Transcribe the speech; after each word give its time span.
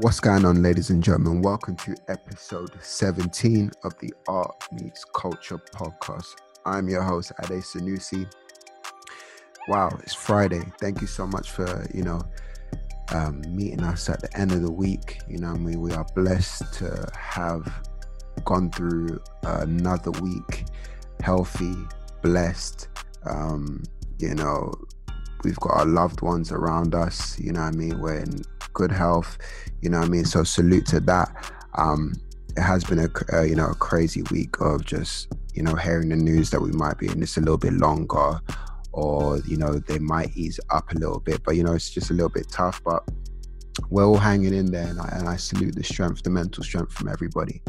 What's 0.00 0.20
going 0.20 0.44
on, 0.44 0.62
ladies 0.62 0.90
and 0.90 1.02
gentlemen? 1.02 1.40
Welcome 1.40 1.74
to 1.76 1.96
episode 2.08 2.70
17 2.82 3.70
of 3.82 3.98
the 3.98 4.12
Art 4.28 4.54
Meets 4.70 5.06
Culture 5.14 5.56
podcast. 5.56 6.34
I'm 6.66 6.86
your 6.90 7.02
host, 7.02 7.32
Ade 7.42 7.62
Sanusi. 7.62 8.30
Wow, 9.68 9.88
it's 10.02 10.12
Friday. 10.12 10.60
Thank 10.80 11.00
you 11.00 11.06
so 11.06 11.26
much 11.26 11.50
for, 11.50 11.88
you 11.94 12.02
know, 12.02 12.20
um, 13.12 13.40
meeting 13.48 13.82
us 13.84 14.10
at 14.10 14.20
the 14.20 14.38
end 14.38 14.52
of 14.52 14.60
the 14.60 14.70
week. 14.70 15.20
You 15.30 15.38
know, 15.38 15.52
I 15.52 15.56
mean, 15.56 15.80
we 15.80 15.92
are 15.92 16.04
blessed 16.14 16.74
to 16.74 17.08
have 17.18 17.66
gone 18.44 18.70
through 18.72 19.18
another 19.44 20.10
week 20.20 20.66
healthy, 21.22 21.74
blessed. 22.20 22.88
Um, 23.24 23.82
you 24.18 24.34
know, 24.34 24.74
we've 25.42 25.56
got 25.56 25.78
our 25.78 25.86
loved 25.86 26.20
ones 26.20 26.52
around 26.52 26.94
us. 26.94 27.40
You 27.40 27.52
know, 27.52 27.62
I 27.62 27.70
mean, 27.70 27.98
we're 27.98 28.18
in 28.18 28.42
good 28.76 28.92
health. 28.92 29.38
You 29.80 29.90
know, 29.90 29.98
I 29.98 30.06
mean, 30.06 30.24
so 30.24 30.44
salute 30.44 30.86
to 30.86 31.00
that. 31.00 31.52
Um, 31.74 32.12
it 32.56 32.62
has 32.62 32.84
been 32.84 32.98
a, 32.98 33.44
you 33.44 33.56
know 33.56 33.68
a 33.68 33.74
crazy 33.74 34.22
week 34.30 34.60
of 34.60 34.84
just 34.84 35.32
you 35.54 35.62
know 35.62 35.74
hearing 35.74 36.10
the 36.10 36.16
news 36.16 36.50
that 36.50 36.60
we 36.60 36.70
might 36.72 36.98
be 36.98 37.08
in 37.08 37.20
this 37.20 37.36
a 37.36 37.40
little 37.40 37.58
bit 37.58 37.72
longer 37.72 38.40
or 38.92 39.38
you 39.40 39.56
know 39.56 39.78
they 39.78 39.98
might 39.98 40.34
ease 40.36 40.58
up 40.70 40.90
a 40.92 40.94
little 40.94 41.20
bit 41.20 41.42
but 41.44 41.54
you 41.56 41.62
know 41.62 41.74
it's 41.74 41.90
just 41.90 42.10
a 42.10 42.14
little 42.14 42.30
bit 42.30 42.48
tough 42.50 42.82
but 42.82 43.02
we're 43.90 44.06
all 44.06 44.16
hanging 44.16 44.54
in 44.54 44.66
there 44.66 44.86
and 44.86 44.98
I, 44.98 45.08
and 45.12 45.28
I 45.28 45.36
salute 45.36 45.74
the 45.74 45.84
strength 45.84 46.22
the 46.22 46.30
mental 46.30 46.64
strength 46.64 46.92
from 46.92 47.08
everybody 47.08 47.60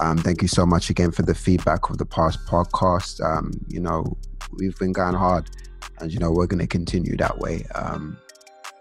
um, 0.00 0.18
thank 0.18 0.42
you 0.42 0.48
so 0.48 0.66
much 0.66 0.90
again 0.90 1.12
for 1.12 1.22
the 1.22 1.34
feedback 1.34 1.88
of 1.88 1.96
the 1.96 2.04
past 2.04 2.38
podcast 2.46 3.24
um, 3.24 3.52
you 3.68 3.80
know 3.80 4.04
we've 4.58 4.78
been 4.78 4.92
going 4.92 5.14
hard 5.14 5.48
and 6.00 6.12
you 6.12 6.18
know 6.18 6.30
we're 6.30 6.46
going 6.46 6.60
to 6.60 6.66
continue 6.66 7.16
that 7.16 7.38
way 7.38 7.64
um, 7.74 8.18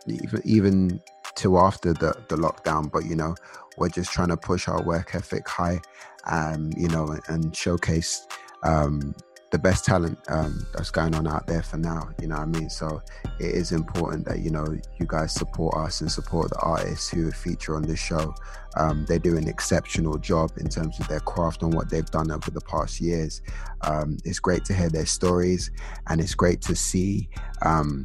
even 0.08 0.42
even 0.44 1.02
till 1.36 1.60
after 1.60 1.94
the 1.94 2.14
the 2.30 2.36
lockdown 2.36 2.92
but 2.92 3.06
you 3.06 3.16
know 3.16 3.36
we're 3.78 3.90
just 3.90 4.12
trying 4.12 4.30
to 4.30 4.38
push 4.38 4.68
our 4.68 4.82
work 4.84 5.16
ethic 5.16 5.48
high 5.48 5.80
um, 6.28 6.72
you 6.78 6.88
know 6.88 7.18
and 7.28 7.56
showcase 7.56 8.26
um, 8.64 9.14
the 9.56 9.60
best 9.60 9.86
talent 9.86 10.20
um, 10.28 10.66
that's 10.74 10.92
going 10.92 11.16
on 11.16 11.28
out 11.28 11.48
there 11.48 11.64
for 11.64 11.78
now. 11.78 12.10
You 12.22 12.28
know 12.28 12.36
what 12.36 12.42
I 12.42 12.46
mean? 12.46 12.70
So 12.70 13.02
it 13.40 13.52
is 13.56 13.72
important 13.72 14.26
that 14.26 14.40
you 14.40 14.50
know 14.50 14.66
you 15.00 15.06
guys 15.08 15.34
support 15.34 15.78
us 15.78 16.02
and 16.02 16.12
support 16.12 16.50
the 16.50 16.60
artists 16.60 17.10
who 17.10 17.32
feature 17.32 17.78
on 17.78 17.84
this 17.84 17.98
show. 17.98 18.34
Um, 18.76 19.06
they 19.08 19.18
do 19.18 19.38
an 19.38 19.48
exceptional 19.48 20.18
job 20.18 20.52
in 20.58 20.68
terms 20.68 21.00
of 21.00 21.08
their 21.08 21.22
craft 21.22 21.62
and 21.62 21.74
what 21.74 21.90
they've 21.90 22.06
done 22.06 22.32
over 22.32 22.52
the 22.52 22.60
past 22.60 23.00
years. 23.00 23.42
Um, 23.82 24.18
it's 24.26 24.40
great 24.40 24.66
to 24.66 24.74
hear 24.74 24.90
their 24.90 25.06
stories, 25.06 25.72
and 26.10 26.20
it's 26.20 26.36
great 26.36 26.60
to 26.64 26.76
see 26.76 27.30
um, 27.62 28.04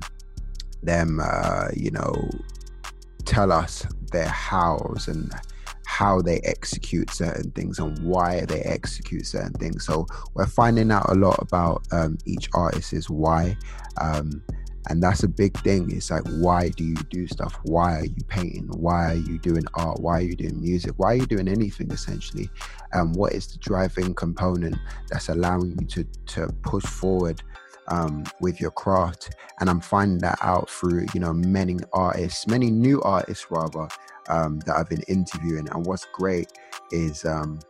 them, 0.84 1.20
uh, 1.20 1.68
you 1.74 1.90
know, 1.90 2.14
tell 3.20 3.52
us 3.52 3.86
their 4.12 4.28
hows 4.28 5.08
and 5.08 5.32
how 5.86 6.22
they 6.22 6.38
execute 6.44 7.10
certain 7.10 7.50
things 7.50 7.78
and 7.78 7.98
why 7.98 8.44
they 8.46 8.60
execute 8.60 9.26
certain 9.26 9.52
things. 9.54 9.84
So 9.84 10.06
we're 10.34 10.46
finding 10.46 10.90
out 10.92 11.10
a 11.10 11.14
lot 11.14 11.38
about 11.40 11.82
um, 11.90 12.16
each 12.26 12.48
artist's 12.54 13.10
why. 13.10 13.56
Um, 14.00 14.42
and 14.88 15.02
that's 15.02 15.22
a 15.24 15.28
big 15.28 15.58
thing. 15.60 15.90
It's 15.90 16.10
like, 16.10 16.26
why 16.38 16.70
do 16.70 16.84
you 16.84 16.96
do 17.10 17.26
stuff? 17.26 17.58
Why 17.64 17.98
are 17.98 18.06
you 18.06 18.24
painting? 18.28 18.68
Why 18.68 19.12
are 19.12 19.16
you 19.16 19.38
doing 19.38 19.64
art? 19.74 20.00
Why 20.00 20.18
are 20.18 20.22
you 20.22 20.36
doing 20.36 20.60
music? 20.60 20.92
Why 20.96 21.12
are 21.12 21.16
you 21.16 21.26
doing 21.26 21.48
anything 21.48 21.90
essentially? 21.90 22.48
And 22.92 23.02
um, 23.02 23.12
what 23.12 23.32
is 23.32 23.48
the 23.48 23.58
driving 23.58 24.14
component 24.14 24.76
that's 25.10 25.28
allowing 25.28 25.76
you 25.80 25.86
to 25.86 26.04
to 26.34 26.48
push 26.62 26.84
forward 26.84 27.42
um, 27.88 28.24
with 28.40 28.60
your 28.60 28.70
craft? 28.70 29.34
And 29.60 29.68
I'm 29.68 29.80
finding 29.80 30.18
that 30.18 30.38
out 30.42 30.70
through 30.70 31.06
you 31.14 31.20
know 31.20 31.32
many 31.32 31.78
artists, 31.92 32.46
many 32.46 32.70
new 32.70 33.00
artists 33.02 33.46
rather, 33.50 33.88
um, 34.28 34.60
that 34.60 34.76
I've 34.76 34.88
been 34.88 35.02
interviewing. 35.08 35.68
And 35.70 35.86
what's 35.86 36.06
great 36.12 36.52
is 36.92 37.24
um, 37.24 37.60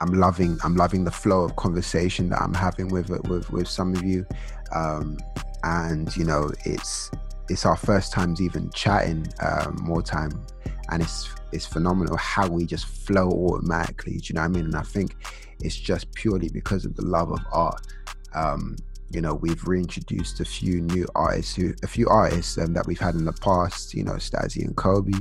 I'm 0.00 0.12
loving 0.12 0.58
I'm 0.62 0.76
loving 0.76 1.04
the 1.04 1.10
flow 1.10 1.44
of 1.44 1.56
conversation 1.56 2.28
that 2.30 2.40
I'm 2.40 2.54
having 2.54 2.88
with 2.88 3.10
with 3.10 3.50
with 3.50 3.68
some 3.68 3.94
of 3.94 4.02
you. 4.02 4.26
Um, 4.74 5.18
and 5.64 6.14
you 6.16 6.24
know, 6.24 6.50
it's 6.64 7.10
it's 7.48 7.64
our 7.66 7.76
first 7.76 8.12
times 8.12 8.40
even 8.40 8.70
chatting 8.70 9.26
um, 9.40 9.76
more 9.82 10.02
time, 10.02 10.44
and 10.90 11.02
it's 11.02 11.28
it's 11.52 11.66
phenomenal 11.66 12.16
how 12.16 12.46
we 12.46 12.64
just 12.64 12.86
flow 12.86 13.30
automatically. 13.30 14.18
Do 14.18 14.24
you 14.24 14.34
know 14.34 14.42
what 14.42 14.46
I 14.46 14.48
mean? 14.48 14.64
And 14.66 14.76
I 14.76 14.82
think 14.82 15.16
it's 15.60 15.76
just 15.76 16.12
purely 16.12 16.48
because 16.48 16.84
of 16.84 16.94
the 16.94 17.04
love 17.04 17.32
of 17.32 17.40
art. 17.52 17.86
Um, 18.34 18.76
you 19.10 19.20
know 19.20 19.34
we've 19.34 19.66
reintroduced 19.66 20.40
a 20.40 20.44
few 20.44 20.80
new 20.80 21.06
artists 21.14 21.54
who 21.54 21.74
a 21.82 21.86
few 21.86 22.08
artists 22.08 22.58
um, 22.58 22.74
that 22.74 22.86
we've 22.86 22.98
had 22.98 23.14
in 23.14 23.24
the 23.24 23.32
past 23.32 23.94
you 23.94 24.04
know 24.04 24.14
Stazzy 24.14 24.64
and 24.64 24.76
Kobe 24.76 25.18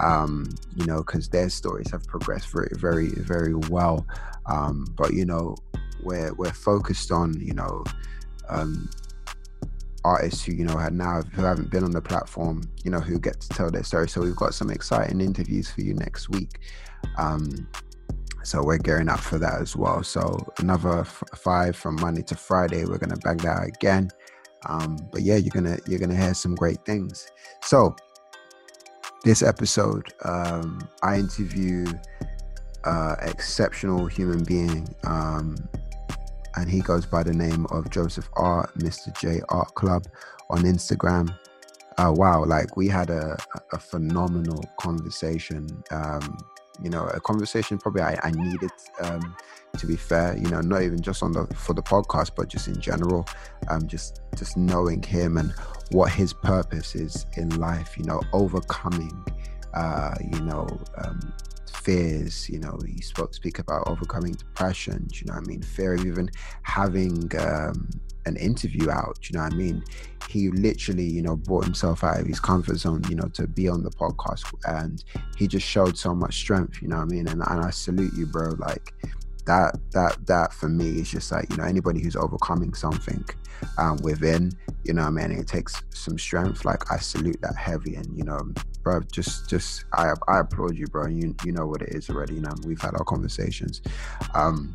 um, 0.00 0.48
you 0.76 0.84
know 0.86 0.98
because 0.98 1.28
their 1.28 1.48
stories 1.48 1.90
have 1.90 2.04
progressed 2.06 2.48
very 2.50 2.70
very 2.74 3.10
very 3.10 3.54
well. 3.54 4.06
Um, 4.46 4.86
but 4.96 5.14
you 5.14 5.24
know 5.24 5.56
we're 6.02 6.32
we're 6.34 6.52
focused 6.52 7.10
on 7.10 7.40
you 7.40 7.54
know 7.54 7.84
um, 8.48 8.90
artists 10.04 10.44
who 10.44 10.52
you 10.52 10.64
know 10.64 10.76
had 10.76 10.92
now 10.92 11.22
who 11.32 11.42
haven't 11.42 11.70
been 11.70 11.82
on 11.82 11.90
the 11.90 12.02
platform 12.02 12.62
you 12.84 12.90
know 12.90 13.00
who 13.00 13.18
get 13.18 13.40
to 13.40 13.48
tell 13.48 13.70
their 13.70 13.84
story. 13.84 14.08
So 14.08 14.20
we've 14.20 14.36
got 14.36 14.54
some 14.54 14.70
exciting 14.70 15.20
interviews 15.20 15.70
for 15.70 15.80
you 15.80 15.94
next 15.94 16.28
week. 16.28 16.60
Um, 17.16 17.68
so 18.44 18.62
we're 18.62 18.78
gearing 18.78 19.08
up 19.08 19.20
for 19.20 19.38
that 19.38 19.60
as 19.60 19.74
well. 19.74 20.02
So 20.02 20.38
another 20.58 21.00
f- 21.00 21.22
five 21.34 21.74
from 21.74 21.96
Monday 21.96 22.22
to 22.22 22.36
Friday. 22.36 22.84
We're 22.84 22.98
gonna 22.98 23.16
bang 23.16 23.38
that 23.38 23.66
again. 23.66 24.10
Um, 24.66 24.98
but 25.10 25.22
yeah, 25.22 25.36
you're 25.36 25.50
gonna 25.50 25.78
you're 25.86 25.98
gonna 25.98 26.16
hear 26.16 26.34
some 26.34 26.54
great 26.54 26.84
things. 26.84 27.26
So 27.62 27.96
this 29.24 29.42
episode, 29.42 30.12
um, 30.24 30.86
I 31.02 31.18
interview 31.18 31.86
uh, 32.84 33.16
exceptional 33.22 34.06
human 34.06 34.44
being, 34.44 34.94
um, 35.04 35.56
and 36.56 36.68
he 36.70 36.80
goes 36.80 37.06
by 37.06 37.22
the 37.22 37.32
name 37.32 37.66
of 37.70 37.90
Joseph 37.90 38.28
Art, 38.34 38.74
Mr. 38.78 39.18
J 39.18 39.40
Art 39.48 39.74
Club 39.74 40.06
on 40.50 40.62
Instagram. 40.64 41.34
Uh, 41.96 42.12
wow, 42.14 42.44
like 42.44 42.76
we 42.76 42.88
had 42.88 43.08
a, 43.08 43.38
a 43.72 43.78
phenomenal 43.78 44.62
conversation. 44.78 45.66
Um, 45.90 46.36
you 46.82 46.90
know 46.90 47.04
a 47.06 47.20
conversation 47.20 47.78
probably 47.78 48.02
I, 48.02 48.18
I 48.22 48.30
needed 48.32 48.70
um, 49.00 49.36
to 49.76 49.86
be 49.86 49.96
fair 49.96 50.36
you 50.36 50.48
know 50.50 50.60
not 50.60 50.82
even 50.82 51.00
just 51.00 51.22
on 51.22 51.32
the 51.32 51.46
for 51.54 51.74
the 51.74 51.82
podcast 51.82 52.32
but 52.36 52.48
just 52.48 52.68
in 52.68 52.80
general 52.80 53.26
um 53.68 53.86
just 53.86 54.20
just 54.36 54.56
knowing 54.56 55.02
him 55.02 55.36
and 55.36 55.52
what 55.90 56.10
his 56.12 56.32
purpose 56.32 56.94
is 56.94 57.26
in 57.36 57.48
life 57.60 57.96
you 57.96 58.04
know 58.04 58.20
overcoming 58.32 59.24
uh 59.74 60.14
you 60.32 60.40
know 60.42 60.66
um 60.98 61.20
fears 61.72 62.48
you 62.48 62.58
know 62.58 62.78
he 62.86 63.02
spoke 63.02 63.34
speak 63.34 63.58
about 63.58 63.86
overcoming 63.86 64.32
depression 64.32 65.06
you 65.12 65.26
know 65.26 65.34
i 65.34 65.40
mean? 65.40 65.60
Fear 65.60 65.94
of 65.94 66.06
even 66.06 66.30
having 66.62 67.30
um 67.38 67.88
an 68.26 68.36
interview 68.36 68.90
out 68.90 69.18
you 69.28 69.36
know 69.36 69.44
what 69.44 69.52
i 69.52 69.56
mean? 69.56 69.84
He 70.30 70.50
literally 70.50 71.04
you 71.04 71.22
know 71.22 71.36
brought 71.36 71.64
himself 71.64 72.02
out 72.02 72.20
of 72.20 72.26
his 72.26 72.40
comfort 72.40 72.76
zone 72.78 73.02
you 73.08 73.14
know 73.14 73.28
to 73.34 73.46
be 73.46 73.68
on 73.68 73.82
the 73.82 73.90
podcast 73.90 74.44
and 74.66 75.04
he 75.36 75.46
just 75.46 75.66
showed 75.66 75.96
so 75.98 76.14
much 76.14 76.34
strength 76.34 76.80
you 76.82 76.88
know 76.88 76.96
what 76.96 77.02
i 77.02 77.06
mean? 77.06 77.28
And, 77.28 77.42
and 77.46 77.64
i 77.64 77.70
salute 77.70 78.12
you 78.16 78.26
bro 78.26 78.50
like 78.58 78.92
that 79.46 79.76
that 79.92 80.26
that 80.26 80.52
for 80.52 80.68
me 80.68 81.00
is 81.00 81.10
just 81.10 81.30
like 81.30 81.48
you 81.50 81.56
know 81.56 81.64
anybody 81.64 82.00
who's 82.02 82.16
overcoming 82.16 82.72
something 82.74 83.24
um, 83.78 83.96
within 84.02 84.52
you 84.84 84.92
know 84.92 85.02
I 85.02 85.10
mean? 85.10 85.30
It 85.32 85.46
takes 85.46 85.82
some 85.90 86.18
strength 86.18 86.64
like 86.64 86.90
I 86.90 86.98
salute 86.98 87.40
that 87.42 87.56
heavy 87.56 87.94
and 87.96 88.16
you 88.16 88.24
know 88.24 88.40
bro 88.82 89.00
just 89.12 89.48
just 89.48 89.84
I 89.92 90.12
I 90.28 90.40
applaud 90.40 90.76
you 90.76 90.86
bro 90.86 91.08
you 91.08 91.34
you 91.44 91.52
know 91.52 91.66
what 91.66 91.82
it 91.82 91.90
is 91.94 92.10
already 92.10 92.34
you 92.34 92.40
know 92.40 92.52
we've 92.66 92.80
had 92.80 92.94
our 92.94 93.04
conversations. 93.04 93.82
Um 94.34 94.72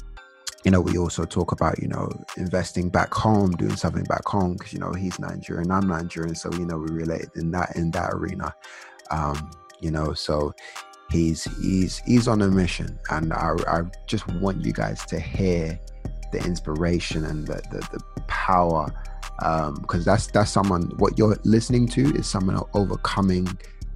you 0.65 0.71
know, 0.71 0.81
we 0.81 0.97
also 0.97 1.23
talk 1.23 1.51
about, 1.51 1.79
you 1.79 1.87
know, 1.87 2.09
investing 2.37 2.89
back 2.89 3.13
home, 3.13 3.51
doing 3.51 3.75
something 3.75 4.03
back 4.03 4.25
home 4.25 4.53
because, 4.53 4.73
you 4.73 4.79
know, 4.79 4.91
he's 4.91 5.17
Nigerian, 5.19 5.71
I'm 5.71 5.87
Nigerian. 5.87 6.35
So, 6.35 6.51
you 6.53 6.65
know, 6.65 6.77
we 6.77 6.91
relate 6.91 7.27
in 7.35 7.51
that, 7.51 7.75
in 7.75 7.91
that 7.91 8.13
arena. 8.13 8.53
Um, 9.09 9.51
you 9.79 9.89
know, 9.89 10.13
so 10.13 10.53
he's, 11.11 11.45
he's, 11.61 11.99
he's 11.99 12.27
on 12.27 12.41
a 12.41 12.49
mission 12.49 12.99
and 13.09 13.31
I, 13.31 13.55
I 13.67 13.81
just 14.05 14.27
want 14.27 14.65
you 14.65 14.73
guys 14.73 15.05
to 15.05 15.19
hear 15.19 15.79
the 16.33 16.39
inspiration 16.39 17.25
and 17.25 17.47
the, 17.47 17.61
the, 17.71 17.79
the 17.93 18.21
power. 18.27 18.93
Um, 19.41 19.75
because 19.75 20.03
that's, 20.03 20.27
that's 20.27 20.51
someone, 20.51 20.91
what 20.97 21.17
you're 21.17 21.37
listening 21.45 21.87
to 21.89 22.13
is 22.15 22.27
someone 22.27 22.61
overcoming, 22.73 23.47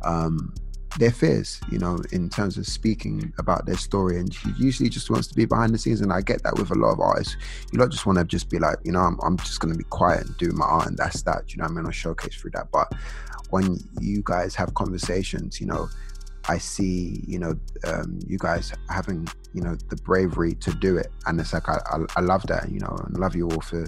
um, 0.04 0.54
their 0.98 1.12
fears, 1.12 1.60
you 1.72 1.80
know, 1.80 2.00
in 2.12 2.30
terms 2.30 2.58
of 2.58 2.68
speaking 2.68 3.34
about 3.38 3.66
their 3.66 3.78
story. 3.78 4.20
And 4.20 4.34
she 4.34 4.50
usually 4.58 4.90
just 4.90 5.10
wants 5.10 5.28
to 5.28 5.36
be 5.36 5.46
behind 5.46 5.74
the 5.74 5.78
scenes. 5.78 6.02
And 6.02 6.14
I 6.14 6.22
get 6.22 6.44
that 6.44 6.58
with 6.58 6.72
a 6.72 6.76
lot 6.76 6.92
of 6.92 7.00
artists. 7.00 7.36
You 7.72 7.80
don't 7.80 7.92
just 7.92 8.06
want 8.06 8.20
to 8.20 8.26
just 8.26 8.50
be 8.50 8.60
like, 8.60 8.78
you 8.84 8.92
know, 8.92 9.00
I'm, 9.00 9.20
I'm 9.24 9.38
just 9.38 9.60
going 9.60 9.74
to 9.74 9.78
be 9.78 9.86
quiet 9.86 10.26
and 10.26 10.38
do 10.38 10.52
my 10.52 10.66
art 10.66 10.88
and 10.88 10.98
that's 10.98 11.24
that. 11.24 11.54
You 11.54 11.58
know, 11.60 11.66
I'm 11.66 11.74
going 11.74 11.86
to 11.86 11.92
showcase 11.92 12.36
through 12.36 12.52
that. 12.52 12.72
But 12.72 12.94
when 13.50 13.80
you 14.00 14.22
guys 14.24 14.56
have 14.56 14.74
conversations, 14.74 15.60
you 15.60 15.68
know, 15.68 15.90
I 16.48 16.58
see, 16.58 17.24
you 17.26 17.40
know, 17.40 17.56
um, 17.86 18.20
you 18.28 18.38
guys 18.38 18.74
having, 18.90 19.28
you 19.54 19.62
know, 19.62 19.76
the 19.90 19.96
bravery 19.98 20.56
to 20.56 20.74
do 20.74 20.98
it, 20.98 21.12
and 21.26 21.40
it's 21.40 21.54
like 21.54 21.70
I, 21.70 21.80
I, 21.86 21.98
I, 22.18 22.22
love 22.22 22.46
that, 22.48 22.70
you 22.70 22.80
know, 22.80 22.96
and 23.06 23.18
love 23.18 23.36
you 23.36 23.50
all 23.50 23.62
for, 23.62 23.86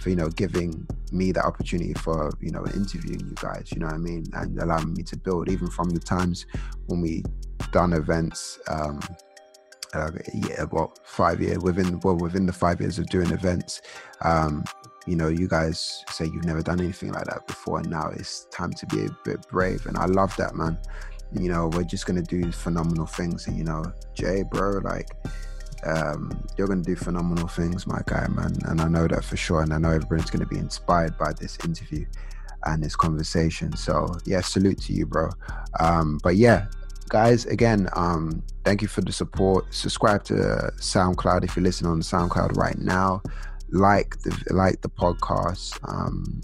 for 0.00 0.10
you 0.10 0.16
know, 0.16 0.28
giving 0.28 0.86
me 1.10 1.32
that 1.32 1.44
opportunity 1.44 1.94
for, 1.94 2.32
you 2.40 2.50
know, 2.52 2.64
interviewing 2.74 3.20
you 3.20 3.34
guys, 3.34 3.70
you 3.72 3.80
know 3.80 3.86
what 3.86 3.94
I 3.94 3.98
mean, 3.98 4.24
and 4.34 4.58
allowing 4.60 4.94
me 4.94 5.02
to 5.04 5.16
build, 5.16 5.50
even 5.50 5.68
from 5.68 5.90
the 5.90 6.00
times 6.00 6.46
when 6.86 7.00
we 7.00 7.24
done 7.72 7.92
events. 7.92 8.58
Um, 8.68 9.00
uh, 9.94 10.10
yeah, 10.34 10.64
well, 10.70 10.94
five 11.04 11.40
years 11.40 11.58
within 11.58 11.98
well 12.00 12.16
within 12.16 12.44
the 12.44 12.52
five 12.52 12.80
years 12.80 12.98
of 12.98 13.06
doing 13.06 13.30
events. 13.30 13.80
Um, 14.20 14.64
you 15.06 15.16
know, 15.16 15.28
you 15.28 15.48
guys 15.48 16.04
say 16.10 16.26
you've 16.26 16.44
never 16.44 16.62
done 16.62 16.80
anything 16.80 17.12
like 17.12 17.26
that 17.26 17.46
before, 17.46 17.78
and 17.78 17.88
now 17.88 18.10
it's 18.14 18.46
time 18.46 18.72
to 18.72 18.86
be 18.86 19.06
a 19.06 19.10
bit 19.24 19.46
brave. 19.48 19.86
And 19.86 19.96
I 19.96 20.06
love 20.06 20.36
that, 20.36 20.54
man. 20.54 20.76
You 21.40 21.50
know, 21.50 21.68
we're 21.72 21.84
just 21.84 22.06
gonna 22.06 22.22
do 22.22 22.50
phenomenal 22.52 23.06
things. 23.06 23.46
And 23.46 23.56
you 23.56 23.64
know, 23.64 23.84
Jay, 24.14 24.42
bro, 24.42 24.78
like, 24.82 25.08
um, 25.84 26.30
you're 26.56 26.66
gonna 26.66 26.82
do 26.82 26.96
phenomenal 26.96 27.48
things, 27.48 27.86
my 27.86 28.00
guy, 28.06 28.26
man. 28.28 28.54
And 28.64 28.80
I 28.80 28.88
know 28.88 29.06
that 29.06 29.24
for 29.24 29.36
sure. 29.36 29.62
And 29.62 29.72
I 29.72 29.78
know 29.78 29.90
everyone's 29.90 30.30
gonna 30.30 30.46
be 30.46 30.58
inspired 30.58 31.16
by 31.18 31.32
this 31.32 31.58
interview 31.64 32.06
and 32.64 32.82
this 32.82 32.96
conversation. 32.96 33.76
So 33.76 34.08
yeah, 34.24 34.40
salute 34.40 34.80
to 34.82 34.92
you, 34.92 35.06
bro. 35.06 35.30
Um, 35.80 36.18
but 36.22 36.36
yeah, 36.36 36.66
guys, 37.08 37.46
again, 37.46 37.88
um, 37.94 38.42
thank 38.64 38.82
you 38.82 38.88
for 38.88 39.00
the 39.02 39.12
support. 39.12 39.72
Subscribe 39.72 40.24
to 40.24 40.34
SoundCloud 40.78 41.44
if 41.44 41.56
you're 41.56 41.62
listening 41.62 41.92
on 41.92 42.00
SoundCloud 42.00 42.56
right 42.56 42.78
now 42.78 43.22
like 43.70 44.18
the 44.22 44.54
like 44.54 44.80
the 44.82 44.88
podcast. 44.88 45.78
Um, 45.88 46.40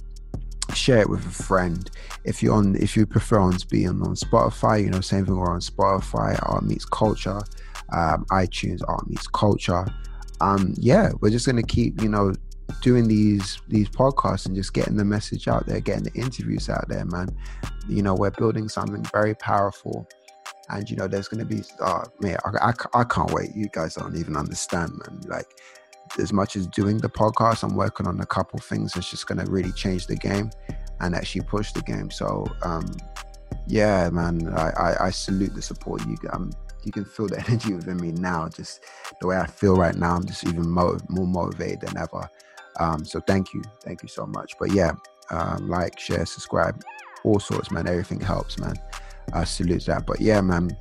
share 0.74 1.00
it 1.00 1.08
with 1.08 1.24
a 1.26 1.30
friend. 1.30 1.90
If 2.24 2.42
you're 2.42 2.54
on, 2.54 2.76
if 2.76 2.96
you 2.96 3.06
prefer 3.06 3.38
on 3.38 3.56
being 3.70 3.88
on 3.88 4.14
Spotify, 4.14 4.82
you 4.82 4.90
know, 4.90 5.00
same 5.00 5.26
thing. 5.26 5.36
We're 5.36 5.52
on 5.52 5.60
Spotify. 5.60 6.38
Art 6.48 6.64
meets 6.64 6.84
culture. 6.84 7.40
Um, 7.92 8.24
iTunes. 8.30 8.80
Art 8.88 9.08
meets 9.08 9.26
culture. 9.26 9.86
Um, 10.40 10.74
yeah, 10.76 11.12
we're 11.20 11.30
just 11.30 11.46
gonna 11.46 11.62
keep, 11.62 12.02
you 12.02 12.08
know, 12.08 12.32
doing 12.80 13.06
these 13.06 13.60
these 13.68 13.88
podcasts 13.88 14.46
and 14.46 14.56
just 14.56 14.72
getting 14.72 14.96
the 14.96 15.04
message 15.04 15.46
out 15.48 15.66
there, 15.66 15.80
getting 15.80 16.04
the 16.04 16.14
interviews 16.14 16.68
out 16.68 16.88
there, 16.88 17.04
man. 17.04 17.28
You 17.88 18.02
know, 18.02 18.14
we're 18.14 18.30
building 18.30 18.68
something 18.68 19.04
very 19.12 19.34
powerful. 19.34 20.08
And 20.68 20.88
you 20.88 20.96
know, 20.96 21.06
there's 21.06 21.28
gonna 21.28 21.44
be, 21.44 21.62
oh 21.80 22.04
man, 22.20 22.38
I, 22.44 22.70
I, 22.70 23.00
I 23.00 23.04
can't 23.04 23.30
wait. 23.32 23.54
You 23.54 23.68
guys 23.72 23.94
don't 23.94 24.16
even 24.16 24.36
understand, 24.36 24.92
man. 24.92 25.20
Like, 25.26 25.46
as 26.18 26.32
much 26.32 26.56
as 26.56 26.66
doing 26.66 26.98
the 26.98 27.08
podcast, 27.08 27.62
I'm 27.62 27.74
working 27.74 28.06
on 28.06 28.20
a 28.20 28.26
couple 28.26 28.58
things 28.58 28.92
that's 28.92 29.10
just 29.10 29.26
gonna 29.26 29.46
really 29.46 29.72
change 29.72 30.06
the 30.06 30.16
game 30.16 30.50
and 31.00 31.14
actually 31.14 31.42
push 31.42 31.72
the 31.72 31.82
game. 31.82 32.10
So 32.10 32.46
um, 32.62 32.94
yeah, 33.66 34.08
man, 34.10 34.52
I, 34.56 34.70
I, 34.70 35.06
I, 35.06 35.10
salute 35.10 35.54
the 35.54 35.62
support 35.62 36.06
you 36.06 36.16
um, 36.32 36.52
you 36.84 36.92
can 36.92 37.04
feel 37.04 37.28
the 37.28 37.38
energy 37.48 37.74
within 37.74 37.96
me 37.98 38.12
now. 38.12 38.48
Just 38.48 38.84
the 39.20 39.26
way 39.26 39.36
I 39.36 39.46
feel 39.46 39.76
right 39.76 39.94
now, 39.94 40.16
I'm 40.16 40.26
just 40.26 40.46
even 40.46 40.68
more 40.68 40.98
more 41.08 41.26
motivated 41.26 41.82
than 41.82 41.98
ever. 41.98 42.28
Um, 42.80 43.04
so 43.04 43.20
thank 43.20 43.52
you, 43.52 43.62
thank 43.82 44.02
you 44.02 44.08
so 44.08 44.26
much. 44.26 44.54
But 44.58 44.72
yeah, 44.72 44.92
um, 45.30 45.68
like, 45.68 45.98
share, 45.98 46.24
subscribe, 46.26 46.82
all 47.24 47.38
sorts, 47.38 47.70
man. 47.70 47.86
Everything 47.86 48.20
helps, 48.20 48.58
man. 48.58 48.74
I 49.32 49.44
salute 49.44 49.86
that. 49.86 50.06
But 50.06 50.20
yeah, 50.20 50.40
man, 50.40 50.76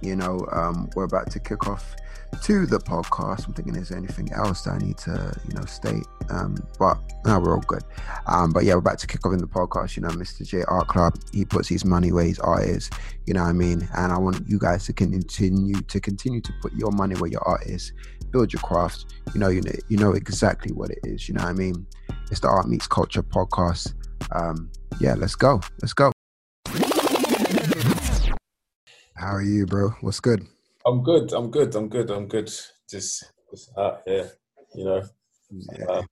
you 0.00 0.16
know, 0.16 0.46
um, 0.52 0.88
we're 0.94 1.04
about 1.04 1.30
to 1.32 1.40
kick 1.40 1.66
off 1.68 1.96
to 2.42 2.66
the 2.66 2.78
podcast. 2.78 3.46
I'm 3.46 3.54
thinking, 3.54 3.76
is 3.76 3.90
anything 3.90 4.32
else 4.32 4.62
that 4.62 4.74
I 4.74 4.78
need 4.78 4.98
to, 4.98 5.34
you 5.48 5.54
know, 5.54 5.64
state? 5.64 6.04
Um, 6.30 6.56
but 6.78 6.98
no, 7.24 7.38
we're 7.40 7.54
all 7.54 7.62
good. 7.62 7.82
Um, 8.26 8.52
but 8.52 8.64
yeah, 8.64 8.74
we're 8.74 8.80
about 8.80 8.98
to 9.00 9.06
kick 9.06 9.24
off 9.26 9.32
in 9.32 9.38
the 9.38 9.46
podcast. 9.46 9.96
You 9.96 10.02
know, 10.02 10.10
Mr. 10.10 10.46
J 10.46 10.62
Art 10.68 10.88
Club, 10.88 11.14
he 11.32 11.44
puts 11.44 11.68
his 11.68 11.84
money 11.84 12.12
where 12.12 12.24
his 12.24 12.38
art 12.38 12.64
is. 12.64 12.90
You 13.26 13.34
know 13.34 13.42
what 13.42 13.50
I 13.50 13.52
mean? 13.52 13.88
And 13.96 14.12
I 14.12 14.18
want 14.18 14.48
you 14.48 14.58
guys 14.58 14.86
to 14.86 14.92
continue 14.92 15.80
to 15.80 16.00
continue 16.00 16.40
to 16.40 16.52
put 16.60 16.72
your 16.74 16.90
money 16.92 17.14
where 17.16 17.30
your 17.30 17.46
art 17.46 17.66
is. 17.66 17.92
Build 18.30 18.52
your 18.52 18.62
craft. 18.62 19.06
You 19.34 19.40
know, 19.40 19.48
you 19.48 19.62
know, 19.62 19.72
you 19.88 19.96
know 19.96 20.12
exactly 20.12 20.72
what 20.72 20.90
it 20.90 20.98
is. 21.04 21.28
You 21.28 21.34
know 21.34 21.44
what 21.44 21.50
I 21.50 21.54
mean? 21.54 21.86
It's 22.30 22.40
the 22.40 22.48
Art 22.48 22.68
Meets 22.68 22.86
Culture 22.86 23.22
podcast. 23.22 23.94
Um, 24.32 24.70
yeah, 25.00 25.14
let's 25.14 25.34
go. 25.34 25.60
Let's 25.82 25.94
go. 25.94 26.12
How 29.14 29.34
are 29.34 29.42
you, 29.42 29.66
bro? 29.66 29.90
What's 30.00 30.20
good? 30.20 30.46
I'm 30.86 31.02
good. 31.02 31.32
I'm 31.32 31.50
good. 31.50 31.74
I'm 31.74 31.88
good. 31.88 32.10
I'm 32.10 32.26
good. 32.28 32.50
Just, 32.88 33.32
just 33.50 33.70
out 33.76 34.02
here, 34.06 34.30
you 34.74 34.84
know, 34.84 35.02
yeah. 35.50 35.84
uh, 35.84 36.02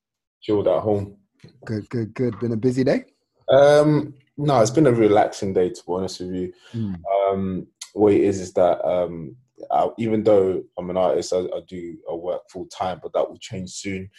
chilled 0.43 0.69
at 0.69 0.81
home. 0.81 1.17
Good, 1.65 1.89
good, 1.89 2.15
good. 2.15 2.39
Been 2.41 2.53
a 2.53 2.57
busy 2.57 2.85
day? 2.85 3.05
Um, 3.49 4.15
no, 4.37 4.61
it's 4.61 4.71
been 4.71 4.87
a 4.87 4.93
relaxing 4.93 5.53
day 5.53 5.71
to 5.71 5.83
be 5.87 5.93
honest 5.93 6.21
with 6.21 6.35
you. 6.35 6.53
Mm. 6.75 6.97
Um, 7.31 7.67
what 7.95 8.13
it 8.13 8.23
is 8.23 8.41
is 8.41 8.53
that 8.55 8.85
um, 8.87 9.37
I, 9.71 9.89
even 9.99 10.23
though 10.23 10.63
I'm 10.79 10.91
an 10.91 10.97
artist, 10.97 11.33
I, 11.33 11.39
I 11.39 11.61
do 11.67 11.97
I 12.11 12.15
work 12.15 12.43
full 12.51 12.67
time, 12.67 13.01
but 13.03 13.13
that 13.15 13.29
will 13.29 13.39
change 13.39 13.71
soon. 13.71 14.11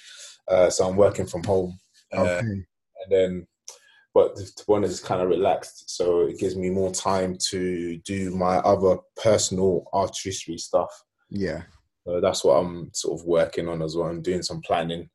Uh, 0.48 0.70
so 0.70 0.88
I'm 0.88 0.96
working 0.96 1.28
from 1.28 1.44
home, 1.44 1.78
uh, 2.16 2.22
okay. 2.22 2.40
and 2.40 2.66
then 3.10 3.48
but 4.18 4.36
to 4.36 4.66
be 4.66 4.74
honest, 4.74 4.94
it's 4.94 5.08
kind 5.08 5.22
of 5.22 5.30
relaxed. 5.30 5.96
So 5.96 6.22
it 6.22 6.40
gives 6.40 6.56
me 6.56 6.72
more 6.72 6.92
time 6.92 7.38
to 7.50 7.98
do 7.98 8.36
my 8.36 8.58
other 8.58 8.98
personal 9.16 9.86
artistry 9.94 10.58
stuff. 10.58 10.90
Yeah. 11.30 11.62
So 12.04 12.20
that's 12.20 12.44
what 12.44 12.56
I'm 12.56 12.90
sort 12.96 13.20
of 13.20 13.28
working 13.28 13.68
on 13.68 13.84
as 13.84 13.96
well. 13.96 14.08
I'm 14.08 14.24
doing 14.24 14.42
some 14.42 14.62
planning 14.62 15.08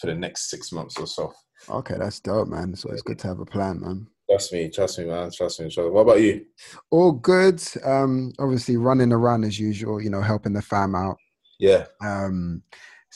for 0.00 0.06
the 0.06 0.14
next 0.14 0.48
six 0.48 0.72
months 0.72 0.98
or 0.98 1.06
so. 1.06 1.34
Okay, 1.68 1.96
that's 1.98 2.18
dope, 2.20 2.48
man. 2.48 2.74
So 2.74 2.88
it's 2.88 3.02
good 3.02 3.18
to 3.18 3.28
have 3.28 3.40
a 3.40 3.44
plan, 3.44 3.78
man. 3.78 4.06
Trust 4.30 4.54
me, 4.54 4.70
trust 4.70 5.00
me, 5.00 5.04
man. 5.04 5.30
Trust 5.30 5.60
me. 5.60 5.66
Trust 5.66 5.88
me. 5.88 5.90
What 5.90 6.00
about 6.00 6.22
you? 6.22 6.46
All 6.90 7.12
good. 7.12 7.62
Um, 7.84 8.32
obviously 8.38 8.78
running 8.78 9.12
around 9.12 9.44
as 9.44 9.60
usual, 9.60 10.00
you 10.00 10.08
know, 10.08 10.22
helping 10.22 10.54
the 10.54 10.62
fam 10.62 10.94
out. 10.94 11.18
Yeah. 11.58 11.84
Um, 12.02 12.62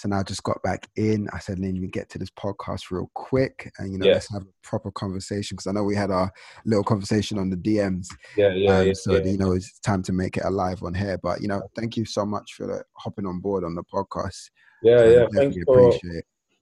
so 0.00 0.08
now 0.08 0.20
I 0.20 0.22
just 0.22 0.42
got 0.44 0.62
back 0.62 0.88
in. 0.96 1.28
I 1.34 1.38
said, 1.40 1.58
let 1.58 1.74
me 1.74 1.86
get 1.86 2.08
to 2.10 2.18
this 2.18 2.30
podcast 2.30 2.90
real 2.90 3.10
quick 3.14 3.70
and, 3.76 3.92
you 3.92 3.98
know, 3.98 4.06
yeah. 4.06 4.14
let's 4.14 4.32
have 4.32 4.42
a 4.42 4.46
proper 4.62 4.90
conversation 4.92 5.56
because 5.56 5.66
I 5.66 5.72
know 5.72 5.84
we 5.84 5.94
had 5.94 6.10
our 6.10 6.32
little 6.64 6.82
conversation 6.82 7.38
on 7.38 7.50
the 7.50 7.56
DMs. 7.58 8.06
Yeah, 8.34 8.54
yeah. 8.54 8.78
Um, 8.78 8.86
yeah 8.86 8.92
so, 8.94 9.12
yeah. 9.12 9.24
you 9.24 9.36
know, 9.36 9.52
it's 9.52 9.78
time 9.80 10.02
to 10.04 10.12
make 10.14 10.38
it 10.38 10.44
alive 10.46 10.82
on 10.82 10.94
here. 10.94 11.18
But, 11.22 11.42
you 11.42 11.48
know, 11.48 11.60
thank 11.76 11.98
you 11.98 12.06
so 12.06 12.24
much 12.24 12.54
for 12.54 12.66
the, 12.66 12.82
hopping 12.96 13.26
on 13.26 13.40
board 13.40 13.62
on 13.62 13.74
the 13.74 13.82
podcast. 13.92 14.48
Yeah, 14.82 15.00
um, 15.00 15.10
yeah. 15.10 15.26
Thank 15.34 15.54
you 15.54 15.64
for, 15.66 15.92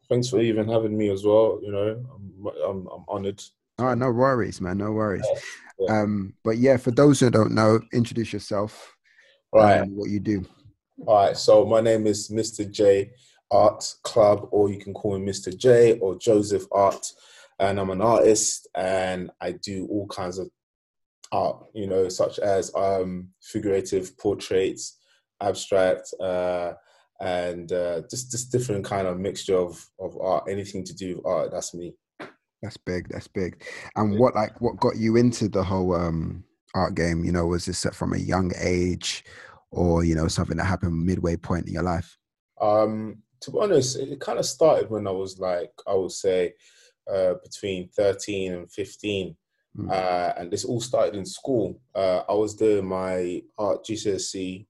thanks 0.09 0.29
for 0.29 0.41
even 0.41 0.69
having 0.69 0.99
me 0.99 1.09
as 1.11 1.25
well. 1.25 1.61
You 1.63 1.71
know, 1.71 2.05
I'm, 2.17 2.47
I'm, 2.67 2.89
I'm 2.89 3.05
honored. 3.07 3.41
Oh, 3.79 3.95
no 3.95 4.11
worries, 4.11 4.61
man. 4.61 4.79
No 4.79 4.91
worries. 4.91 5.27
Um, 5.89 6.35
but 6.43 6.59
yeah, 6.59 6.77
for 6.77 6.91
those 6.91 7.21
who 7.21 7.31
don't 7.31 7.53
know, 7.53 7.79
introduce 7.93 8.33
yourself. 8.33 8.97
Right. 9.53 9.89
what 9.89 10.11
you 10.11 10.19
do. 10.19 10.45
All 11.07 11.15
right. 11.15 11.37
So 11.37 11.65
my 11.65 11.81
name 11.81 12.09
is 12.09 12.31
Mr. 12.31 12.69
J. 12.69 13.13
Art 13.51 13.95
Club, 14.03 14.49
or 14.51 14.71
you 14.71 14.79
can 14.79 14.95
call 14.95 15.19
me 15.19 15.31
Mr. 15.31 15.57
J 15.57 15.99
or 15.99 16.19
Joseph 16.19 16.65
Art. 16.73 17.07
And 17.59 17.81
I'm 17.81 17.91
an 17.91 18.03
artist 18.03 18.69
and 18.77 19.31
I 19.41 19.53
do 19.53 19.87
all 19.91 20.07
kinds 20.07 20.39
of 20.39 20.49
art, 21.33 21.65
you 21.75 21.87
know, 21.87 22.09
such 22.09 22.39
as 22.39 22.75
um, 22.75 23.29
figurative 23.43 24.17
portraits, 24.19 24.99
abstract, 25.41 26.13
uh, 26.21 26.73
and 27.21 27.73
uh, 27.73 28.03
just 28.09 28.31
just 28.31 28.53
different 28.53 28.85
kind 28.85 29.07
of 29.07 29.19
mixture 29.19 29.57
of 29.57 29.85
of 29.99 30.17
art. 30.21 30.45
Anything 30.49 30.85
to 30.85 30.95
do 30.95 31.17
with 31.17 31.27
art, 31.27 31.51
that's 31.51 31.75
me. 31.75 31.95
That's 32.63 32.77
big. 32.77 33.09
That's 33.09 33.29
big. 33.29 33.65
And 33.97 34.19
what 34.19 34.35
like 34.35 34.61
what 34.61 34.79
got 34.79 34.97
you 34.97 35.17
into 35.17 35.49
the 35.49 35.63
whole 35.63 35.95
um, 35.95 36.45
art 36.75 36.95
game? 36.95 37.25
You 37.25 37.33
know, 37.33 37.47
was 37.47 37.65
this 37.65 37.87
from 37.93 38.13
a 38.13 38.19
young 38.19 38.53
age, 38.59 39.25
or 39.71 40.05
you 40.05 40.15
know 40.15 40.29
something 40.29 40.57
that 40.57 40.65
happened 40.65 41.05
midway 41.05 41.37
point 41.37 41.67
in 41.67 41.75
your 41.75 41.83
life? 41.83 42.17
Um, 42.61 43.23
to 43.41 43.51
be 43.51 43.59
honest, 43.61 43.99
it 43.99 44.21
kind 44.21 44.39
of 44.39 44.47
started 44.47 44.91
when 44.91 45.07
I 45.07 45.11
was 45.11 45.39
like, 45.39 45.73
I 45.87 45.95
would 45.95 46.13
say, 46.13 46.55
uh, 47.11 47.35
between 47.43 47.89
13 47.89 48.53
and 48.53 48.71
15. 48.71 49.37
Mm. 49.77 49.91
Uh, 49.91 50.33
and 50.37 50.51
this 50.51 50.65
all 50.65 50.81
started 50.81 51.15
in 51.15 51.25
school. 51.25 51.81
Uh, 51.95 52.23
I 52.29 52.35
was 52.35 52.55
doing 52.55 52.87
my 52.87 53.43
art 53.57 53.85
GCSE, 53.85 54.67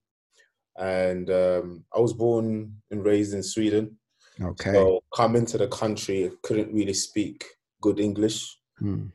and 0.77 1.31
um, 1.31 1.85
I 1.95 1.99
was 1.99 2.13
born 2.13 2.75
and 2.91 3.05
raised 3.05 3.35
in 3.35 3.43
Sweden. 3.43 3.97
Okay. 4.41 4.73
So 4.73 5.03
coming 5.15 5.47
to 5.47 5.59
the 5.59 5.69
country, 5.69 6.31
couldn't 6.43 6.73
really 6.73 6.95
speak 6.95 7.45
good 7.81 7.99
English. 7.99 8.57
Mm. 8.81 9.11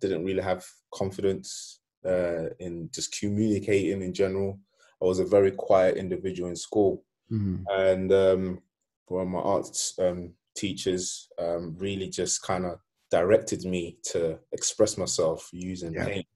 didn't 0.00 0.24
really 0.24 0.42
have 0.42 0.66
confidence 0.92 1.80
uh, 2.04 2.50
in 2.58 2.90
just 2.92 3.18
communicating 3.18 4.02
in 4.02 4.12
general. 4.12 4.58
I 5.00 5.06
was 5.06 5.18
a 5.18 5.24
very 5.24 5.52
quiet 5.52 5.96
individual 5.96 6.50
in 6.50 6.56
school. 6.56 7.04
Mm. 7.30 7.64
And 7.70 8.12
um, 8.12 8.62
one 9.08 9.22
of 9.22 9.28
my 9.28 9.40
arts 9.40 9.94
um, 9.98 10.32
teachers 10.56 11.28
um, 11.38 11.74
really 11.78 12.08
just 12.08 12.42
kind 12.42 12.64
of 12.64 12.78
directed 13.10 13.64
me 13.64 13.98
to 14.02 14.38
express 14.52 14.96
myself 14.96 15.48
using 15.52 15.94
yeah. 15.94 16.04
paint. 16.04 16.26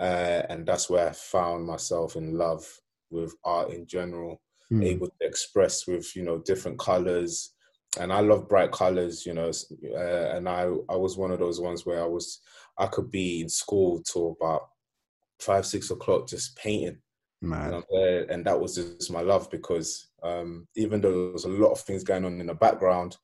Uh, 0.00 0.42
and 0.48 0.66
that's 0.66 0.90
where 0.90 1.08
I 1.08 1.12
found 1.12 1.64
myself 1.64 2.16
in 2.16 2.36
love 2.36 2.66
with 3.10 3.34
art 3.44 3.70
in 3.70 3.86
general, 3.86 4.40
mm. 4.72 4.84
able 4.84 5.06
to 5.06 5.26
express 5.26 5.86
with, 5.86 6.16
you 6.16 6.24
know, 6.24 6.38
different 6.38 6.78
colors. 6.78 7.54
And 8.00 8.12
I 8.12 8.20
love 8.20 8.48
bright 8.48 8.72
colors, 8.72 9.24
you 9.24 9.34
know, 9.34 9.52
uh, 9.94 10.36
and 10.36 10.48
I, 10.48 10.62
I 10.88 10.96
was 10.96 11.16
one 11.16 11.30
of 11.30 11.38
those 11.38 11.60
ones 11.60 11.86
where 11.86 12.02
I 12.02 12.06
was, 12.06 12.40
I 12.78 12.86
could 12.86 13.10
be 13.10 13.42
in 13.42 13.48
school 13.48 14.02
till 14.02 14.36
about 14.40 14.62
five, 15.38 15.66
six 15.66 15.90
o'clock 15.90 16.26
just 16.26 16.56
painting. 16.56 16.98
And, 17.90 18.30
and, 18.30 18.44
that 18.46 18.60
was 18.60 18.76
just 18.76 19.12
my 19.12 19.20
love 19.20 19.50
because 19.50 20.08
um, 20.22 20.66
even 20.76 21.00
though 21.00 21.10
there 21.10 21.32
was 21.32 21.44
a 21.44 21.48
lot 21.48 21.72
of 21.72 21.80
things 21.80 22.04
going 22.04 22.24
on 22.24 22.40
in 22.40 22.46
the 22.46 22.54
background, 22.54 23.16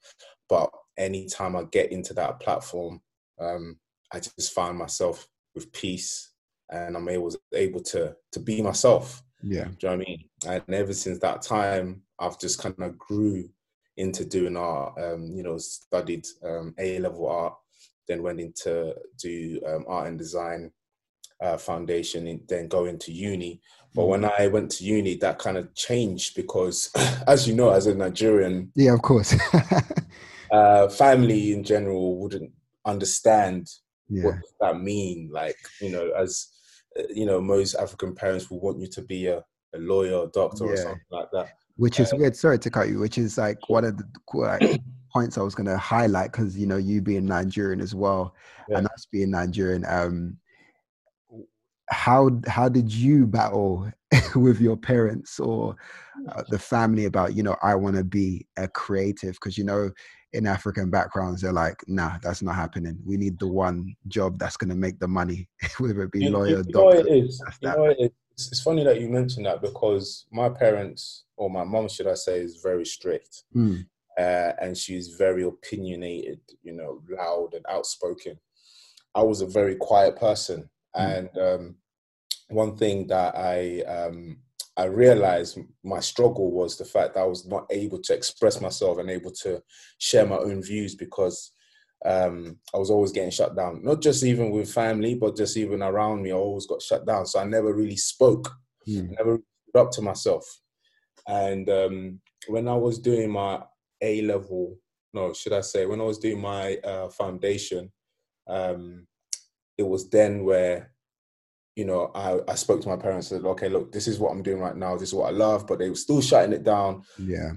but 0.48 0.70
anytime 0.96 1.56
I 1.56 1.64
get 1.64 1.92
into 1.92 2.14
that 2.14 2.40
platform, 2.40 3.00
um, 3.40 3.78
I 4.12 4.20
just 4.20 4.52
find 4.52 4.76
myself 4.76 5.26
with 5.54 5.72
peace 5.72 6.32
and 6.70 6.96
I'm 6.96 7.08
able 7.08 7.34
able 7.54 7.80
to 7.80 8.14
to 8.32 8.40
be 8.40 8.62
myself. 8.62 9.22
Yeah, 9.42 9.64
do 9.64 9.70
you 9.70 9.88
know 9.88 9.96
what 9.96 10.06
I 10.06 10.08
mean? 10.08 10.24
And 10.46 10.74
ever 10.74 10.92
since 10.92 11.18
that 11.20 11.42
time, 11.42 12.02
I've 12.18 12.38
just 12.38 12.60
kind 12.60 12.74
of 12.80 12.98
grew 12.98 13.48
into 13.96 14.24
doing 14.24 14.56
art. 14.56 14.94
Um, 15.00 15.32
you 15.34 15.42
know, 15.42 15.58
studied 15.58 16.26
um, 16.44 16.74
A 16.78 16.98
level 16.98 17.28
art, 17.28 17.54
then 18.06 18.22
went 18.22 18.40
into 18.40 18.94
do 19.20 19.60
um, 19.66 19.84
art 19.88 20.08
and 20.08 20.18
design 20.18 20.72
uh, 21.40 21.56
foundation, 21.56 22.26
and 22.26 22.40
then 22.48 22.68
go 22.68 22.86
into 22.86 23.12
uni. 23.12 23.60
But 23.94 24.02
mm. 24.02 24.08
when 24.08 24.24
I 24.24 24.48
went 24.48 24.70
to 24.72 24.84
uni, 24.84 25.16
that 25.16 25.38
kind 25.38 25.56
of 25.56 25.74
changed 25.74 26.34
because, 26.36 26.90
as 27.26 27.48
you 27.48 27.54
know, 27.54 27.70
as 27.70 27.86
a 27.86 27.94
Nigerian, 27.94 28.70
yeah, 28.74 28.94
of 28.94 29.02
course, 29.02 29.34
uh, 30.52 30.88
family 30.88 31.52
in 31.52 31.64
general 31.64 32.18
wouldn't 32.18 32.52
understand 32.84 33.68
yeah. 34.08 34.24
what 34.24 34.34
does 34.36 34.54
that 34.60 34.80
mean. 34.80 35.30
Like 35.32 35.56
you 35.80 35.90
know, 35.90 36.10
as 36.16 36.48
uh, 36.98 37.02
you 37.10 37.26
know, 37.26 37.40
most 37.40 37.74
African 37.74 38.14
parents 38.14 38.50
will 38.50 38.60
want 38.60 38.80
you 38.80 38.88
to 38.88 39.02
be 39.02 39.26
a, 39.26 39.38
a 39.74 39.78
lawyer, 39.78 40.16
or 40.16 40.30
doctor, 40.32 40.66
yeah. 40.66 40.72
or 40.72 40.76
something 40.76 41.00
like 41.10 41.28
that. 41.32 41.48
Which 41.76 42.00
is 42.00 42.12
um, 42.12 42.20
weird. 42.20 42.36
Sorry 42.36 42.58
to 42.58 42.70
cut 42.70 42.88
you. 42.88 42.98
Which 42.98 43.18
is 43.18 43.38
like 43.38 43.68
one 43.68 43.84
of 43.84 43.96
the 43.96 44.04
like, 44.34 44.80
points 45.12 45.38
I 45.38 45.42
was 45.42 45.54
going 45.54 45.66
to 45.66 45.78
highlight 45.78 46.32
because 46.32 46.58
you 46.58 46.66
know 46.66 46.76
you 46.76 47.00
being 47.00 47.26
Nigerian 47.26 47.80
as 47.80 47.94
well, 47.94 48.34
yeah. 48.68 48.78
and 48.78 48.86
us 48.86 49.06
being 49.10 49.30
Nigerian. 49.30 49.84
Um, 49.86 50.36
how 51.90 52.30
how 52.46 52.68
did 52.68 52.92
you 52.92 53.26
battle 53.26 53.90
with 54.34 54.60
your 54.60 54.76
parents 54.76 55.38
or 55.40 55.76
uh, 56.32 56.42
the 56.48 56.58
family 56.58 57.06
about 57.06 57.34
you 57.34 57.42
know 57.42 57.56
I 57.62 57.74
want 57.74 57.96
to 57.96 58.04
be 58.04 58.46
a 58.56 58.68
creative 58.68 59.34
because 59.34 59.56
you 59.56 59.64
know 59.64 59.90
in 60.32 60.46
African 60.46 60.90
backgrounds 60.90 61.42
they're 61.42 61.52
like 61.52 61.76
nah 61.86 62.18
that's 62.22 62.42
not 62.42 62.54
happening 62.54 62.98
we 63.04 63.16
need 63.16 63.38
the 63.38 63.48
one 63.48 63.94
job 64.08 64.38
that's 64.38 64.56
going 64.56 64.70
to 64.70 64.76
make 64.76 64.98
the 64.98 65.08
money 65.08 65.48
whether 65.78 66.02
it 66.02 66.12
be 66.12 66.24
you, 66.24 66.30
lawyer 66.30 66.58
you 66.58 66.62
doctor 66.64 67.00
it 67.00 67.08
is. 67.08 67.42
You 67.62 67.68
know 67.68 67.84
it 67.84 67.98
is. 67.98 68.10
It's 68.52 68.62
funny 68.62 68.84
that 68.84 69.00
you 69.00 69.08
mentioned 69.08 69.46
that 69.46 69.62
because 69.62 70.26
my 70.30 70.48
parents 70.48 71.24
or 71.36 71.50
my 71.50 71.64
mom 71.64 71.88
should 71.88 72.06
I 72.06 72.14
say 72.14 72.40
is 72.40 72.60
very 72.62 72.86
strict 72.86 73.44
mm. 73.54 73.84
uh, 74.18 74.52
and 74.60 74.76
she's 74.76 75.16
very 75.18 75.42
opinionated 75.42 76.40
you 76.62 76.72
know 76.72 77.02
loud 77.08 77.54
and 77.54 77.64
outspoken 77.68 78.38
I 79.14 79.22
was 79.22 79.40
a 79.40 79.46
very 79.46 79.74
quiet 79.74 80.16
person 80.16 80.68
Mm. 80.77 80.77
And 80.98 81.38
um, 81.38 81.74
one 82.48 82.76
thing 82.76 83.06
that 83.08 83.36
I 83.36 83.82
um, 83.82 84.38
I 84.76 84.84
realized 84.84 85.58
my 85.82 85.98
struggle 86.00 86.52
was 86.52 86.78
the 86.78 86.84
fact 86.84 87.14
that 87.14 87.20
I 87.20 87.26
was 87.26 87.46
not 87.46 87.66
able 87.70 87.98
to 88.00 88.14
express 88.14 88.60
myself 88.60 88.98
and 88.98 89.10
able 89.10 89.32
to 89.42 89.60
share 89.98 90.24
my 90.24 90.36
own 90.36 90.62
views 90.62 90.94
because 90.94 91.52
um, 92.04 92.58
I 92.72 92.78
was 92.78 92.90
always 92.90 93.10
getting 93.10 93.32
shut 93.32 93.56
down. 93.56 93.82
Not 93.82 94.00
just 94.00 94.22
even 94.24 94.50
with 94.50 94.72
family, 94.72 95.16
but 95.16 95.36
just 95.36 95.56
even 95.56 95.82
around 95.82 96.22
me, 96.22 96.30
I 96.30 96.34
always 96.34 96.66
got 96.66 96.80
shut 96.80 97.04
down. 97.04 97.26
So 97.26 97.40
I 97.40 97.44
never 97.44 97.74
really 97.74 97.96
spoke, 97.96 98.50
mm. 98.88 99.10
never 99.18 99.40
stood 99.68 99.80
up 99.80 99.90
to 99.92 100.02
myself. 100.02 100.44
And 101.26 101.68
um, 101.68 102.20
when 102.46 102.68
I 102.68 102.74
was 102.74 103.00
doing 103.00 103.32
my 103.32 103.60
A 104.00 104.22
level, 104.22 104.76
no, 105.12 105.32
should 105.32 105.52
I 105.52 105.60
say, 105.62 105.86
when 105.86 106.00
I 106.00 106.04
was 106.04 106.18
doing 106.18 106.40
my 106.40 106.76
uh, 106.76 107.08
foundation, 107.08 107.90
um, 108.46 109.08
it 109.78 109.86
was 109.86 110.10
then 110.10 110.44
where 110.44 110.90
you 111.76 111.84
know 111.84 112.10
I, 112.14 112.40
I 112.48 112.54
spoke 112.56 112.82
to 112.82 112.88
my 112.88 112.96
parents 112.96 113.30
and 113.30 113.40
said 113.40 113.48
okay 113.50 113.68
look 113.68 113.92
this 113.92 114.08
is 114.08 114.18
what 114.18 114.32
i'm 114.32 114.42
doing 114.42 114.60
right 114.60 114.76
now. 114.76 114.96
This 114.96 115.10
is 115.10 115.14
what 115.14 115.28
i 115.28 115.30
love. 115.30 115.66
But 115.66 115.78
they 115.78 115.88
were 115.88 115.94
still 115.94 116.20
shutting 116.20 116.52
it 116.52 116.64
down. 116.64 117.04
Yeah. 117.18 117.52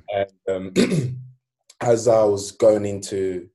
And 0.48 0.74
um, 0.78 1.20
as 1.82 2.08
i 2.08 2.24
was 2.24 2.52
going 2.52 2.86
into 2.86 3.50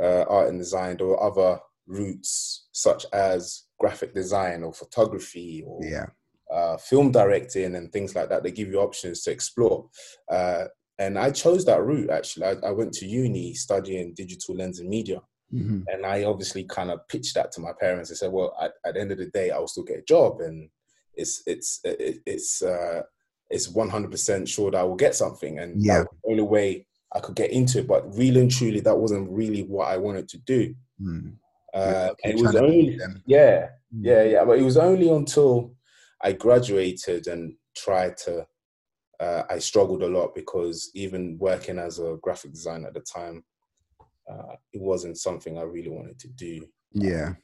uh, 0.00 0.24
art 0.28 0.48
and 0.48 0.58
design 0.58 0.96
there 0.96 1.06
were 1.06 1.22
other 1.22 1.58
routes 1.86 2.68
such 2.72 3.04
as 3.12 3.64
graphic 3.78 4.14
design 4.14 4.62
or 4.62 4.72
photography 4.72 5.64
or 5.66 5.80
yeah. 5.82 6.06
uh, 6.52 6.76
film 6.76 7.10
directing 7.10 7.74
and 7.74 7.92
things 7.92 8.14
like 8.14 8.28
that. 8.28 8.42
They 8.42 8.52
give 8.52 8.68
you 8.68 8.80
options 8.80 9.22
to 9.22 9.32
explore. 9.32 9.88
Uh, 10.30 10.66
and 10.98 11.18
i 11.18 11.30
chose 11.30 11.64
that 11.64 11.82
route 11.82 12.10
actually. 12.10 12.44
I, 12.44 12.56
I 12.62 12.70
went 12.72 12.92
to 12.94 13.06
uni 13.06 13.54
studying 13.54 14.12
digital 14.14 14.54
lens 14.54 14.80
and 14.80 14.88
media 14.88 15.20
Mm-hmm. 15.52 15.80
And 15.88 16.06
I 16.06 16.24
obviously 16.24 16.64
kind 16.64 16.90
of 16.90 17.06
pitched 17.08 17.34
that 17.34 17.50
to 17.52 17.60
my 17.60 17.72
parents. 17.78 18.10
I 18.10 18.14
said, 18.14 18.32
well, 18.32 18.56
at, 18.60 18.72
at, 18.84 18.94
the 18.94 19.00
end 19.00 19.12
of 19.12 19.18
the 19.18 19.26
day, 19.26 19.50
I'll 19.50 19.66
still 19.66 19.84
get 19.84 19.98
a 19.98 20.02
job, 20.02 20.40
and 20.40 20.70
it's 21.14 21.42
it's 21.46 21.80
it's 21.84 22.62
uh, 22.62 23.02
it's 23.50 23.68
one 23.68 23.88
hundred 23.88 24.12
percent 24.12 24.48
sure 24.48 24.70
that 24.70 24.78
I 24.78 24.84
will 24.84 24.96
get 24.96 25.16
something, 25.16 25.58
and 25.58 25.82
yeah, 25.82 26.04
the 26.22 26.30
only 26.30 26.42
way 26.42 26.86
I 27.12 27.20
could 27.20 27.34
get 27.34 27.50
into 27.50 27.80
it. 27.80 27.88
But 27.88 28.16
really 28.16 28.40
and 28.40 28.50
truly, 28.50 28.80
that 28.80 28.96
wasn't 28.96 29.30
really 29.30 29.62
what 29.62 29.88
I 29.88 29.96
wanted 29.96 30.28
to 30.28 30.38
do. 30.38 30.74
Mm. 31.02 31.34
Uh, 31.74 32.10
it 32.24 32.36
was 32.36 32.54
only 32.54 32.98
yeah, 33.26 33.68
yeah, 34.00 34.22
yeah. 34.22 34.44
But 34.44 34.58
it 34.58 34.64
was 34.64 34.76
only 34.76 35.10
until 35.10 35.74
I 36.22 36.32
graduated 36.32 37.26
and 37.26 37.54
tried 37.76 38.16
to. 38.18 38.46
Uh, 39.18 39.42
I 39.50 39.58
struggled 39.58 40.02
a 40.02 40.08
lot 40.08 40.34
because 40.34 40.90
even 40.94 41.36
working 41.38 41.78
as 41.78 41.98
a 41.98 42.16
graphic 42.22 42.52
designer 42.52 42.88
at 42.88 42.94
the 42.94 43.00
time, 43.00 43.44
uh, 44.30 44.54
it 44.72 44.80
wasn't 44.80 45.18
something 45.18 45.58
I 45.58 45.62
really 45.62 45.90
wanted 45.90 46.18
to 46.20 46.28
do. 46.28 46.66
Yeah. 46.92 47.34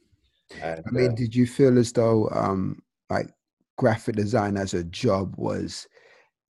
And, 0.63 0.83
I 0.87 0.91
mean, 0.91 1.11
uh, 1.11 1.15
did 1.15 1.35
you 1.35 1.47
feel 1.47 1.79
as 1.79 1.93
though 1.93 2.29
um, 2.31 2.83
like 3.11 3.29
graphic 3.77 4.17
design 4.17 4.57
as 4.57 4.75
a 4.75 4.85
job 4.85 5.35
was 5.37 5.87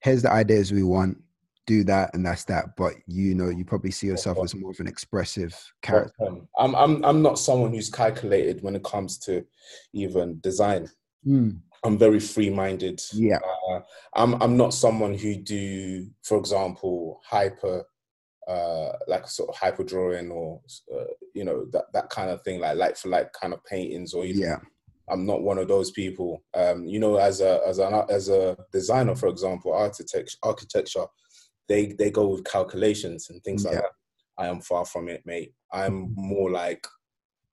here's 0.00 0.22
the 0.22 0.32
ideas 0.32 0.72
we 0.72 0.82
want, 0.82 1.18
do 1.66 1.84
that, 1.84 2.14
and 2.14 2.24
that's 2.26 2.44
that. 2.44 2.76
But 2.76 2.94
you 3.06 3.34
know, 3.34 3.48
you 3.48 3.64
probably 3.64 3.90
see 3.90 4.08
yourself 4.08 4.38
as 4.42 4.54
more 4.54 4.70
of 4.70 4.80
an 4.80 4.88
expressive 4.88 5.54
character. 5.82 6.26
Um, 6.26 6.48
I'm 6.58 6.74
I'm 6.74 7.04
I'm 7.04 7.22
not 7.22 7.38
someone 7.38 7.72
who's 7.72 7.90
calculated 7.90 8.62
when 8.62 8.76
it 8.76 8.84
comes 8.84 9.18
to 9.18 9.44
even 9.92 10.40
design. 10.40 10.88
Mm. 11.26 11.60
I'm 11.84 11.98
very 11.98 12.20
free 12.20 12.50
minded. 12.50 13.00
Yeah. 13.12 13.38
Uh, 13.70 13.80
I'm 14.14 14.40
I'm 14.42 14.56
not 14.56 14.74
someone 14.74 15.14
who 15.14 15.36
do, 15.36 16.08
for 16.22 16.38
example, 16.38 17.20
hyper 17.24 17.84
uh, 18.48 18.92
like 19.06 19.26
sort 19.28 19.48
of 19.48 19.56
hyper 19.56 19.84
drawing 19.84 20.30
or 20.30 20.60
uh, 20.94 21.04
you 21.34 21.44
know 21.44 21.66
that 21.72 21.84
that 21.92 22.10
kind 22.10 22.30
of 22.30 22.42
thing, 22.42 22.60
like 22.60 22.76
like 22.76 22.96
for 22.96 23.08
like 23.08 23.32
kind 23.32 23.52
of 23.52 23.64
paintings 23.64 24.14
or 24.14 24.24
even. 24.24 24.42
Yeah. 24.42 24.58
I'm 25.10 25.26
not 25.26 25.42
one 25.42 25.58
of 25.58 25.66
those 25.68 25.90
people. 25.90 26.42
Um, 26.54 26.86
you 26.86 27.00
know, 27.00 27.16
as 27.16 27.40
a 27.40 27.60
as 27.66 27.80
a 27.80 28.06
as 28.08 28.28
a 28.28 28.56
designer, 28.72 29.16
for 29.16 29.28
example, 29.28 29.72
architecture 29.72 30.38
architecture, 30.42 31.06
they 31.68 31.86
they 31.86 32.10
go 32.10 32.28
with 32.28 32.44
calculations 32.44 33.28
and 33.28 33.42
things 33.42 33.64
like 33.64 33.74
yeah. 33.74 33.80
that. 33.80 33.90
I 34.38 34.46
am 34.46 34.60
far 34.60 34.84
from 34.84 35.08
it, 35.08 35.22
mate. 35.26 35.52
I'm 35.72 36.14
more 36.16 36.50
like 36.50 36.86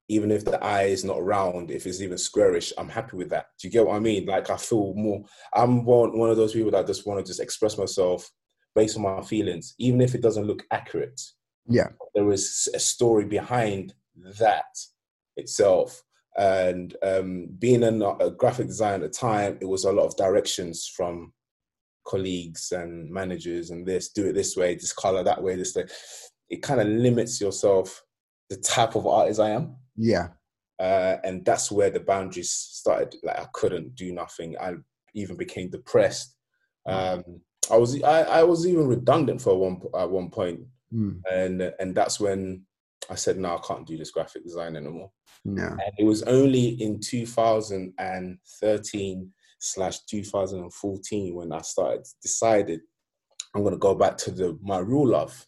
even 0.09 0.31
if 0.31 0.43
the 0.43 0.61
eye 0.63 0.85
is 0.85 1.03
not 1.03 1.23
round, 1.23 1.69
if 1.69 1.85
it's 1.85 2.01
even 2.01 2.17
squarish, 2.17 2.73
I'm 2.77 2.89
happy 2.89 3.15
with 3.15 3.29
that. 3.29 3.47
Do 3.59 3.67
you 3.67 3.71
get 3.71 3.85
what 3.85 3.95
I 3.95 3.99
mean? 3.99 4.25
Like 4.25 4.49
I 4.49 4.57
feel 4.57 4.93
more. 4.95 5.23
I'm 5.53 5.85
one 5.85 6.17
one 6.17 6.29
of 6.29 6.37
those 6.37 6.53
people 6.53 6.71
that 6.71 6.87
just 6.87 7.05
want 7.05 7.19
to 7.19 7.29
just 7.29 7.39
express 7.39 7.77
myself 7.77 8.29
based 8.79 8.95
on 8.97 9.03
my 9.03 9.21
feelings, 9.21 9.75
even 9.77 9.99
if 9.99 10.15
it 10.15 10.21
doesn't 10.21 10.47
look 10.47 10.63
accurate. 10.71 11.19
Yeah. 11.67 11.89
There 12.15 12.31
is 12.31 12.69
a 12.73 12.79
story 12.79 13.25
behind 13.25 13.93
that 14.39 14.71
itself. 15.35 16.01
And 16.37 16.95
um, 17.03 17.49
being 17.59 17.83
a, 17.83 17.93
a 18.27 18.31
graphic 18.31 18.67
designer 18.67 19.03
at 19.03 19.11
the 19.11 19.19
time, 19.29 19.57
it 19.59 19.65
was 19.65 19.83
a 19.83 19.91
lot 19.91 20.05
of 20.05 20.15
directions 20.15 20.87
from 20.95 21.33
colleagues 22.07 22.71
and 22.71 23.11
managers 23.11 23.69
and 23.71 23.85
this, 23.85 24.09
do 24.09 24.27
it 24.27 24.33
this 24.33 24.55
way, 24.55 24.75
this 24.75 24.93
color 24.93 25.23
that 25.23 25.43
way, 25.43 25.55
this 25.55 25.75
way. 25.75 25.83
It 26.49 26.61
kind 26.61 26.79
of 26.79 26.87
limits 26.87 27.41
yourself 27.41 28.01
the 28.49 28.57
type 28.57 28.95
of 28.95 29.05
artist 29.05 29.41
I 29.41 29.49
am. 29.49 29.75
Yeah. 29.97 30.29
Uh, 30.79 31.17
and 31.25 31.43
that's 31.43 31.69
where 31.69 31.89
the 31.89 31.99
boundaries 31.99 32.51
started. 32.51 33.13
Like 33.23 33.39
I 33.39 33.47
couldn't 33.53 33.95
do 33.95 34.13
nothing. 34.13 34.55
I 34.57 34.75
even 35.13 35.35
became 35.35 35.69
depressed. 35.69 36.33
Mm. 36.87 36.93
Um, 36.93 37.41
I 37.71 37.77
was 37.77 38.03
I, 38.03 38.23
I 38.23 38.43
was 38.43 38.67
even 38.67 38.87
redundant 38.87 39.41
for 39.41 39.57
one 39.57 39.79
at 39.97 40.09
one 40.09 40.29
point, 40.29 40.59
mm. 40.93 41.21
and 41.31 41.61
and 41.79 41.95
that's 41.95 42.19
when 42.19 42.65
I 43.09 43.15
said 43.15 43.37
no, 43.37 43.55
I 43.55 43.59
can't 43.65 43.87
do 43.87 43.97
this 43.97 44.11
graphic 44.11 44.43
design 44.43 44.75
anymore. 44.75 45.11
No, 45.45 45.63
and 45.63 45.93
it 45.97 46.03
was 46.03 46.23
only 46.23 46.81
in 46.81 46.99
2013 46.99 49.31
slash 49.59 49.99
2014 49.99 51.35
when 51.35 51.51
I 51.51 51.61
started 51.61 52.07
decided 52.21 52.81
I'm 53.53 53.63
gonna 53.63 53.77
go 53.77 53.95
back 53.95 54.17
to 54.17 54.31
the 54.31 54.57
my 54.61 54.79
real 54.79 55.07
love, 55.07 55.47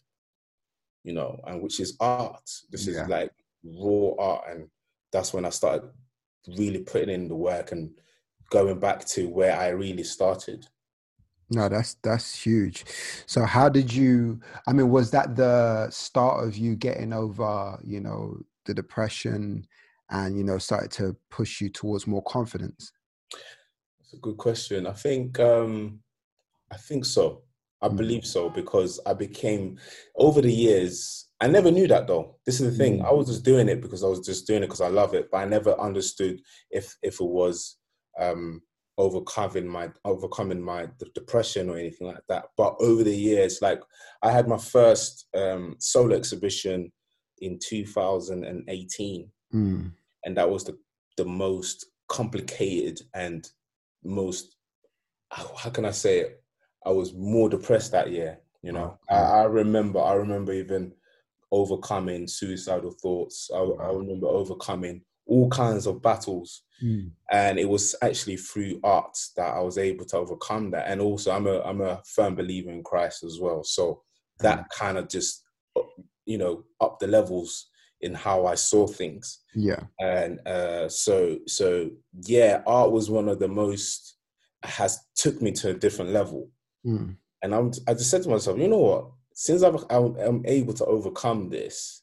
you 1.04 1.12
know, 1.12 1.40
and 1.46 1.62
which 1.62 1.80
is 1.80 1.96
art. 2.00 2.48
This 2.70 2.86
yeah. 2.86 3.02
is 3.02 3.08
like 3.08 3.30
raw 3.64 4.12
art, 4.18 4.44
and 4.50 4.68
that's 5.12 5.32
when 5.32 5.44
I 5.44 5.50
started 5.50 5.88
really 6.48 6.80
putting 6.80 7.10
in 7.10 7.28
the 7.28 7.36
work 7.36 7.72
and 7.72 7.90
going 8.50 8.78
back 8.78 9.04
to 9.06 9.28
where 9.28 9.56
I 9.56 9.68
really 9.68 10.04
started. 10.04 10.66
No, 11.52 11.68
that's 11.68 11.94
that's 12.02 12.34
huge. 12.34 12.84
So 13.26 13.44
how 13.44 13.68
did 13.68 13.92
you 13.92 14.40
I 14.66 14.72
mean 14.72 14.88
was 14.88 15.10
that 15.10 15.36
the 15.36 15.90
start 15.90 16.46
of 16.46 16.56
you 16.56 16.74
getting 16.76 17.12
over, 17.12 17.78
you 17.84 18.00
know, 18.00 18.38
the 18.64 18.74
depression 18.74 19.66
and 20.10 20.36
you 20.36 20.44
know 20.44 20.58
started 20.58 20.90
to 20.92 21.16
push 21.30 21.60
you 21.60 21.68
towards 21.68 22.06
more 22.06 22.22
confidence? 22.22 22.92
That's 23.98 24.14
a 24.14 24.16
good 24.18 24.38
question. 24.38 24.86
I 24.86 24.92
think 24.92 25.38
um 25.40 26.00
I 26.70 26.76
think 26.76 27.04
so. 27.04 27.42
I 27.82 27.88
mm. 27.88 27.96
believe 27.96 28.24
so 28.24 28.48
because 28.48 28.98
I 29.04 29.12
became 29.12 29.78
over 30.16 30.40
the 30.40 30.52
years 30.52 31.28
I 31.42 31.48
never 31.48 31.72
knew 31.72 31.88
that 31.88 32.06
though. 32.06 32.36
This 32.46 32.60
is 32.60 32.70
the 32.70 32.84
thing. 32.84 33.00
Mm. 33.00 33.04
I 33.04 33.12
was 33.12 33.26
just 33.26 33.44
doing 33.44 33.68
it 33.68 33.82
because 33.82 34.04
I 34.04 34.06
was 34.06 34.20
just 34.20 34.46
doing 34.46 34.62
it 34.62 34.68
because 34.68 34.80
I 34.80 34.88
love 34.88 35.12
it, 35.12 35.28
but 35.30 35.38
I 35.38 35.44
never 35.44 35.78
understood 35.78 36.40
if 36.70 36.96
if 37.02 37.20
it 37.20 37.26
was 37.26 37.76
um, 38.18 38.62
overcoming 39.02 39.66
my 39.66 39.90
overcoming 40.04 40.62
my 40.62 40.86
depression 41.14 41.68
or 41.68 41.76
anything 41.76 42.06
like 42.06 42.22
that. 42.28 42.44
But 42.56 42.76
over 42.80 43.02
the 43.02 43.14
years, 43.14 43.60
like 43.60 43.80
I 44.22 44.30
had 44.30 44.46
my 44.46 44.58
first 44.58 45.26
um, 45.36 45.74
solo 45.78 46.14
exhibition 46.14 46.92
in 47.38 47.58
2018, 47.58 49.28
mm. 49.52 49.92
and 50.24 50.36
that 50.36 50.48
was 50.48 50.64
the 50.64 50.78
the 51.16 51.24
most 51.24 51.86
complicated 52.08 53.00
and 53.14 53.48
most 54.04 54.56
how 55.30 55.70
can 55.70 55.84
I 55.84 55.92
say 55.92 56.20
it? 56.20 56.42
I 56.84 56.90
was 56.90 57.14
more 57.14 57.48
depressed 57.48 57.92
that 57.92 58.10
year. 58.10 58.38
You 58.62 58.72
know, 58.72 58.98
I, 59.10 59.16
I 59.16 59.42
remember 59.44 60.00
I 60.00 60.14
remember 60.14 60.52
even 60.52 60.92
overcoming 61.50 62.28
suicidal 62.28 62.94
thoughts. 63.02 63.50
I, 63.52 63.58
I 63.58 63.92
remember 63.92 64.28
overcoming 64.28 65.02
all 65.32 65.48
kinds 65.48 65.86
of 65.86 66.02
battles. 66.02 66.62
Mm. 66.84 67.12
And 67.30 67.58
it 67.58 67.68
was 67.68 67.96
actually 68.02 68.36
through 68.36 68.80
art 68.84 69.16
that 69.36 69.54
I 69.54 69.60
was 69.60 69.78
able 69.78 70.04
to 70.06 70.18
overcome 70.18 70.70
that. 70.72 70.88
And 70.88 71.00
also 71.00 71.32
I'm 71.32 71.46
a 71.46 71.60
I'm 71.62 71.80
a 71.80 72.02
firm 72.04 72.34
believer 72.34 72.70
in 72.70 72.82
Christ 72.82 73.24
as 73.24 73.38
well. 73.40 73.64
So 73.64 74.02
that 74.40 74.58
mm. 74.58 74.66
kind 74.78 74.98
of 74.98 75.08
just 75.08 75.42
you 76.26 76.38
know 76.38 76.64
up 76.80 76.98
the 76.98 77.06
levels 77.06 77.68
in 78.02 78.14
how 78.14 78.46
I 78.46 78.56
saw 78.56 78.86
things. 78.86 79.40
Yeah. 79.54 79.84
And 80.00 80.46
uh 80.46 80.88
so 80.88 81.38
so 81.46 81.90
yeah, 82.26 82.62
art 82.66 82.92
was 82.92 83.08
one 83.08 83.28
of 83.28 83.38
the 83.38 83.48
most 83.48 84.16
has 84.64 85.00
took 85.16 85.40
me 85.40 85.52
to 85.52 85.70
a 85.70 85.74
different 85.74 86.10
level. 86.10 86.50
Mm. 86.86 87.16
And 87.42 87.54
I'm 87.54 87.72
I 87.88 87.94
just 87.94 88.10
said 88.10 88.22
to 88.24 88.28
myself, 88.28 88.58
you 88.58 88.68
know 88.68 88.78
what? 88.78 89.10
Since 89.34 89.62
I've, 89.62 89.82
I'm 89.90 90.42
able 90.44 90.74
to 90.74 90.84
overcome 90.84 91.48
this, 91.48 92.02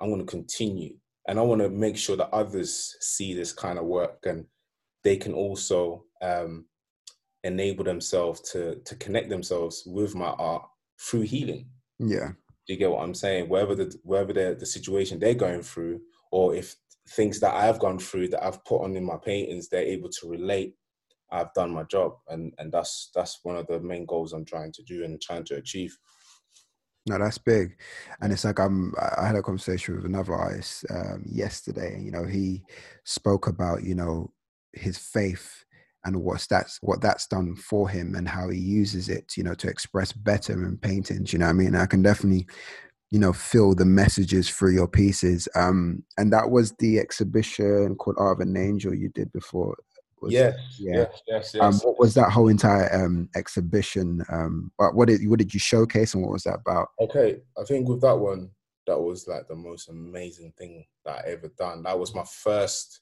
I'm 0.00 0.08
going 0.08 0.20
to 0.20 0.26
continue 0.26 0.96
and 1.26 1.38
I 1.38 1.42
want 1.42 1.62
to 1.62 1.68
make 1.68 1.96
sure 1.96 2.16
that 2.16 2.34
others 2.34 2.96
see 3.00 3.34
this 3.34 3.52
kind 3.52 3.78
of 3.78 3.86
work 3.86 4.18
and 4.26 4.46
they 5.02 5.16
can 5.16 5.34
also 5.34 6.04
um, 6.22 6.66
enable 7.44 7.84
themselves 7.84 8.40
to 8.52 8.76
to 8.84 8.96
connect 8.96 9.28
themselves 9.28 9.84
with 9.86 10.14
my 10.14 10.30
art 10.30 10.64
through 11.00 11.22
healing. 11.22 11.68
Yeah, 11.98 12.28
do 12.66 12.72
you 12.72 12.78
get 12.78 12.90
what 12.90 13.02
I'm 13.02 13.14
saying? 13.14 13.48
Wherever 13.48 13.74
the 13.74 13.94
wherever 14.02 14.32
the, 14.32 14.56
the 14.58 14.66
situation 14.66 15.18
they're 15.18 15.34
going 15.34 15.62
through, 15.62 16.00
or 16.32 16.54
if 16.54 16.74
things 17.10 17.38
that 17.40 17.54
I've 17.54 17.78
gone 17.78 17.98
through 17.98 18.28
that 18.28 18.44
I've 18.44 18.64
put 18.64 18.82
on 18.82 18.96
in 18.96 19.04
my 19.04 19.18
paintings, 19.22 19.68
they're 19.68 19.82
able 19.82 20.08
to 20.08 20.28
relate. 20.28 20.74
I've 21.30 21.52
done 21.54 21.70
my 21.70 21.84
job, 21.84 22.14
and 22.28 22.52
and 22.58 22.72
that's 22.72 23.10
that's 23.14 23.40
one 23.42 23.56
of 23.56 23.66
the 23.66 23.80
main 23.80 24.06
goals 24.06 24.32
I'm 24.32 24.44
trying 24.44 24.72
to 24.72 24.82
do 24.82 25.04
and 25.04 25.20
trying 25.20 25.44
to 25.44 25.56
achieve. 25.56 25.96
No, 27.06 27.18
that's 27.18 27.36
big, 27.36 27.76
and 28.22 28.32
it's 28.32 28.44
like 28.44 28.58
I'm. 28.58 28.94
I 29.18 29.26
had 29.26 29.36
a 29.36 29.42
conversation 29.42 29.94
with 29.96 30.06
another 30.06 30.32
artist 30.32 30.86
um, 30.88 31.22
yesterday. 31.30 32.00
You 32.02 32.10
know, 32.10 32.24
he 32.24 32.62
spoke 33.04 33.46
about 33.46 33.82
you 33.84 33.94
know 33.94 34.32
his 34.72 34.96
faith 34.96 35.64
and 36.06 36.22
what's 36.22 36.46
that's 36.46 36.78
what 36.80 37.02
that's 37.02 37.26
done 37.26 37.56
for 37.56 37.88
him 37.90 38.14
and 38.14 38.26
how 38.26 38.48
he 38.48 38.58
uses 38.58 39.10
it. 39.10 39.36
You 39.36 39.42
know, 39.44 39.54
to 39.54 39.68
express 39.68 40.12
better 40.12 40.54
in 40.66 40.78
paintings. 40.78 41.30
You 41.34 41.40
know, 41.40 41.46
I 41.46 41.52
mean, 41.52 41.74
I 41.76 41.84
can 41.84 42.00
definitely 42.02 42.46
you 43.10 43.18
know 43.20 43.32
feel 43.32 43.74
the 43.74 43.84
messages 43.84 44.50
through 44.50 44.74
your 44.74 44.88
pieces. 44.88 45.48
Um, 45.56 46.04
and 46.18 46.32
that 46.32 46.50
was 46.50 46.72
the 46.78 46.98
exhibition 47.00 47.96
called 47.96 48.16
Art 48.18 48.40
of 48.40 48.48
an 48.48 48.56
Angel 48.56 48.94
you 48.94 49.10
did 49.10 49.32
before 49.32 49.76
was 50.24 50.32
yes, 50.32 50.58
yeah. 50.78 50.96
yes, 50.96 51.22
yes, 51.26 51.54
yes. 51.54 51.62
Um, 51.62 51.74
what 51.80 51.98
was 51.98 52.14
that 52.14 52.30
whole 52.30 52.48
entire 52.48 52.92
um, 52.94 53.28
exhibition? 53.36 54.24
Um, 54.28 54.72
but 54.78 54.94
what 54.94 55.08
did 55.08 55.26
what 55.28 55.38
did 55.38 55.54
you 55.54 55.60
showcase 55.60 56.14
and 56.14 56.22
what 56.22 56.32
was 56.32 56.44
that 56.44 56.60
about? 56.66 56.88
Okay, 57.00 57.40
I 57.58 57.64
think 57.64 57.88
with 57.88 58.00
that 58.00 58.16
one, 58.16 58.50
that 58.86 58.98
was 58.98 59.28
like 59.28 59.48
the 59.48 59.56
most 59.56 59.88
amazing 59.88 60.52
thing 60.58 60.84
that 61.04 61.24
I 61.24 61.30
ever 61.30 61.48
done. 61.58 61.82
That 61.84 61.98
was 61.98 62.14
my 62.14 62.24
first 62.24 63.00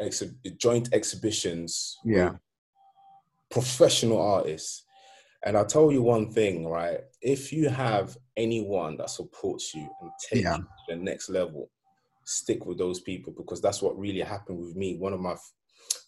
exhi- 0.00 0.56
joint 0.56 0.88
exhibitions. 0.92 1.98
Yeah, 2.04 2.32
professional 3.50 4.20
artists. 4.20 4.84
And 5.44 5.56
I'll 5.56 5.66
tell 5.66 5.90
you 5.90 6.02
one 6.02 6.30
thing, 6.30 6.68
right? 6.68 7.00
If 7.20 7.52
you 7.52 7.68
have 7.68 8.16
anyone 8.36 8.96
that 8.98 9.10
supports 9.10 9.74
you 9.74 9.88
and 10.00 10.10
takes 10.20 10.44
yeah. 10.44 10.56
you 10.56 10.62
to 10.62 10.68
the 10.90 10.96
next 10.96 11.28
level, 11.28 11.68
stick 12.24 12.64
with 12.64 12.78
those 12.78 13.00
people 13.00 13.32
because 13.36 13.60
that's 13.60 13.82
what 13.82 13.98
really 13.98 14.20
happened 14.20 14.60
with 14.60 14.76
me. 14.76 14.96
One 14.96 15.12
of 15.12 15.20
my 15.20 15.34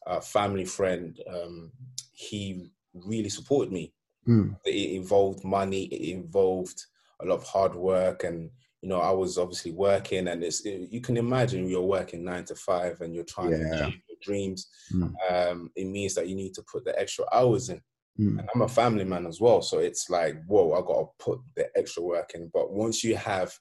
a 0.07 0.21
family 0.21 0.65
friend, 0.65 1.19
um, 1.33 1.73
he 2.13 2.71
really 2.95 3.29
supported 3.29 3.73
me. 3.73 3.93
Mm. 4.29 4.57
It 4.65 4.97
involved 4.97 5.45
money. 5.45 5.85
It 5.85 6.15
involved 6.15 6.81
a 7.21 7.27
lot 7.27 7.37
of 7.37 7.45
hard 7.45 7.75
work, 7.75 8.25
and 8.25 8.51
you 8.81 8.89
know, 8.89 9.01
I 9.01 9.11
was 9.11 9.39
obviously 9.39 9.73
working, 9.73 10.29
and 10.29 10.43
it's 10.43 10.65
it, 10.65 10.89
you 10.91 11.01
can 11.01 11.17
imagine 11.17 11.69
you're 11.69 11.83
working 11.83 12.25
nine 12.25 12.45
to 12.47 12.55
five, 12.55 13.01
and 13.01 13.15
you're 13.15 13.25
trying 13.25 13.51
yeah. 13.51 13.59
to 13.59 13.65
achieve 13.65 14.01
your 14.09 14.19
dreams. 14.23 14.69
Mm. 14.93 15.13
Um, 15.31 15.71
it 15.77 15.87
means 15.87 16.15
that 16.15 16.29
you 16.29 16.35
need 16.35 16.55
to 16.55 16.65
put 16.71 16.85
the 16.85 16.99
extra 16.99 17.25
hours 17.33 17.69
in. 17.69 17.81
Mm. 18.19 18.39
And 18.39 18.49
I'm 18.55 18.63
a 18.63 18.69
family 18.69 19.05
man 19.05 19.27
as 19.27 19.41
well, 19.41 19.61
so 19.61 19.79
it's 19.79 20.09
like, 20.09 20.37
whoa, 20.47 20.73
I 20.73 20.81
got 20.81 21.01
to 21.01 21.07
put 21.19 21.41
the 21.57 21.69
extra 21.77 22.03
work 22.03 22.33
in. 22.35 22.51
But 22.53 22.73
once 22.73 23.03
you 23.03 23.17
have 23.17 23.53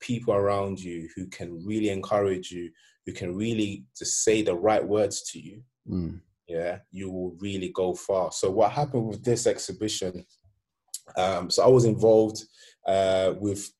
people 0.00 0.34
around 0.34 0.80
you 0.80 1.08
who 1.14 1.26
can 1.26 1.64
really 1.64 1.90
encourage 1.90 2.50
you, 2.50 2.70
who 3.04 3.12
can 3.12 3.34
really 3.36 3.84
just 3.96 4.24
say 4.24 4.42
the 4.42 4.54
right 4.54 4.86
words 4.86 5.22
to 5.30 5.40
you, 5.40 5.62
mm. 5.88 6.20
yeah, 6.46 6.78
you 6.90 7.10
will 7.10 7.36
really 7.40 7.70
go 7.74 7.94
far. 7.94 8.32
So 8.32 8.50
what 8.50 8.72
happened 8.72 9.08
with 9.08 9.24
this 9.24 9.46
exhibition? 9.46 10.24
Um, 11.16 11.50
so 11.50 11.62
I 11.62 11.68
was 11.68 11.84
involved 11.84 12.44
uh, 12.86 13.34
with, 13.38 13.70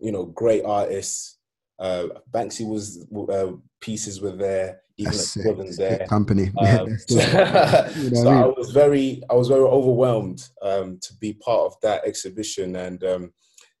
you 0.00 0.12
know, 0.12 0.26
great 0.26 0.64
artists. 0.64 1.38
Uh, 1.78 2.08
Banksy 2.32 2.66
was 2.66 3.06
uh, 3.30 3.52
pieces 3.80 4.20
were 4.20 4.36
there. 4.36 4.80
Even 4.96 5.12
wasn't 5.12 5.76
there. 5.76 6.06
Company. 6.08 6.50
Um, 6.58 6.88
you 7.08 7.16
know 7.16 8.22
so 8.22 8.28
I, 8.28 8.34
mean? 8.34 8.42
I, 8.42 8.46
was 8.46 8.72
very, 8.72 9.22
I 9.30 9.34
was 9.34 9.46
very 9.46 9.60
overwhelmed 9.60 10.48
um, 10.60 10.98
to 11.02 11.14
be 11.20 11.34
part 11.34 11.66
of 11.66 11.80
that 11.82 12.04
exhibition, 12.04 12.74
and 12.74 13.04
um, 13.04 13.32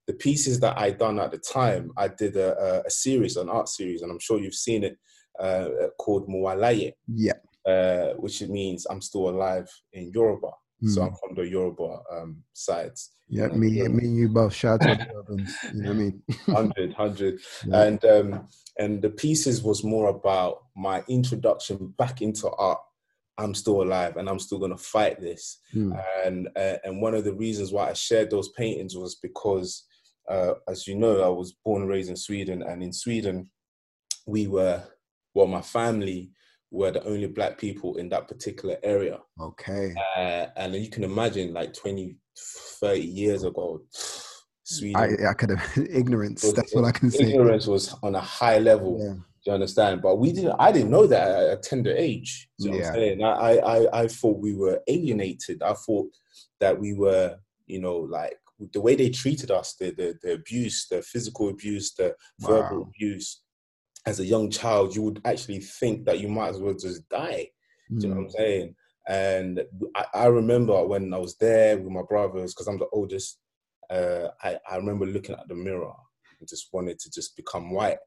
the 0.06 0.12
pieces 0.12 0.60
that 0.60 0.78
I 0.78 0.92
done 0.92 1.18
at 1.18 1.32
the 1.32 1.38
time, 1.38 1.90
I 1.96 2.06
did 2.06 2.36
a, 2.36 2.84
a, 2.86 2.90
series, 2.90 3.36
an 3.36 3.48
art 3.48 3.68
series, 3.68 4.02
and 4.02 4.12
I'm 4.12 4.20
sure 4.20 4.38
you've 4.38 4.54
seen 4.54 4.84
it, 4.84 4.96
uh, 5.40 5.68
called 5.98 6.28
Mualaye. 6.28 6.92
Yeah 7.12 7.32
uh, 7.68 8.14
which 8.16 8.40
means 8.42 8.86
I'm 8.88 9.00
still 9.02 9.28
alive 9.28 9.68
in 9.92 10.10
Yoruba. 10.12 10.48
Mm. 10.82 10.90
So 10.90 11.02
I'm 11.02 11.08
hmm. 11.08 11.14
from 11.20 11.34
the 11.34 11.46
Yoruba 11.46 11.98
um, 12.10 12.42
sides. 12.52 13.10
Yeah, 13.28 13.48
me, 13.48 13.68
Yoruba. 13.68 13.94
me 13.96 14.04
and 14.06 14.16
you 14.16 14.28
both. 14.28 14.54
Shout 14.54 14.82
out 14.86 14.98
to 15.00 15.04
Yorubans. 15.06 15.50
You 15.74 15.82
know 15.82 15.88
what 15.88 15.96
I 15.96 15.98
mean? 15.98 16.22
hundred, 16.46 16.92
hundred, 16.94 17.40
yeah. 17.66 17.82
and 17.82 18.04
um, 18.04 18.48
and 18.78 19.02
the 19.02 19.10
pieces 19.10 19.62
was 19.62 19.82
more 19.84 20.08
about 20.08 20.62
my 20.76 21.02
introduction 21.08 21.94
back 21.98 22.22
into 22.22 22.48
art. 22.48 22.80
I'm 23.36 23.54
still 23.54 23.82
alive, 23.82 24.16
and 24.16 24.28
I'm 24.28 24.38
still 24.38 24.58
gonna 24.58 24.78
fight 24.78 25.20
this. 25.20 25.58
Mm. 25.74 26.00
And 26.24 26.48
uh, 26.56 26.76
and 26.84 27.02
one 27.02 27.14
of 27.14 27.24
the 27.24 27.34
reasons 27.34 27.72
why 27.72 27.90
I 27.90 27.92
shared 27.92 28.30
those 28.30 28.48
paintings 28.50 28.96
was 28.96 29.16
because, 29.16 29.84
uh, 30.30 30.54
as 30.68 30.86
you 30.86 30.94
know, 30.94 31.22
I 31.22 31.28
was 31.28 31.54
born 31.64 31.82
and 31.82 31.90
raised 31.90 32.08
in 32.08 32.16
Sweden, 32.16 32.62
and 32.62 32.82
in 32.84 32.92
Sweden, 32.92 33.50
we 34.26 34.46
were 34.46 34.82
well, 35.34 35.46
my 35.48 35.62
family 35.62 36.30
were 36.70 36.90
the 36.90 37.04
only 37.04 37.26
black 37.26 37.58
people 37.58 37.96
in 37.96 38.08
that 38.10 38.28
particular 38.28 38.76
area. 38.82 39.18
Okay. 39.40 39.94
Uh, 40.16 40.46
and 40.56 40.74
you 40.74 40.90
can 40.90 41.04
imagine 41.04 41.54
like 41.54 41.72
20, 41.74 42.16
30 42.80 43.00
years 43.00 43.44
ago, 43.44 43.80
Sweden. 44.64 44.96
I, 45.00 45.30
I 45.30 45.34
could 45.34 45.50
have 45.50 45.78
ignorance. 45.90 46.42
Was, 46.42 46.54
that's 46.54 46.74
what 46.74 46.84
I 46.84 46.92
can 46.92 47.10
say. 47.10 47.30
Ignorance 47.30 47.66
was 47.66 47.94
on 48.02 48.14
a 48.14 48.20
high 48.20 48.58
level. 48.58 48.98
Yeah. 49.00 49.14
Do 49.14 49.50
you 49.50 49.52
understand? 49.52 50.02
But 50.02 50.18
we 50.18 50.32
didn't. 50.32 50.56
I 50.58 50.72
didn't 50.72 50.90
know 50.90 51.06
that 51.06 51.28
at 51.28 51.58
a 51.58 51.60
tender 51.62 51.94
age. 51.96 52.50
You 52.58 52.74
yeah. 52.74 53.24
I, 53.24 53.58
I, 53.58 54.00
I 54.00 54.08
thought 54.08 54.40
we 54.40 54.54
were 54.54 54.80
alienated. 54.88 55.62
I 55.62 55.72
thought 55.72 56.10
that 56.60 56.78
we 56.78 56.92
were, 56.92 57.36
you 57.66 57.80
know, 57.80 57.96
like 57.96 58.36
the 58.72 58.80
way 58.80 58.96
they 58.96 59.08
treated 59.08 59.50
us, 59.50 59.74
the 59.78 59.92
the, 59.92 60.18
the 60.22 60.34
abuse, 60.34 60.88
the 60.90 61.00
physical 61.00 61.48
abuse, 61.48 61.94
the 61.94 62.14
wow. 62.40 62.48
verbal 62.48 62.82
abuse 62.82 63.42
as 64.08 64.20
a 64.20 64.24
young 64.24 64.50
child, 64.50 64.96
you 64.96 65.02
would 65.02 65.20
actually 65.26 65.60
think 65.60 66.06
that 66.06 66.18
you 66.18 66.28
might 66.28 66.48
as 66.48 66.58
well 66.58 66.72
just 66.72 67.06
die. 67.10 67.48
Mm. 67.92 68.00
Do 68.00 68.06
you 68.06 68.14
know 68.14 68.20
what 68.20 68.22
I'm 68.22 68.28
mm. 68.28 68.36
saying? 68.36 68.74
And 69.06 69.62
I, 69.94 70.04
I, 70.14 70.26
remember 70.26 70.86
when 70.86 71.12
I 71.12 71.18
was 71.18 71.36
there 71.36 71.76
with 71.76 71.92
my 71.92 72.02
brothers, 72.08 72.54
because 72.54 72.68
I'm 72.68 72.78
the 72.78 72.88
oldest, 72.92 73.38
uh, 73.90 74.28
I, 74.42 74.58
I 74.70 74.76
remember 74.76 75.06
looking 75.06 75.34
at 75.34 75.46
the 75.48 75.54
mirror 75.54 75.92
and 76.40 76.48
just 76.48 76.68
wanted 76.72 76.98
to 77.00 77.10
just 77.10 77.36
become 77.36 77.70
white. 77.70 77.98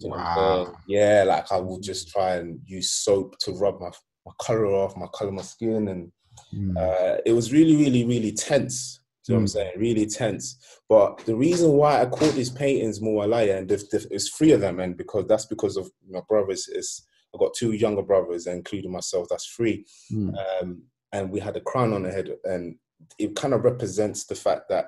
wow. 0.00 0.74
Yeah, 0.88 1.24
like 1.26 1.52
I 1.52 1.58
would 1.58 1.82
just 1.82 2.08
try 2.08 2.36
and 2.36 2.58
use 2.64 2.90
soap 2.90 3.38
to 3.40 3.52
rub 3.52 3.78
my, 3.78 3.90
my 4.24 4.32
color 4.40 4.66
off, 4.66 4.96
my 4.96 5.06
color 5.12 5.32
my 5.32 5.42
skin. 5.42 5.88
And 5.88 6.12
mm. 6.54 6.76
uh, 6.76 7.20
it 7.26 7.32
was 7.32 7.52
really, 7.52 7.76
really, 7.76 8.06
really 8.06 8.32
tense. 8.32 9.01
Do 9.24 9.32
you 9.32 9.36
know 9.36 9.38
what 9.38 9.42
I'm 9.42 9.48
saying? 9.48 9.72
Really 9.76 10.06
tense. 10.06 10.80
But 10.88 11.18
the 11.18 11.36
reason 11.36 11.72
why 11.72 12.00
I 12.02 12.06
call 12.06 12.28
these 12.30 12.50
paintings 12.50 12.98
Mualaya, 12.98 13.58
and 13.58 13.70
it's 13.70 14.28
three 14.30 14.50
of 14.50 14.60
them, 14.60 14.80
and 14.80 14.96
because 14.96 15.26
that's 15.28 15.46
because 15.46 15.76
of 15.76 15.88
my 16.10 16.20
brothers. 16.28 16.66
Is 16.66 17.06
I've 17.32 17.38
got 17.38 17.54
two 17.54 17.72
younger 17.72 18.02
brothers, 18.02 18.48
including 18.48 18.90
myself. 18.90 19.28
That's 19.30 19.46
three, 19.46 19.86
mm. 20.12 20.34
um, 20.60 20.82
and 21.12 21.30
we 21.30 21.38
had 21.38 21.56
a 21.56 21.60
crown 21.60 21.92
on 21.92 22.02
the 22.02 22.10
head, 22.10 22.30
and 22.44 22.76
it 23.16 23.36
kind 23.36 23.54
of 23.54 23.64
represents 23.64 24.24
the 24.24 24.34
fact 24.34 24.68
that 24.70 24.86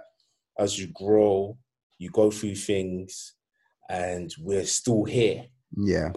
as 0.59 0.79
you 0.79 0.89
grow, 0.89 1.57
you 1.99 2.11
go 2.11 2.33
through 2.33 2.57
things, 2.57 3.35
and 3.89 4.35
we're 4.41 4.67
still 4.67 5.05
here. 5.05 5.45
Yeah, 5.77 6.11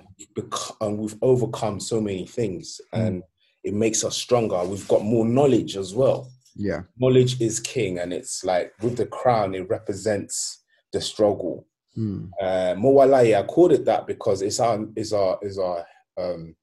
and 0.81 0.97
we've 0.97 1.17
overcome 1.21 1.79
so 1.79 2.01
many 2.01 2.25
things, 2.25 2.81
mm. 2.95 2.99
and 3.05 3.23
it 3.63 3.75
makes 3.75 4.03
us 4.03 4.17
stronger. 4.17 4.63
We've 4.63 4.87
got 4.87 5.03
more 5.03 5.25
knowledge 5.25 5.77
as 5.77 5.93
well. 5.93 6.31
Yeah. 6.57 6.81
Knowledge 6.97 7.39
is 7.39 7.59
king. 7.59 7.99
And 7.99 8.11
it's 8.11 8.43
like 8.43 8.73
with 8.81 8.97
the 8.97 9.05
crown, 9.05 9.55
it 9.55 9.69
represents 9.69 10.63
the 10.91 10.99
struggle. 10.99 11.67
Mm. 11.97 12.31
Uh, 12.41 12.75
Mowalai, 12.75 13.37
I 13.37 13.43
called 13.43 13.71
it 13.71 13.85
that 13.85 14.07
because 14.07 14.41
it's 14.41 14.59
our, 14.59 14.85
is 14.95 15.13
our, 15.13 15.39
is 15.41 15.57
our, 15.59 15.85
um, 16.17 16.55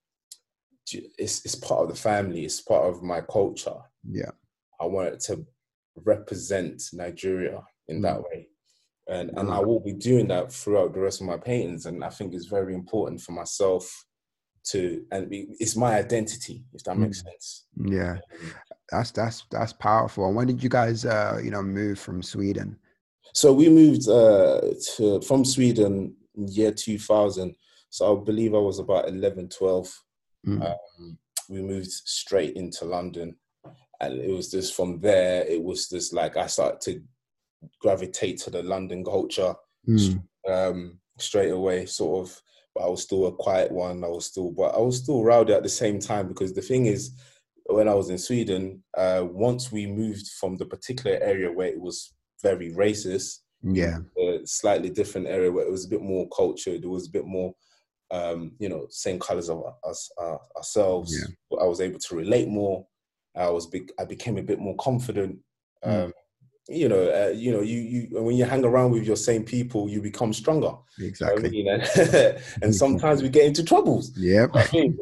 it's, 0.92 1.44
it's 1.44 1.54
part 1.54 1.82
of 1.82 1.88
the 1.88 1.94
family. 1.94 2.44
It's 2.44 2.60
part 2.60 2.84
of 2.84 3.02
my 3.02 3.20
culture. 3.20 3.76
Yeah. 4.08 4.32
I 4.80 4.86
want 4.86 5.14
it 5.14 5.20
to 5.20 5.46
represent 6.04 6.82
Nigeria 6.92 7.62
in 7.88 8.00
mm. 8.00 8.02
that 8.02 8.22
way. 8.22 8.48
And, 9.06 9.30
and 9.36 9.50
I 9.50 9.60
will 9.60 9.80
be 9.80 9.92
doing 9.92 10.28
that 10.28 10.50
throughout 10.50 10.94
the 10.94 11.00
rest 11.00 11.20
of 11.20 11.26
my 11.26 11.36
paintings. 11.36 11.86
And 11.86 12.02
I 12.02 12.08
think 12.08 12.34
it's 12.34 12.46
very 12.46 12.74
important 12.74 13.20
for 13.20 13.32
myself 13.32 14.04
to 14.64 15.04
and 15.10 15.28
it's 15.30 15.76
my 15.76 15.96
identity 15.96 16.64
if 16.72 16.82
that 16.84 16.96
makes 16.96 17.22
mm. 17.22 17.24
sense. 17.24 17.66
Yeah. 17.76 18.12
Um, 18.12 18.52
that's 18.90 19.10
that's 19.10 19.44
that's 19.50 19.72
powerful. 19.72 20.26
And 20.26 20.36
when 20.36 20.46
did 20.46 20.62
you 20.62 20.68
guys 20.68 21.04
uh 21.04 21.40
you 21.42 21.50
know 21.50 21.62
move 21.62 21.98
from 21.98 22.22
sweden? 22.22 22.78
So 23.32 23.52
we 23.52 23.68
moved 23.68 24.08
uh 24.08 24.60
to 24.96 25.20
from 25.22 25.44
sweden 25.44 26.14
year 26.36 26.72
2000 26.72 27.54
so 27.90 28.20
i 28.20 28.24
believe 28.24 28.54
i 28.54 28.58
was 28.58 28.78
about 28.78 29.08
11 29.08 29.48
12 29.48 30.02
mm. 30.46 30.70
um, 30.70 31.18
we 31.48 31.62
moved 31.62 31.90
straight 31.90 32.56
into 32.56 32.84
london. 32.84 33.36
And 34.00 34.20
it 34.20 34.30
was 34.30 34.50
just 34.50 34.74
from 34.74 35.00
there 35.00 35.44
it 35.44 35.62
was 35.62 35.88
just 35.88 36.12
like 36.12 36.36
i 36.36 36.46
started 36.46 36.80
to 36.82 37.02
gravitate 37.80 38.38
to 38.40 38.50
the 38.50 38.62
london 38.62 39.04
culture. 39.04 39.54
Mm. 39.88 40.22
um 40.48 40.98
straight 41.18 41.50
away 41.50 41.86
sort 41.86 42.26
of 42.26 42.42
I 42.80 42.88
was 42.88 43.02
still 43.02 43.26
a 43.26 43.32
quiet 43.32 43.70
one. 43.70 44.02
I 44.04 44.08
was 44.08 44.26
still, 44.26 44.50
but 44.50 44.74
I 44.74 44.78
was 44.78 44.98
still 44.98 45.22
rowdy 45.22 45.52
at 45.52 45.62
the 45.62 45.68
same 45.68 45.98
time 45.98 46.28
because 46.28 46.52
the 46.52 46.62
thing 46.62 46.86
is, 46.86 47.12
when 47.66 47.88
I 47.88 47.94
was 47.94 48.10
in 48.10 48.18
Sweden, 48.18 48.82
uh, 48.96 49.24
once 49.24 49.72
we 49.72 49.86
moved 49.86 50.28
from 50.38 50.56
the 50.56 50.66
particular 50.66 51.18
area 51.22 51.50
where 51.50 51.68
it 51.68 51.80
was 51.80 52.12
very 52.42 52.72
racist, 52.72 53.38
yeah, 53.62 53.98
a 54.18 54.40
slightly 54.44 54.90
different 54.90 55.26
area 55.26 55.50
where 55.50 55.66
it 55.66 55.70
was 55.70 55.86
a 55.86 55.88
bit 55.88 56.02
more 56.02 56.28
cultured, 56.28 56.84
it 56.84 56.88
was 56.88 57.06
a 57.06 57.10
bit 57.10 57.24
more, 57.24 57.54
um, 58.10 58.52
you 58.58 58.68
know, 58.68 58.86
same 58.90 59.18
colors 59.18 59.48
of 59.48 59.64
us 59.88 60.10
uh, 60.20 60.36
ourselves. 60.56 61.16
Yeah. 61.16 61.58
I 61.60 61.66
was 61.66 61.80
able 61.80 62.00
to 62.00 62.16
relate 62.16 62.48
more. 62.48 62.86
I 63.36 63.48
was 63.50 63.66
big. 63.66 63.90
I 63.98 64.04
became 64.04 64.36
a 64.36 64.42
bit 64.42 64.58
more 64.58 64.76
confident. 64.76 65.38
Mm. 65.84 66.12
You 66.68 66.88
know, 66.88 67.02
uh, 67.10 67.28
you 67.28 67.52
know, 67.52 67.60
you 67.60 67.78
you 67.78 68.22
when 68.22 68.36
you 68.36 68.46
hang 68.46 68.64
around 68.64 68.92
with 68.92 69.04
your 69.04 69.16
same 69.16 69.44
people, 69.44 69.86
you 69.86 70.00
become 70.00 70.32
stronger. 70.32 70.72
Exactly. 70.98 71.54
You 71.54 71.64
know? 71.64 71.78
and 72.62 72.74
sometimes 72.84 73.22
we 73.22 73.28
get 73.28 73.44
into 73.44 73.62
troubles. 73.62 74.16
Yep. 74.16 74.50
I 74.54 74.68
mean, 74.72 74.98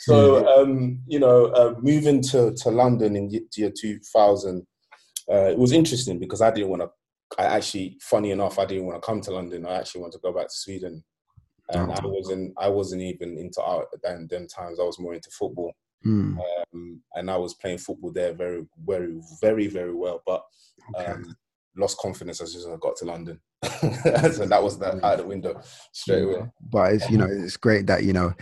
so 0.00 0.46
um, 0.46 1.00
you 1.06 1.18
know, 1.18 1.46
uh, 1.46 1.74
moving 1.80 2.20
to 2.24 2.52
to 2.54 2.70
London 2.70 3.16
in 3.16 3.30
year 3.56 3.72
two 3.74 3.98
thousand, 4.12 4.66
uh, 5.30 5.50
it 5.50 5.58
was 5.58 5.72
interesting 5.72 6.18
because 6.18 6.42
I 6.42 6.50
didn't 6.50 6.68
want 6.70 6.82
to. 6.82 6.90
I 7.38 7.44
actually, 7.44 7.96
funny 8.02 8.30
enough, 8.30 8.58
I 8.58 8.66
didn't 8.66 8.84
want 8.84 9.02
to 9.02 9.06
come 9.06 9.22
to 9.22 9.30
London. 9.30 9.66
I 9.66 9.76
actually 9.76 10.02
wanted 10.02 10.18
to 10.18 10.22
go 10.22 10.34
back 10.34 10.48
to 10.48 10.54
Sweden, 10.54 11.02
and 11.70 11.90
oh. 11.90 11.94
I 11.94 12.06
wasn't. 12.06 12.52
I 12.58 12.68
wasn't 12.68 13.00
even 13.00 13.38
into 13.38 13.62
art 13.62 13.88
at 13.94 14.02
them, 14.02 14.26
them 14.26 14.46
times. 14.48 14.78
I 14.78 14.84
was 14.84 14.98
more 14.98 15.14
into 15.14 15.30
football. 15.30 15.72
Mm. 16.06 16.38
Um, 16.38 17.00
and 17.14 17.30
I 17.30 17.36
was 17.36 17.54
playing 17.54 17.78
football 17.78 18.12
there 18.12 18.34
very, 18.34 18.66
very, 18.86 19.18
very, 19.40 19.68
very 19.68 19.94
well. 19.94 20.22
But 20.26 20.44
okay. 20.94 21.12
um, 21.12 21.36
lost 21.76 21.98
confidence 21.98 22.40
as 22.40 22.52
soon 22.52 22.60
as 22.60 22.66
I 22.66 22.76
got 22.76 22.96
to 22.96 23.04
London. 23.04 23.40
so 23.62 24.46
that 24.46 24.62
was 24.62 24.78
that 24.78 25.02
out 25.02 25.14
of 25.14 25.18
the 25.18 25.26
window 25.26 25.60
straight 25.92 26.22
away. 26.22 26.46
But 26.70 26.94
it's 26.94 27.10
you 27.10 27.18
know 27.18 27.28
it's 27.28 27.56
great 27.56 27.86
that 27.86 28.04
you 28.04 28.12
know 28.12 28.32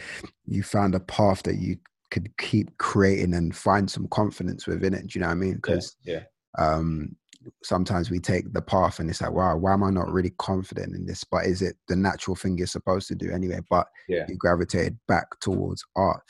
you 0.47 0.63
found 0.63 0.95
a 0.95 1.01
path 1.01 1.43
that 1.45 1.57
you 1.57 1.77
could 2.11 2.37
keep 2.37 2.77
creating 2.79 3.35
and 3.35 3.57
find 3.57 3.91
some 3.91 4.07
confidence 4.09 4.67
within 4.67 4.95
it. 4.95 5.07
Do 5.07 5.19
you 5.19 5.21
know 5.23 5.29
what 5.29 5.33
I 5.33 5.37
mean? 5.37 5.55
Because 5.55 5.97
yeah, 6.05 6.25
yeah. 6.59 6.75
um, 6.75 7.17
sometimes 7.63 8.11
we 8.11 8.19
take 8.19 8.53
the 8.53 8.63
path 8.63 8.99
and 8.99 9.09
it's 9.09 9.23
like, 9.23 9.33
wow, 9.33 9.57
why 9.57 9.73
am 9.73 9.83
I 9.83 9.91
not 9.91 10.13
really 10.13 10.35
confident 10.39 10.95
in 10.95 11.07
this? 11.07 11.25
But 11.25 11.47
is 11.47 11.63
it 11.63 11.77
the 11.89 11.97
natural 11.97 12.37
thing 12.37 12.59
you're 12.59 12.67
supposed 12.67 13.09
to 13.09 13.15
do 13.15 13.31
anyway? 13.31 13.61
But 13.71 13.87
yeah. 14.09 14.27
you 14.29 14.37
gravitated 14.37 14.99
back 15.09 15.27
towards 15.41 15.85
art. 15.97 16.23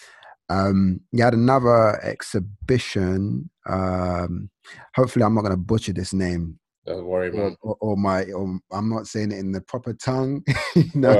Um, 0.53 1.01
you 1.13 1.25
had 1.25 1.35
another 1.35 2.01
exhibition. 2.05 3.49
Um, 3.67 4.51
hopefully, 4.95 5.25
I'm 5.25 5.35
not 5.35 5.43
going 5.43 5.53
to 5.53 5.57
butcher 5.57 5.93
this 5.93 6.13
name. 6.13 6.59
Don't 6.87 7.07
worry, 7.07 7.31
man. 7.31 7.57
Or, 7.63 7.77
or, 7.81 7.93
or 7.93 7.97
my, 7.97 8.25
or 8.25 8.59
I'm 8.73 8.89
not 8.89 9.07
saying 9.07 9.33
it 9.33 9.39
in 9.39 9.53
the 9.53 9.61
proper 9.61 9.95
tongue. 9.95 10.45
no, 10.95 11.19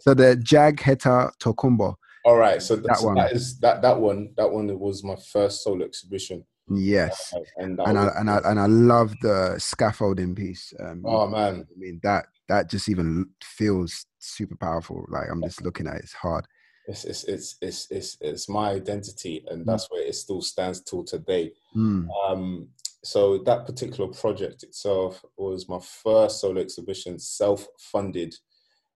so 0.00 0.14
the 0.14 0.40
Jag 0.42 0.78
Heter 0.78 1.30
Tokumbo. 1.40 1.94
All 2.24 2.36
right, 2.36 2.60
so 2.60 2.76
that, 2.76 2.98
one. 3.00 3.14
that 3.14 3.32
is 3.32 3.58
that 3.60 3.80
that 3.82 3.98
one. 3.98 4.30
That 4.36 4.50
one 4.50 4.76
was 4.78 5.04
my 5.04 5.16
first 5.32 5.62
solo 5.62 5.86
exhibition. 5.86 6.44
Yes, 6.68 7.32
uh, 7.34 7.40
and 7.58 7.80
and 7.80 7.98
I, 7.98 8.08
and 8.16 8.28
I 8.28 8.38
and 8.44 8.60
I 8.60 8.66
love 8.66 9.14
the 9.22 9.54
scaffolding 9.58 10.34
piece. 10.34 10.74
Um, 10.80 11.02
oh 11.06 11.26
man, 11.28 11.64
I 11.74 11.78
mean 11.78 12.00
that 12.02 12.26
that 12.48 12.68
just 12.68 12.88
even 12.90 13.30
feels 13.42 14.04
super 14.18 14.56
powerful. 14.56 15.06
Like 15.08 15.28
I'm 15.30 15.42
just 15.42 15.62
looking 15.62 15.86
at 15.86 15.94
it, 15.94 16.02
it's 16.02 16.12
hard 16.12 16.46
it's 16.88 17.04
it's 17.04 17.24
it's 17.24 17.56
it's 17.60 17.86
it's, 17.90 18.16
it's 18.20 18.48
my 18.48 18.70
identity, 18.70 19.44
and 19.48 19.62
mm. 19.62 19.66
that's 19.66 19.88
where 19.90 20.02
it 20.02 20.14
still 20.14 20.40
stands 20.40 20.82
till 20.82 21.04
today. 21.04 21.52
Mm. 21.76 22.08
Um, 22.26 22.68
so 23.04 23.38
that 23.38 23.66
particular 23.66 24.10
project 24.10 24.62
itself 24.64 25.22
was 25.36 25.68
my 25.68 25.78
first 25.80 26.40
solo 26.40 26.60
exhibition, 26.60 27.18
self-funded 27.18 28.34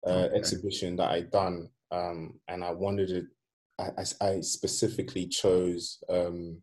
uh, 0.08 0.10
okay. 0.10 0.36
exhibition 0.36 0.96
that 0.96 1.12
I 1.12 1.22
done, 1.22 1.70
um, 1.92 2.40
and 2.48 2.64
I 2.64 2.72
wanted 2.72 3.12
it. 3.12 3.26
I, 3.78 3.92
I 4.22 4.42
specifically 4.42 5.28
chose 5.28 6.02
um, 6.10 6.62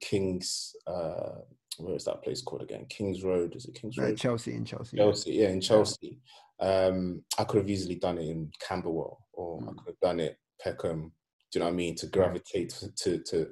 King's. 0.00 0.74
Uh, 0.86 1.42
where 1.78 1.96
is 1.96 2.04
that 2.04 2.22
place 2.22 2.42
called 2.42 2.62
again? 2.62 2.86
King's 2.88 3.22
Road. 3.22 3.56
Is 3.56 3.66
it 3.66 3.74
King's 3.74 3.98
uh, 3.98 4.02
Road? 4.02 4.14
Uh, 4.14 4.16
Chelsea 4.16 4.54
in 4.54 4.64
Chelsea. 4.64 4.96
Chelsea, 4.96 5.32
yeah, 5.32 5.48
in 5.48 5.60
Chelsea. 5.60 6.18
Yeah. 6.60 6.86
Um, 6.86 7.22
I 7.38 7.44
could 7.44 7.58
have 7.58 7.70
easily 7.70 7.96
done 7.96 8.18
it 8.18 8.28
in 8.28 8.50
Camberwell, 8.66 9.18
or 9.32 9.60
mm. 9.60 9.64
I 9.64 9.72
could 9.72 9.86
have 9.88 10.00
done 10.00 10.20
it 10.20 10.38
Peckham. 10.62 11.12
Do 11.50 11.58
you 11.58 11.60
know 11.60 11.66
what 11.66 11.72
I 11.72 11.76
mean? 11.76 11.94
To 11.96 12.06
gravitate 12.06 12.70
to 12.70 12.90
to 12.94 13.18
to, 13.18 13.48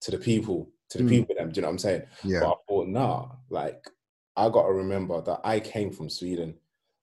to 0.00 0.10
the 0.10 0.18
people, 0.18 0.70
to 0.90 0.98
the 0.98 1.04
mm. 1.04 1.08
people. 1.08 1.34
Them. 1.36 1.50
Do 1.50 1.56
you 1.56 1.62
know 1.62 1.68
what 1.68 1.72
I'm 1.72 1.78
saying? 1.78 2.02
Yeah. 2.24 2.40
But 2.40 2.50
I 2.50 2.54
thought, 2.68 2.88
nah, 2.88 3.28
like 3.50 3.84
I 4.36 4.48
got 4.48 4.66
to 4.66 4.72
remember 4.72 5.20
that 5.22 5.40
I 5.44 5.60
came 5.60 5.90
from 5.90 6.08
Sweden. 6.08 6.54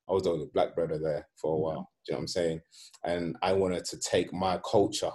I 0.09 0.13
was 0.13 0.23
the 0.23 0.31
only 0.31 0.49
black 0.53 0.73
brother 0.73 0.97
there 0.97 1.27
for 1.35 1.55
a 1.55 1.57
mm. 1.57 1.61
while. 1.61 1.91
Do 2.05 2.11
you 2.11 2.13
know 2.13 2.17
what 2.17 2.21
I'm 2.21 2.27
saying? 2.27 2.61
And 3.03 3.37
I 3.41 3.53
wanted 3.53 3.85
to 3.85 3.99
take 3.99 4.33
my 4.33 4.59
culture 4.69 5.11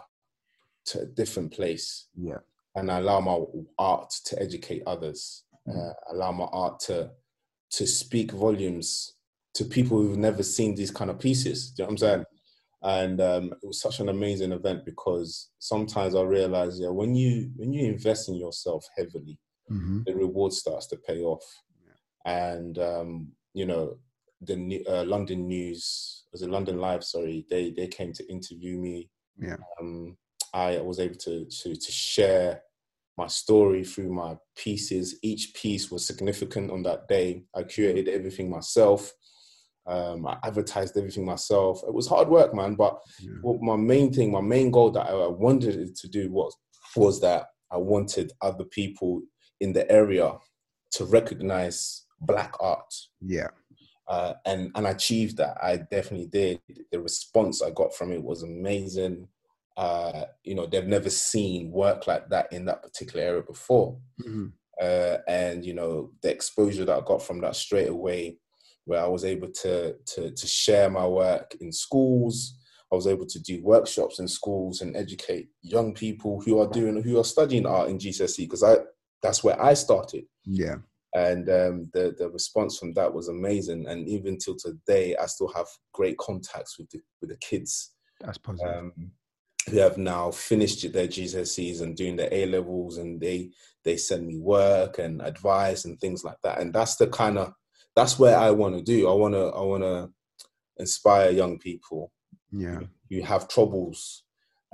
to 0.87 1.01
a 1.01 1.07
different 1.07 1.53
place. 1.53 2.07
Yeah. 2.17 2.39
And 2.77 2.91
allow 2.91 3.21
my 3.21 3.39
art 3.79 4.11
to 4.27 4.41
educate 4.41 4.83
others. 4.87 5.45
Mm. 5.69 5.91
Uh, 5.91 5.95
allow 6.13 6.33
my 6.33 6.47
art 6.53 6.81
to 6.81 7.11
to 7.71 7.87
speak 7.87 8.31
volumes 8.31 9.15
to 9.55 9.65
people 9.65 9.99
who've 9.99 10.19
never 10.19 10.43
seen 10.43 10.75
these 10.75 10.91
kind 10.91 11.11
of 11.11 11.19
pieces. 11.19 11.71
Do 11.71 11.83
you 11.83 11.85
know 11.85 11.87
what 11.87 11.93
I'm 11.93 11.99
saying? 11.99 12.25
And 12.85 13.19
um, 13.23 13.53
it 13.63 13.67
was 13.67 13.81
such 13.81 14.01
an 14.01 14.11
amazing 14.11 14.53
event 14.53 14.85
because 14.85 15.49
sometimes 15.59 16.15
I 16.15 16.21
realize, 16.21 16.79
yeah, 16.79 16.91
when 16.91 17.15
you 17.15 17.51
when 17.57 17.73
you 17.73 17.87
invest 17.87 18.29
in 18.29 18.35
yourself 18.35 18.87
heavily, 18.97 19.39
mm-hmm. 19.71 20.03
the 20.05 20.15
reward 20.15 20.53
starts 20.53 20.87
to 20.89 20.97
pay 20.97 21.23
off. 21.23 21.45
Yeah. 21.87 22.31
And 22.31 22.79
um, 22.79 23.29
you 23.55 23.65
know, 23.65 23.97
the 24.43 24.85
uh, 24.87 25.05
London 25.05 25.49
News, 25.49 26.25
was 26.31 26.43
it 26.43 26.51
London 26.51 26.79
Live? 26.79 27.03
Sorry, 27.03 27.47
they 27.49 27.71
they 27.71 27.87
came 27.87 28.13
to 28.13 28.31
interview 28.31 28.79
me. 28.79 29.09
Yeah, 29.39 29.57
um, 29.81 30.19
I 30.53 30.79
was 30.79 31.01
able 31.01 31.17
to 31.17 31.47
to 31.47 31.75
to 31.75 31.93
share 31.93 32.61
my 33.17 33.29
story 33.29 33.83
through 33.83 34.13
my 34.13 34.37
pieces. 34.57 35.19
Each 35.23 35.55
piece 35.55 35.91
was 35.91 36.07
significant 36.07 36.71
on 36.71 36.83
that 36.83 37.09
day. 37.09 37.45
I 37.55 37.63
curated 37.63 38.09
everything 38.09 38.51
myself. 38.51 39.11
Um, 39.87 40.27
I 40.27 40.39
advertised 40.43 40.97
everything 40.97 41.25
myself. 41.25 41.83
It 41.87 41.93
was 41.93 42.09
hard 42.09 42.29
work, 42.29 42.55
man. 42.55 42.75
But 42.75 42.99
yeah. 43.21 43.53
my 43.61 43.77
main 43.77 44.13
thing, 44.13 44.33
my 44.33 44.41
main 44.41 44.71
goal 44.71 44.91
that 44.93 45.07
I 45.07 45.27
wanted 45.27 45.95
to 45.95 46.09
do 46.09 46.31
was 46.31 46.57
was 46.97 47.21
that 47.21 47.47
I 47.71 47.77
wanted 47.77 48.33
other 48.41 48.65
people 48.65 49.23
in 49.61 49.73
the 49.73 49.91
area 49.91 50.33
to 50.93 51.05
recognize 51.05 52.07
black 52.21 52.55
art. 52.61 52.95
Yeah. 53.21 53.49
Uh, 54.07 54.35
and 54.45 54.71
and 54.75 54.87
I 54.87 54.91
achieved 54.91 55.37
that. 55.39 55.57
I 55.63 55.77
definitely 55.77 56.27
did. 56.27 56.61
The 56.91 57.01
response 57.01 57.63
I 57.63 57.71
got 57.71 57.95
from 57.95 58.13
it 58.13 58.23
was 58.23 58.43
amazing. 58.43 59.29
Uh, 59.77 60.25
you 60.45 60.55
know, 60.55 60.67
they've 60.67 60.87
never 60.87 61.11
seen 61.11 61.71
work 61.73 62.07
like 62.07 62.29
that 62.29 62.53
in 62.53 62.65
that 62.67 62.83
particular 62.83 63.25
area 63.25 63.43
before. 63.43 63.99
Mm-hmm. 64.23 64.47
Uh, 64.81 65.19
and 65.27 65.65
you 65.65 65.75
know, 65.75 66.11
the 66.23 66.31
exposure 66.31 66.85
that 66.85 66.97
I 66.97 67.01
got 67.05 67.23
from 67.23 67.41
that 67.41 67.57
straight 67.57 67.89
away 67.89 68.39
where 68.85 69.03
I 69.03 69.07
was 69.07 69.25
able 69.25 69.49
to, 69.49 69.95
to, 69.95 70.31
to 70.31 70.47
share 70.47 70.91
my 70.91 71.07
work 71.07 71.57
in 71.61 71.73
schools. 71.73 72.59
I 72.93 72.97
was 72.97 73.07
able 73.07 73.27
to 73.27 73.43
do 73.43 73.63
workshops 73.63 74.19
in 74.19 74.29
schools 74.29 74.81
and 74.81 74.97
educate 74.97 75.49
young 75.63 75.95
people 75.95 76.41
who 76.41 76.61
are 76.61 76.69
doing 76.69 77.03
who 77.03 77.19
are 77.19 77.25
studying 77.25 77.67
art 77.67 77.89
in 77.89 77.99
GCSE 77.99 78.39
because 78.39 78.63
I 78.63 78.77
that's 79.23 79.43
where 79.43 79.61
I 79.61 79.75
started. 79.75 80.25
Yeah. 80.45 80.77
And 81.15 81.49
um, 81.49 81.91
the 81.93 82.15
the 82.17 82.29
response 82.29 82.79
from 82.79 82.93
that 82.95 83.13
was 83.13 83.29
amazing. 83.29 83.87
And 83.89 84.07
even 84.07 84.39
till 84.39 84.57
today, 84.57 85.17
I 85.17 85.27
still 85.27 85.53
have 85.55 85.67
great 85.93 86.19
contacts 86.19 86.79
with 86.79 86.91
the 86.91 87.01
with 87.21 87.31
the 87.31 87.37
kids. 87.39 87.93
That's 88.21 88.39
positive. 88.39 88.77
Um, 88.77 89.13
who 89.71 89.79
have 89.79 89.97
now 89.97 90.31
finished 90.31 90.93
their 90.93 91.09
GCSEs 91.09 91.81
and 91.81 91.97
doing 91.97 92.17
their 92.17 92.29
A 92.33 92.47
levels, 92.47 92.99
and 92.99 93.21
they 93.21 93.51
they 93.83 93.97
send 93.97 94.27
me 94.27 94.39
work 94.39 94.99
and 94.99 95.23
advice 95.23 95.85
and 95.85 95.99
things 95.99 96.23
like 96.23 96.41
that. 96.43 96.61
And 96.61 96.73
that's 96.73 96.97
the 96.97 97.07
kind 97.07 97.39
of 97.39 97.55
that's 97.97 98.19
where 98.19 98.37
I 98.37 98.51
want 98.51 98.77
to 98.77 98.83
do. 98.83 99.09
I 99.09 99.15
want 99.15 99.35
to 99.35 99.47
I 99.47 99.61
want 99.61 99.83
to 99.83 100.11
inspire 100.79 101.31
young 101.31 101.59
people. 101.59 102.13
Yeah, 102.51 102.81
you 103.09 103.23
have 103.23 103.49
troubles, 103.49 104.25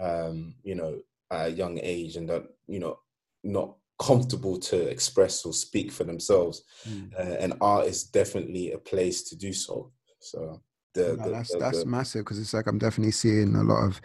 um, 0.01 0.55
you 0.63 0.75
know, 0.75 1.01
at 1.31 1.49
a 1.49 1.51
young 1.51 1.79
age, 1.83 2.17
and 2.17 2.29
that 2.29 2.45
you 2.67 2.81
know 2.81 2.99
not 3.43 3.77
comfortable 4.01 4.59
to 4.59 4.89
express 4.89 5.45
or 5.45 5.53
speak 5.53 5.93
for 5.93 6.05
themselves. 6.05 6.65
Mm. 6.89 7.13
Uh, 7.19 7.37
and 7.39 7.55
art 7.61 7.87
is 7.87 8.05
definitely 8.05 8.73
a 8.73 8.79
place 8.79 9.23
to 9.25 9.37
do 9.37 9.53
so. 9.53 9.93
So 10.21 10.63
the, 10.95 11.17
no, 11.17 11.25
the 11.25 11.31
that's 11.31 11.53
the, 11.53 11.59
that's 11.59 11.85
massive 11.85 12.25
because 12.25 12.39
it's 12.39 12.55
like 12.55 12.67
I'm 12.67 12.79
definitely 12.79 13.13
seeing 13.13 13.55
a 13.55 13.63
lot 13.63 13.85
of 13.85 14.01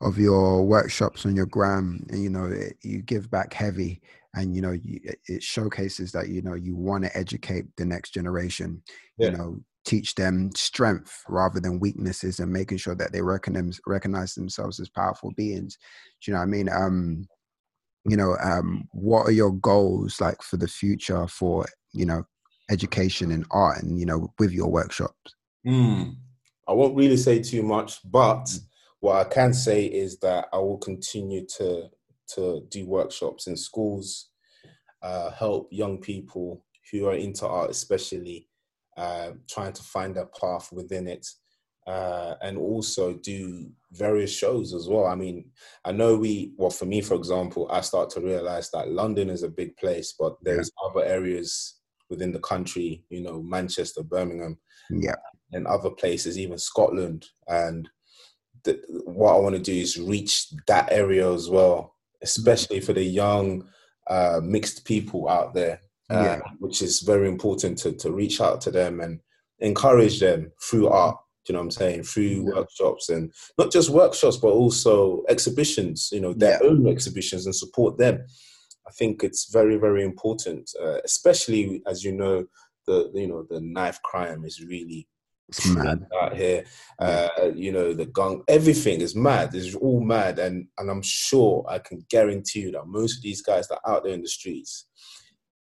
of 0.00 0.18
your 0.18 0.64
workshops 0.64 1.26
on 1.26 1.36
your 1.36 1.46
gram, 1.46 2.06
and 2.10 2.22
you 2.22 2.30
know 2.30 2.46
it, 2.46 2.76
you 2.82 3.02
give 3.02 3.30
back 3.30 3.52
heavy, 3.52 4.00
and 4.34 4.54
you 4.54 4.62
know 4.62 4.72
you, 4.72 5.00
it 5.26 5.42
showcases 5.42 6.12
that 6.12 6.28
you 6.28 6.42
know 6.42 6.54
you 6.54 6.76
want 6.76 7.04
to 7.04 7.16
educate 7.16 7.64
the 7.76 7.84
next 7.84 8.14
generation. 8.14 8.82
Yeah. 9.18 9.30
You 9.30 9.36
know, 9.36 9.60
teach 9.84 10.14
them 10.14 10.50
strength 10.54 11.22
rather 11.28 11.60
than 11.60 11.80
weaknesses, 11.80 12.38
and 12.40 12.52
making 12.52 12.78
sure 12.78 12.94
that 12.94 13.12
they 13.12 13.22
recognize 13.22 13.80
recognize 13.86 14.34
themselves 14.34 14.78
as 14.80 14.88
powerful 14.88 15.32
beings. 15.36 15.78
Do 16.22 16.30
you 16.30 16.34
know 16.34 16.40
what 16.40 16.46
I 16.46 16.48
mean? 16.48 16.68
Um, 16.68 17.26
you 18.08 18.16
know, 18.16 18.36
um, 18.42 18.88
what 18.92 19.26
are 19.26 19.32
your 19.32 19.52
goals 19.52 20.20
like 20.20 20.42
for 20.42 20.56
the 20.56 20.68
future 20.68 21.26
for 21.26 21.66
you 21.92 22.06
know 22.06 22.24
education 22.70 23.32
and 23.32 23.46
art, 23.50 23.82
and 23.82 23.98
you 23.98 24.06
know 24.06 24.32
with 24.38 24.52
your 24.52 24.70
workshops? 24.70 25.34
Mm. 25.66 26.16
I 26.68 26.72
won't 26.72 26.96
really 26.96 27.16
say 27.16 27.40
too 27.40 27.64
much, 27.64 27.98
but 28.04 28.44
mm. 28.44 28.60
what 29.00 29.26
I 29.26 29.28
can 29.28 29.52
say 29.52 29.86
is 29.86 30.18
that 30.20 30.46
I 30.52 30.58
will 30.58 30.78
continue 30.78 31.44
to 31.56 31.90
to 32.34 32.66
do 32.70 32.86
workshops 32.86 33.46
in 33.46 33.56
schools, 33.56 34.30
uh, 35.02 35.30
help 35.30 35.68
young 35.70 35.98
people 35.98 36.64
who 36.90 37.06
are 37.06 37.14
into 37.14 37.46
art, 37.46 37.70
especially 37.70 38.48
uh, 38.96 39.30
trying 39.48 39.72
to 39.72 39.82
find 39.82 40.16
a 40.16 40.26
path 40.26 40.70
within 40.72 41.06
it, 41.06 41.26
uh, 41.86 42.34
and 42.42 42.58
also 42.58 43.14
do 43.14 43.70
various 43.92 44.32
shows 44.32 44.74
as 44.74 44.88
well. 44.88 45.06
I 45.06 45.14
mean, 45.14 45.50
I 45.84 45.92
know 45.92 46.16
we, 46.16 46.52
well, 46.56 46.70
for 46.70 46.84
me, 46.84 47.00
for 47.00 47.14
example, 47.14 47.68
I 47.70 47.80
start 47.80 48.10
to 48.10 48.20
realize 48.20 48.70
that 48.70 48.90
London 48.90 49.30
is 49.30 49.42
a 49.42 49.48
big 49.48 49.76
place, 49.76 50.14
but 50.18 50.36
there's 50.42 50.70
yeah. 50.70 50.88
other 50.88 51.04
areas 51.04 51.80
within 52.10 52.32
the 52.32 52.40
country, 52.40 53.04
you 53.08 53.22
know, 53.22 53.42
Manchester, 53.42 54.02
Birmingham, 54.02 54.58
yeah, 54.90 55.14
and 55.52 55.66
other 55.66 55.90
places, 55.90 56.38
even 56.38 56.58
Scotland. 56.58 57.26
And 57.48 57.88
the, 58.64 58.80
what 59.04 59.34
I 59.34 59.38
want 59.38 59.54
to 59.54 59.62
do 59.62 59.72
is 59.72 59.98
reach 59.98 60.50
that 60.66 60.92
area 60.92 61.32
as 61.32 61.48
well, 61.48 61.96
especially 62.22 62.80
for 62.80 62.92
the 62.92 63.02
young 63.02 63.66
uh, 64.08 64.40
mixed 64.42 64.84
people 64.84 65.28
out 65.28 65.54
there, 65.54 65.80
uh, 66.10 66.22
yeah. 66.22 66.40
which 66.58 66.82
is 66.82 67.00
very 67.00 67.28
important 67.28 67.78
to, 67.78 67.92
to 67.92 68.10
reach 68.10 68.40
out 68.40 68.60
to 68.62 68.70
them 68.70 69.00
and 69.00 69.20
encourage 69.60 70.20
them 70.20 70.50
through 70.62 70.88
art. 70.88 71.16
you 71.48 71.52
know 71.52 71.60
what 71.60 71.64
I'm 71.64 71.70
saying? 71.70 72.02
Through 72.04 72.22
yeah. 72.22 72.54
workshops 72.56 73.08
and 73.08 73.32
not 73.58 73.70
just 73.70 73.90
workshops, 73.90 74.36
but 74.36 74.48
also 74.48 75.22
exhibitions, 75.28 76.10
you 76.12 76.20
know, 76.20 76.32
their 76.32 76.58
yeah. 76.62 76.68
own 76.68 76.86
exhibitions 76.86 77.46
and 77.46 77.54
support 77.54 77.98
them. 77.98 78.24
I 78.86 78.90
think 78.92 79.22
it's 79.22 79.52
very, 79.52 79.76
very 79.76 80.02
important, 80.04 80.70
uh, 80.82 80.98
especially 81.04 81.82
as 81.86 82.02
you 82.02 82.12
know, 82.12 82.46
the 82.86 83.10
you 83.14 83.28
know 83.28 83.46
the 83.48 83.60
knife 83.60 84.00
crime 84.02 84.44
is 84.44 84.64
really 84.64 85.06
it's 85.50 85.66
mad 85.68 86.06
out 86.20 86.36
here. 86.36 86.64
Uh, 86.98 87.28
you 87.54 87.72
know, 87.72 87.92
the 87.92 88.06
gun, 88.06 88.42
everything 88.48 89.00
is 89.00 89.16
mad. 89.16 89.54
It's 89.54 89.74
all 89.74 90.00
mad, 90.00 90.38
and 90.38 90.66
and 90.78 90.90
I'm 90.90 91.02
sure 91.02 91.64
I 91.68 91.78
can 91.78 92.04
guarantee 92.08 92.60
you 92.60 92.72
that 92.72 92.86
most 92.86 93.18
of 93.18 93.22
these 93.22 93.42
guys 93.42 93.68
that 93.68 93.80
are 93.84 93.96
out 93.96 94.04
there 94.04 94.14
in 94.14 94.22
the 94.22 94.28
streets 94.28 94.86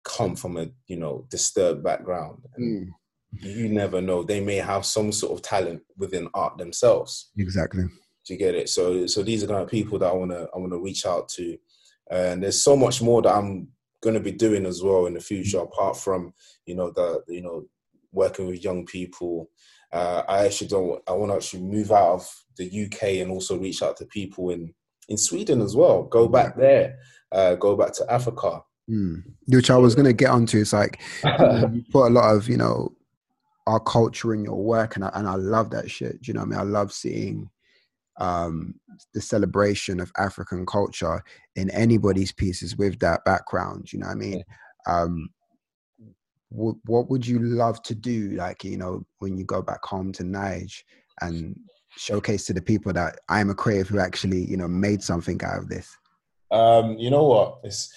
come 0.03 0.35
from 0.35 0.57
a 0.57 0.67
you 0.87 0.97
know 0.97 1.25
disturbed 1.29 1.83
background. 1.83 2.43
Mm. 2.59 2.87
You 3.41 3.69
never 3.69 4.01
know; 4.01 4.23
they 4.23 4.41
may 4.41 4.55
have 4.57 4.85
some 4.85 5.11
sort 5.11 5.33
of 5.33 5.41
talent 5.41 5.81
within 5.97 6.29
art 6.33 6.57
themselves. 6.57 7.31
Exactly. 7.37 7.83
Do 7.83 8.33
you 8.33 8.37
get 8.37 8.55
it? 8.55 8.67
So, 8.67 9.07
so 9.07 9.23
these 9.23 9.43
are 9.43 9.47
kind 9.47 9.61
of 9.61 9.69
people 9.69 9.99
that 9.99 10.11
I 10.11 10.13
want 10.13 10.31
to 10.31 10.47
I 10.53 10.57
want 10.57 10.73
to 10.73 10.83
reach 10.83 11.05
out 11.05 11.29
to, 11.29 11.57
and 12.11 12.43
there's 12.43 12.61
so 12.61 12.75
much 12.75 13.01
more 13.01 13.21
that 13.21 13.35
I'm 13.35 13.69
going 14.01 14.15
to 14.15 14.21
be 14.21 14.31
doing 14.31 14.65
as 14.65 14.83
well 14.83 15.05
in 15.05 15.13
the 15.13 15.19
future, 15.21 15.59
apart 15.59 15.97
from 15.97 16.33
you 16.65 16.75
know 16.75 16.91
the 16.91 17.21
you 17.27 17.41
know 17.41 17.65
working 18.11 18.47
with 18.47 18.63
young 18.63 18.85
people 18.85 19.49
uh, 19.91 20.23
I 20.27 20.45
actually 20.45 20.67
don't. 20.67 21.01
I 21.07 21.13
want 21.13 21.31
to 21.31 21.35
actually 21.35 21.63
move 21.63 21.91
out 21.91 22.13
of 22.15 22.43
the 22.57 22.85
UK 22.85 23.03
and 23.21 23.31
also 23.31 23.57
reach 23.57 23.81
out 23.81 23.97
to 23.97 24.05
people 24.05 24.49
in 24.49 24.73
in 25.09 25.17
Sweden 25.17 25.61
as 25.61 25.75
well. 25.75 26.03
Go 26.03 26.27
back 26.27 26.57
there. 26.57 26.97
Uh, 27.31 27.55
go 27.55 27.75
back 27.75 27.93
to 27.93 28.11
Africa. 28.11 28.61
Mm. 28.89 29.23
Which 29.47 29.69
I 29.69 29.77
was 29.77 29.95
going 29.95 30.05
to 30.05 30.13
get 30.13 30.29
onto. 30.29 30.59
It's 30.59 30.73
like 30.73 30.99
you 31.23 31.83
put 31.91 32.07
a 32.07 32.09
lot 32.09 32.35
of 32.35 32.49
you 32.49 32.57
know 32.57 32.93
our 33.65 33.79
culture 33.79 34.33
in 34.33 34.43
your 34.43 34.61
work, 34.61 34.95
and 34.95 35.05
I, 35.05 35.11
and 35.13 35.27
I 35.27 35.35
love 35.35 35.69
that 35.71 35.89
shit. 35.89 36.21
Do 36.21 36.29
you 36.29 36.33
know 36.33 36.41
what 36.41 36.47
I 36.47 36.49
mean? 36.51 36.59
I 36.59 36.63
love 36.63 36.91
seeing 36.91 37.49
um, 38.19 38.75
the 39.13 39.21
celebration 39.21 39.99
of 39.99 40.11
African 40.17 40.65
culture 40.65 41.23
in 41.55 41.69
anybody's 41.71 42.31
pieces 42.31 42.77
with 42.77 42.99
that 42.99 43.23
background. 43.25 43.93
You 43.93 43.99
know 43.99 44.07
what 44.07 44.13
I 44.13 44.15
mean? 44.15 44.43
Um, 44.87 45.29
what, 46.49 46.75
what 46.85 47.09
would 47.09 47.25
you 47.25 47.39
love 47.39 47.81
to 47.83 47.95
do 47.95 48.31
like 48.31 48.63
you 48.63 48.77
know 48.77 49.05
when 49.19 49.37
you 49.37 49.43
go 49.43 49.61
back 49.61 49.83
home 49.83 50.11
to 50.13 50.23
Nige 50.23 50.83
and 51.21 51.59
showcase 51.95 52.45
to 52.45 52.53
the 52.53 52.61
people 52.61 52.93
that 52.93 53.19
I'm 53.29 53.49
a 53.49 53.55
creative 53.55 53.89
who 53.89 53.99
actually 53.99 54.45
you 54.45 54.57
know 54.57 54.67
made 54.67 55.03
something 55.03 55.39
out 55.43 55.57
of 55.57 55.69
this 55.69 55.95
um 56.51 56.97
you 56.97 57.09
know 57.09 57.23
what 57.23 57.59
it's 57.63 57.93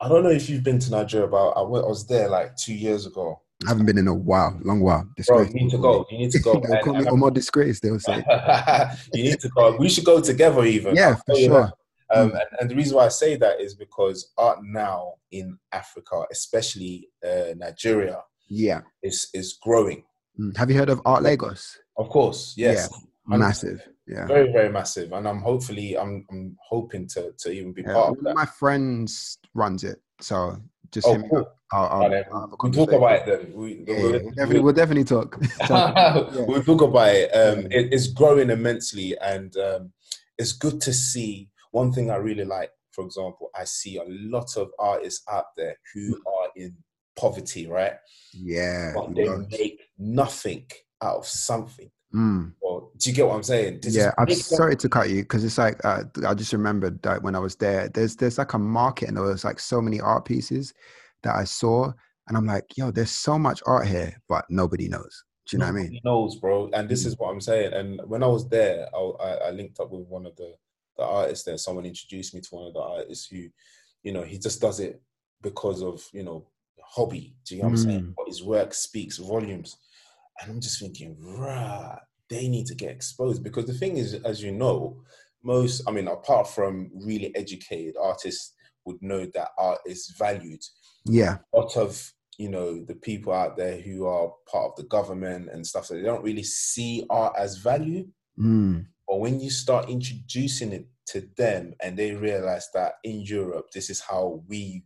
I 0.00 0.08
don't 0.08 0.24
know 0.24 0.30
if 0.30 0.48
you've 0.48 0.64
been 0.64 0.78
to 0.80 0.90
Nigeria 0.90 1.28
but 1.28 1.50
I, 1.50 1.62
went, 1.62 1.84
I 1.84 1.88
was 1.88 2.06
there 2.06 2.28
like 2.28 2.56
two 2.56 2.74
years 2.74 3.06
ago 3.06 3.40
I 3.64 3.68
haven't 3.68 3.86
been 3.86 3.98
in 3.98 4.08
a 4.08 4.14
while, 4.14 4.58
long 4.64 4.80
while. 4.80 5.08
Bro, 5.26 5.42
you 5.42 5.54
need 5.54 5.70
to 5.70 5.78
go. 5.78 6.04
You 6.10 6.18
need 6.18 6.32
to 6.32 6.40
go. 6.40 6.60
they'll 6.68 6.82
call 6.82 6.94
me 6.94 7.04
more 7.12 7.30
disgrace. 7.30 7.78
They'll 7.78 8.00
say. 8.00 8.16
you 9.14 9.22
need 9.22 9.38
to 9.38 9.48
go. 9.50 9.76
We 9.76 9.88
should 9.88 10.04
go 10.04 10.20
together, 10.20 10.64
even. 10.64 10.96
Yeah, 10.96 11.14
for 11.26 11.36
sure. 11.36 11.72
Um, 12.14 12.30
mm. 12.30 12.34
and, 12.34 12.60
and, 12.60 12.70
the 12.70 12.74
reason 12.74 12.96
why 12.96 13.06
I 13.06 13.08
say 13.08 13.36
that 13.36 13.60
is 13.60 13.74
because 13.74 14.32
art 14.36 14.58
now 14.62 15.14
in 15.30 15.58
Africa, 15.72 16.24
especially 16.30 17.08
uh, 17.26 17.54
Nigeria, 17.56 18.18
yeah, 18.48 18.82
is 19.02 19.28
is 19.32 19.58
growing. 19.62 20.04
Mm. 20.38 20.56
Have 20.56 20.70
you 20.70 20.78
heard 20.78 20.90
of 20.90 21.00
Art 21.04 21.22
Lagos? 21.22 21.78
Of 21.96 22.08
course, 22.08 22.54
yes. 22.56 22.90
Yeah, 23.28 23.36
massive. 23.36 23.88
Yeah, 24.06 24.26
very 24.26 24.52
very 24.52 24.68
massive. 24.68 25.12
And 25.12 25.26
I'm 25.26 25.40
hopefully 25.40 25.96
I'm 25.96 26.26
I'm 26.30 26.56
hoping 26.68 27.06
to 27.08 27.32
to 27.38 27.50
even 27.50 27.72
be 27.72 27.82
yeah, 27.82 27.94
part 27.94 28.18
of 28.18 28.24
that. 28.24 28.34
My 28.34 28.46
friends 28.46 29.38
runs 29.54 29.84
it, 29.84 30.00
so 30.20 30.56
just 30.90 31.06
oh, 31.06 31.22
cool. 31.30 31.48
I'll, 31.72 31.84
I'll, 31.86 32.14
I'll 32.32 32.58
we'll 32.62 32.72
talk 32.72 32.92
about 32.92 33.12
it 33.12 33.26
then. 33.26 33.52
We, 33.54 33.84
yeah, 33.86 34.02
we'll, 34.02 34.12
definitely, 34.12 34.60
we'll 34.60 34.72
definitely 34.74 35.04
talk. 35.04 35.38
yeah. 35.60 36.44
We'll 36.46 36.62
talk 36.62 36.82
about 36.82 37.14
it. 37.14 37.30
Um, 37.30 37.66
it. 37.70 37.92
It's 37.92 38.08
growing 38.08 38.50
immensely, 38.50 39.16
and 39.18 39.56
um, 39.56 39.92
it's 40.36 40.52
good 40.52 40.80
to 40.82 40.92
see 40.92 41.48
one 41.72 41.92
thing 41.92 42.10
I 42.10 42.16
really 42.16 42.44
like, 42.44 42.70
for 42.92 43.04
example, 43.04 43.50
I 43.58 43.64
see 43.64 43.96
a 43.96 44.04
lot 44.06 44.56
of 44.56 44.70
artists 44.78 45.24
out 45.30 45.46
there 45.56 45.76
who 45.92 46.14
are 46.26 46.48
in 46.56 46.76
poverty, 47.16 47.66
right? 47.66 47.94
Yeah. 48.32 48.92
But 48.94 49.14
they 49.14 49.28
make 49.50 49.80
nothing 49.98 50.66
out 51.02 51.18
of 51.18 51.26
something. 51.26 51.90
Mm. 52.14 52.52
Or, 52.60 52.90
do 52.98 53.10
you 53.10 53.16
get 53.16 53.26
what 53.26 53.36
I'm 53.36 53.42
saying? 53.42 53.80
yeah, 53.84 54.12
I'm 54.18 54.30
sorry 54.34 54.76
to 54.76 54.88
cut 54.88 55.08
you 55.08 55.22
because 55.22 55.44
it's 55.44 55.56
like 55.56 55.82
uh, 55.84 56.04
I 56.26 56.34
just 56.34 56.52
remembered 56.52 57.02
that 57.02 57.22
when 57.22 57.34
I 57.34 57.38
was 57.38 57.56
there, 57.56 57.88
there's 57.88 58.16
there's 58.16 58.36
like 58.36 58.52
a 58.52 58.58
market 58.58 59.08
and 59.08 59.16
there 59.16 59.24
was 59.24 59.44
like 59.44 59.58
so 59.58 59.80
many 59.80 59.98
art 59.98 60.26
pieces 60.26 60.74
that 61.22 61.34
I 61.34 61.44
saw, 61.44 61.90
and 62.28 62.36
I'm 62.36 62.44
like, 62.44 62.66
yo, 62.76 62.90
there's 62.90 63.10
so 63.10 63.38
much 63.38 63.62
art 63.66 63.86
here, 63.86 64.14
but 64.28 64.44
nobody 64.50 64.88
knows. 64.88 65.24
Do 65.48 65.56
you 65.56 65.60
know 65.60 65.66
nobody 65.66 65.84
what 65.84 65.88
I 65.88 65.92
mean? 65.92 66.00
Knows, 66.04 66.36
bro. 66.36 66.70
And 66.74 66.86
this 66.86 67.04
mm. 67.04 67.06
is 67.06 67.18
what 67.18 67.30
I'm 67.30 67.40
saying. 67.40 67.72
And 67.72 68.00
when 68.04 68.22
I 68.22 68.26
was 68.26 68.46
there, 68.48 68.88
I, 68.94 68.98
I, 68.98 69.30
I 69.30 69.50
linked 69.50 69.80
up 69.80 69.90
with 69.90 70.06
one 70.06 70.26
of 70.26 70.36
the 70.36 70.54
the 70.96 71.04
artist 71.04 71.46
there. 71.46 71.58
Someone 71.58 71.86
introduced 71.86 72.34
me 72.34 72.40
to 72.40 72.54
one 72.54 72.66
of 72.66 72.74
the 72.74 72.80
artists 72.80 73.26
who, 73.26 73.48
you 74.02 74.12
know, 74.12 74.22
he 74.22 74.38
just 74.38 74.60
does 74.60 74.80
it 74.80 75.00
because 75.42 75.82
of, 75.82 76.02
you 76.12 76.22
know, 76.22 76.46
hobby. 76.84 77.34
Do 77.46 77.56
you 77.56 77.62
know 77.62 77.68
what 77.68 77.76
mm. 77.76 77.80
I'm 77.80 77.84
saying? 77.84 78.02
Mm. 78.02 78.14
But 78.16 78.28
his 78.28 78.42
work 78.42 78.74
speaks 78.74 79.18
volumes. 79.18 79.76
And 80.40 80.50
I'm 80.50 80.60
just 80.60 80.80
thinking, 80.80 81.16
right, 81.20 81.98
they 82.28 82.48
need 82.48 82.66
to 82.66 82.74
get 82.74 82.90
exposed. 82.90 83.42
Because 83.42 83.66
the 83.66 83.74
thing 83.74 83.96
is, 83.96 84.14
as 84.24 84.42
you 84.42 84.52
know, 84.52 85.02
most, 85.42 85.82
I 85.86 85.90
mean, 85.90 86.08
apart 86.08 86.48
from 86.48 86.90
really 86.94 87.34
educated 87.34 87.96
artists 88.00 88.54
would 88.84 89.00
know 89.02 89.26
that 89.26 89.48
art 89.58 89.80
is 89.86 90.14
valued. 90.18 90.62
Yeah. 91.04 91.38
A 91.54 91.58
lot 91.58 91.76
of, 91.76 92.12
you 92.38 92.48
know, 92.48 92.84
the 92.84 92.94
people 92.94 93.32
out 93.32 93.56
there 93.56 93.80
who 93.80 94.06
are 94.06 94.32
part 94.50 94.70
of 94.70 94.76
the 94.76 94.84
government 94.84 95.50
and 95.52 95.66
stuff, 95.66 95.86
so 95.86 95.94
they 95.94 96.02
don't 96.02 96.24
really 96.24 96.42
see 96.42 97.04
art 97.10 97.34
as 97.38 97.58
value. 97.58 98.06
Mm. 98.38 98.86
But 99.12 99.20
when 99.20 99.40
you 99.40 99.50
start 99.50 99.90
introducing 99.90 100.72
it 100.72 100.86
to 101.08 101.28
them 101.36 101.74
and 101.82 101.98
they 101.98 102.14
realize 102.14 102.70
that 102.72 102.94
in 103.04 103.20
Europe, 103.20 103.66
this 103.70 103.90
is 103.90 104.00
how 104.00 104.42
we 104.48 104.84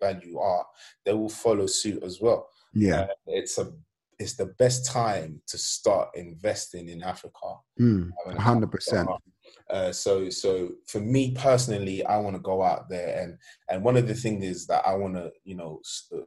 value 0.00 0.38
art, 0.40 0.66
they 1.04 1.12
will 1.12 1.28
follow 1.28 1.66
suit 1.66 2.02
as 2.02 2.20
well. 2.20 2.48
Yeah. 2.72 3.02
Uh, 3.02 3.06
it's 3.28 3.58
a 3.58 3.70
it's 4.18 4.34
the 4.34 4.46
best 4.58 4.86
time 4.86 5.40
to 5.46 5.56
start 5.56 6.08
investing 6.16 6.88
in 6.88 7.04
Africa. 7.04 7.54
Mm, 7.80 8.10
100%. 8.26 9.18
Uh, 9.70 9.92
so 9.92 10.28
so 10.30 10.70
for 10.88 10.98
me 10.98 11.30
personally, 11.30 12.04
I 12.04 12.16
want 12.16 12.34
to 12.34 12.42
go 12.42 12.60
out 12.60 12.88
there 12.88 13.22
and 13.22 13.38
and 13.70 13.84
one 13.84 13.96
of 13.96 14.08
the 14.08 14.14
things 14.14 14.44
is 14.44 14.66
that 14.66 14.82
I 14.84 14.94
want 14.96 15.14
to 15.14 15.30
you 15.44 15.54
know 15.54 15.80
uh, 16.12 16.22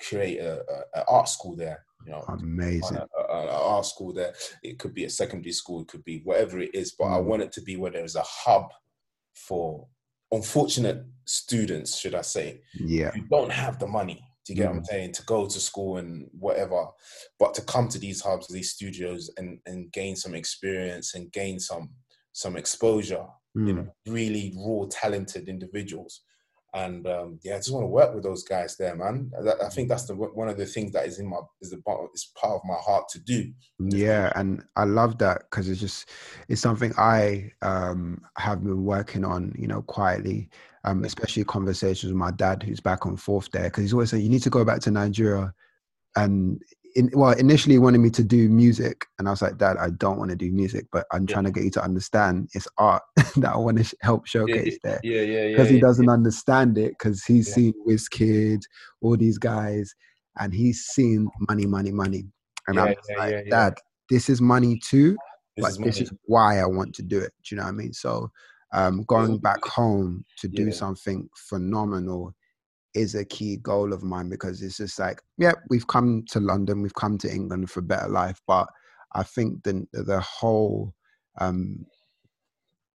create 0.00 0.38
a, 0.38 0.60
a, 0.60 1.00
a, 1.00 1.04
art 1.08 1.28
school 1.28 1.56
there. 1.56 1.84
You 2.04 2.12
know, 2.12 2.24
amazing 2.28 2.98
a, 2.98 3.32
art 3.32 3.86
school 3.86 4.12
there. 4.12 4.34
It 4.62 4.78
could 4.78 4.94
be 4.94 5.04
a 5.04 5.10
secondary 5.10 5.52
school, 5.52 5.82
it 5.82 5.88
could 5.88 6.04
be 6.04 6.20
whatever 6.24 6.60
it 6.60 6.74
is, 6.74 6.92
but 6.92 7.06
mm. 7.06 7.16
I 7.16 7.18
want 7.18 7.42
it 7.42 7.52
to 7.52 7.62
be 7.62 7.76
where 7.76 7.90
there's 7.90 8.16
a 8.16 8.24
hub 8.24 8.70
for 9.34 9.86
unfortunate 10.30 11.04
students, 11.24 11.98
should 11.98 12.14
I 12.14 12.22
say? 12.22 12.60
Yeah, 12.74 13.10
who 13.10 13.22
don't 13.22 13.52
have 13.52 13.78
the 13.78 13.86
money 13.86 14.24
do 14.46 14.52
you 14.52 14.56
get 14.58 14.66
mm. 14.66 14.70
what 14.70 14.76
I'm 14.76 14.82
mm. 14.82 14.86
saying? 14.86 15.12
To 15.12 15.22
go 15.24 15.46
to 15.46 15.60
school 15.60 15.96
and 15.96 16.28
whatever, 16.38 16.86
but 17.38 17.52
to 17.54 17.62
come 17.62 17.88
to 17.88 17.98
these 17.98 18.22
hubs, 18.22 18.46
these 18.46 18.70
studios, 18.70 19.28
and 19.36 19.58
and 19.66 19.90
gain 19.92 20.14
some 20.14 20.34
experience 20.34 21.14
and 21.14 21.32
gain 21.32 21.58
some 21.58 21.90
some 22.32 22.56
exposure. 22.56 23.26
Mm. 23.56 23.66
You 23.66 23.74
know, 23.74 23.88
really 24.06 24.54
raw, 24.56 24.86
talented 24.88 25.48
individuals 25.48 26.22
and 26.76 27.06
um, 27.06 27.40
yeah, 27.42 27.54
I 27.54 27.56
just 27.56 27.72
want 27.72 27.84
to 27.84 27.88
work 27.88 28.14
with 28.14 28.22
those 28.22 28.44
guys 28.44 28.76
there, 28.76 28.94
man. 28.94 29.32
I 29.62 29.70
think 29.70 29.88
that's 29.88 30.04
the 30.04 30.14
one 30.14 30.48
of 30.48 30.58
the 30.58 30.66
things 30.66 30.92
that 30.92 31.06
is 31.06 31.18
in 31.18 31.26
my 31.26 31.38
is 31.62 31.70
the 31.70 31.82
is 32.12 32.30
part 32.38 32.54
of 32.54 32.60
my 32.66 32.74
heart 32.74 33.08
to 33.10 33.18
do. 33.18 33.50
Yeah, 33.78 34.30
and 34.36 34.62
I 34.76 34.84
love 34.84 35.16
that 35.18 35.44
because 35.50 35.70
it's 35.70 35.80
just 35.80 36.10
it's 36.48 36.60
something 36.60 36.92
I 36.98 37.50
um, 37.62 38.20
have 38.36 38.62
been 38.62 38.84
working 38.84 39.24
on, 39.24 39.54
you 39.58 39.66
know, 39.66 39.82
quietly. 39.82 40.50
Um, 40.84 41.02
especially 41.02 41.42
conversations 41.42 42.12
with 42.12 42.18
my 42.18 42.30
dad, 42.30 42.62
who's 42.62 42.78
back 42.78 43.06
on 43.06 43.16
fourth 43.16 43.50
there, 43.50 43.64
because 43.64 43.82
he's 43.82 43.92
always 43.92 44.10
saying 44.10 44.22
you 44.22 44.28
need 44.28 44.44
to 44.44 44.50
go 44.50 44.64
back 44.64 44.78
to 44.82 44.92
Nigeria, 44.92 45.52
and 46.14 46.62
in, 46.96 47.10
well, 47.12 47.32
initially 47.32 47.74
he 47.74 47.78
wanted 47.78 47.98
me 47.98 48.08
to 48.10 48.24
do 48.24 48.48
music, 48.48 49.06
and 49.18 49.28
I 49.28 49.30
was 49.30 49.42
like, 49.42 49.58
Dad, 49.58 49.76
I 49.76 49.90
don't 49.90 50.18
want 50.18 50.30
to 50.30 50.36
do 50.36 50.50
music, 50.50 50.86
but 50.90 51.06
I'm 51.12 51.26
yeah. 51.26 51.34
trying 51.34 51.44
to 51.44 51.50
get 51.50 51.64
you 51.64 51.70
to 51.72 51.84
understand 51.84 52.48
it's 52.54 52.66
art 52.78 53.02
that 53.36 53.52
I 53.52 53.56
want 53.56 53.76
to 53.78 53.84
sh- 53.84 53.94
help 54.00 54.26
showcase 54.26 54.78
yeah, 54.82 54.90
there. 54.90 55.00
Yeah, 55.04 55.20
yeah, 55.20 55.42
yeah. 55.42 55.48
Because 55.50 55.68
he 55.68 55.78
doesn't 55.78 56.08
understand 56.08 56.78
it, 56.78 56.92
because 56.98 57.22
he's 57.22 57.52
seen 57.52 57.74
Wizkid, 57.86 58.62
all 59.02 59.16
these 59.16 59.36
guys, 59.36 59.94
and 60.38 60.54
he's 60.54 60.84
seen 60.86 61.28
money, 61.48 61.66
money, 61.66 61.92
money. 61.92 62.24
And 62.66 62.80
I'm 62.80 62.94
like, 63.16 63.50
Dad, 63.50 63.74
this 64.08 64.30
is 64.30 64.40
money 64.40 64.80
too, 64.82 65.18
this 65.56 65.64
but 65.64 65.70
is 65.72 65.78
this 65.78 66.00
is 66.00 66.12
why 66.24 66.60
I 66.60 66.66
want 66.66 66.94
to 66.94 67.02
do 67.02 67.18
it. 67.18 67.32
Do 67.44 67.54
you 67.54 67.58
know 67.58 67.64
what 67.64 67.74
I 67.74 67.76
mean? 67.76 67.92
So, 67.92 68.30
um, 68.72 69.04
going 69.04 69.38
back 69.38 69.62
home 69.64 70.24
to 70.38 70.48
do 70.48 70.72
something 70.72 71.28
phenomenal 71.36 72.34
is 72.96 73.14
a 73.14 73.24
key 73.24 73.58
goal 73.58 73.92
of 73.92 74.02
mine 74.02 74.28
because 74.28 74.62
it's 74.62 74.78
just 74.78 74.98
like, 74.98 75.20
yeah, 75.36 75.52
we've 75.68 75.86
come 75.86 76.24
to 76.30 76.40
London, 76.40 76.82
we've 76.82 76.94
come 76.94 77.18
to 77.18 77.32
England 77.32 77.70
for 77.70 77.80
a 77.80 77.84
better 77.84 78.08
life, 78.08 78.40
but 78.46 78.66
I 79.12 79.22
think 79.22 79.62
the 79.62 79.86
the 79.92 80.20
whole 80.20 80.94
um, 81.38 81.84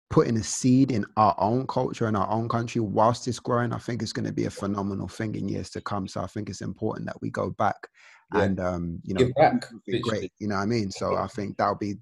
putting 0.09 0.37
a 0.37 0.43
seed 0.43 0.91
in 0.91 1.05
our 1.17 1.35
own 1.37 1.65
culture 1.67 2.07
and 2.07 2.17
our 2.17 2.29
own 2.29 2.49
country 2.49 2.81
whilst 2.81 3.27
it's 3.27 3.39
growing, 3.39 3.71
I 3.71 3.77
think 3.77 4.01
it's 4.01 4.11
going 4.11 4.25
to 4.25 4.33
be 4.33 4.45
a 4.45 4.51
phenomenal 4.51 5.07
thing 5.07 5.35
in 5.35 5.47
years 5.47 5.69
to 5.71 5.81
come. 5.81 6.07
So 6.07 6.21
I 6.21 6.27
think 6.27 6.49
it's 6.49 6.61
important 6.61 7.07
that 7.07 7.21
we 7.21 7.29
go 7.29 7.51
back 7.51 7.87
yeah. 8.33 8.43
and 8.43 8.59
um, 8.59 8.99
you 9.03 9.13
know, 9.13 9.31
back, 9.37 9.65
great. 10.03 10.33
You 10.39 10.47
know 10.47 10.55
what 10.55 10.63
I 10.63 10.65
mean? 10.65 10.91
So 10.91 11.15
I 11.15 11.27
think 11.27 11.57
that'll 11.57 11.75
be 11.75 11.95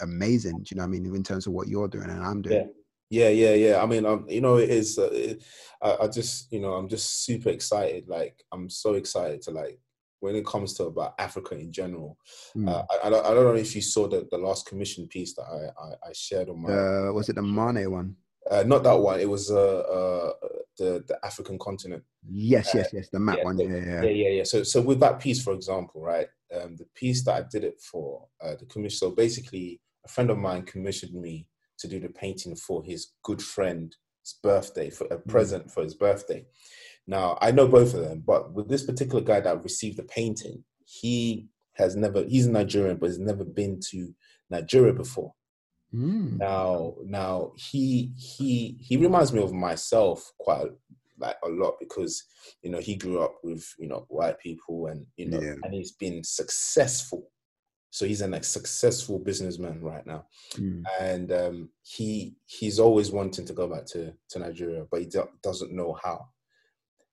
amazing. 0.00 0.58
Do 0.58 0.64
you 0.70 0.76
know 0.76 0.84
what 0.84 0.96
I 0.96 1.00
mean? 1.00 1.14
In 1.14 1.22
terms 1.22 1.46
of 1.46 1.52
what 1.52 1.68
you're 1.68 1.88
doing 1.88 2.10
and 2.10 2.24
I'm 2.24 2.42
doing. 2.42 2.56
Yeah. 2.56 2.79
Yeah, 3.10 3.28
yeah, 3.28 3.54
yeah. 3.54 3.82
I 3.82 3.86
mean, 3.86 4.06
um, 4.06 4.24
you 4.28 4.40
know, 4.40 4.56
it 4.56 4.70
is. 4.70 4.98
Uh, 4.98 5.10
it, 5.12 5.42
I, 5.82 5.96
I 6.02 6.08
just, 6.08 6.52
you 6.52 6.60
know, 6.60 6.74
I'm 6.74 6.88
just 6.88 7.24
super 7.24 7.48
excited. 7.48 8.08
Like, 8.08 8.44
I'm 8.52 8.70
so 8.70 8.94
excited 8.94 9.42
to 9.42 9.50
like 9.50 9.80
when 10.20 10.36
it 10.36 10.46
comes 10.46 10.74
to 10.74 10.84
about 10.84 11.14
Africa 11.18 11.58
in 11.58 11.72
general. 11.72 12.16
Mm. 12.56 12.68
Uh, 12.68 12.84
I, 13.02 13.08
I, 13.08 13.10
don't, 13.10 13.24
know 13.24 13.54
if 13.54 13.74
you 13.74 13.82
saw 13.82 14.06
the, 14.06 14.28
the 14.30 14.38
last 14.38 14.66
commission 14.66 15.08
piece 15.08 15.34
that 15.34 15.42
I, 15.42 15.82
I, 15.82 16.08
I 16.08 16.12
shared 16.12 16.50
on 16.50 16.62
my. 16.62 16.72
Uh, 16.72 17.12
was 17.12 17.28
it 17.28 17.34
the 17.34 17.42
Mane 17.42 17.90
one? 17.90 18.16
Uh, 18.48 18.62
not 18.64 18.82
that 18.84 18.98
one. 18.98 19.18
It 19.20 19.28
was 19.28 19.50
uh, 19.50 19.80
uh, 19.80 20.32
the 20.78 21.04
the 21.06 21.18
African 21.24 21.58
continent. 21.58 22.02
Yes, 22.28 22.70
yes, 22.74 22.88
yes. 22.92 23.08
The 23.10 23.18
map 23.20 23.38
yeah, 23.38 23.44
one. 23.44 23.56
The, 23.56 23.64
yeah, 23.64 23.76
yeah, 23.76 24.02
yeah, 24.02 24.10
yeah, 24.10 24.28
yeah. 24.28 24.44
So, 24.44 24.62
so 24.62 24.80
with 24.80 25.00
that 25.00 25.20
piece, 25.20 25.42
for 25.42 25.52
example, 25.52 26.00
right, 26.00 26.26
um, 26.54 26.76
the 26.76 26.86
piece 26.94 27.22
that 27.24 27.34
I 27.34 27.46
did 27.50 27.64
it 27.64 27.80
for 27.80 28.26
uh, 28.42 28.54
the 28.58 28.66
commission. 28.66 28.96
So 28.96 29.10
basically, 29.10 29.80
a 30.04 30.08
friend 30.08 30.30
of 30.30 30.38
mine 30.38 30.62
commissioned 30.62 31.20
me 31.20 31.46
to 31.80 31.88
do 31.88 32.00
the 32.00 32.08
painting 32.08 32.56
for 32.56 32.82
his 32.84 33.12
good 33.22 33.42
friend's 33.42 33.96
birthday, 34.42 34.90
for 34.90 35.06
a 35.08 35.18
mm. 35.18 35.28
present 35.28 35.70
for 35.70 35.82
his 35.82 35.94
birthday. 35.94 36.44
Now, 37.06 37.38
I 37.40 37.50
know 37.50 37.66
both 37.66 37.94
of 37.94 38.02
them, 38.02 38.22
but 38.24 38.52
with 38.52 38.68
this 38.68 38.84
particular 38.84 39.22
guy 39.22 39.40
that 39.40 39.62
received 39.62 39.96
the 39.96 40.04
painting, 40.04 40.64
he 40.84 41.48
has 41.74 41.96
never, 41.96 42.24
he's 42.24 42.46
a 42.46 42.50
Nigerian, 42.52 42.98
but 42.98 43.08
has 43.08 43.18
never 43.18 43.44
been 43.44 43.80
to 43.90 44.14
Nigeria 44.50 44.92
before. 44.92 45.32
Mm. 45.94 46.38
Now, 46.38 46.94
now 47.04 47.52
he 47.56 48.12
he 48.16 48.76
he 48.80 48.96
reminds 48.96 49.32
me 49.32 49.42
of 49.42 49.52
myself 49.52 50.32
quite 50.38 50.68
like 51.18 51.36
a 51.44 51.48
lot 51.48 51.74
because 51.80 52.22
you 52.62 52.70
know 52.70 52.78
he 52.78 52.94
grew 52.94 53.20
up 53.20 53.34
with 53.42 53.66
you 53.78 53.88
know 53.88 54.06
white 54.08 54.38
people 54.38 54.86
and 54.86 55.04
you 55.16 55.28
know 55.28 55.40
yeah. 55.40 55.54
and 55.62 55.74
he's 55.74 55.92
been 55.92 56.22
successful 56.22 57.30
so 57.90 58.06
he's 58.06 58.20
a 58.20 58.42
successful 58.42 59.18
businessman 59.18 59.80
right 59.80 60.06
now, 60.06 60.24
mm. 60.54 60.82
and 61.00 61.32
um, 61.32 61.68
he 61.82 62.36
he's 62.46 62.78
always 62.78 63.10
wanting 63.10 63.44
to 63.46 63.52
go 63.52 63.66
back 63.66 63.84
to 63.86 64.12
to 64.30 64.38
Nigeria, 64.38 64.86
but 64.90 65.00
he 65.00 65.06
do- 65.06 65.28
doesn't 65.42 65.72
know 65.72 65.98
how. 66.02 66.28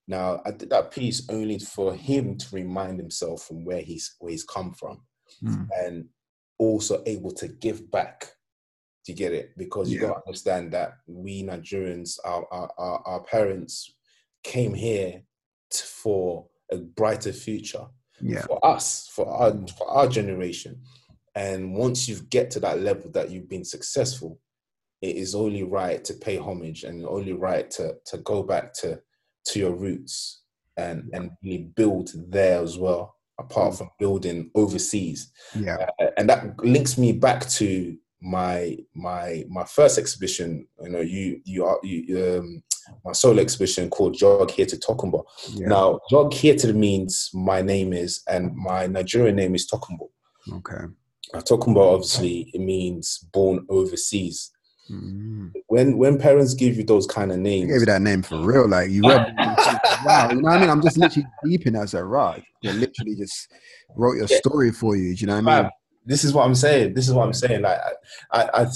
Now 0.07 0.41
I 0.45 0.51
did 0.51 0.69
that 0.69 0.91
piece 0.91 1.27
only 1.29 1.59
for 1.59 1.95
him 1.95 2.37
to 2.37 2.55
remind 2.55 2.99
himself 2.99 3.43
from 3.43 3.65
where 3.65 3.81
he's 3.81 4.15
where 4.19 4.31
he's 4.31 4.43
come 4.43 4.73
from, 4.73 5.01
mm. 5.43 5.67
and 5.83 6.05
also 6.59 7.01
able 7.05 7.31
to 7.31 7.47
give 7.47 7.89
back. 7.91 8.31
To 9.05 9.13
get 9.13 9.31
it? 9.31 9.57
Because 9.57 9.89
you 9.89 10.01
got 10.01 10.15
to 10.15 10.27
understand 10.27 10.73
that 10.73 10.97
we 11.07 11.41
Nigerians, 11.41 12.19
our 12.25 12.45
our, 12.51 12.69
our, 12.77 13.01
our 13.05 13.23
parents 13.23 13.95
came 14.43 14.73
here 14.73 15.21
to, 15.69 15.83
for 15.83 16.47
a 16.73 16.77
brighter 16.77 17.31
future 17.31 17.85
yeah. 18.21 18.41
for 18.41 18.65
us, 18.65 19.09
for 19.11 19.27
our 19.27 19.53
for 19.77 19.89
our 19.89 20.07
generation. 20.07 20.81
And 21.35 21.75
once 21.75 22.07
you 22.07 22.15
get 22.29 22.49
to 22.51 22.59
that 22.61 22.81
level 22.81 23.11
that 23.11 23.29
you've 23.29 23.49
been 23.49 23.65
successful, 23.65 24.39
it 25.01 25.15
is 25.15 25.35
only 25.35 25.63
right 25.63 26.03
to 26.03 26.13
pay 26.13 26.37
homage 26.37 26.83
and 26.83 27.05
only 27.05 27.33
right 27.33 27.69
to 27.71 27.95
to 28.05 28.17
go 28.19 28.43
back 28.43 28.73
to 28.73 28.99
to 29.45 29.59
your 29.59 29.73
roots 29.73 30.41
and 30.77 31.09
and 31.13 31.31
really 31.43 31.69
build 31.75 32.11
there 32.29 32.61
as 32.61 32.77
well 32.77 33.15
apart 33.39 33.73
mm. 33.73 33.77
from 33.77 33.89
building 33.99 34.49
overseas 34.55 35.31
yeah 35.55 35.87
uh, 35.99 36.07
and 36.17 36.29
that 36.29 36.57
links 36.63 36.97
me 36.97 37.11
back 37.11 37.47
to 37.47 37.95
my 38.21 38.77
my 38.95 39.43
my 39.47 39.63
first 39.63 39.97
exhibition 39.97 40.67
you 40.81 40.89
know 40.89 41.01
you 41.01 41.39
you 41.45 41.65
are 41.65 41.79
you 41.83 42.37
um 42.39 42.63
my 43.05 43.11
solo 43.11 43.41
exhibition 43.41 43.89
called 43.89 44.17
Jog 44.17 44.51
Here 44.51 44.65
to 44.65 44.77
Tokumbo. 44.77 45.23
Yeah. 45.53 45.67
Now, 45.67 45.99
Jog 46.09 46.33
Here 46.33 46.55
to 46.55 46.73
means 46.73 47.29
my 47.33 47.61
name 47.61 47.93
is, 47.93 48.23
and 48.27 48.55
my 48.55 48.87
Nigerian 48.87 49.35
name 49.35 49.55
is 49.55 49.67
Tokumbo. 49.67 50.09
Okay. 50.51 50.85
Now, 51.33 51.39
Tokumbo 51.39 51.93
obviously 51.93 52.49
it 52.53 52.61
means 52.61 53.19
born 53.33 53.65
overseas. 53.69 54.51
Mm-hmm. 54.89 55.47
When 55.67 55.97
when 55.97 56.17
parents 56.17 56.53
give 56.53 56.77
you 56.77 56.83
those 56.83 57.05
kind 57.05 57.31
of 57.31 57.39
names, 57.39 57.69
I 57.69 57.73
gave 57.73 57.81
you 57.81 57.85
that 57.87 58.01
name 58.01 58.21
for 58.21 58.39
real. 58.39 58.69
Like 58.69 58.89
you 58.89 59.01
read, 59.01 59.35
wow, 60.05 60.29
you 60.29 60.37
know 60.37 60.43
what 60.43 60.53
I 60.53 60.59
mean? 60.61 60.69
I'm 60.69 60.81
just 60.81 60.97
literally 60.97 61.27
deep 61.43 61.67
in 61.67 61.75
as 61.75 61.93
a 61.93 62.03
rock. 62.05 62.39
You 62.61 62.71
literally 62.71 63.15
just 63.15 63.51
wrote 63.95 64.15
your 64.15 64.29
story 64.29 64.71
for 64.71 64.95
you. 64.95 65.13
Do 65.13 65.21
you 65.21 65.27
know 65.27 65.41
what 65.41 65.53
I 65.53 65.61
mean? 65.63 65.71
This 66.05 66.23
is 66.23 66.33
what 66.33 66.45
I'm 66.45 66.55
saying. 66.55 66.93
This 66.93 67.09
is 67.09 67.13
what 67.13 67.25
I'm 67.25 67.33
saying. 67.33 67.63
Like 67.63 67.79
I, 68.31 68.41
I, 68.43 68.61
I, 68.61 68.67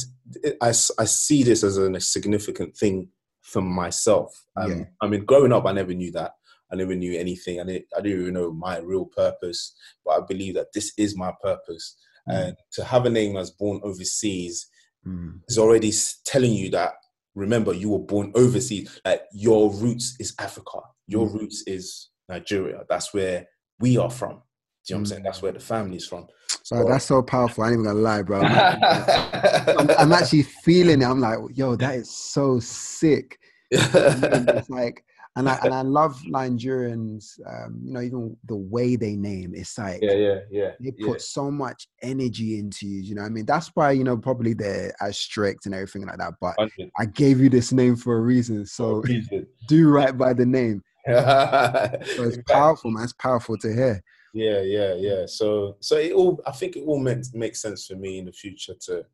I, 0.61 0.67
I 0.69 1.05
see 1.05 1.43
this 1.43 1.63
as 1.63 1.77
a 1.77 1.99
significant 2.01 2.75
thing 2.75 3.07
for 3.51 3.61
myself. 3.61 4.33
Um, 4.55 4.71
yeah. 4.71 4.85
I 5.01 5.07
mean, 5.07 5.25
growing 5.25 5.51
up, 5.51 5.65
I 5.65 5.73
never 5.73 5.93
knew 5.93 6.11
that. 6.13 6.31
I 6.71 6.75
never 6.75 6.95
knew 6.95 7.19
anything. 7.19 7.59
I 7.59 7.65
didn't, 7.65 7.85
I 7.97 8.01
didn't 8.01 8.21
even 8.21 8.33
know 8.33 8.51
my 8.53 8.77
real 8.79 9.05
purpose, 9.05 9.75
but 10.05 10.11
I 10.11 10.25
believe 10.25 10.55
that 10.55 10.71
this 10.73 10.93
is 10.97 11.17
my 11.17 11.33
purpose. 11.43 11.97
Mm. 12.29 12.47
And 12.47 12.57
to 12.73 12.83
have 12.85 13.05
a 13.05 13.09
name 13.09 13.35
that's 13.35 13.49
born 13.51 13.81
overseas 13.83 14.67
mm. 15.05 15.39
is 15.47 15.57
already 15.57 15.91
telling 16.23 16.53
you 16.53 16.69
that, 16.71 16.93
remember, 17.35 17.73
you 17.73 17.89
were 17.89 17.99
born 17.99 18.31
overseas. 18.35 19.01
Like 19.03 19.23
your 19.33 19.71
roots 19.73 20.15
is 20.19 20.33
Africa. 20.39 20.79
Your 21.07 21.27
mm. 21.27 21.33
roots 21.33 21.63
is 21.67 22.09
Nigeria. 22.29 22.83
That's 22.87 23.13
where 23.13 23.47
we 23.79 23.97
are 23.97 24.09
from. 24.09 24.41
Do 24.87 24.93
you 24.93 24.95
know 24.95 24.97
what 24.97 24.99
I'm 24.99 25.05
saying? 25.07 25.23
That's 25.23 25.39
mm. 25.39 25.43
where 25.43 25.51
the 25.51 25.59
family's 25.59 26.07
from. 26.07 26.27
So, 26.63 26.77
bro, 26.77 26.89
that's 26.89 27.05
so 27.05 27.21
powerful. 27.21 27.63
I 27.63 27.67
ain't 27.67 27.73
even 27.73 27.85
gonna 27.85 27.99
lie, 27.99 28.21
bro. 28.21 28.41
I'm, 28.41 29.77
I'm, 29.77 29.89
I'm, 29.97 30.13
actually 30.13 30.43
feeling 30.43 31.01
it. 31.01 31.05
I'm 31.05 31.19
like, 31.19 31.39
yo, 31.53 31.75
that 31.75 31.95
is 31.95 32.09
so 32.09 32.59
sick. 32.59 33.39
it's 33.71 34.69
like, 34.69 35.03
and 35.37 35.47
I 35.47 35.57
and 35.63 35.73
I 35.73 35.81
love 35.81 36.21
Nigerians. 36.27 37.39
Um, 37.47 37.79
you 37.85 37.93
know, 37.93 38.01
even 38.01 38.37
the 38.45 38.57
way 38.57 38.97
they 38.97 39.15
name. 39.15 39.53
It's 39.55 39.77
like, 39.77 40.01
yeah, 40.01 40.13
yeah, 40.13 40.39
yeah. 40.51 40.71
They 40.79 40.91
put 40.91 41.07
yeah. 41.07 41.17
so 41.19 41.49
much 41.49 41.87
energy 42.01 42.59
into 42.59 42.85
you. 42.85 43.01
You 43.01 43.15
know, 43.15 43.21
I 43.21 43.29
mean, 43.29 43.45
that's 43.45 43.71
why 43.73 43.91
you 43.91 44.03
know 44.03 44.17
probably 44.17 44.53
they're 44.53 44.93
as 44.99 45.17
strict 45.17 45.65
and 45.65 45.73
everything 45.73 46.05
like 46.05 46.17
that. 46.17 46.33
But 46.41 46.57
100. 46.57 46.91
I 46.99 47.05
gave 47.05 47.39
you 47.39 47.49
this 47.49 47.71
name 47.71 47.95
for 47.95 48.17
a 48.17 48.21
reason, 48.21 48.65
so 48.65 48.95
reason. 48.95 49.47
do 49.67 49.89
right 49.89 50.17
by 50.17 50.33
the 50.33 50.45
name. 50.45 50.83
so 51.07 52.23
it's 52.23 52.37
powerful, 52.49 52.91
man. 52.91 53.05
It's 53.05 53.13
powerful 53.13 53.57
to 53.59 53.73
hear. 53.73 54.03
Yeah, 54.33 54.61
yeah, 54.61 54.95
yeah. 54.95 55.25
So, 55.25 55.77
so 55.79 55.95
it 55.97 56.11
all. 56.11 56.41
I 56.45 56.51
think 56.51 56.75
it 56.75 56.83
all 56.85 56.99
meant 56.99 57.27
makes 57.33 57.61
sense 57.61 57.87
for 57.87 57.95
me 57.95 58.19
in 58.19 58.25
the 58.25 58.33
future 58.33 58.73
to 58.81 59.05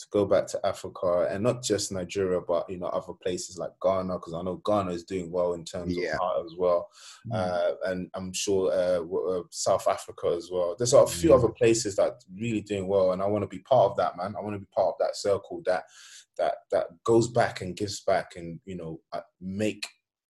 to 0.00 0.06
go 0.10 0.24
back 0.24 0.46
to 0.46 0.66
Africa 0.66 1.28
and 1.30 1.44
not 1.44 1.62
just 1.62 1.92
Nigeria, 1.92 2.40
but 2.40 2.68
you 2.70 2.78
know 2.78 2.86
other 2.86 3.12
places 3.12 3.58
like 3.58 3.72
Ghana, 3.82 4.14
because 4.14 4.32
I 4.32 4.42
know 4.42 4.62
Ghana 4.64 4.92
is 4.92 5.04
doing 5.04 5.30
well 5.30 5.52
in 5.52 5.64
terms 5.64 5.94
yeah. 5.94 6.14
of 6.14 6.20
art 6.20 6.46
as 6.46 6.54
well, 6.56 6.88
mm. 7.30 7.34
uh, 7.34 7.74
and 7.84 8.10
I'm 8.14 8.32
sure 8.32 8.72
uh, 8.72 9.02
uh, 9.02 9.42
South 9.50 9.86
Africa 9.86 10.34
as 10.36 10.48
well. 10.50 10.74
There's 10.78 10.94
a 10.94 11.06
few 11.06 11.34
other 11.34 11.50
places 11.50 11.96
that 11.96 12.24
really 12.34 12.62
doing 12.62 12.88
well, 12.88 13.12
and 13.12 13.22
I 13.22 13.26
want 13.26 13.42
to 13.42 13.48
be 13.48 13.58
part 13.58 13.90
of 13.90 13.96
that, 13.98 14.16
man. 14.16 14.34
I 14.36 14.40
want 14.42 14.54
to 14.54 14.60
be 14.60 14.68
part 14.74 14.88
of 14.88 14.98
that 15.00 15.16
circle 15.16 15.62
that 15.66 15.84
that 16.38 16.54
that 16.70 16.86
goes 17.04 17.28
back 17.28 17.60
and 17.60 17.76
gives 17.76 18.00
back, 18.00 18.36
and 18.36 18.58
you 18.64 18.76
know 18.76 19.00
uh, 19.12 19.20
make 19.38 19.86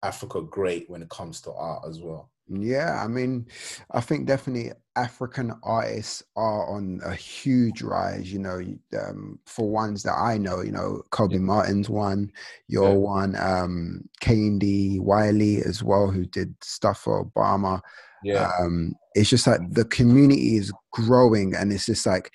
Africa 0.02 0.42
great 0.42 0.90
when 0.90 1.02
it 1.02 1.08
comes 1.08 1.40
to 1.42 1.52
art 1.52 1.84
as 1.88 2.02
well. 2.02 2.30
Yeah, 2.48 3.02
I 3.02 3.08
mean, 3.08 3.46
I 3.90 4.00
think 4.00 4.26
definitely 4.26 4.72
African 4.96 5.52
artists 5.62 6.22
are 6.36 6.68
on 6.68 7.00
a 7.04 7.14
huge 7.14 7.80
rise. 7.80 8.30
You 8.32 8.38
know, 8.40 8.60
um, 9.00 9.38
for 9.46 9.70
ones 9.70 10.02
that 10.02 10.14
I 10.14 10.36
know, 10.36 10.60
you 10.60 10.72
know, 10.72 11.02
Kobe 11.10 11.36
yeah. 11.36 11.40
Martin's 11.40 11.88
one, 11.88 12.30
your 12.68 12.90
yeah. 12.90 12.96
one, 12.96 13.36
um, 13.36 14.08
Kehinde 14.22 15.00
Wiley 15.00 15.62
as 15.62 15.82
well, 15.82 16.10
who 16.10 16.26
did 16.26 16.54
stuff 16.62 17.00
for 17.00 17.24
Obama. 17.24 17.80
Yeah, 18.22 18.50
um, 18.60 18.94
it's 19.14 19.30
just 19.30 19.46
like 19.46 19.60
the 19.70 19.86
community 19.86 20.56
is 20.56 20.72
growing, 20.92 21.54
and 21.54 21.72
it's 21.72 21.86
just 21.86 22.04
like 22.04 22.30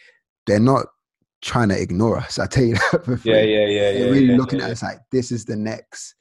they're 0.47 0.59
not 0.59 0.87
trying 1.41 1.69
to 1.69 1.79
ignore 1.79 2.17
us. 2.17 2.39
I 2.39 2.47
tell 2.47 2.63
you 2.63 2.73
that. 2.73 3.03
for 3.05 3.19
yeah, 3.23 3.41
yeah, 3.41 3.65
yeah. 3.65 3.91
They're 3.91 4.05
yeah, 4.05 4.11
really 4.11 4.25
yeah, 4.25 4.37
looking 4.37 4.61
at 4.61 4.71
us 4.71 4.81
like 4.81 4.99
this 5.11 5.31
is 5.31 5.45
the 5.45 5.55
next, 5.55 6.15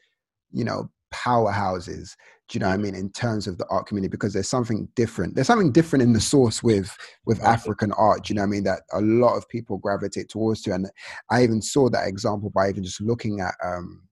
you 0.53 0.65
know, 0.65 0.91
powerhouses 1.13 2.15
do 2.49 2.57
you 2.57 2.61
know 2.61 2.69
what 2.69 2.75
I 2.75 2.79
mean 2.79 2.95
in 2.95 3.11
terms 3.11 3.47
of 3.47 3.59
the 3.59 3.67
art 3.69 3.87
community 3.87 4.11
because 4.11 4.33
there's 4.33 4.49
something 4.49 4.89
different 4.95 5.35
there's 5.35 5.47
something 5.47 5.73
different 5.73 6.03
in 6.03 6.13
the 6.13 6.21
source 6.21 6.63
with 6.63 6.97
with 7.27 7.43
African 7.43 7.93
art 7.93 8.25
do 8.25 8.33
you 8.33 8.37
know 8.37 8.43
what 8.43 8.49
I 8.49 8.51
mean 8.51 8.65
that 8.65 8.83
a 8.93 9.01
lot 9.01 9.37
of 9.37 9.49
people 9.49 9.79
gravitate 9.79 10.29
towards 10.29 10.63
to 10.63 10.73
and 10.73 10.91
I 11.31 11.43
even 11.43 11.61
saw 11.61 11.89
that 11.91 12.09
example 12.09 12.51
by 12.51 12.69
even 12.71 12.83
just 12.83 13.01
looking 13.01 13.41
at 13.41 13.55
um 13.63 14.03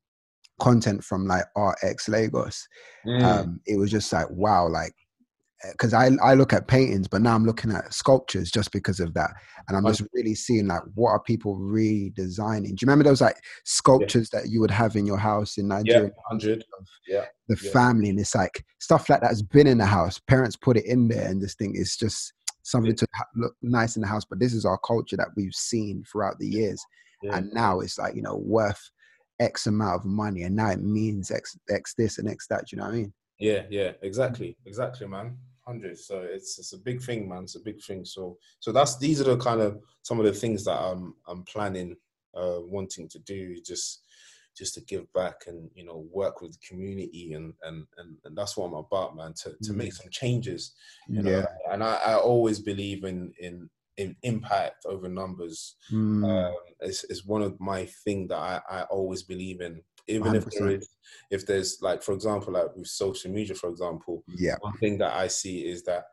content 0.61 1.05
from 1.05 1.27
like 1.27 1.45
Art 1.55 1.79
X 1.83 2.09
Lagos 2.09 2.67
mm. 3.07 3.23
um 3.23 3.61
it 3.67 3.79
was 3.79 3.91
just 3.91 4.13
like 4.13 4.31
wow 4.31 4.69
like 4.69 4.95
Eh, 5.65 5.73
because 5.73 5.95
I, 5.95 6.11
I 6.23 6.35
look 6.35 6.53
at 6.53 6.69
paintings, 6.69 7.09
but 7.09 7.23
now 7.23 7.35
I'm 7.35 7.47
looking 7.47 7.73
at 7.73 7.93
sculptures 7.93 8.51
just 8.51 8.73
because 8.73 9.01
of 9.01 9.15
that. 9.15 9.31
And 9.69 9.77
I'm 9.77 9.87
just 9.87 10.03
really 10.13 10.35
seeing 10.35 10.67
like 10.67 10.83
what 10.95 11.11
are 11.11 11.21
people 11.21 11.57
redesigning. 11.57 12.69
Do 12.69 12.73
you 12.73 12.87
remember 12.87 13.05
those 13.05 13.21
like 13.21 13.37
sculptures 13.65 14.31
yeah. 14.33 14.41
that 14.41 14.49
you 14.49 14.61
would 14.61 14.71
have 14.71 14.97
in 14.97 15.07
your 15.07 15.19
house 15.19 15.57
in 15.57 15.69
Nigeria? 15.69 16.05
Yeah, 16.05 16.23
100. 16.29 16.65
Yeah. 17.09 17.25
The 17.49 17.59
yeah. 17.63 17.71
family. 17.73 18.11
And 18.11 18.21
it's 18.21 18.35
like 18.35 18.65
stuff 18.81 19.09
like 19.09 19.23
that's 19.23 19.43
been 19.43 19.67
in 19.67 19.79
the 19.79 19.87
house. 19.87 20.21
Parents 20.27 20.57
put 20.57 20.77
it 20.77 20.85
in 20.85 21.09
there 21.09 21.29
and 21.29 21.41
this 21.41 21.55
thing 21.55 21.75
is 21.75 21.97
just 21.97 22.33
something 22.63 22.91
yeah. 22.91 23.07
to 23.07 23.25
look 23.37 23.55
nice 23.63 23.97
in 23.97 24.03
the 24.03 24.09
house. 24.09 24.25
But 24.29 24.41
this 24.41 24.53
is 24.53 24.65
our 24.65 24.79
culture 24.79 25.17
that 25.17 25.29
we've 25.37 25.55
seen 25.55 26.05
throughout 26.11 26.39
the 26.39 26.49
years. 26.49 26.85
And 27.33 27.51
now 27.53 27.81
it's 27.81 27.99
like, 27.99 28.15
you 28.15 28.23
know, 28.23 28.37
worth 28.37 28.91
X 29.41 29.67
amount 29.67 30.01
of 30.01 30.05
money. 30.05 30.43
And 30.43 30.55
now 30.55 30.71
it 30.71 30.83
means 30.83 31.31
X, 31.31 31.57
X 31.71 31.95
this 31.97 32.19
and 32.19 32.29
X 32.29 32.47
that. 32.49 32.67
Do 32.67 32.77
you 32.77 32.79
know 32.79 32.89
what 32.89 32.95
I 32.95 32.99
mean? 32.99 33.13
Yeah, 33.39 33.63
yeah, 33.71 33.93
exactly, 34.03 34.57
exactly, 34.65 35.07
man. 35.07 35.37
Hundred. 35.67 35.99
So 35.99 36.21
it's 36.21 36.59
it's 36.59 36.73
a 36.73 36.79
big 36.79 37.03
thing, 37.03 37.29
man. 37.29 37.43
It's 37.43 37.57
a 37.57 37.61
big 37.61 37.83
thing. 37.83 38.05
So 38.05 38.39
so 38.61 38.73
that's 38.73 38.99
these 38.99 39.21
are 39.21 39.25
the 39.25 39.37
kind 39.37 39.61
of 39.61 39.81
some 40.03 40.19
of 40.19 40.27
the 40.27 40.33
things 40.33 40.65
that 40.65 40.79
I'm 40.79 41.15
I'm 41.27 41.43
planning, 41.45 41.97
uh, 42.35 42.61
wanting 42.61 43.09
to 43.09 43.19
do. 43.21 43.61
Just 43.63 44.03
just 44.57 44.75
to 44.75 44.81
give 44.83 45.13
back 45.13 45.43
and 45.49 45.69
you 45.75 45.85
know 45.85 46.07
work 46.11 46.41
with 46.41 46.53
the 46.53 46.67
community 46.67 47.35
and 47.35 47.53
and 47.63 47.85
and, 47.99 48.17
and 48.25 48.37
that's 48.37 48.57
what 48.57 48.67
I'm 48.67 48.75
about, 48.75 49.17
man. 49.17 49.35
To 49.43 49.55
to 49.65 49.73
make 49.73 49.93
mm. 49.93 49.97
some 49.97 50.11
changes. 50.11 50.73
You 51.09 51.23
know? 51.23 51.31
Yeah. 51.31 51.47
And 51.73 51.83
I, 51.83 51.97
I 51.97 52.15
always 52.15 52.61
believe 52.61 53.05
in 53.05 53.33
in 53.41 53.69
in 53.97 54.15
impact 54.23 54.87
over 54.87 55.09
numbers. 55.09 55.77
Mm. 55.93 56.25
Um, 56.25 56.55
it's, 56.81 57.05
it's 57.05 57.25
one 57.25 57.43
of 57.43 57.59
my 57.61 57.87
thing 58.05 58.29
that 58.29 58.37
I, 58.37 58.61
I 58.69 58.83
always 58.85 59.23
believe 59.23 59.61
in 59.61 59.81
even 60.09 60.33
100%. 60.33 60.37
if 60.37 60.45
there 60.51 60.69
is 60.69 60.89
if 61.31 61.47
there's 61.47 61.79
like 61.83 62.03
for 62.03 62.13
example 62.13 62.53
like 62.53 62.75
with 62.77 62.87
social 62.87 63.31
media 63.31 63.55
for 63.55 63.71
example 63.71 64.25
yeah 64.37 64.57
one 64.61 64.77
thing 64.79 64.99
that 64.99 65.15
i 65.15 65.27
see 65.27 65.61
is 65.61 65.83
that 65.85 66.05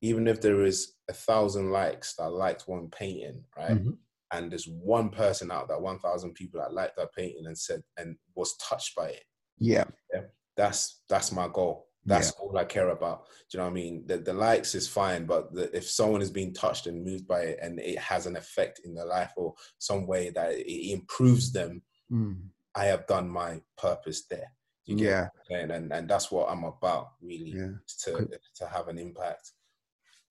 even 0.00 0.28
if 0.28 0.40
there 0.40 0.64
is 0.64 0.94
a 1.08 1.12
thousand 1.12 1.70
likes 1.70 2.14
that 2.16 2.30
liked 2.30 2.68
one 2.68 2.88
painting 2.90 3.42
right 3.56 3.70
mm-hmm. 3.70 3.90
and 4.32 4.50
there's 4.50 4.68
one 4.68 5.08
person 5.08 5.50
out 5.50 5.68
that 5.68 5.80
1000 5.80 6.34
people 6.34 6.60
that 6.60 6.72
liked 6.74 6.96
that 6.96 7.12
painting 7.16 7.46
and 7.46 7.58
said 7.58 7.82
and 7.96 8.16
was 8.34 8.56
touched 8.56 8.94
by 8.94 9.08
it 9.08 9.24
yeah, 9.58 9.84
yeah 10.12 10.22
that's 10.56 11.02
that's 11.08 11.32
my 11.32 11.48
goal 11.52 11.88
that's 12.08 12.32
yeah. 12.34 12.44
all 12.44 12.56
I 12.56 12.64
care 12.64 12.88
about. 12.88 13.26
Do 13.50 13.58
you 13.58 13.58
know 13.58 13.64
what 13.64 13.72
I 13.72 13.74
mean? 13.74 14.04
The, 14.06 14.18
the 14.18 14.32
likes 14.32 14.74
is 14.74 14.88
fine, 14.88 15.26
but 15.26 15.52
the, 15.52 15.74
if 15.76 15.88
someone 15.88 16.22
is 16.22 16.30
being 16.30 16.54
touched 16.54 16.86
and 16.86 17.04
moved 17.04 17.28
by 17.28 17.40
it 17.40 17.58
and 17.60 17.78
it 17.78 17.98
has 17.98 18.26
an 18.26 18.36
effect 18.36 18.80
in 18.84 18.94
their 18.94 19.04
life 19.04 19.32
or 19.36 19.54
some 19.78 20.06
way 20.06 20.30
that 20.30 20.52
it 20.52 20.92
improves 20.92 21.52
them, 21.52 21.82
mm. 22.10 22.36
I 22.74 22.84
have 22.84 23.06
done 23.06 23.28
my 23.28 23.60
purpose 23.76 24.22
there. 24.30 24.50
yeah, 24.86 25.28
and, 25.50 25.70
and 25.70 25.92
and 25.92 26.08
that's 26.08 26.30
what 26.30 26.50
I'm 26.50 26.64
about 26.64 27.12
really 27.20 27.52
yeah. 27.56 27.72
to 28.04 28.28
to 28.56 28.66
have 28.66 28.88
an 28.88 28.98
impact. 28.98 29.52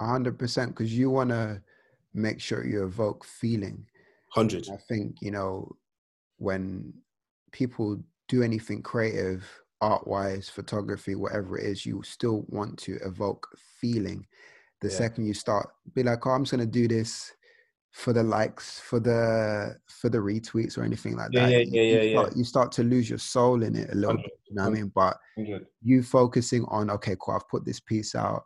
hundred 0.01 0.39
percent, 0.39 0.71
because 0.71 0.97
you 0.97 1.09
want 1.09 1.29
to 1.29 1.61
make 2.13 2.39
sure 2.39 2.65
you 2.65 2.83
evoke 2.83 3.23
feeling. 3.23 3.85
Hundred. 4.29 4.67
I 4.71 4.77
think 4.88 5.17
you 5.21 5.31
know 5.31 5.75
when 6.38 6.93
people 7.51 8.01
do 8.27 8.43
anything 8.43 8.81
creative, 8.81 9.45
art 9.81 10.07
wise, 10.07 10.49
photography, 10.49 11.15
whatever 11.15 11.57
it 11.57 11.65
is, 11.65 11.85
you 11.85 12.01
still 12.03 12.45
want 12.49 12.77
to 12.79 12.97
evoke 13.05 13.47
feeling. 13.79 14.25
The 14.81 14.89
yeah. 14.89 14.95
second 14.95 15.25
you 15.25 15.33
start, 15.33 15.69
be 15.93 16.03
like, 16.03 16.25
oh, 16.25 16.31
I'm 16.31 16.43
just 16.43 16.51
gonna 16.51 16.65
do 16.65 16.88
this 16.88 17.33
for 17.91 18.13
the 18.13 18.23
likes, 18.23 18.79
for 18.79 18.99
the 18.99 19.75
for 19.88 20.09
the 20.09 20.17
retweets 20.17 20.77
or 20.77 20.83
anything 20.83 21.15
like 21.15 21.29
yeah, 21.31 21.41
that. 21.41 21.51
Yeah, 21.51 21.57
yeah, 21.57 21.81
you, 21.81 21.99
yeah, 21.99 22.11
start, 22.11 22.31
yeah. 22.31 22.38
You 22.38 22.43
start 22.43 22.71
to 22.73 22.83
lose 22.83 23.09
your 23.09 23.19
soul 23.19 23.63
in 23.63 23.75
it 23.75 23.91
a 23.91 23.95
little 23.95 24.17
bit. 24.17 24.31
You 24.49 24.55
know 24.55 24.63
what 24.63 24.69
I 24.69 24.73
mean? 24.73 24.91
But 24.93 25.17
you 25.81 26.03
focusing 26.03 26.65
on 26.65 26.89
okay, 26.91 27.15
cool. 27.19 27.35
I've 27.35 27.47
put 27.49 27.65
this 27.65 27.79
piece 27.79 28.15
out. 28.15 28.43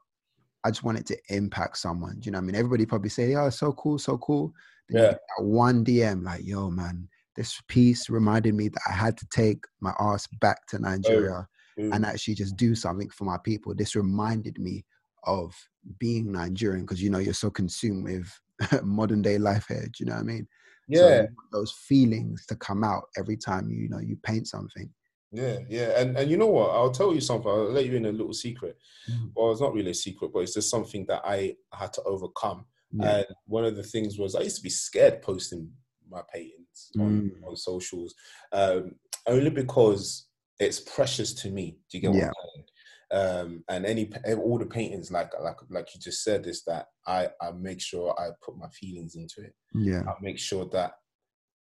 I 0.64 0.70
just 0.70 0.84
want 0.84 1.00
it 1.00 1.06
to 1.08 1.18
impact 1.30 1.78
someone. 1.78 2.20
Do 2.20 2.28
you 2.28 2.32
know 2.32 2.38
what 2.38 2.44
I 2.44 2.46
mean? 2.46 2.56
Everybody 2.56 2.86
probably 2.86 3.10
say, 3.10 3.36
"Oh, 3.36 3.50
so 3.50 3.74
cool, 3.74 3.98
so 3.98 4.18
cool." 4.20 4.54
Then 4.90 5.04
yeah. 5.04 5.16
one 5.40 5.84
DM 5.84 6.24
like, 6.24 6.46
"Yo, 6.46 6.70
man, 6.70 7.08
this 7.36 7.60
piece 7.68 8.10
reminded 8.10 8.54
me 8.54 8.70
that 8.70 8.82
I 8.88 8.94
had 8.94 9.18
to 9.18 9.28
take 9.32 9.66
my 9.80 9.94
ass 10.00 10.28
back 10.40 10.68
to 10.68 10.80
Nigeria 10.80 11.48
oh. 11.80 11.90
and 11.92 12.06
actually 12.06 12.36
just 12.36 12.56
do 12.58 12.76
something 12.76 13.10
for 13.10 13.26
my 13.26 13.38
people." 13.44 13.74
This 13.76 13.96
reminded 13.96 14.60
me 14.60 14.86
of 15.24 15.54
being 16.00 16.32
Nigerian 16.32 16.86
because 16.86 17.02
you 17.02 17.10
know 17.10 17.20
you're 17.20 17.34
so 17.34 17.50
consumed 17.50 18.06
with 18.06 18.32
modern 18.84 19.22
day 19.22 19.38
life 19.38 19.66
here. 19.68 19.84
Do 19.84 19.92
you 20.00 20.06
know 20.08 20.14
what 20.14 20.22
I 20.22 20.24
mean? 20.24 20.48
Yeah. 20.88 21.00
So 21.00 21.28
those 21.52 21.72
feelings 21.72 22.46
to 22.48 22.56
come 22.56 22.84
out 22.84 23.04
every 23.18 23.38
time 23.38 23.70
you, 23.70 23.84
you 23.84 23.90
know 23.90 24.00
you 24.00 24.18
paint 24.24 24.48
something. 24.48 24.90
Yeah, 25.34 25.60
yeah, 25.70 26.02
and 26.02 26.18
and 26.18 26.30
you 26.30 26.36
know 26.36 26.48
what? 26.48 26.72
I'll 26.72 26.92
tell 26.92 27.14
you 27.14 27.22
something. 27.22 27.50
I'll 27.50 27.72
let 27.72 27.86
you 27.86 27.96
in 27.96 28.06
a 28.06 28.12
little 28.12 28.34
secret. 28.34 28.78
Mm-hmm. 29.10 29.28
Well, 29.34 29.52
it's 29.52 29.62
not 29.62 29.74
really 29.74 29.92
a 29.92 29.96
secret, 29.96 30.32
but 30.34 30.40
it's 30.40 30.54
just 30.54 30.70
something 30.70 31.06
that 31.08 31.22
I 31.24 31.56
had 31.74 31.94
to 31.94 32.04
overcome. 32.04 32.66
Yeah. 32.92 33.18
And 33.18 33.26
one 33.46 33.64
of 33.64 33.78
the 33.78 33.84
things 33.84 34.20
was 34.20 34.36
I 34.36 34.42
used 34.42 34.58
to 34.58 34.64
be 34.64 34.70
scared 34.70 35.22
posting 35.22 35.72
my 36.10 36.22
paintings 36.34 36.92
on, 37.00 37.32
mm. 37.32 37.48
on 37.48 37.56
socials, 37.56 38.14
um, 38.52 38.96
only 39.26 39.50
because 39.50 40.28
it's 40.60 40.82
precious 40.82 41.34
to 41.36 41.50
me. 41.50 41.78
Do 41.90 41.98
you 41.98 42.02
get 42.02 42.14
yeah. 42.14 42.28
what 42.28 42.28
I'm 42.28 42.34
saying? 42.56 42.66
Um, 43.12 43.64
and 43.70 43.86
any 43.86 44.10
all 44.38 44.58
the 44.58 44.66
paintings 44.66 45.12
like 45.12 45.32
like 45.42 45.58
like 45.70 45.94
you 45.94 46.00
just 46.00 46.24
said 46.24 46.48
is 46.48 46.64
that 46.66 46.88
I 47.06 47.30
I 47.42 47.52
make 47.52 47.82
sure 47.82 48.16
I 48.20 48.30
put 48.44 48.58
my 48.58 48.70
feelings 48.70 49.16
into 49.16 49.42
it. 49.42 49.54
Yeah, 49.74 50.04
I 50.08 50.14
make 50.22 50.40
sure 50.40 50.66
that 50.72 50.94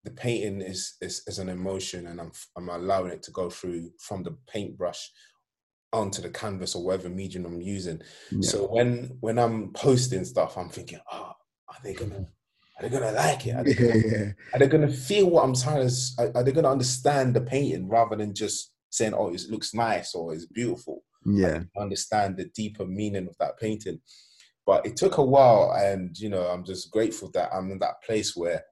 the 0.04 0.12
painting 0.12 0.62
is 0.62 0.96
is, 1.02 1.24
is 1.28 1.40
an 1.40 1.50
emotion, 1.50 2.08
and 2.08 2.20
I'm 2.20 2.32
I'm 2.58 2.70
allowing 2.70 3.12
it 3.12 3.24
to 3.24 3.32
go 3.32 3.50
through 3.50 3.92
from 4.00 4.24
the 4.24 4.38
paintbrush 4.48 5.10
onto 5.94 6.22
the 6.22 6.30
canvas 6.30 6.76
or 6.76 6.84
whatever 6.84 7.10
medium 7.10 7.46
I'm 7.46 7.62
using. 7.62 8.02
Yeah. 8.32 8.50
So 8.50 8.68
when 8.68 9.18
when 9.20 9.40
I'm 9.40 9.72
posting 9.74 10.26
stuff, 10.26 10.58
I'm 10.58 10.70
thinking, 10.70 11.00
oh, 11.12 11.34
are 11.70 11.80
they 11.84 11.94
gonna 11.94 12.28
are 12.78 12.84
they 12.84 12.90
gonna 12.90 13.12
like 13.14 13.48
it? 13.48 13.56
Are 13.56 13.64
they 13.64 13.74
gonna, 13.74 13.96
yeah. 14.06 14.32
are 14.54 14.60
they 14.60 14.68
gonna 14.68 14.92
feel 14.92 15.30
what 15.30 15.44
I'm 15.44 15.56
trying 15.56 15.88
to? 15.88 15.96
Are, 16.20 16.32
are 16.36 16.44
they 16.44 16.52
gonna 16.52 16.72
understand 16.72 17.36
the 17.36 17.42
painting 17.42 17.88
rather 17.88 18.16
than 18.16 18.34
just 18.34 18.74
saying, 18.90 19.14
"Oh, 19.14 19.34
it 19.34 19.42
looks 19.50 19.74
nice" 19.74 20.14
or 20.14 20.34
"It's 20.34 20.46
beautiful"? 20.46 21.04
Yeah 21.26 21.62
understand 21.78 22.38
the 22.38 22.46
deeper 22.56 22.86
meaning 22.86 23.28
of 23.28 23.36
that 23.40 23.58
painting 23.60 24.00
but 24.66 24.86
it 24.86 24.96
took 24.96 25.18
a 25.18 25.24
while 25.24 25.74
and 25.78 26.18
you 26.18 26.30
know 26.30 26.48
i'm 26.48 26.64
just 26.64 26.92
grateful 26.92 27.30
that 27.32 27.50
i'm 27.54 27.72
in 27.72 27.80
that 27.80 28.02
place 28.04 28.36
where 28.36 28.64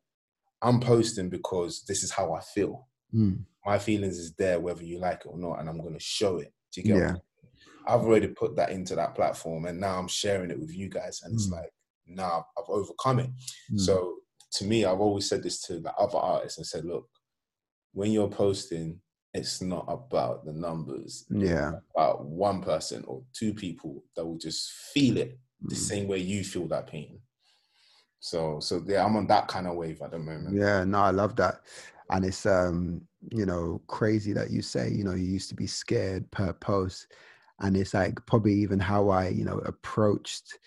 i'm 0.62 0.80
posting 0.80 1.30
because 1.30 1.84
this 1.88 2.04
is 2.04 2.12
how 2.12 2.34
i 2.34 2.40
feel 2.40 2.88
mm. 3.14 3.38
my 3.66 3.78
feelings 3.78 4.18
is 4.18 4.34
there 4.34 4.60
whether 4.60 4.84
you 4.84 5.00
like 5.00 5.22
it 5.26 5.30
or 5.30 5.38
not 5.38 5.60
and 5.60 5.70
i'm 5.70 5.82
going 5.82 5.94
to 5.94 6.00
show 6.00 6.38
it 6.38 6.54
do 6.72 6.82
you 6.82 6.88
get 6.88 6.98
yeah. 6.98 7.16
i've 7.88 8.02
already 8.02 8.28
put 8.28 8.56
that 8.56 8.70
into 8.70 8.96
that 8.96 9.16
platform 9.16 9.66
and 9.66 9.80
now 9.80 9.98
i'm 9.98 10.08
sharing 10.08 10.52
it 10.52 10.60
with 10.60 10.76
you 10.76 10.90
guys 10.90 11.22
and 11.24 11.34
mm. 11.34 11.38
it's 11.38 11.50
like 11.50 11.72
now 12.06 12.46
i've 12.58 12.70
overcome 12.70 13.20
it 13.20 13.30
mm. 13.72 13.80
so 13.80 14.16
to 14.52 14.66
me 14.66 14.86
i've 14.86 15.00
always 15.00 15.28
said 15.28 15.42
this 15.42 15.62
to 15.62 15.80
the 15.80 15.94
other 15.96 16.18
artists 16.18 16.58
and 16.58 16.68
said 16.68 16.86
look 16.86 17.08
when 17.94 18.12
you're 18.12 18.28
posting 18.30 19.00
it's 19.34 19.62
not 19.62 19.86
about 19.88 20.46
the 20.46 20.54
numbers. 20.54 21.26
Yeah. 21.30 21.74
about 21.96 22.26
one 22.26 22.62
person 22.62 23.04
or 23.08 23.24
two 23.34 23.54
people 23.54 24.04
that 24.16 24.26
will 24.26 24.38
just 24.38 24.72
feel 24.94 25.18
it 25.18 25.40
the 25.62 25.76
mm. 25.76 25.80
same 25.80 26.08
way 26.08 26.20
you 26.20 26.44
feel 26.44 26.68
that 26.68 26.88
pain. 26.88 27.20
So 28.20 28.60
so 28.60 28.82
yeah, 28.86 29.06
I'm 29.06 29.16
on 29.16 29.28
that 29.28 29.48
kind 29.48 29.68
of 29.68 29.76
wave 29.76 30.02
at 30.02 30.12
the 30.12 30.20
moment. 30.20 30.56
Yeah, 30.56 30.84
no, 30.84 31.00
I 31.00 31.12
love 31.12 31.36
that. 31.38 31.62
And 32.10 32.24
it's 32.26 32.46
um, 32.46 33.02
you 33.32 33.46
know, 33.46 33.82
crazy 33.88 34.34
that 34.34 34.52
you 34.52 34.62
say, 34.62 34.90
you 34.90 35.04
know, 35.04 35.14
you 35.14 35.26
used 35.26 35.50
to 35.50 35.56
be 35.56 35.68
scared 35.68 36.30
per 36.32 36.54
post. 36.54 37.08
And 37.60 37.76
it's 37.76 37.94
like 37.94 38.24
probably 38.26 38.54
even 38.54 38.80
how 38.80 39.10
I, 39.10 39.30
you 39.30 39.46
know, 39.46 39.60
approached 39.60 40.60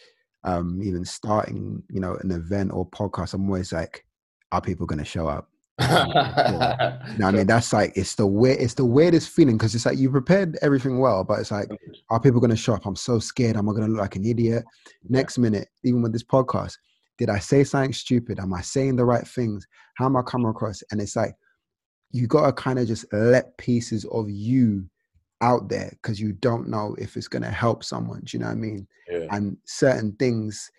um 0.44 0.82
even 0.82 1.04
starting, 1.04 1.82
you 1.90 2.00
know, 2.00 2.16
an 2.22 2.30
event 2.30 2.72
or 2.72 2.88
podcast. 2.90 3.34
I'm 3.34 3.46
always 3.46 3.72
like, 3.72 4.04
are 4.52 4.60
people 4.60 4.86
gonna 4.86 5.04
show 5.04 5.28
up? 5.28 5.48
Yeah. 5.78 6.98
know 7.18 7.28
I 7.28 7.30
mean, 7.30 7.46
that's 7.46 7.72
like 7.72 7.92
it's 7.96 8.14
the 8.14 8.26
weird, 8.26 8.60
it's 8.60 8.74
the 8.74 8.84
weirdest 8.84 9.30
feeling 9.30 9.56
because 9.56 9.74
it's 9.74 9.86
like 9.86 9.98
you 9.98 10.10
prepared 10.10 10.58
everything 10.62 10.98
well, 10.98 11.24
but 11.24 11.40
it's 11.40 11.50
like, 11.50 11.68
are 12.10 12.20
people 12.20 12.40
going 12.40 12.50
to 12.50 12.56
show 12.56 12.74
up? 12.74 12.86
I'm 12.86 12.96
so 12.96 13.18
scared. 13.18 13.56
Am 13.56 13.68
I 13.68 13.72
going 13.72 13.86
to 13.86 13.92
look 13.92 14.00
like 14.00 14.16
an 14.16 14.24
idiot? 14.24 14.64
Next 15.08 15.38
minute, 15.38 15.68
even 15.84 16.02
with 16.02 16.12
this 16.12 16.24
podcast, 16.24 16.76
did 17.18 17.30
I 17.30 17.38
say 17.38 17.64
something 17.64 17.92
stupid? 17.92 18.38
Am 18.38 18.52
I 18.52 18.60
saying 18.60 18.96
the 18.96 19.04
right 19.04 19.26
things? 19.26 19.66
How 19.96 20.06
am 20.06 20.16
I 20.16 20.22
coming 20.22 20.48
across? 20.48 20.82
And 20.90 21.00
it's 21.00 21.16
like 21.16 21.34
you 22.10 22.26
got 22.26 22.46
to 22.46 22.52
kind 22.52 22.78
of 22.78 22.86
just 22.86 23.04
let 23.12 23.56
pieces 23.58 24.04
of 24.06 24.30
you 24.30 24.88
out 25.42 25.68
there 25.68 25.90
because 26.02 26.18
you 26.18 26.32
don't 26.32 26.68
know 26.68 26.94
if 26.98 27.16
it's 27.16 27.28
going 27.28 27.42
to 27.42 27.50
help 27.50 27.84
someone. 27.84 28.22
Do 28.24 28.36
you 28.36 28.40
know 28.40 28.46
what 28.46 28.52
I 28.52 28.56
mean? 28.56 28.86
Yeah. 29.10 29.26
And 29.30 29.56
certain 29.64 30.12
things 30.18 30.70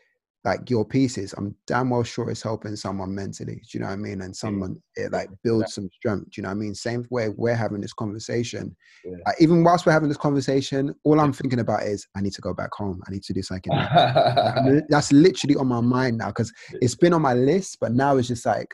like 0.48 0.70
your 0.70 0.86
pieces, 0.86 1.34
I'm 1.38 1.54
damn 1.68 1.90
well 1.90 2.04
sure 2.04 2.30
it's 2.30 2.42
helping 2.42 2.78
someone 2.78 3.14
mentally. 3.14 3.56
Do 3.56 3.62
you 3.74 3.82
know 3.82 3.88
what 3.88 3.94
I 3.94 3.98
mean? 3.98 4.22
And 4.22 4.34
someone 4.34 4.78
eh, 4.98 5.04
it 5.04 5.12
like 5.12 5.30
builds 5.44 5.74
some 5.74 5.90
strength. 5.94 6.32
Do 6.32 6.32
you 6.38 6.44
know 6.44 6.50
what 6.50 6.56
I 6.56 6.60
mean? 6.60 6.74
Same 6.74 7.06
way 7.10 7.28
we're 7.28 7.54
having 7.54 7.82
this 7.82 7.92
conversation. 7.92 8.74
Yeah. 9.04 9.18
Like, 9.26 9.36
even 9.42 9.62
whilst 9.66 9.86
we're 9.86 9.92
having 9.92 10.08
this 10.08 10.18
conversation, 10.18 10.96
all 11.04 11.20
I'm 11.20 11.34
thinking 11.34 11.60
about 11.60 11.84
is 11.84 12.08
I 12.16 12.22
need 12.22 12.32
to 12.32 12.42
go 12.42 12.54
back 12.54 12.70
home. 12.72 13.02
I 13.06 13.12
need 13.12 13.24
to 13.24 13.34
do 13.34 13.42
something. 13.42 13.74
that's 14.90 15.12
literally 15.12 15.58
on 15.58 15.68
my 15.68 15.82
mind 15.82 16.20
now 16.20 16.28
because 16.28 16.54
it's 16.76 16.96
been 16.96 17.12
on 17.12 17.22
my 17.22 17.34
list, 17.34 17.80
but 17.82 17.92
now 17.92 18.16
it's 18.16 18.30
just 18.30 18.46
like 18.46 18.74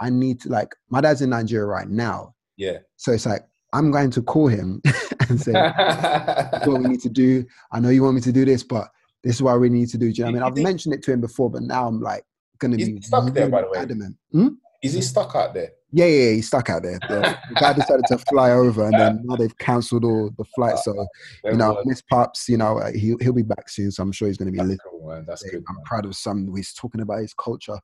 I 0.00 0.08
need 0.08 0.40
to 0.42 0.50
like 0.50 0.68
my 0.88 1.00
dad's 1.00 1.20
in 1.20 1.30
Nigeria 1.30 1.66
right 1.66 1.88
now. 1.88 2.36
Yeah. 2.56 2.78
So 2.94 3.10
it's 3.10 3.26
like 3.26 3.42
I'm 3.72 3.90
going 3.90 4.12
to 4.12 4.22
call 4.22 4.46
him 4.46 4.80
and 5.28 5.40
say 5.40 5.52
what 5.52 6.80
we 6.80 6.88
need 6.88 7.00
to 7.00 7.10
do. 7.10 7.44
I 7.72 7.80
know 7.80 7.88
you 7.88 8.04
want 8.04 8.14
me 8.14 8.20
to 8.20 8.32
do 8.32 8.44
this, 8.44 8.62
but 8.62 8.88
this 9.22 9.36
is 9.36 9.42
what 9.42 9.60
we 9.60 9.68
need 9.68 9.88
to 9.90 9.98
do. 9.98 10.12
Do 10.12 10.18
you 10.22 10.24
know 10.24 10.40
what 10.40 10.46
I 10.46 10.50
mean? 10.50 10.58
I've 10.58 10.62
mentioned 10.62 10.94
it 10.94 11.02
to 11.04 11.12
him 11.12 11.20
before, 11.20 11.50
but 11.50 11.62
now 11.62 11.86
I'm 11.86 12.00
like 12.00 12.24
gonna 12.58 12.76
be 12.76 13.00
stuck 13.00 13.32
there. 13.32 13.48
By 13.48 13.62
the 13.62 13.68
way, 13.68 13.78
adamant. 13.78 14.16
Hmm? 14.32 14.48
Is 14.82 14.94
he 14.94 15.02
stuck 15.02 15.34
out 15.34 15.54
there? 15.54 15.72
Yeah, 15.92 16.06
yeah, 16.06 16.30
he's 16.32 16.48
stuck 16.48 16.68
out 16.68 16.82
there. 16.82 16.98
The, 17.08 17.38
the 17.48 17.54
guy 17.54 17.72
decided 17.72 18.04
to 18.08 18.18
fly 18.18 18.50
over, 18.50 18.84
and 18.84 18.94
then 18.94 19.20
now 19.24 19.36
they've 19.36 19.56
cancelled 19.58 20.04
all 20.04 20.30
the 20.36 20.44
flights. 20.54 20.84
So, 20.84 21.06
you 21.44 21.56
know, 21.56 21.80
Miss 21.84 22.02
Pops, 22.02 22.48
you 22.48 22.56
know, 22.56 22.82
he'll 22.94 23.16
he'll 23.18 23.32
be 23.32 23.42
back 23.42 23.68
soon. 23.68 23.90
So 23.90 24.02
I'm 24.02 24.12
sure 24.12 24.28
he's 24.28 24.36
going 24.36 24.52
to 24.52 24.62
be. 24.62 24.68
That's 24.68 24.80
cool. 24.82 25.24
That's 25.26 25.42
good. 25.44 25.64
I'm 25.68 25.76
man. 25.76 25.84
proud 25.84 26.04
of 26.04 26.16
some. 26.16 26.54
He's 26.54 26.74
talking 26.74 27.00
about 27.00 27.20
his 27.20 27.32
culture 27.34 27.78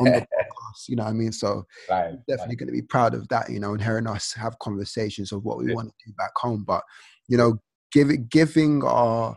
on 0.00 0.06
the 0.06 0.10
podcast. 0.20 0.88
You 0.88 0.96
know 0.96 1.04
what 1.04 1.10
I 1.10 1.12
mean? 1.12 1.32
So 1.32 1.66
right, 1.90 2.14
definitely 2.28 2.52
right. 2.52 2.58
going 2.58 2.68
to 2.68 2.72
be 2.72 2.82
proud 2.82 3.14
of 3.14 3.28
that. 3.28 3.50
You 3.50 3.58
know, 3.58 3.72
and 3.72 3.82
hearing 3.82 4.06
us 4.06 4.32
have 4.32 4.58
conversations 4.60 5.32
of 5.32 5.44
what 5.44 5.58
we 5.58 5.68
yeah. 5.68 5.74
want 5.74 5.88
to 5.88 5.94
do 6.06 6.14
back 6.16 6.32
home. 6.36 6.64
But 6.64 6.82
you 7.28 7.36
know, 7.36 7.58
give 7.92 8.28
giving 8.30 8.82
our, 8.84 9.36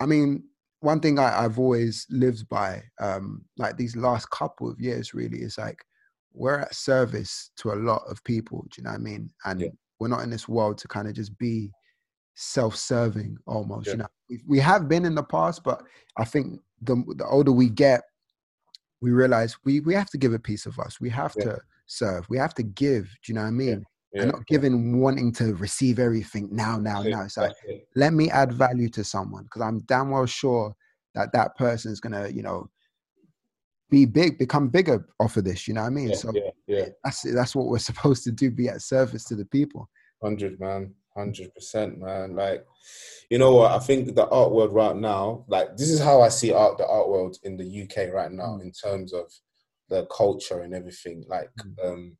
I 0.00 0.06
mean, 0.06 0.44
one 0.80 1.00
thing 1.00 1.18
I, 1.18 1.42
have 1.42 1.58
always 1.58 2.06
lived 2.10 2.48
by, 2.48 2.82
um, 3.00 3.44
like 3.56 3.76
these 3.76 3.96
last 3.96 4.30
couple 4.30 4.70
of 4.70 4.80
years, 4.80 5.14
really, 5.14 5.38
is 5.38 5.58
like 5.58 5.84
we're 6.32 6.60
at 6.60 6.74
service 6.74 7.50
to 7.56 7.72
a 7.72 7.74
lot 7.74 8.02
of 8.08 8.22
people. 8.24 8.66
Do 8.70 8.80
you 8.80 8.84
know 8.84 8.90
what 8.90 9.00
I 9.00 9.02
mean? 9.02 9.30
And 9.44 9.60
yeah. 9.60 9.68
we're 9.98 10.08
not 10.08 10.22
in 10.22 10.30
this 10.30 10.48
world 10.48 10.78
to 10.78 10.88
kind 10.88 11.08
of 11.08 11.14
just 11.14 11.36
be 11.38 11.70
self-serving 12.34 13.38
almost. 13.46 13.86
Yeah. 13.86 13.92
You 13.92 13.98
know, 13.98 14.06
we, 14.28 14.42
we 14.46 14.58
have 14.60 14.88
been 14.88 15.04
in 15.04 15.14
the 15.14 15.22
past, 15.22 15.64
but 15.64 15.82
I 16.16 16.24
think 16.24 16.60
the 16.82 17.02
the 17.16 17.26
older 17.26 17.52
we 17.52 17.70
get, 17.70 18.02
we 19.00 19.10
realize 19.10 19.56
we 19.64 19.80
we 19.80 19.94
have 19.94 20.10
to 20.10 20.18
give 20.18 20.34
a 20.34 20.38
piece 20.38 20.66
of 20.66 20.78
us. 20.78 21.00
We 21.00 21.10
have 21.10 21.34
yeah. 21.38 21.44
to 21.44 21.58
serve. 21.86 22.28
We 22.28 22.38
have 22.38 22.54
to 22.54 22.62
give. 22.62 23.04
Do 23.04 23.32
you 23.32 23.34
know 23.34 23.42
what 23.42 23.48
I 23.48 23.52
mean? 23.52 23.84
Yeah, 24.12 24.22
and 24.22 24.32
not 24.32 24.46
giving 24.46 25.00
wanting 25.00 25.32
to 25.32 25.54
receive 25.54 25.98
everything 25.98 26.48
now, 26.50 26.78
now, 26.78 27.02
now. 27.02 27.22
It's 27.22 27.36
like 27.36 27.52
let 27.94 28.12
me 28.12 28.30
add 28.30 28.52
value 28.52 28.88
to 28.90 29.04
someone 29.04 29.44
because 29.44 29.62
I'm 29.62 29.80
damn 29.80 30.10
well 30.10 30.26
sure 30.26 30.74
that 31.14 31.32
that 31.32 31.56
person 31.56 31.92
is 31.92 32.00
gonna, 32.00 32.28
you 32.28 32.42
know, 32.42 32.68
be 33.90 34.04
big, 34.04 34.38
become 34.38 34.68
bigger 34.68 35.06
off 35.20 35.36
of 35.36 35.44
this. 35.44 35.68
You 35.68 35.74
know 35.74 35.82
what 35.82 35.88
I 35.88 35.90
mean? 35.90 36.08
Yeah, 36.10 36.16
so 36.16 36.32
yeah, 36.34 36.50
yeah. 36.66 36.86
that's 37.04 37.22
that's 37.22 37.54
what 37.54 37.66
we're 37.66 37.78
supposed 37.90 38.24
to 38.24 38.32
do: 38.32 38.50
be 38.50 38.68
at 38.68 38.82
service 38.82 39.24
to 39.24 39.34
the 39.34 39.46
people. 39.46 39.88
Hundred 40.22 40.58
man, 40.58 40.94
hundred 41.16 41.54
percent, 41.54 41.98
man. 41.98 42.34
Like, 42.34 42.64
you 43.30 43.38
know 43.38 43.54
what? 43.54 43.72
I 43.72 43.78
think 43.78 44.14
the 44.14 44.28
art 44.28 44.52
world 44.52 44.72
right 44.72 44.96
now, 44.96 45.44
like 45.48 45.76
this 45.76 45.90
is 45.90 46.00
how 46.00 46.22
I 46.22 46.28
see 46.28 46.52
art, 46.52 46.78
the 46.78 46.86
art 46.86 47.08
world 47.08 47.36
in 47.42 47.56
the 47.56 47.82
UK 47.82 48.12
right 48.12 48.32
now, 48.32 48.58
mm. 48.58 48.62
in 48.62 48.72
terms 48.72 49.12
of 49.12 49.30
the 49.88 50.06
culture 50.06 50.60
and 50.60 50.74
everything. 50.74 51.24
Like, 51.28 51.50
mm. 51.60 51.86
um, 51.86 52.16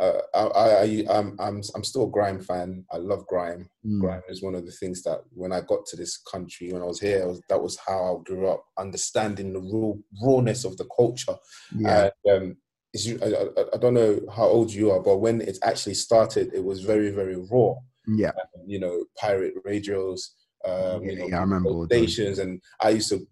uh, 0.00 0.20
I, 0.34 0.38
I, 0.40 1.04
I'm, 1.10 1.36
I'm, 1.38 1.62
I'm 1.74 1.84
still 1.84 2.04
a 2.04 2.10
grime 2.10 2.40
fan. 2.40 2.84
I 2.92 2.96
love 2.96 3.26
grime. 3.26 3.68
Mm. 3.86 4.00
Grime 4.00 4.22
is 4.28 4.42
one 4.42 4.54
of 4.54 4.66
the 4.66 4.72
things 4.72 5.02
that 5.04 5.20
when 5.30 5.52
I 5.52 5.60
got 5.60 5.86
to 5.86 5.96
this 5.96 6.16
country, 6.16 6.72
when 6.72 6.82
I 6.82 6.86
was 6.86 7.00
here, 7.00 7.26
was, 7.26 7.40
that 7.48 7.62
was 7.62 7.78
how 7.86 8.16
I 8.16 8.22
grew 8.24 8.48
up, 8.48 8.64
understanding 8.78 9.52
the 9.52 9.60
raw, 9.60 9.92
rawness 10.22 10.64
of 10.64 10.76
the 10.76 10.88
culture. 10.96 11.36
Yeah. 11.76 12.10
And, 12.24 12.42
um, 12.42 12.56
I, 12.96 13.26
I, 13.26 13.64
I, 13.74 13.76
don't 13.78 13.94
know 13.94 14.20
how 14.34 14.44
old 14.44 14.72
you 14.72 14.92
are, 14.92 15.00
but 15.00 15.18
when 15.18 15.40
it 15.40 15.58
actually 15.64 15.94
started, 15.94 16.52
it 16.54 16.64
was 16.64 16.82
very, 16.82 17.10
very 17.10 17.36
raw. 17.36 17.74
Yeah. 18.06 18.28
Um, 18.28 18.64
you 18.66 18.78
know, 18.78 19.04
pirate 19.18 19.54
radios, 19.64 20.34
um, 20.64 21.04
yeah, 21.04 21.10
you 21.10 21.18
know, 21.18 21.26
yeah, 21.28 21.38
I 21.38 21.40
remember 21.40 21.86
stations, 21.86 22.38
and 22.38 22.60
I 22.80 22.90
used 22.90 23.10
to, 23.10 23.26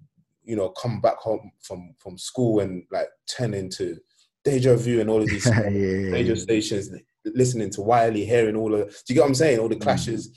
you 0.45 0.57
know, 0.57 0.71
come 0.71 1.01
back 1.01 1.17
home 1.17 1.51
from 1.63 1.95
from 1.99 2.19
school 2.19 2.61
and 2.61 2.85
like 2.91 3.09
turn 3.27 3.55
into 3.55 3.99
deja 4.45 4.77
vu 4.77 5.01
and 5.01 5.11
all 5.11 5.23
of 5.23 5.29
these 5.29 5.47
yeah, 5.51 5.69
yeah, 5.69 6.11
radio 6.11 6.35
stations, 6.35 6.91
listening 7.25 7.71
to 7.71 7.83
Wiley, 7.83 8.25
hearing 8.25 8.57
all 8.57 8.75
of, 8.75 8.89
do 8.89 8.97
you 9.09 9.15
get 9.15 9.21
what 9.23 9.29
I'm 9.29 9.35
saying? 9.35 9.59
All 9.59 9.69
the 9.69 9.77
mm. 9.77 9.83
clashes. 9.83 10.29
Mm. 10.29 10.35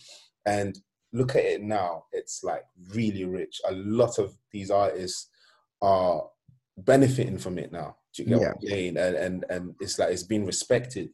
And 0.47 0.79
look 1.13 1.35
at 1.35 1.43
it 1.43 1.61
now, 1.61 2.05
it's 2.11 2.43
like 2.43 2.63
really 2.93 3.25
rich. 3.25 3.61
A 3.67 3.73
lot 3.73 4.19
of 4.19 4.35
these 4.51 4.69
artists 4.69 5.29
are 5.81 6.23
benefiting 6.77 7.37
from 7.37 7.57
it 7.57 7.71
now. 7.71 7.97
Do 8.15 8.23
you 8.23 8.29
get 8.29 8.39
what 8.39 8.47
I'm 8.47 8.61
saying? 8.61 8.97
And, 8.97 9.15
and, 9.15 9.45
and 9.49 9.75
it's 9.79 9.97
like, 9.99 10.11
it's 10.11 10.23
being 10.23 10.45
respected. 10.45 11.09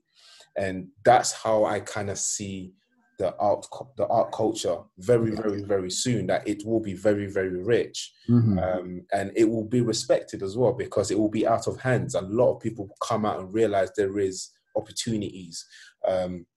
And 0.57 0.89
that's 1.05 1.31
how 1.31 1.65
I 1.65 1.79
kind 1.79 2.09
of 2.09 2.19
see 2.19 2.73
the 3.21 3.35
art 3.37 3.65
the 3.97 4.07
art 4.07 4.31
culture 4.31 4.77
very 4.97 5.31
very 5.31 5.61
very 5.61 5.91
soon 5.91 6.25
that 6.25 6.47
it 6.47 6.65
will 6.65 6.79
be 6.79 6.93
very 6.93 7.27
very 7.27 7.61
rich. 7.63 8.11
Mm-hmm. 8.27 8.57
um, 8.57 9.01
and 9.13 9.31
it 9.35 9.47
will 9.47 9.65
be 9.65 9.81
respected 9.81 10.41
as 10.41 10.57
well 10.57 10.73
because 10.73 11.11
it 11.11 11.19
will 11.19 11.29
be 11.29 11.45
out 11.45 11.67
of 11.67 11.79
hands. 11.79 12.15
A 12.15 12.21
lot 12.21 12.55
of 12.55 12.61
people 12.61 12.89
come 13.07 13.25
out 13.25 13.39
and 13.39 13.53
realize 13.53 13.91
there 13.95 14.17
is 14.17 14.49
opportunities. 14.75 15.63
Um, 16.07 16.47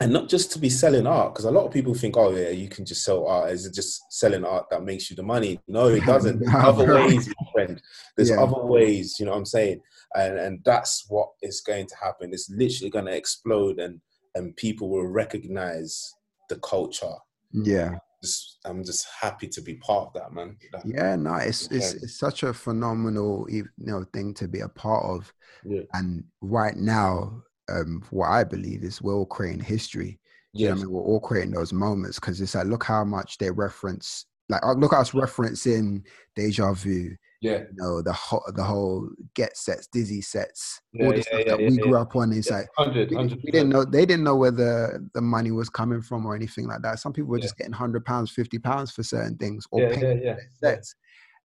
and 0.00 0.12
not 0.12 0.28
just 0.28 0.50
to 0.52 0.58
be 0.58 0.68
selling 0.68 1.06
art 1.06 1.32
because 1.32 1.44
a 1.44 1.50
lot 1.50 1.64
of 1.64 1.72
people 1.72 1.94
think 1.94 2.16
oh 2.16 2.30
yeah 2.34 2.50
you 2.50 2.68
can 2.68 2.84
just 2.84 3.04
sell 3.04 3.26
art. 3.26 3.50
Is 3.50 3.66
it 3.66 3.74
just 3.74 4.00
selling 4.10 4.44
art 4.44 4.66
that 4.70 4.84
makes 4.84 5.10
you 5.10 5.16
the 5.16 5.24
money? 5.24 5.58
No 5.66 5.88
it 5.88 6.04
doesn't. 6.04 6.38
There's 6.44 6.54
other 6.54 6.94
ways 6.94 7.28
my 7.28 7.50
friend. 7.52 7.82
There's 8.16 8.30
yeah. 8.30 8.42
other 8.42 8.64
ways 8.64 9.16
you 9.18 9.26
know 9.26 9.32
what 9.32 9.38
i'm 9.38 9.46
saying? 9.46 9.80
And 10.14 10.38
and 10.38 10.60
that's 10.64 11.06
what 11.08 11.30
is 11.42 11.60
going 11.60 11.86
to 11.88 11.96
happen. 11.96 12.32
It's 12.32 12.50
literally 12.50 12.90
going 12.90 13.06
to 13.06 13.16
explode 13.16 13.80
and 13.80 14.00
and 14.34 14.56
people 14.56 14.88
will 14.88 15.06
recognize 15.06 16.12
the 16.48 16.56
culture. 16.56 17.14
Yeah. 17.52 17.96
Just, 18.22 18.58
I'm 18.64 18.84
just 18.84 19.06
happy 19.20 19.48
to 19.48 19.60
be 19.60 19.74
part 19.74 20.08
of 20.08 20.12
that, 20.14 20.32
man. 20.32 20.56
That, 20.72 20.82
yeah, 20.86 21.16
no, 21.16 21.34
it's, 21.34 21.66
it's 21.72 21.94
it's 21.94 22.18
such 22.18 22.44
a 22.44 22.54
phenomenal 22.54 23.46
you 23.50 23.66
know 23.78 24.04
thing 24.12 24.32
to 24.34 24.46
be 24.46 24.60
a 24.60 24.68
part 24.68 25.04
of. 25.04 25.32
Yeah. 25.64 25.82
And 25.94 26.22
right 26.40 26.76
now, 26.76 27.42
um, 27.68 28.04
what 28.10 28.28
I 28.28 28.44
believe 28.44 28.84
is 28.84 29.02
we're 29.02 29.14
all 29.14 29.26
creating 29.26 29.64
history. 29.64 30.20
Yeah, 30.52 30.70
I 30.70 30.74
mean, 30.74 30.90
we're 30.90 31.02
all 31.02 31.18
creating 31.18 31.52
those 31.54 31.72
moments 31.72 32.20
because 32.20 32.40
it's 32.40 32.54
like 32.54 32.66
look 32.66 32.84
how 32.84 33.02
much 33.04 33.38
they 33.38 33.50
reference. 33.50 34.26
Like 34.48 34.62
look 34.76 34.92
at 34.92 35.00
us 35.00 35.10
referencing 35.10 36.04
deja 36.36 36.72
vu 36.74 37.16
yeah. 37.42 37.58
You 37.58 37.66
know, 37.72 38.02
the 38.02 38.12
whole 38.12 38.44
the 38.54 38.62
whole 38.62 39.10
get 39.34 39.56
sets, 39.56 39.88
dizzy 39.88 40.20
sets, 40.20 40.80
yeah, 40.92 41.04
all 41.04 41.10
the 41.10 41.16
yeah, 41.16 41.22
stuff 41.22 41.40
yeah, 41.40 41.56
that 41.56 41.58
we 41.58 41.76
grew 41.76 41.98
up 41.98 42.14
on. 42.14 42.32
It's 42.32 42.50
like 42.50 42.68
100, 42.76 43.10
we, 43.10 43.16
we, 43.16 43.50
didn't 43.50 43.68
know 43.68 43.84
they 43.84 44.06
didn't 44.06 44.22
know 44.22 44.36
where 44.36 44.52
the, 44.52 45.10
the 45.12 45.20
money 45.20 45.50
was 45.50 45.68
coming 45.68 46.00
from 46.00 46.24
or 46.24 46.36
anything 46.36 46.68
like 46.68 46.82
that. 46.82 47.00
Some 47.00 47.12
people 47.12 47.30
were 47.30 47.40
just 47.40 47.58
getting 47.58 47.72
hundred 47.72 48.04
pounds, 48.04 48.30
fifty 48.30 48.60
pounds 48.60 48.92
for 48.92 49.02
certain 49.02 49.36
things 49.38 49.66
or 49.72 49.90
paying 49.90 50.36
sets. 50.62 50.94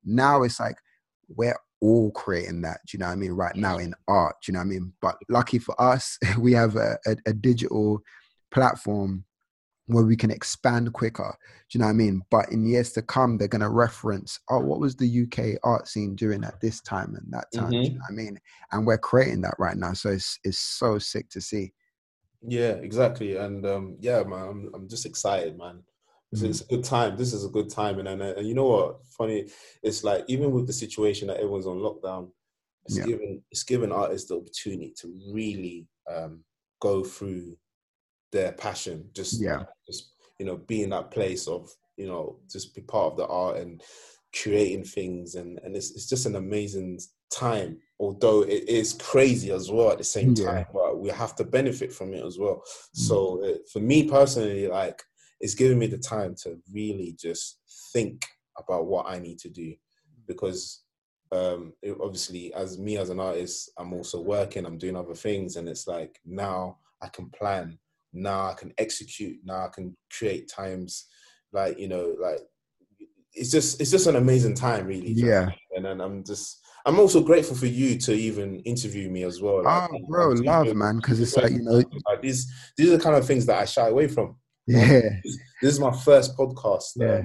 Now 0.05 0.43
it's 0.43 0.59
like 0.59 0.77
we're 1.29 1.57
all 1.81 2.11
creating 2.11 2.61
that. 2.61 2.79
Do 2.85 2.95
you 2.95 2.99
know 2.99 3.07
what 3.07 3.13
I 3.13 3.15
mean? 3.15 3.31
Right 3.31 3.55
now 3.55 3.79
in 3.79 3.95
art, 4.07 4.35
do 4.43 4.51
you 4.51 4.53
know 4.53 4.59
what 4.59 4.65
I 4.65 4.69
mean? 4.69 4.93
But 5.01 5.15
lucky 5.29 5.57
for 5.57 5.79
us, 5.81 6.19
we 6.39 6.53
have 6.53 6.75
a, 6.75 6.97
a, 7.07 7.15
a 7.25 7.33
digital 7.33 8.01
platform 8.51 9.25
where 9.87 10.03
we 10.03 10.15
can 10.15 10.31
expand 10.31 10.91
quicker. 10.93 11.37
Do 11.69 11.77
you 11.77 11.79
know 11.79 11.87
what 11.87 11.91
I 11.91 11.95
mean? 11.95 12.21
But 12.29 12.51
in 12.51 12.65
years 12.65 12.91
to 12.93 13.01
come, 13.01 13.37
they're 13.37 13.47
going 13.47 13.61
to 13.61 13.69
reference, 13.69 14.39
oh, 14.49 14.59
what 14.59 14.79
was 14.79 14.95
the 14.95 15.23
UK 15.23 15.59
art 15.63 15.87
scene 15.87 16.15
doing 16.15 16.43
at 16.43 16.59
this 16.61 16.81
time 16.81 17.15
and 17.15 17.31
that 17.31 17.51
time? 17.53 17.71
Mm-hmm. 17.71 17.83
you 17.83 17.89
know 17.91 17.99
what 18.09 18.11
I 18.11 18.15
mean? 18.15 18.39
And 18.71 18.85
we're 18.85 18.97
creating 18.97 19.41
that 19.41 19.55
right 19.57 19.77
now. 19.77 19.93
So 19.93 20.09
it's, 20.09 20.39
it's 20.43 20.59
so 20.59 20.99
sick 20.99 21.29
to 21.29 21.41
see. 21.41 21.73
Yeah, 22.41 22.73
exactly. 22.73 23.37
And 23.37 23.65
um, 23.65 23.97
yeah, 23.99 24.23
man, 24.23 24.47
I'm, 24.47 24.71
I'm 24.73 24.89
just 24.89 25.05
excited, 25.05 25.57
man. 25.57 25.83
It's, 26.31 26.41
mm-hmm. 26.41 26.51
it's, 26.51 26.61
a 26.61 26.65
good 26.65 26.83
time. 26.83 27.17
This 27.17 27.33
is 27.33 27.45
a 27.45 27.49
good 27.49 27.69
time. 27.69 27.99
And, 27.99 28.07
and, 28.09 28.21
and 28.21 28.47
you 28.47 28.53
know 28.53 28.67
what? 28.67 29.05
Funny, 29.17 29.47
it's 29.83 30.03
like 30.03 30.25
even 30.27 30.51
with 30.51 30.67
the 30.67 30.73
situation 30.73 31.29
that 31.29 31.37
everyone's 31.37 31.67
on 31.67 31.77
lockdown, 31.77 32.29
It's 32.85 32.97
yeah. 32.97 33.05
given 33.05 33.41
it's 33.51 33.63
given 33.63 33.93
artists 33.93 34.27
the 34.27 34.35
opportunity 34.35 34.93
to 34.99 35.13
really 35.31 35.87
um, 36.13 36.43
go 36.81 37.03
through 37.03 37.57
their 38.31 38.51
passion. 38.51 39.09
Just 39.13 39.41
yeah, 39.41 39.63
you 40.39 40.45
know, 40.45 40.57
be 40.57 40.83
in 40.83 40.89
that 40.91 41.11
place 41.11 41.47
of 41.47 41.69
you 41.97 42.07
know, 42.07 42.37
just 42.49 42.75
be 42.75 42.81
part 42.81 43.11
of 43.11 43.17
the 43.17 43.27
art 43.27 43.57
and 43.57 43.81
creating 44.41 44.83
things, 44.83 45.35
and 45.35 45.59
and 45.63 45.75
it's 45.75 45.91
it's 45.91 46.07
just 46.07 46.25
an 46.25 46.35
amazing 46.35 46.99
time. 47.33 47.79
Although 47.99 48.43
it 48.43 48.69
is 48.69 48.93
crazy 48.93 49.51
as 49.51 49.71
well 49.71 49.91
at 49.91 49.97
the 49.97 50.03
same 50.03 50.35
time, 50.35 50.65
but 50.71 50.99
we 50.99 51.09
have 51.09 51.35
to 51.37 51.43
benefit 51.43 51.91
from 51.91 52.13
it 52.13 52.23
as 52.23 52.37
well. 52.37 52.61
Mm. 52.61 52.99
So 52.99 53.43
it, 53.43 53.61
for 53.71 53.79
me 53.79 54.07
personally, 54.07 54.67
like 54.67 55.01
it's 55.39 55.55
giving 55.55 55.79
me 55.79 55.87
the 55.87 55.97
time 55.97 56.35
to 56.43 56.57
really 56.71 57.15
just 57.19 57.59
think 57.91 58.25
about 58.57 58.87
what 58.87 59.07
I 59.07 59.19
need 59.19 59.39
to 59.39 59.49
do 59.49 59.73
because 60.27 60.83
um, 61.31 61.73
it, 61.81 61.95
obviously 62.01 62.53
as 62.53 62.77
me 62.77 62.97
as 62.97 63.09
an 63.09 63.19
artist, 63.19 63.71
I'm 63.77 63.93
also 63.93 64.21
working, 64.21 64.65
I'm 64.65 64.77
doing 64.77 64.95
other 64.95 65.13
things, 65.13 65.55
and 65.55 65.67
it's 65.67 65.87
like 65.87 66.19
now 66.25 66.77
I 67.01 67.07
can 67.09 67.29
plan, 67.29 67.77
now 68.21 68.49
I 68.49 68.53
can 68.53 68.73
execute, 68.77 69.37
now 69.43 69.65
I 69.65 69.69
can 69.73 69.95
create 70.11 70.49
times 70.49 71.05
like 71.53 71.79
you 71.79 71.87
know 71.87 72.15
like 72.19 72.39
it's 73.33 73.51
just 73.51 73.79
it's 73.79 73.91
just 73.91 74.07
an 74.07 74.15
amazing 74.15 74.55
time 74.55 74.87
really. 74.87 75.11
Yeah, 75.11 75.49
and 75.75 75.85
then 75.85 76.01
I'm 76.01 76.23
just 76.23 76.65
I'm 76.85 76.99
also 76.99 77.21
grateful 77.21 77.55
for 77.55 77.67
you 77.67 77.97
to 77.99 78.13
even 78.13 78.59
interview 78.61 79.09
me 79.09 79.23
as 79.23 79.41
well. 79.41 79.63
Like, 79.63 79.89
oh, 79.91 79.99
bro, 80.07 80.29
love, 80.29 80.73
man, 80.73 80.97
because 80.97 81.19
it's 81.19 81.35
like 81.35 81.51
you 81.51 81.61
know, 81.61 81.83
like 82.07 82.21
these 82.21 82.51
these 82.77 82.89
are 82.89 82.97
the 82.97 83.03
kind 83.03 83.15
of 83.15 83.25
things 83.25 83.45
that 83.45 83.59
I 83.59 83.65
shy 83.65 83.87
away 83.87 84.07
from. 84.07 84.37
Yeah, 84.65 85.01
this, 85.23 85.37
this 85.61 85.73
is 85.73 85.79
my 85.79 85.91
first 85.91 86.37
podcast. 86.37 86.91
Yeah. 86.95 87.21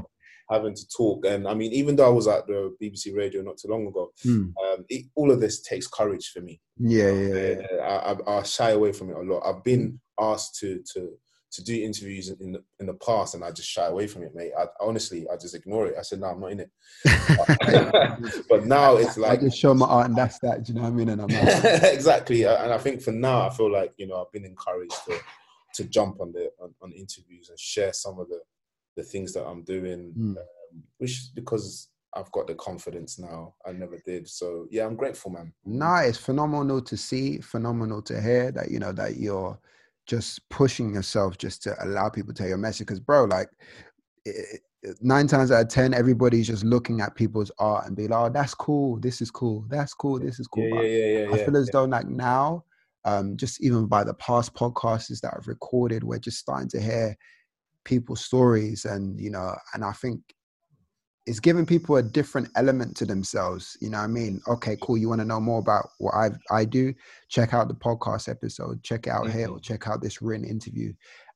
Having 0.51 0.74
to 0.74 0.88
talk, 0.95 1.24
and 1.24 1.49
I 1.49 1.55
mean, 1.55 1.72
even 1.72 1.97
though 1.97 2.07
I 2.07 2.11
was 2.11 2.28
at 2.28 2.47
the 2.47 2.74
BBC 2.82 3.16
Radio 3.16 3.40
not 3.40 3.57
too 3.57 3.68
long 3.68 3.86
ago, 3.86 4.11
mm. 4.26 4.53
um, 4.62 4.84
it, 4.90 5.07
all 5.14 5.30
of 5.30 5.40
this 5.40 5.62
takes 5.62 5.86
courage 5.86 6.30
for 6.34 6.40
me. 6.40 6.61
Yeah, 6.76 7.11
yeah, 7.11 7.34
yeah. 7.34 7.76
I, 7.82 8.12
I, 8.12 8.38
I 8.38 8.43
shy 8.43 8.70
away 8.70 8.93
from 8.93 9.11
it 9.11 9.16
a 9.16 9.20
lot. 9.20 9.47
I've 9.47 9.64
been 9.64 9.99
asked 10.20 10.58
to 10.60 10.82
to 10.94 11.18
to 11.52 11.62
do 11.62 11.82
interviews 11.82 12.30
in 12.30 12.52
the, 12.52 12.64
in 12.80 12.86
the 12.86 12.94
past 12.94 13.34
and 13.34 13.44
I 13.44 13.50
just 13.50 13.68
shy 13.68 13.84
away 13.84 14.06
from 14.06 14.22
it, 14.22 14.34
mate. 14.34 14.52
I, 14.58 14.64
honestly, 14.80 15.26
I 15.30 15.36
just 15.36 15.54
ignore 15.54 15.86
it. 15.86 15.96
I 15.98 16.02
said, 16.02 16.20
no, 16.20 16.28
I'm 16.28 16.40
not 16.40 16.52
in 16.52 16.60
it. 16.60 16.70
but 18.48 18.64
now 18.64 18.96
it's 18.96 19.18
like. 19.18 19.38
I 19.38 19.42
just 19.42 19.58
show 19.58 19.74
my 19.74 19.86
art 19.86 20.06
and 20.06 20.16
that's 20.16 20.38
that, 20.38 20.64
do 20.64 20.72
you 20.72 20.78
know 20.78 20.84
what 20.84 20.92
I 20.92 20.96
mean? 20.96 21.10
And 21.10 21.20
I'm 21.20 21.28
like... 21.28 21.64
exactly. 21.92 22.44
And 22.44 22.72
I 22.72 22.78
think 22.78 23.02
for 23.02 23.12
now, 23.12 23.46
I 23.46 23.50
feel 23.50 23.70
like, 23.70 23.92
you 23.98 24.06
know, 24.06 24.22
I've 24.22 24.32
been 24.32 24.46
encouraged 24.46 24.96
to, 25.08 25.18
to 25.74 25.84
jump 25.84 26.22
on 26.22 26.32
the, 26.32 26.50
on, 26.58 26.74
on 26.82 26.92
interviews 26.92 27.50
and 27.50 27.58
share 27.58 27.92
some 27.92 28.18
of 28.18 28.28
the, 28.30 28.40
the 28.96 29.02
things 29.02 29.34
that 29.34 29.44
I'm 29.44 29.62
doing, 29.62 30.14
mm. 30.18 30.36
um, 30.38 30.82
which 30.96 31.34
because 31.34 31.90
I've 32.14 32.32
got 32.32 32.46
the 32.46 32.54
confidence 32.54 33.18
now. 33.18 33.56
I 33.66 33.72
never 33.72 33.98
did. 34.06 34.26
So 34.26 34.68
yeah, 34.70 34.86
I'm 34.86 34.96
grateful, 34.96 35.30
man. 35.30 35.52
No, 35.66 35.96
it's 35.96 36.18
phenomenal 36.18 36.80
to 36.80 36.96
see, 36.96 37.38
phenomenal 37.40 38.00
to 38.02 38.22
hear 38.22 38.50
that, 38.52 38.70
you 38.70 38.78
know, 38.78 38.92
that 38.92 39.18
you're, 39.18 39.58
just 40.07 40.48
pushing 40.48 40.94
yourself 40.94 41.38
just 41.38 41.62
to 41.62 41.74
allow 41.84 42.09
people 42.09 42.34
to 42.34 42.42
hear 42.42 42.50
your 42.50 42.59
message. 42.59 42.86
Because, 42.86 43.00
bro, 43.00 43.24
like 43.24 43.48
it, 44.24 44.61
nine 45.00 45.26
times 45.26 45.50
out 45.50 45.62
of 45.62 45.68
ten, 45.68 45.94
everybody's 45.94 46.46
just 46.46 46.64
looking 46.64 47.00
at 47.00 47.14
people's 47.14 47.53
art 47.59 47.86
and 47.86 47.96
be 47.96 48.09
like, 48.09 48.18
"Oh, 48.18 48.32
that's 48.32 48.55
cool. 48.55 48.98
This 48.98 49.20
is 49.20 49.30
cool. 49.30 49.64
That's 49.68 49.94
cool. 49.94 50.18
This 50.18 50.40
is 50.40 50.48
cool." 50.48 50.64
Yeah, 50.64 50.82
yeah, 50.82 51.18
yeah, 51.20 51.32
I 51.32 51.38
feel 51.38 51.57
as 51.57 51.68
though 51.70 51.84
like 51.84 52.07
now, 52.09 52.64
um, 53.05 53.36
just 53.36 53.62
even 53.62 53.86
by 53.86 54.05
the 54.05 54.14
past 54.14 54.55
podcasts 54.55 55.20
that 55.20 55.34
I've 55.36 55.48
recorded, 55.48 56.05
we're 56.05 56.18
just 56.18 56.38
starting 56.38 56.68
to 56.70 56.80
hear 56.80 57.16
people's 57.84 58.24
stories, 58.24 58.84
and 58.84 59.20
you 59.20 59.30
know, 59.30 59.55
and 59.74 59.84
I 59.84 59.92
think 59.92 60.20
it's 61.27 61.41
giving 61.41 61.66
people 61.66 61.97
a 61.97 62.03
different 62.03 62.49
element 62.57 62.97
to 62.97 63.07
themselves. 63.07 63.77
You 63.81 63.91
know 63.91 63.99
what 63.99 64.05
I 64.05 64.09
mean? 64.09 64.41
Okay, 64.49 64.77
cool. 64.83 64.99
You 64.99 65.09
want 65.09 65.20
to 65.20 65.27
know 65.27 65.41
more 65.41 65.61
about 65.61 65.91
what 65.99 66.14
I 66.14 66.31
I 66.51 66.64
do? 66.64 66.93
Check 67.29 67.55
out 67.55 67.68
the 67.68 67.75
podcast 67.75 68.29
episode. 68.29 68.83
Check 68.83 69.07
out 69.07 69.25
mm-hmm. 69.25 69.39
here 69.39 69.49
or 69.49 69.61
check 69.61 69.87
out 69.89 70.03
this 70.03 70.20
written 70.20 70.47
interview. 70.47 70.93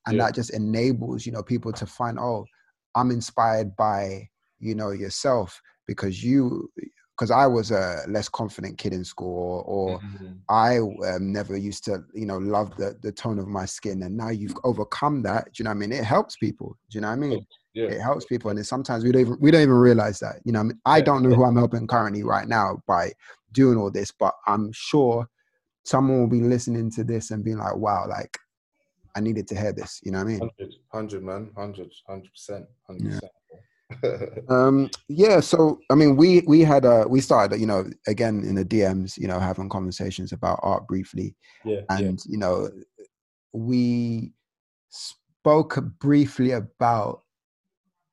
And 0.06 0.16
yeah. 0.16 0.24
that 0.24 0.34
just 0.34 0.50
enables, 0.50 1.26
you 1.26 1.32
know, 1.32 1.42
people 1.42 1.72
to 1.72 1.86
find, 1.86 2.18
oh, 2.18 2.46
I'm 2.94 3.10
inspired 3.10 3.74
by, 3.76 4.28
you 4.58 4.74
know, 4.74 4.90
yourself 4.90 5.60
because 5.86 6.22
you 6.22 6.70
because 7.16 7.30
I 7.30 7.46
was 7.46 7.70
a 7.70 8.02
less 8.08 8.28
confident 8.28 8.76
kid 8.76 8.92
in 8.92 9.04
school, 9.04 9.64
or, 9.66 9.94
or 9.94 10.00
mm-hmm. 10.00 10.32
I 10.50 10.78
um, 11.08 11.32
never 11.32 11.56
used 11.56 11.84
to, 11.84 12.04
you 12.12 12.26
know, 12.26 12.38
love 12.38 12.76
the 12.76 12.96
the 13.02 13.12
tone 13.12 13.38
of 13.38 13.48
my 13.48 13.64
skin, 13.64 14.02
and 14.02 14.16
now 14.16 14.30
you've 14.30 14.56
overcome 14.64 15.22
that. 15.22 15.44
Do 15.44 15.50
you 15.58 15.64
know 15.64 15.70
what 15.70 15.76
I 15.76 15.78
mean? 15.78 15.92
It 15.92 16.04
helps 16.04 16.36
people. 16.36 16.76
Do 16.90 16.96
you 16.96 17.00
know 17.02 17.08
what 17.08 17.14
I 17.14 17.16
mean? 17.16 17.46
Yeah. 17.76 17.88
it 17.88 18.00
helps 18.00 18.24
people 18.24 18.50
and 18.50 18.66
sometimes 18.66 19.04
we 19.04 19.12
don't 19.12 19.20
even 19.20 19.36
we 19.38 19.50
don't 19.50 19.62
even 19.62 19.74
realize 19.74 20.18
that 20.18 20.36
you 20.44 20.52
know 20.52 20.60
I, 20.60 20.62
mean, 20.62 20.80
I 20.86 21.00
don't 21.00 21.22
know 21.22 21.34
who 21.34 21.44
i'm 21.44 21.56
helping 21.56 21.86
currently 21.86 22.22
right 22.22 22.48
now 22.48 22.82
by 22.86 23.12
doing 23.52 23.76
all 23.76 23.90
this 23.90 24.10
but 24.10 24.34
i'm 24.46 24.72
sure 24.72 25.28
someone 25.84 26.20
will 26.20 26.28
be 26.28 26.40
listening 26.40 26.90
to 26.92 27.04
this 27.04 27.30
and 27.30 27.44
being 27.44 27.58
like 27.58 27.76
wow 27.76 28.06
like 28.08 28.36
i 29.14 29.20
needed 29.20 29.46
to 29.48 29.54
hear 29.54 29.72
this 29.72 30.00
you 30.02 30.10
know 30.10 30.18
what 30.18 30.28
i 30.28 30.30
mean? 30.30 30.40
100, 30.40 30.74
100 30.90 31.22
man. 31.22 31.50
100 31.54 31.92
100% 32.08 32.66
100% 32.90 33.20
yeah. 33.20 33.28
um 34.48 34.90
yeah 35.08 35.38
so 35.38 35.78
i 35.90 35.94
mean 35.94 36.16
we 36.16 36.42
we 36.48 36.60
had 36.60 36.84
a 36.84 37.06
we 37.06 37.20
started 37.20 37.60
you 37.60 37.66
know 37.66 37.84
again 38.08 38.40
in 38.40 38.56
the 38.56 38.64
dms 38.64 39.16
you 39.16 39.28
know 39.28 39.38
having 39.38 39.68
conversations 39.68 40.32
about 40.32 40.58
art 40.62 40.88
briefly. 40.88 41.36
Yeah 41.64 41.82
and 41.90 42.18
yeah. 42.26 42.32
you 42.32 42.38
know 42.38 42.68
we 43.52 44.32
spoke 44.88 45.78
briefly 46.00 46.50
about 46.50 47.22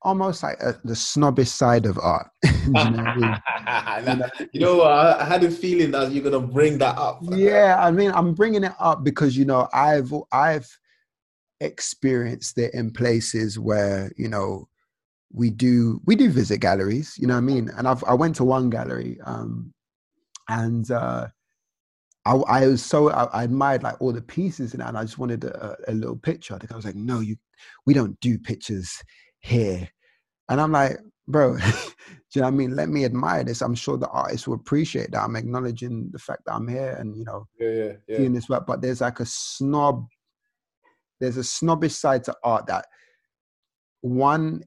almost 0.03 0.43
like 0.43 0.59
a, 0.61 0.79
the 0.83 0.95
snobbish 0.95 1.49
side 1.49 1.85
of 1.85 1.97
art. 1.97 2.27
you, 2.43 2.71
know 2.71 2.79
I 2.79 4.01
mean? 4.01 4.13
you, 4.13 4.15
know, 4.15 4.29
you 4.53 4.59
know? 4.59 4.83
I 4.83 5.23
had 5.23 5.43
a 5.43 5.51
feeling 5.51 5.91
that 5.91 6.11
you're 6.11 6.23
gonna 6.23 6.45
bring 6.45 6.77
that 6.79 6.97
up. 6.97 7.19
yeah, 7.31 7.77
I 7.79 7.91
mean, 7.91 8.11
I'm 8.11 8.33
bringing 8.33 8.63
it 8.63 8.73
up 8.79 9.03
because 9.03 9.37
you 9.37 9.45
know 9.45 9.67
I've 9.73 10.13
I've 10.31 10.67
experienced 11.59 12.57
it 12.57 12.73
in 12.73 12.91
places 12.91 13.57
where 13.57 14.11
you 14.17 14.27
know 14.27 14.67
we 15.31 15.49
do 15.49 16.01
we 16.05 16.15
do 16.15 16.29
visit 16.29 16.59
galleries. 16.59 17.15
You 17.17 17.27
know 17.27 17.35
what 17.35 17.39
I 17.39 17.53
mean? 17.53 17.69
And 17.77 17.87
I've 17.87 18.03
I 18.03 18.13
went 18.13 18.35
to 18.37 18.43
one 18.43 18.69
gallery, 18.69 19.19
um, 19.25 19.73
and 20.49 20.89
uh, 20.91 21.27
I, 22.25 22.35
I 22.35 22.67
was 22.67 22.83
so 22.83 23.09
I, 23.09 23.25
I, 23.25 23.43
admired 23.43 23.83
like 23.83 24.01
all 24.01 24.13
the 24.13 24.21
pieces 24.21 24.73
in 24.73 24.81
it, 24.81 24.87
and 24.87 24.97
I 24.97 25.01
just 25.01 25.17
wanted 25.17 25.43
a, 25.43 25.75
a 25.87 25.93
little 25.93 26.15
picture. 26.15 26.53
I 26.53 26.57
think 26.57 26.71
I 26.71 26.75
was 26.75 26.85
like, 26.85 26.95
no, 26.95 27.19
you, 27.19 27.35
we 27.85 27.93
don't 27.93 28.19
do 28.19 28.37
pictures 28.37 29.03
here. 29.43 29.87
And 30.49 30.59
I'm 30.59 30.71
like, 30.71 30.97
bro, 31.27 31.57
do 31.57 31.63
you 32.33 32.41
know 32.41 32.47
what 32.47 32.47
I 32.47 32.51
mean? 32.51 32.75
Let 32.75 32.89
me 32.89 33.05
admire 33.05 33.43
this. 33.43 33.61
I'm 33.61 33.75
sure 33.75 33.97
the 33.97 34.09
artist 34.09 34.47
will 34.47 34.55
appreciate 34.55 35.11
that. 35.11 35.21
I'm 35.21 35.35
acknowledging 35.35 36.09
the 36.11 36.19
fact 36.19 36.43
that 36.45 36.53
I'm 36.55 36.67
here 36.67 36.95
and, 36.99 37.15
you 37.15 37.25
know, 37.25 37.47
yeah, 37.59 37.69
yeah, 37.69 37.91
yeah. 38.07 38.17
doing 38.17 38.33
this 38.33 38.49
work. 38.49 38.65
But 38.65 38.81
there's 38.81 39.01
like 39.01 39.19
a 39.19 39.25
snob, 39.25 40.07
there's 41.19 41.37
a 41.37 41.43
snobbish 41.43 41.93
side 41.93 42.23
to 42.25 42.35
art 42.43 42.65
that 42.67 42.85
one, 44.01 44.63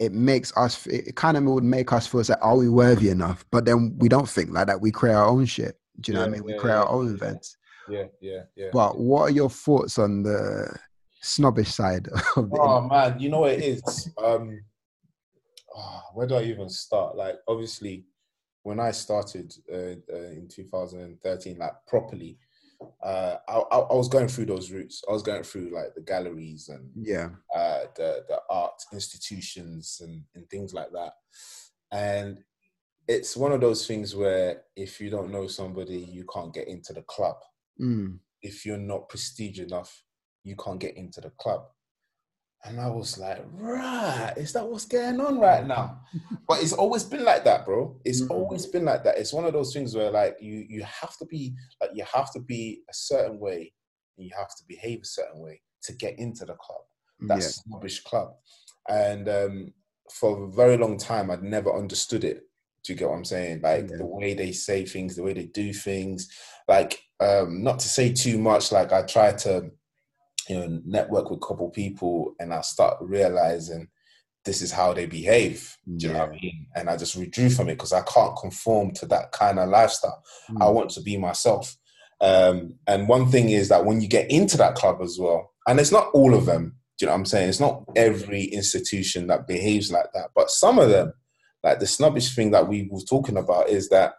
it 0.00 0.12
makes 0.12 0.56
us, 0.56 0.86
it 0.86 1.16
kind 1.16 1.36
of 1.36 1.44
would 1.44 1.64
make 1.64 1.92
us 1.92 2.06
feel 2.06 2.22
like, 2.28 2.38
are 2.40 2.56
we 2.56 2.68
worthy 2.68 3.08
enough? 3.08 3.44
But 3.50 3.64
then 3.64 3.96
we 3.98 4.08
don't 4.08 4.28
think 4.28 4.50
like 4.50 4.68
that. 4.68 4.80
We 4.80 4.92
create 4.92 5.14
our 5.14 5.26
own 5.26 5.44
shit. 5.46 5.76
Do 6.00 6.12
you 6.12 6.14
know 6.14 6.22
what 6.22 6.28
I 6.28 6.32
mean? 6.32 6.44
We 6.44 6.54
create 6.54 6.74
our 6.74 6.88
own 6.88 7.12
events. 7.12 7.56
Yeah, 7.88 8.04
yeah, 8.20 8.42
yeah. 8.54 8.68
But 8.72 8.98
what 8.98 9.22
are 9.22 9.30
your 9.30 9.50
thoughts 9.50 9.98
on 9.98 10.22
the 10.22 10.78
snobbish 11.20 11.72
side 11.74 12.08
oh 12.36 12.80
man 12.82 13.18
you 13.18 13.28
know 13.28 13.40
what 13.40 13.52
it 13.52 13.62
is? 13.62 14.10
Um 14.22 14.60
oh, 15.76 16.02
where 16.14 16.26
do 16.26 16.36
i 16.36 16.42
even 16.42 16.68
start? 16.68 17.16
Like 17.16 17.36
obviously 17.46 18.04
when 18.62 18.80
i 18.80 18.90
started 18.90 19.52
uh, 19.72 19.96
uh, 20.12 20.30
in 20.30 20.48
2013 20.48 21.58
like 21.58 21.72
properly 21.86 22.38
uh 23.02 23.36
I, 23.48 23.54
I, 23.54 23.94
was 23.94 24.08
going 24.08 24.28
through 24.28 24.46
those 24.46 24.70
routes. 24.70 25.02
I 25.08 25.12
was 25.12 25.22
going 25.22 25.42
through 25.42 25.70
like 25.70 25.94
the 25.94 26.00
galleries 26.00 26.68
and 26.68 26.88
yeah. 26.94 27.30
uh 27.54 27.84
the 27.96 28.24
the 28.28 28.40
art 28.48 28.80
institutions 28.92 30.00
and 30.00 30.22
and 30.34 30.48
things 30.48 30.72
like 30.72 30.92
that. 30.92 31.14
And 31.90 32.38
it's 33.08 33.36
one 33.36 33.52
of 33.52 33.60
those 33.60 33.86
things 33.86 34.14
where 34.14 34.62
if 34.76 35.00
you 35.00 35.10
don't 35.10 35.32
know 35.32 35.46
somebody 35.48 35.98
you 35.98 36.24
can't 36.32 36.54
get 36.54 36.68
into 36.68 36.92
the 36.92 37.02
club. 37.02 37.36
Mm. 37.80 38.18
if 38.42 38.66
you're 38.66 38.76
not 38.76 39.08
prestige 39.08 39.60
enough 39.60 40.02
you 40.48 40.56
can't 40.56 40.80
get 40.80 40.96
into 40.96 41.20
the 41.20 41.30
club. 41.38 41.62
And 42.64 42.80
I 42.80 42.88
was 42.88 43.18
like, 43.18 43.44
right, 43.52 44.34
is 44.36 44.52
that 44.52 44.66
what's 44.66 44.84
going 44.84 45.20
on 45.20 45.38
right 45.38 45.64
now? 45.64 46.00
but 46.48 46.60
it's 46.60 46.72
always 46.72 47.04
been 47.04 47.24
like 47.24 47.44
that, 47.44 47.64
bro. 47.64 47.96
It's 48.04 48.22
mm-hmm. 48.22 48.32
always 48.32 48.66
been 48.66 48.84
like 48.84 49.04
that. 49.04 49.18
It's 49.18 49.32
one 49.32 49.44
of 49.44 49.52
those 49.52 49.72
things 49.72 49.94
where 49.94 50.10
like 50.10 50.36
you 50.40 50.66
you 50.68 50.82
have 50.82 51.16
to 51.18 51.26
be 51.26 51.54
like 51.80 51.90
you 51.94 52.04
have 52.12 52.32
to 52.32 52.40
be 52.40 52.80
a 52.90 52.94
certain 52.94 53.38
way 53.38 53.72
and 54.16 54.26
you 54.26 54.32
have 54.36 54.48
to 54.48 54.64
behave 54.66 55.00
a 55.02 55.06
certain 55.06 55.40
way 55.40 55.60
to 55.84 55.92
get 55.94 56.18
into 56.18 56.44
the 56.44 56.54
club. 56.54 56.80
That 57.20 57.38
yeah. 57.38 57.46
snobbish 57.46 58.00
club. 58.02 58.30
And 58.88 59.28
um, 59.28 59.72
for 60.10 60.44
a 60.44 60.50
very 60.50 60.76
long 60.76 60.98
time 60.98 61.30
I'd 61.30 61.42
never 61.42 61.72
understood 61.72 62.24
it. 62.24 62.42
Do 62.84 62.92
you 62.92 62.98
get 62.98 63.08
what 63.08 63.16
I'm 63.16 63.24
saying? 63.24 63.60
Like 63.62 63.88
yeah. 63.88 63.98
the 63.98 64.06
way 64.06 64.34
they 64.34 64.50
say 64.50 64.84
things, 64.84 65.14
the 65.14 65.22
way 65.22 65.32
they 65.32 65.46
do 65.46 65.72
things. 65.72 66.28
Like 66.66 67.00
um, 67.20 67.62
not 67.62 67.78
to 67.80 67.88
say 67.88 68.12
too 68.12 68.38
much, 68.38 68.72
like 68.72 68.92
I 68.92 69.02
try 69.02 69.32
to 69.32 69.70
you 70.48 70.56
know 70.58 70.80
network 70.84 71.30
with 71.30 71.40
a 71.42 71.46
couple 71.46 71.70
people 71.70 72.34
and 72.38 72.52
I 72.52 72.60
start 72.62 72.96
realizing 73.00 73.88
this 74.44 74.62
is 74.62 74.72
how 74.72 74.94
they 74.94 75.06
behave. 75.06 75.76
Do 75.96 76.06
you 76.06 76.12
yeah. 76.12 76.18
know 76.18 76.24
what 76.24 76.34
I 76.34 76.40
mean? 76.40 76.66
And 76.74 76.88
I 76.88 76.96
just 76.96 77.16
withdrew 77.16 77.50
from 77.50 77.68
it 77.68 77.74
because 77.74 77.92
I 77.92 78.00
can't 78.02 78.36
conform 78.36 78.92
to 78.94 79.06
that 79.06 79.32
kind 79.32 79.58
of 79.58 79.68
lifestyle. 79.68 80.22
Mm. 80.50 80.62
I 80.62 80.70
want 80.70 80.90
to 80.90 81.02
be 81.02 81.18
myself. 81.18 81.76
Um, 82.20 82.74
and 82.86 83.08
one 83.08 83.30
thing 83.30 83.50
is 83.50 83.68
that 83.68 83.84
when 83.84 84.00
you 84.00 84.08
get 84.08 84.30
into 84.30 84.56
that 84.56 84.74
club 84.74 85.00
as 85.02 85.18
well, 85.20 85.52
and 85.66 85.78
it's 85.78 85.92
not 85.92 86.08
all 86.14 86.34
of 86.34 86.46
them, 86.46 86.76
do 86.98 87.04
you 87.04 87.06
know 87.06 87.12
what 87.12 87.18
I'm 87.18 87.26
saying? 87.26 87.48
It's 87.48 87.60
not 87.60 87.84
every 87.94 88.44
institution 88.44 89.28
that 89.28 89.46
behaves 89.46 89.92
like 89.92 90.12
that, 90.14 90.30
but 90.34 90.50
some 90.50 90.78
of 90.78 90.88
them, 90.88 91.12
like 91.62 91.78
the 91.78 91.86
snobbish 91.86 92.34
thing 92.34 92.50
that 92.52 92.66
we 92.66 92.88
were 92.90 93.00
talking 93.00 93.36
about, 93.36 93.68
is 93.68 93.88
that 93.90 94.14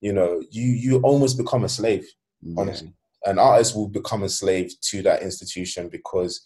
you 0.00 0.12
know 0.12 0.42
you 0.50 0.64
you 0.64 1.00
almost 1.00 1.38
become 1.38 1.62
a 1.62 1.68
slave. 1.68 2.06
Honestly, 2.56 2.88
yeah. 2.88 2.92
An 3.24 3.38
artist 3.38 3.74
will 3.74 3.88
become 3.88 4.22
a 4.22 4.28
slave 4.28 4.72
to 4.80 5.02
that 5.02 5.22
institution 5.22 5.88
because 5.88 6.42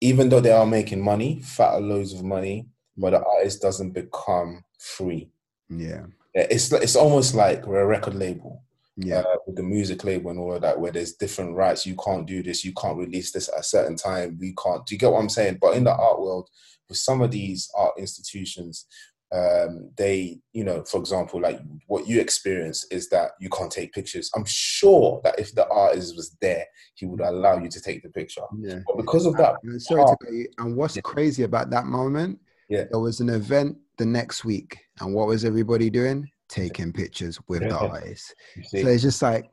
even 0.00 0.28
though 0.28 0.40
they 0.40 0.52
are 0.52 0.66
making 0.66 1.02
money, 1.02 1.40
fat 1.42 1.80
loads 1.82 2.12
of 2.12 2.22
money, 2.22 2.66
but 2.96 3.10
the 3.10 3.24
artist 3.24 3.62
doesn't 3.62 3.92
become 3.92 4.62
free. 4.78 5.30
Yeah, 5.68 6.06
it's 6.34 6.70
it's 6.72 6.96
almost 6.96 7.34
like 7.34 7.66
we're 7.66 7.80
a 7.80 7.86
record 7.86 8.14
label 8.14 8.62
yeah. 8.96 9.18
uh, 9.20 9.36
with 9.46 9.56
the 9.56 9.62
music 9.62 10.04
label 10.04 10.30
and 10.30 10.40
all 10.40 10.54
of 10.54 10.62
that 10.62 10.78
where 10.78 10.92
there's 10.92 11.14
different 11.14 11.54
rights. 11.54 11.86
You 11.86 11.96
can't 11.96 12.26
do 12.26 12.42
this. 12.42 12.64
You 12.64 12.72
can't 12.72 12.98
release 12.98 13.30
this 13.30 13.48
at 13.48 13.60
a 13.60 13.62
certain 13.62 13.96
time. 13.96 14.38
We 14.40 14.54
can't 14.62 14.84
do 14.86 14.94
you 14.94 14.98
get 14.98 15.12
what 15.12 15.20
i'm 15.20 15.28
saying? 15.28 15.58
But 15.60 15.76
in 15.76 15.84
the 15.84 15.94
art 15.94 16.20
world 16.20 16.48
with 16.88 16.98
some 16.98 17.20
of 17.20 17.30
these 17.30 17.70
art 17.76 17.94
institutions 17.98 18.86
um, 19.32 19.90
they 19.96 20.38
you 20.52 20.62
know 20.62 20.84
for 20.84 21.00
example 21.00 21.40
like 21.40 21.58
what 21.88 22.06
you 22.06 22.20
experience 22.20 22.86
is 22.92 23.08
that 23.08 23.32
you 23.40 23.48
can't 23.48 23.72
take 23.72 23.92
pictures 23.92 24.30
i'm 24.36 24.44
sure 24.46 25.20
that 25.24 25.38
if 25.38 25.52
the 25.54 25.66
artist 25.68 26.14
was 26.14 26.36
there 26.40 26.64
he 26.94 27.06
would 27.06 27.20
allow 27.20 27.58
you 27.58 27.68
to 27.68 27.80
take 27.80 28.02
the 28.04 28.08
picture 28.08 28.42
yeah 28.60 28.78
but 28.86 28.96
because 28.96 29.26
of 29.26 29.36
that 29.36 29.56
and, 29.64 29.82
sorry 29.82 30.04
to 30.04 30.32
you, 30.32 30.46
and 30.58 30.76
what's 30.76 30.94
yeah. 30.94 31.02
crazy 31.02 31.42
about 31.42 31.70
that 31.70 31.86
moment 31.86 32.38
yeah 32.68 32.84
there 32.90 33.00
was 33.00 33.18
an 33.18 33.28
event 33.28 33.76
the 33.98 34.06
next 34.06 34.44
week 34.44 34.78
and 35.00 35.12
what 35.12 35.26
was 35.26 35.44
everybody 35.44 35.90
doing 35.90 36.28
taking 36.48 36.92
pictures 36.92 37.38
with 37.48 37.62
the 37.62 37.76
artists. 37.76 38.34
So 38.64 38.78
it's 38.78 39.02
just 39.02 39.22
like 39.22 39.50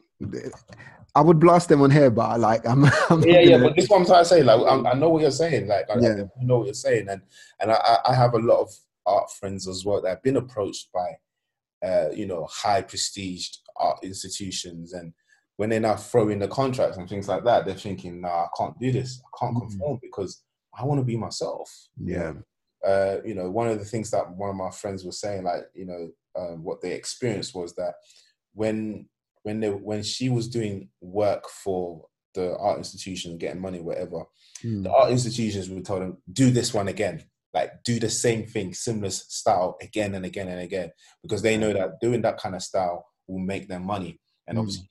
I 1.16 1.22
would 1.22 1.40
blast 1.40 1.70
them 1.70 1.82
on 1.82 1.92
here, 1.92 2.10
but 2.10 2.30
I 2.30 2.36
like 2.38 2.66
I'm. 2.68 2.86
I'm 3.10 3.24
yeah, 3.24 3.40
yeah, 3.40 3.58
but 3.58 3.76
this 3.76 3.92
I'm 3.92 4.06
trying 4.06 4.24
to 4.24 4.26
say. 4.26 4.44
Like 4.44 4.60
I, 4.62 4.92
I 4.92 4.94
know 4.96 5.10
what 5.10 5.22
you're 5.22 5.32
saying. 5.32 5.68
Like 5.68 5.90
I, 5.90 6.00
yeah. 6.00 6.24
I 6.40 6.44
know 6.44 6.60
what 6.60 6.66
you're 6.66 6.74
saying, 6.74 7.08
and 7.10 7.22
and 7.60 7.72
I, 7.72 7.98
I 8.08 8.16
have 8.16 8.34
a 8.34 8.40
lot 8.40 8.62
of 8.62 8.70
art 9.06 9.30
friends 9.32 9.68
as 9.68 9.86
well 9.86 10.02
that 10.02 10.10
have 10.10 10.24
been 10.24 10.38
approached 10.38 10.90
by, 10.94 11.88
uh, 11.88 12.10
you 12.12 12.26
know, 12.26 12.48
high 12.50 12.82
prestige 12.82 13.50
art 13.78 14.00
institutions, 14.04 14.94
and 14.94 15.14
when 15.58 15.70
they're 15.70 15.80
now 15.80 15.96
throwing 15.96 16.40
the 16.40 16.48
contracts 16.48 16.98
and 16.98 17.08
things 17.08 17.28
like 17.28 17.44
that, 17.44 17.66
they're 17.66 17.76
thinking, 17.76 18.22
"Nah, 18.22 18.46
I 18.46 18.48
can't 18.58 18.80
do 18.80 18.92
this. 18.92 19.22
I 19.22 19.46
can't 19.46 19.56
mm-hmm. 19.56 19.68
conform 19.68 20.00
because 20.02 20.44
I 20.78 20.86
want 20.86 21.00
to 21.00 21.06
be 21.06 21.18
myself." 21.18 21.70
Yeah. 21.98 22.34
Uh, 22.86 23.18
you 23.24 23.34
know, 23.34 23.50
one 23.50 23.68
of 23.68 23.80
the 23.80 23.86
things 23.86 24.12
that 24.12 24.30
one 24.36 24.50
of 24.50 24.56
my 24.58 24.70
friends 24.70 25.06
was 25.06 25.22
saying, 25.22 25.44
like, 25.44 25.64
you 25.74 25.86
know, 25.86 26.10
um, 26.38 26.64
what 26.64 26.82
they 26.82 26.92
experienced 26.92 27.56
was 27.56 27.74
that 27.76 27.94
when 28.54 29.08
when 29.44 29.60
they 29.60 29.70
when 29.70 30.04
she 30.04 30.30
was 30.30 30.48
doing 30.48 30.90
work 31.02 31.48
for 31.50 32.06
the 32.34 32.58
art 32.58 32.80
institution, 32.80 33.38
getting 33.38 33.62
money, 33.62 33.80
whatever, 33.80 34.24
mm. 34.64 34.84
the 34.84 34.92
art 34.92 35.12
institutions 35.12 35.70
would 35.70 35.86
tell 35.86 36.00
them 36.00 36.18
do 36.32 36.50
this 36.50 36.74
one 36.74 36.88
again, 36.88 37.24
like 37.54 37.84
do 37.84 38.00
the 38.00 38.10
same 38.10 38.46
thing, 38.46 38.74
similar 38.74 39.10
style 39.10 39.78
again 39.82 40.16
and 40.16 40.26
again 40.26 40.48
and 40.48 40.60
again, 40.60 40.92
because 41.22 41.42
they 41.42 41.58
know 41.58 41.74
that 41.74 42.00
doing 42.02 42.22
that 42.22 42.38
kind 42.38 42.56
of 42.56 42.64
style 42.64 43.06
will 43.28 43.40
make 43.40 43.68
them 43.68 43.86
money. 43.86 44.20
And 44.48 44.58
mm. 44.58 44.62
obviously, 44.62 44.90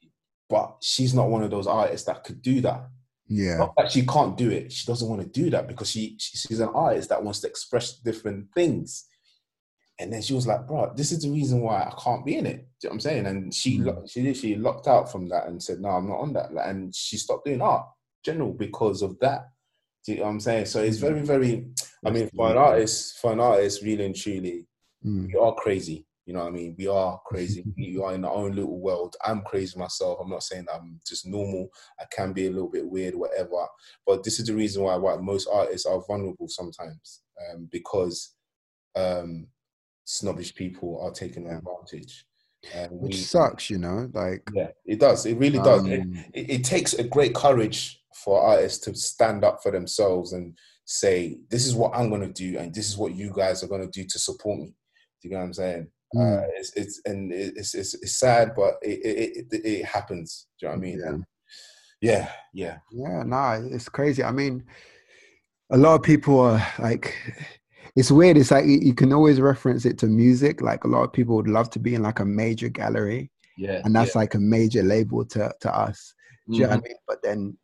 but 0.49 0.77
she's 0.81 1.15
not 1.15 1.29
one 1.29 1.43
of 1.43 1.51
those 1.51 1.67
artists 1.67 2.07
that 2.07 2.25
could 2.25 2.43
do 2.43 2.61
that. 2.61 2.87
Yeah. 3.27 3.57
Not 3.57 3.75
that 3.77 3.91
she 3.91 4.05
can't 4.07 4.37
do 4.37 4.51
it. 4.51 4.71
She 4.73 4.87
doesn't 4.87 5.09
want 5.09 5.23
to 5.23 5.29
do 5.29 5.51
that 5.51 5.67
because 5.67 5.91
she 5.91 6.17
she's 6.19 6.61
an 6.61 6.69
artist 6.69 7.09
that 7.09 7.23
wants 7.23 7.41
to 7.41 7.49
express 7.49 7.99
different 7.99 8.49
things. 8.55 9.07
And 9.99 10.13
then 10.13 10.23
she 10.23 10.35
was 10.35 10.47
like, 10.47 10.67
bro, 10.67 10.93
this 10.97 11.13
is 11.13 11.23
the 11.23 11.31
reason 11.31 11.61
why 11.61 11.83
I 11.83 11.95
can't 12.03 12.25
be 12.25 12.37
in 12.37 12.47
it. 12.47 12.57
Do 12.57 12.57
you 12.57 12.89
know 12.89 12.91
what 12.91 12.93
I'm 12.95 13.01
saying? 13.01 13.27
And 13.27 13.55
she 13.55 13.79
mm. 13.79 14.11
she 14.11 14.23
literally 14.23 14.57
locked 14.57 14.87
out 14.87 15.11
from 15.11 15.29
that 15.31 15.47
and 15.47 15.63
said, 15.63 15.81
no, 15.81 15.89
I'm 15.89 16.09
not 16.09 16.21
on 16.21 16.33
that. 16.35 16.51
And 16.53 16.95
she 16.95 17.17
stopped 17.17 17.47
doing 17.47 17.63
art 17.63 17.87
general 18.25 18.53
because 18.53 19.03
of 19.03 19.19
that. 19.21 19.49
Do 20.05 20.13
you 20.13 20.19
know 20.19 20.25
what 20.25 20.31
I'm 20.31 20.41
saying? 20.41 20.67
So 20.67 20.83
it's 20.83 20.99
very, 20.99 21.21
very 21.21 21.69
I 22.05 22.11
mean, 22.11 22.29
for 22.35 22.51
an 22.51 22.57
artist, 22.57 23.19
for 23.19 23.33
an 23.33 23.41
artist, 23.41 23.83
really 23.83 24.07
and 24.07 24.17
truly, 24.17 24.67
mm. 25.05 25.27
we 25.27 25.39
are 25.39 25.55
crazy. 25.55 26.07
You 26.27 26.35
know 26.35 26.41
what 26.41 26.49
I 26.49 26.51
mean? 26.51 26.75
We 26.79 26.87
are 26.87 27.21
crazy. 27.27 27.65
we 27.77 28.01
are 28.03 28.15
in 28.15 28.25
our 28.25 28.33
own 28.33 28.53
little 28.53 28.79
world. 28.79 29.17
I'm 29.25 29.43
crazy 29.43 29.79
myself. 29.79 30.19
I'm 30.21 30.31
not 30.31 30.43
saying 30.43 30.67
I'm 30.73 31.01
just 31.07 31.27
normal. 31.27 31.69
I 32.01 32.05
can 32.13 32.33
be 32.33 32.47
a 32.47 32.51
little 32.51 32.71
bit 32.71 32.87
weird, 32.87 33.15
whatever. 33.15 33.67
But 34.07 34.23
this 34.23 34.39
is 34.39 34.47
the 34.47 34.55
reason 34.55 34.83
why, 34.83 34.97
why 34.97 35.17
most 35.17 35.49
artists 35.53 35.87
are 35.87 36.03
vulnerable 36.07 36.49
sometimes 36.49 37.23
um, 37.51 37.69
because 37.71 38.35
um, 38.97 39.49
snobbish 40.05 40.55
people 40.55 41.01
are 41.03 41.11
taking 41.11 41.49
advantage. 41.49 42.25
And 42.73 42.93
Which 42.93 43.17
we, 43.17 43.19
sucks, 43.19 43.71
you 43.71 43.79
know. 43.79 44.09
Like 44.13 44.49
yeah, 44.53 44.69
it 44.87 45.01
does. 45.01 45.27
It 45.27 45.37
really 45.37 45.59
does. 45.59 45.85
it, 45.85 46.01
um, 46.01 46.25
it, 46.33 46.51
it 46.51 46.65
takes 46.65 46.95
a 46.95 47.03
great 47.03 47.35
courage 47.35 48.01
for 48.15 48.41
artists 48.41 48.79
to 48.85 48.95
stand 48.95 49.45
up 49.45 49.61
for 49.63 49.73
themselves 49.73 50.33
and 50.33 50.57
say, 50.93 51.39
"This 51.51 51.67
is 51.67 51.75
what 51.75 51.95
I'm 51.95 52.09
going 52.09 52.23
to 52.23 52.33
do, 52.33 52.59
and 52.59 52.75
this 52.75 52.89
is 52.89 52.97
what 52.97 53.15
you 53.15 53.33
guys 53.35 53.63
are 53.63 53.69
going 53.69 53.83
to 53.83 54.01
do 54.01 54.07
to 54.07 54.19
support 54.19 54.59
me." 54.59 54.75
Do 55.21 55.29
you 55.29 55.31
know 55.31 55.39
what 55.39 55.47
I'm 55.47 55.55
saying? 55.55 55.89
Mm. 56.15 56.39
Uh, 56.39 56.47
it's, 56.57 56.73
it's 56.75 57.01
and 57.05 57.33
it's, 57.33 57.75
it's, 57.75 57.95
it's 57.95 58.17
sad, 58.17 58.53
but 58.55 58.75
it, 58.83 59.01
it, 59.05 59.47
it, 59.53 59.65
it 59.65 59.85
happens. 59.85 60.47
Do 60.59 60.67
you 60.67 60.73
know 60.73 60.79
what 60.79 60.85
I 60.85 60.87
mean? 60.87 61.25
Yeah. 62.01 62.13
yeah, 62.13 62.29
yeah, 62.53 62.79
yeah. 62.91 63.23
Nah, 63.23 63.61
it's 63.63 63.89
crazy. 63.89 64.23
I 64.23 64.33
mean, 64.33 64.65
a 65.71 65.77
lot 65.77 65.95
of 65.95 66.03
people 66.03 66.39
are 66.41 66.67
like 66.79 67.15
it's 67.95 68.11
weird. 68.11 68.37
It's 68.37 68.51
like 68.51 68.65
you 68.67 68.95
can 68.95 69.13
always 69.13 69.41
reference 69.41 69.85
it 69.85 69.99
to 69.99 70.07
music. 70.07 70.63
Like 70.63 70.85
a 70.85 70.89
lot 70.89 71.03
of 71.03 71.13
people 71.13 71.37
would 71.37 71.49
love 71.49 71.71
to 71.71 71.79
be 71.79 71.95
in 71.95 72.03
like 72.03 72.21
a 72.21 72.25
major 72.25 72.69
gallery. 72.69 73.31
Yeah. 73.59 73.83
And 73.85 73.95
that's 73.95 74.15
yeah. 74.15 74.21
like 74.21 74.35
a 74.35 74.39
major 74.39 74.83
label 74.83 75.25
to, 75.27 75.53
to 75.61 75.77
us. 75.77 76.15
Do 76.49 76.57
you 76.57 76.63
mm-hmm. 76.63 76.63
know 76.63 76.69
what 76.69 76.73
I 76.73 76.77
mm-hmm. 76.77 76.89
mean? 76.89 76.97
But 77.07 77.23
then 77.23 77.59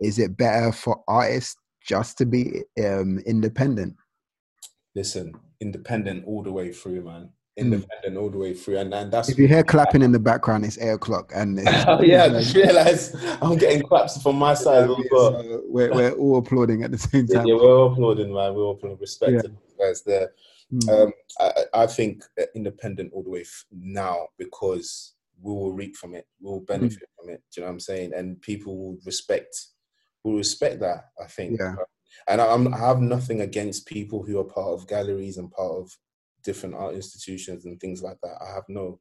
is 0.00 0.18
it 0.18 0.36
better 0.36 0.72
for 0.72 1.02
artists 1.08 1.56
just 1.86 2.18
to 2.18 2.26
be 2.26 2.62
um, 2.84 3.18
independent? 3.26 3.96
Listen, 4.94 5.34
independent 5.60 6.24
all 6.26 6.42
the 6.42 6.52
way 6.52 6.72
through, 6.72 7.04
man. 7.04 7.30
Mm. 7.58 7.64
independent 7.64 8.14
mm. 8.14 8.20
all 8.20 8.30
the 8.30 8.38
way 8.38 8.52
through. 8.52 8.78
And, 8.78 8.92
and 8.92 9.10
that's 9.10 9.30
if 9.30 9.38
you 9.38 9.48
hear 9.48 9.64
clapping 9.64 10.02
in 10.02 10.12
the 10.12 10.18
background, 10.18 10.64
it's 10.64 10.78
eight 10.78 10.90
o'clock. 10.90 11.32
And 11.34 11.58
oh, 11.86 12.02
yeah, 12.02 12.24
I 12.24 12.28
just 12.28 12.54
realized 12.54 13.16
I'm 13.40 13.56
getting 13.56 13.82
claps 13.82 14.20
from 14.22 14.36
my 14.36 14.52
side. 14.52 14.88
Yeah, 14.88 14.96
so 15.10 15.62
we're, 15.66 15.92
we're 15.92 16.12
all 16.12 16.38
applauding 16.38 16.82
at 16.82 16.90
the 16.90 16.98
same 16.98 17.26
time. 17.26 17.46
Yeah, 17.46 17.54
we're 17.54 17.74
all 17.74 17.92
applauding, 17.92 18.32
man. 18.32 18.54
We're 18.54 18.62
all 18.62 18.72
applauding. 18.72 18.98
Respect 18.98 19.32
yeah. 19.32 19.50
guys 19.78 20.02
there. 20.02 20.32
Mm. 20.72 21.04
Um, 21.04 21.12
I, 21.40 21.82
I, 21.82 21.86
think 21.86 22.24
independent 22.56 23.12
all 23.12 23.22
the 23.22 23.30
way 23.30 23.42
f- 23.42 23.64
now 23.70 24.26
because 24.36 25.14
we 25.40 25.52
will 25.52 25.72
reap 25.72 25.94
from 25.94 26.14
it. 26.14 26.26
We 26.40 26.50
will 26.50 26.60
benefit 26.60 26.98
mm. 26.98 27.22
from 27.22 27.30
it. 27.30 27.42
Do 27.52 27.60
you 27.60 27.62
know 27.62 27.68
what 27.68 27.74
I'm 27.74 27.80
saying? 27.80 28.12
And 28.14 28.40
people 28.42 28.76
will 28.76 28.98
respect. 29.06 29.56
Will 30.26 30.38
respect 30.38 30.80
that. 30.80 31.04
I 31.22 31.26
think. 31.26 31.60
Yeah. 31.60 31.76
And 32.28 32.40
I'm, 32.40 32.74
I 32.74 32.78
have 32.78 33.00
nothing 33.00 33.42
against 33.42 33.86
people 33.86 34.24
who 34.24 34.40
are 34.40 34.44
part 34.44 34.72
of 34.72 34.88
galleries 34.88 35.36
and 35.36 35.50
part 35.50 35.70
of 35.70 35.96
different 36.42 36.74
art 36.74 36.96
institutions 36.96 37.64
and 37.64 37.78
things 37.78 38.02
like 38.02 38.16
that. 38.22 38.38
I 38.42 38.54
have 38.54 38.64
no 38.68 38.98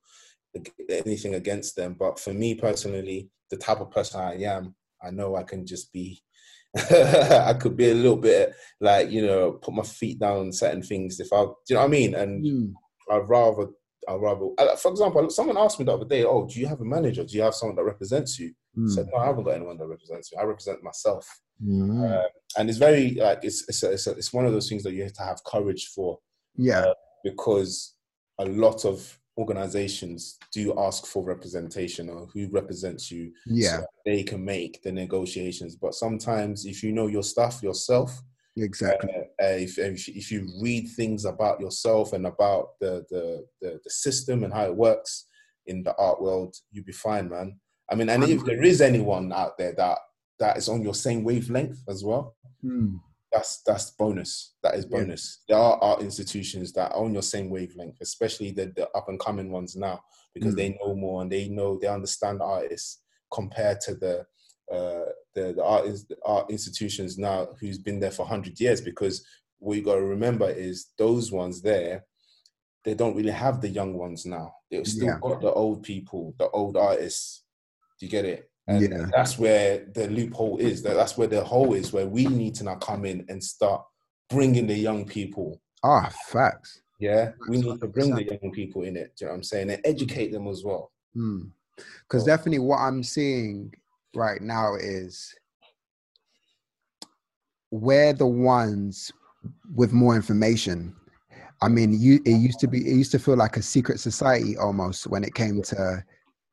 anything 0.87 1.33
against 1.33 1.75
them, 1.75 1.95
but 1.97 2.19
for 2.19 2.31
me 2.31 2.53
personally, 2.53 3.29
the 3.49 3.57
type 3.57 3.79
of 3.79 3.89
person 3.89 4.21
I 4.21 4.35
am, 4.43 4.75
I 5.01 5.09
know 5.09 5.35
I 5.35 5.43
can 5.43 5.65
just 5.65 5.91
be. 5.91 6.21
I 6.91 7.55
could 7.59 7.75
be 7.75 7.89
a 7.89 7.95
little 7.95 8.17
bit 8.17 8.53
like 8.79 9.09
you 9.09 9.25
know, 9.25 9.53
put 9.53 9.73
my 9.73 9.83
feet 9.83 10.19
down 10.19 10.37
on 10.37 10.51
certain 10.51 10.83
things 10.83 11.19
if 11.19 11.31
I, 11.33 11.45
do 11.45 11.53
you 11.69 11.75
know 11.75 11.81
what 11.81 11.87
I 11.87 11.89
mean? 11.89 12.13
And 12.15 12.45
mm. 12.45 12.73
I'd 13.09 13.29
rather, 13.29 13.67
I'd 14.07 14.21
rather. 14.21 14.49
For 14.77 14.91
example, 14.91 15.29
someone 15.29 15.57
asked 15.57 15.79
me 15.79 15.85
the 15.85 15.93
other 15.93 16.05
day, 16.05 16.23
"Oh, 16.23 16.45
do 16.45 16.59
you 16.59 16.67
have 16.67 16.81
a 16.81 16.85
manager? 16.85 17.23
Do 17.23 17.35
you 17.35 17.43
have 17.43 17.55
someone 17.55 17.77
that 17.77 17.85
represents 17.85 18.37
you?" 18.37 18.53
Mm. 18.77 18.91
I 18.91 18.95
said, 18.95 19.07
"No, 19.11 19.19
I 19.19 19.25
haven't 19.25 19.43
got 19.43 19.55
anyone 19.55 19.77
that 19.77 19.87
represents 19.87 20.31
me. 20.31 20.39
I 20.39 20.45
represent 20.45 20.83
myself." 20.83 21.27
Mm. 21.63 22.11
Uh, 22.11 22.27
and 22.57 22.69
it's 22.69 22.79
very 22.79 23.15
like 23.15 23.39
it's 23.43 23.67
it's 23.67 23.83
a, 23.83 23.91
it's, 23.91 24.07
a, 24.07 24.11
it's 24.11 24.33
one 24.33 24.45
of 24.45 24.53
those 24.53 24.69
things 24.69 24.83
that 24.83 24.93
you 24.93 25.03
have 25.03 25.13
to 25.13 25.23
have 25.23 25.43
courage 25.45 25.87
for. 25.87 26.19
Yeah. 26.55 26.81
Uh, 26.81 26.93
because 27.23 27.95
a 28.39 28.45
lot 28.45 28.85
of 28.85 29.19
organizations 29.37 30.37
do 30.53 30.73
ask 30.79 31.05
for 31.05 31.23
representation 31.23 32.09
or 32.09 32.27
who 32.27 32.47
represents 32.51 33.11
you 33.11 33.31
yeah 33.45 33.79
so 33.79 33.85
they 34.05 34.23
can 34.23 34.43
make 34.43 34.81
the 34.81 34.91
negotiations 34.91 35.75
but 35.75 35.93
sometimes 35.93 36.65
if 36.65 36.81
you 36.81 36.93
know 36.93 37.07
your 37.07 37.23
stuff 37.23 37.61
yourself 37.61 38.21
exactly 38.55 39.09
uh, 39.13 39.43
uh, 39.43 39.57
if, 39.57 39.77
if 39.77 40.31
you 40.31 40.47
read 40.61 40.87
things 40.95 41.25
about 41.25 41.59
yourself 41.59 42.13
and 42.13 42.25
about 42.25 42.79
the, 42.79 43.05
the, 43.09 43.45
the 43.61 43.79
the 43.83 43.89
system 43.89 44.45
and 44.45 44.53
how 44.53 44.63
it 44.63 44.75
works 44.75 45.27
in 45.67 45.83
the 45.83 45.93
art 45.97 46.21
world 46.21 46.55
you'll 46.71 46.85
be 46.85 46.93
fine 46.93 47.27
man 47.27 47.59
i 47.89 47.95
mean 47.95 48.09
and 48.09 48.23
if 48.23 48.43
there 48.45 48.63
is 48.63 48.81
anyone 48.81 49.31
out 49.33 49.57
there 49.57 49.73
that 49.73 49.97
that 50.39 50.57
is 50.57 50.69
on 50.69 50.81
your 50.81 50.95
same 50.95 51.23
wavelength 51.23 51.79
as 51.87 52.03
well 52.03 52.35
hmm 52.61 52.95
that's 53.35 53.61
that's 53.65 53.91
bonus. 53.91 54.53
That 54.63 54.75
is 54.75 54.85
bonus. 54.85 55.41
Yeah. 55.47 55.55
There 55.55 55.63
are 55.63 55.83
art 55.83 56.01
institutions 56.01 56.71
that 56.73 56.93
are 56.93 57.03
on 57.03 57.13
your 57.13 57.21
same 57.21 57.49
wavelength, 57.49 57.97
especially 58.01 58.51
the, 58.51 58.67
the 58.75 58.89
up 58.95 59.09
and 59.09 59.19
coming 59.19 59.51
ones 59.51 59.75
now, 59.75 60.01
because 60.33 60.53
mm. 60.53 60.57
they 60.57 60.79
know 60.81 60.95
more 60.95 61.21
and 61.21 61.31
they 61.31 61.49
know 61.49 61.77
they 61.77 61.87
understand 61.87 62.41
artists 62.41 63.01
compared 63.33 63.81
to 63.81 63.95
the 63.95 64.25
uh, 64.71 65.11
the, 65.35 65.53
the 65.53 65.63
art, 65.63 65.85
the 65.85 66.17
art 66.25 66.49
institutions 66.49 67.17
now 67.17 67.49
who's 67.59 67.77
been 67.77 67.99
there 67.99 68.11
for 68.11 68.25
hundred 68.25 68.59
years. 68.59 68.79
Because 68.79 69.25
what 69.59 69.75
you 69.75 69.83
got 69.83 69.95
to 69.95 70.01
remember 70.01 70.49
is 70.49 70.87
those 70.97 71.31
ones 71.31 71.61
there, 71.61 72.05
they 72.85 72.93
don't 72.93 73.15
really 73.15 73.31
have 73.31 73.59
the 73.59 73.69
young 73.69 73.95
ones 73.95 74.25
now. 74.25 74.53
They've 74.71 74.87
still 74.87 75.07
yeah. 75.07 75.19
got 75.21 75.41
the 75.41 75.51
old 75.51 75.83
people, 75.83 76.33
the 76.39 76.47
old 76.49 76.77
artists. 76.77 77.43
Do 77.99 78.05
you 78.05 78.11
get 78.11 78.25
it? 78.25 78.49
And 78.67 78.81
yeah. 78.81 79.05
that's 79.11 79.37
where 79.37 79.85
the 79.93 80.07
loophole 80.09 80.57
is. 80.57 80.81
That 80.81 80.95
that's 80.95 81.17
where 81.17 81.27
the 81.27 81.43
hole 81.43 81.73
is. 81.73 81.93
Where 81.93 82.07
we 82.07 82.25
need 82.25 82.55
to 82.55 82.63
now 82.63 82.75
come 82.75 83.05
in 83.05 83.25
and 83.29 83.43
start 83.43 83.83
bringing 84.29 84.67
the 84.67 84.75
young 84.75 85.05
people. 85.05 85.61
Ah, 85.83 86.11
facts. 86.27 86.81
Yeah, 86.99 87.31
we 87.47 87.57
need 87.57 87.79
to 87.79 87.87
bring 87.87 88.15
the 88.15 88.23
young 88.23 88.51
people 88.51 88.83
in 88.83 88.95
it. 88.97 89.13
Do 89.17 89.25
you 89.25 89.27
know 89.27 89.33
what 89.33 89.37
I'm 89.37 89.43
saying? 89.43 89.69
And 89.69 89.81
educate 89.85 90.31
them 90.31 90.47
as 90.47 90.63
well. 90.63 90.91
Because 91.13 92.23
mm. 92.23 92.25
definitely, 92.25 92.59
what 92.59 92.79
I'm 92.79 93.03
seeing 93.03 93.71
right 94.15 94.41
now 94.41 94.75
is 94.75 95.35
we're 97.69 98.13
the 98.13 98.25
ones 98.25 99.11
with 99.75 99.93
more 99.93 100.15
information. 100.15 100.95
I 101.61 101.67
mean, 101.67 101.99
you 101.99 102.19
it 102.25 102.37
used 102.37 102.59
to 102.61 102.67
be 102.67 102.79
it 102.79 102.95
used 102.95 103.11
to 103.11 103.19
feel 103.19 103.37
like 103.37 103.57
a 103.57 103.61
secret 103.61 103.99
society 103.99 104.57
almost 104.57 105.07
when 105.07 105.23
it 105.23 105.33
came 105.33 105.61
to 105.63 106.03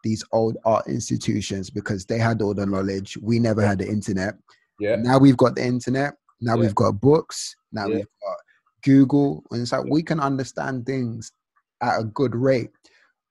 these 0.03 0.25
old 0.33 0.57
art 0.65 0.87
institutions 0.87 1.71
because 1.71 2.05
they 2.05 2.19
had 2.19 2.43
all 2.43 2.55
the 2.55 2.67
knowledge. 2.67 3.17
We 3.21 3.39
never 3.39 3.65
had 3.67 3.79
the 3.79 3.89
internet. 3.89 4.35
Yeah. 4.81 4.97
Now 4.97 5.19
we've 5.19 5.37
got 5.37 5.55
the 5.55 5.65
internet. 5.65 6.15
Now 6.41 6.55
yeah. 6.55 6.63
we've 6.63 6.75
got 6.75 7.01
books. 7.01 7.55
Now 7.73 7.87
yeah. 7.87 7.97
we've 7.97 8.07
got 8.23 8.37
Google, 8.83 9.45
and 9.51 9.63
it's 9.63 9.73
like 9.73 9.85
we 9.85 10.03
can 10.03 10.21
understand 10.21 10.87
things 10.87 11.33
at 11.83 12.01
a 12.01 12.05
good 12.05 12.35
rate 12.35 12.71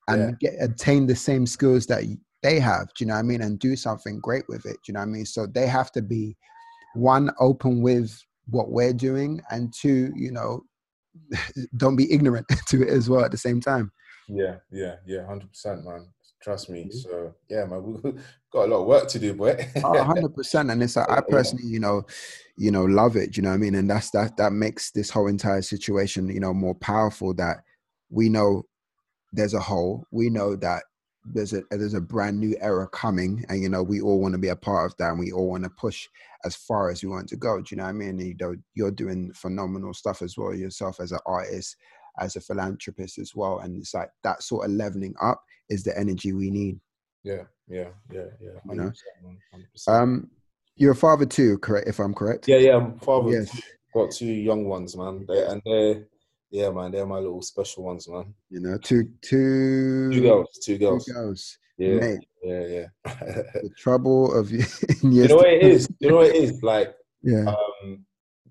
and 0.07 0.38
get 0.39 0.55
attain 0.59 1.07
the 1.07 1.15
same 1.15 1.45
skills 1.45 1.86
that 1.88 2.03
they 2.43 2.59
have. 2.59 2.88
Do 2.95 3.03
you 3.03 3.07
know 3.07 3.13
what 3.13 3.19
I 3.19 3.24
mean? 3.24 3.41
And 3.41 3.59
do 3.59 3.76
something 3.76 4.19
great 4.19 4.43
with 4.47 4.65
it. 4.65 4.74
Do 4.74 4.80
you 4.88 4.93
know 4.93 5.01
what 5.01 5.07
I 5.07 5.09
mean? 5.09 5.26
So 5.26 5.45
they 5.45 5.67
have 5.67 5.91
to 5.93 6.01
be 6.01 6.36
one 6.95 7.32
open 7.39 7.82
with 7.82 8.17
what 8.49 8.72
we're 8.72 8.93
doing, 8.93 9.41
and 9.51 9.74
two, 9.74 10.11
you 10.15 10.32
know, 10.32 10.63
don't 11.78 11.95
be 11.95 12.11
ignorant 12.11 12.47
to 12.67 12.82
it 12.82 12.89
as 12.89 13.09
well 13.09 13.24
at 13.24 13.32
the 13.32 13.38
same 13.38 13.61
time. 13.61 13.91
Yeah, 14.28 14.57
yeah, 14.72 14.95
yeah, 15.05 15.26
hundred 15.26 15.49
percent, 15.49 15.86
man. 15.86 16.07
Trust 16.41 16.69
me. 16.69 16.85
Mm-hmm. 16.85 16.97
So 16.97 17.35
yeah, 17.49 17.65
man, 17.65 17.83
we 18.03 18.11
got 18.51 18.65
a 18.65 18.71
lot 18.71 18.81
of 18.81 18.87
work 18.87 19.07
to 19.09 19.19
do, 19.19 19.33
boy. 19.33 19.55
hundred 19.81 20.35
percent. 20.35 20.71
And 20.71 20.81
it's 20.81 20.95
like 20.95 21.09
I 21.09 21.21
personally, 21.21 21.67
you 21.67 21.79
know, 21.79 22.03
you 22.57 22.71
know, 22.71 22.85
love 22.85 23.15
it. 23.15 23.37
you 23.37 23.43
know 23.43 23.49
what 23.49 23.55
I 23.55 23.59
mean? 23.59 23.75
And 23.75 23.89
that's 23.89 24.11
that 24.11 24.37
that 24.37 24.51
makes 24.51 24.91
this 24.91 25.09
whole 25.09 25.27
entire 25.27 25.61
situation, 25.61 26.29
you 26.29 26.39
know, 26.39 26.53
more 26.53 26.75
powerful. 26.75 27.33
That 27.33 27.57
we 28.09 28.29
know 28.29 28.63
there's 29.31 29.53
a 29.53 29.59
hole. 29.59 30.05
We 30.11 30.29
know 30.29 30.55
that 30.57 30.83
there's 31.23 31.53
a 31.53 31.61
there's 31.69 31.93
a 31.93 32.01
brand 32.01 32.39
new 32.39 32.55
era 32.59 32.87
coming, 32.87 33.45
and 33.49 33.61
you 33.61 33.69
know, 33.69 33.83
we 33.83 34.01
all 34.01 34.19
want 34.19 34.33
to 34.33 34.39
be 34.39 34.49
a 34.49 34.55
part 34.55 34.91
of 34.91 34.97
that, 34.97 35.11
and 35.11 35.19
we 35.19 35.31
all 35.31 35.49
want 35.49 35.63
to 35.63 35.69
push 35.69 36.07
as 36.43 36.55
far 36.55 36.89
as 36.89 37.03
we 37.03 37.09
want 37.09 37.29
to 37.29 37.37
go. 37.37 37.61
Do 37.61 37.67
you 37.71 37.77
know 37.77 37.83
what 37.83 37.89
I 37.89 37.93
mean? 37.93 38.09
And, 38.09 38.21
you 38.21 38.35
know, 38.39 38.55
you're 38.73 38.91
doing 38.91 39.31
phenomenal 39.33 39.93
stuff 39.93 40.21
as 40.21 40.37
well 40.37 40.53
yourself 40.53 40.99
as 40.99 41.11
an 41.11 41.19
artist, 41.25 41.77
as 42.19 42.35
a 42.35 42.41
philanthropist 42.41 43.19
as 43.19 43.35
well. 43.35 43.59
And 43.59 43.77
it's 43.77 43.93
like 43.93 44.09
that 44.23 44.43
sort 44.43 44.65
of 44.65 44.71
leveling 44.71 45.15
up 45.21 45.43
is 45.72 45.84
the 45.84 45.97
energy 45.97 46.34
we 46.34 46.51
need. 46.51 46.80
Yeah, 47.24 47.43
yeah, 47.67 47.89
yeah, 48.11 48.26
yeah. 48.39 48.59
100%, 48.67 48.69
you 48.69 48.76
know? 48.76 48.91
100%. 49.55 49.88
Um, 49.88 50.30
you're 50.76 50.93
a 50.93 50.95
father 50.95 51.26
too, 51.26 51.57
correct? 51.59 51.88
If 51.88 51.99
I'm 51.99 52.13
correct. 52.13 52.47
Yeah, 52.47 52.57
yeah, 52.57 52.78
I'm 52.78 52.99
father. 52.99 53.32
Yes. 53.32 53.61
Got 53.93 54.11
two 54.11 54.26
young 54.26 54.65
ones, 54.65 54.95
man. 54.95 55.26
They, 55.28 55.45
and 55.45 55.61
they're 55.65 56.05
yeah, 56.51 56.69
man, 56.69 56.91
they're 56.91 57.05
my 57.05 57.17
little 57.17 57.41
special 57.41 57.86
ones, 57.86 58.09
man. 58.09 58.34
You 58.49 58.59
know, 58.59 58.78
two 58.78 59.09
two 59.22 60.11
two 60.11 60.22
girls, 60.22 60.59
two 60.63 60.78
girls, 60.78 61.05
two 61.05 61.13
girls. 61.13 61.57
Yeah, 61.78 61.95
Mate, 61.95 62.28
yeah, 62.43 62.67
yeah. 62.67 62.86
the 63.05 63.69
trouble 63.78 64.38
of 64.38 64.51
you. 64.51 64.63
you 65.01 65.28
know 65.28 65.38
what 65.38 65.47
it 65.47 65.63
is. 65.63 65.89
You 65.99 66.09
know 66.09 66.17
what 66.17 66.28
it 66.28 66.36
is. 66.36 66.61
Like, 66.61 66.93
yeah, 67.24 67.45
um, 67.84 68.05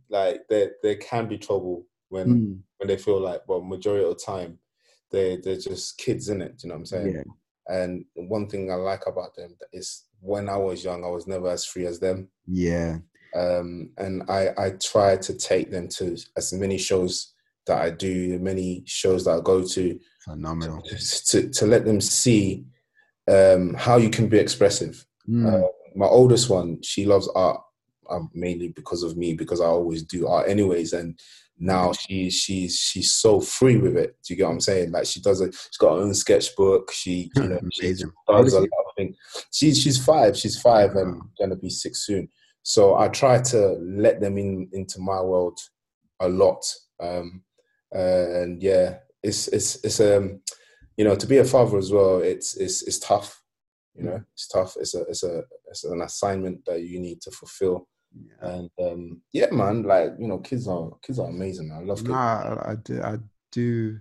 like 0.09 0.41
there 0.49 0.73
there 0.83 0.97
can 0.97 1.29
be 1.29 1.37
trouble 1.37 1.87
when 2.09 2.27
mm. 2.29 2.59
when 2.79 2.89
they 2.89 2.97
feel 2.97 3.21
like, 3.21 3.43
well, 3.47 3.61
majority 3.61 4.05
of 4.05 4.17
the 4.17 4.25
time 4.25 4.59
they 5.11 5.39
they're 5.43 5.57
just 5.57 5.99
kids 5.99 6.29
in 6.29 6.43
it. 6.43 6.61
You 6.63 6.69
know 6.69 6.75
what 6.75 6.81
I'm 6.81 6.87
saying? 6.87 7.15
Yeah. 7.15 7.23
And 7.67 8.05
one 8.15 8.49
thing 8.49 8.71
I 8.71 8.75
like 8.75 9.07
about 9.07 9.35
them 9.37 9.57
is 9.73 10.05
when 10.21 10.49
I 10.49 10.57
was 10.57 10.85
young, 10.85 11.05
I 11.05 11.09
was 11.09 11.27
never 11.27 11.49
as 11.49 11.65
free 11.65 11.87
as 11.87 12.01
them. 12.01 12.29
Yeah. 12.47 12.99
Um, 13.35 13.91
and 13.99 14.25
I 14.29 14.51
I 14.59 14.71
try 14.71 15.17
to 15.17 15.35
take 15.35 15.71
them 15.71 15.89
to 15.89 16.17
as 16.37 16.53
many 16.53 16.79
shows 16.79 17.35
that 17.67 17.81
I 17.81 17.91
do, 17.91 18.39
many 18.41 18.83
shows 18.87 19.25
that 19.25 19.39
I 19.39 19.41
go 19.41 19.63
to. 19.63 20.01
Phenomenal. 20.25 20.83
To, 20.83 21.49
to, 21.49 21.67
let 21.67 21.85
them 21.85 22.01
see 22.01 22.65
um, 23.29 23.75
how 23.75 23.97
you 23.97 24.11
can 24.11 24.29
be 24.29 24.39
expressive. 24.39 25.07
Mm. 25.29 25.47
Uh, 25.47 25.69
my 25.95 26.07
oldest 26.07 26.51
one, 26.51 26.83
she 26.83 27.07
loves 27.07 27.29
art 27.35 27.61
um, 28.11 28.31
mainly 28.35 28.69
because 28.69 29.03
of 29.03 29.17
me, 29.17 29.35
because 29.35 29.61
I 29.61 29.67
always 29.67 30.03
do 30.03 30.27
art 30.27 30.49
anyways. 30.49 30.93
And 30.93 31.19
now 31.61 31.93
she 31.93 32.31
she's 32.31 32.77
she's 32.77 33.15
so 33.15 33.39
free 33.39 33.77
with 33.77 33.97
it. 33.97 34.17
Do 34.25 34.33
you 34.33 34.39
get 34.39 34.47
what 34.47 34.53
I'm 34.53 34.61
saying? 34.61 34.93
Like 34.93 35.05
she 35.05 35.21
does 35.21 35.43
a 35.43 35.53
she's 35.53 35.77
got 35.79 35.95
her 35.95 36.03
own 36.03 36.15
sketchbook. 36.15 36.91
She 36.91 37.31
you 37.37 37.49
know 37.49 37.61
she 37.73 37.93
does 37.93 38.55
a 38.55 38.61
lot 38.61 38.65
of 38.65 38.95
things. 38.97 39.17
She's 39.53 39.79
she's 39.79 40.03
five. 40.03 40.37
She's 40.37 40.59
five 40.59 40.97
and 40.97 41.21
gonna 41.39 41.57
be 41.57 41.69
six 41.69 42.07
soon. 42.07 42.31
So 42.63 42.97
I 42.97 43.09
try 43.09 43.41
to 43.43 43.79
let 43.83 44.21
them 44.21 44.39
in 44.39 44.71
into 44.73 45.01
my 45.01 45.21
world 45.21 45.59
a 46.21 46.29
lot. 46.29 46.65
Um, 46.99 47.43
uh, 47.95 48.41
and 48.41 48.63
yeah, 48.63 48.99
it's 49.23 49.49
it's 49.49 49.85
it's 49.85 50.01
um 50.01 50.41
you 50.97 51.05
know 51.05 51.15
to 51.15 51.27
be 51.27 51.39
a 51.39 51.45
father 51.45 51.77
as 51.77 51.93
well. 51.93 52.21
It's 52.21 52.57
it's 52.57 52.83
it's 52.83 52.99
tough. 52.99 53.43
You 53.95 54.05
know, 54.05 54.25
it's 54.33 54.49
tough. 54.49 54.77
It's 54.81 54.95
a 54.95 55.03
it's 55.03 55.25
a 55.25 55.43
it's 55.69 55.85
an 55.85 56.01
assignment 56.01 56.65
that 56.65 56.83
you 56.83 57.01
need 57.01 57.21
to 57.23 57.31
fulfill. 57.31 57.87
Yeah. 58.13 58.49
And 58.49 58.71
um, 58.81 59.21
yeah, 59.33 59.51
man, 59.53 59.83
like 59.85 60.13
you 60.19 60.27
know, 60.27 60.39
kids 60.39 60.67
are 60.67 60.91
kids 61.03 61.19
are 61.19 61.29
amazing. 61.29 61.71
I 61.73 61.81
love. 61.83 61.99
Kids. 61.99 62.11
Nah, 62.11 62.57
I, 62.65 62.75
do. 62.83 63.03
I 63.03 63.19
do 63.53 63.99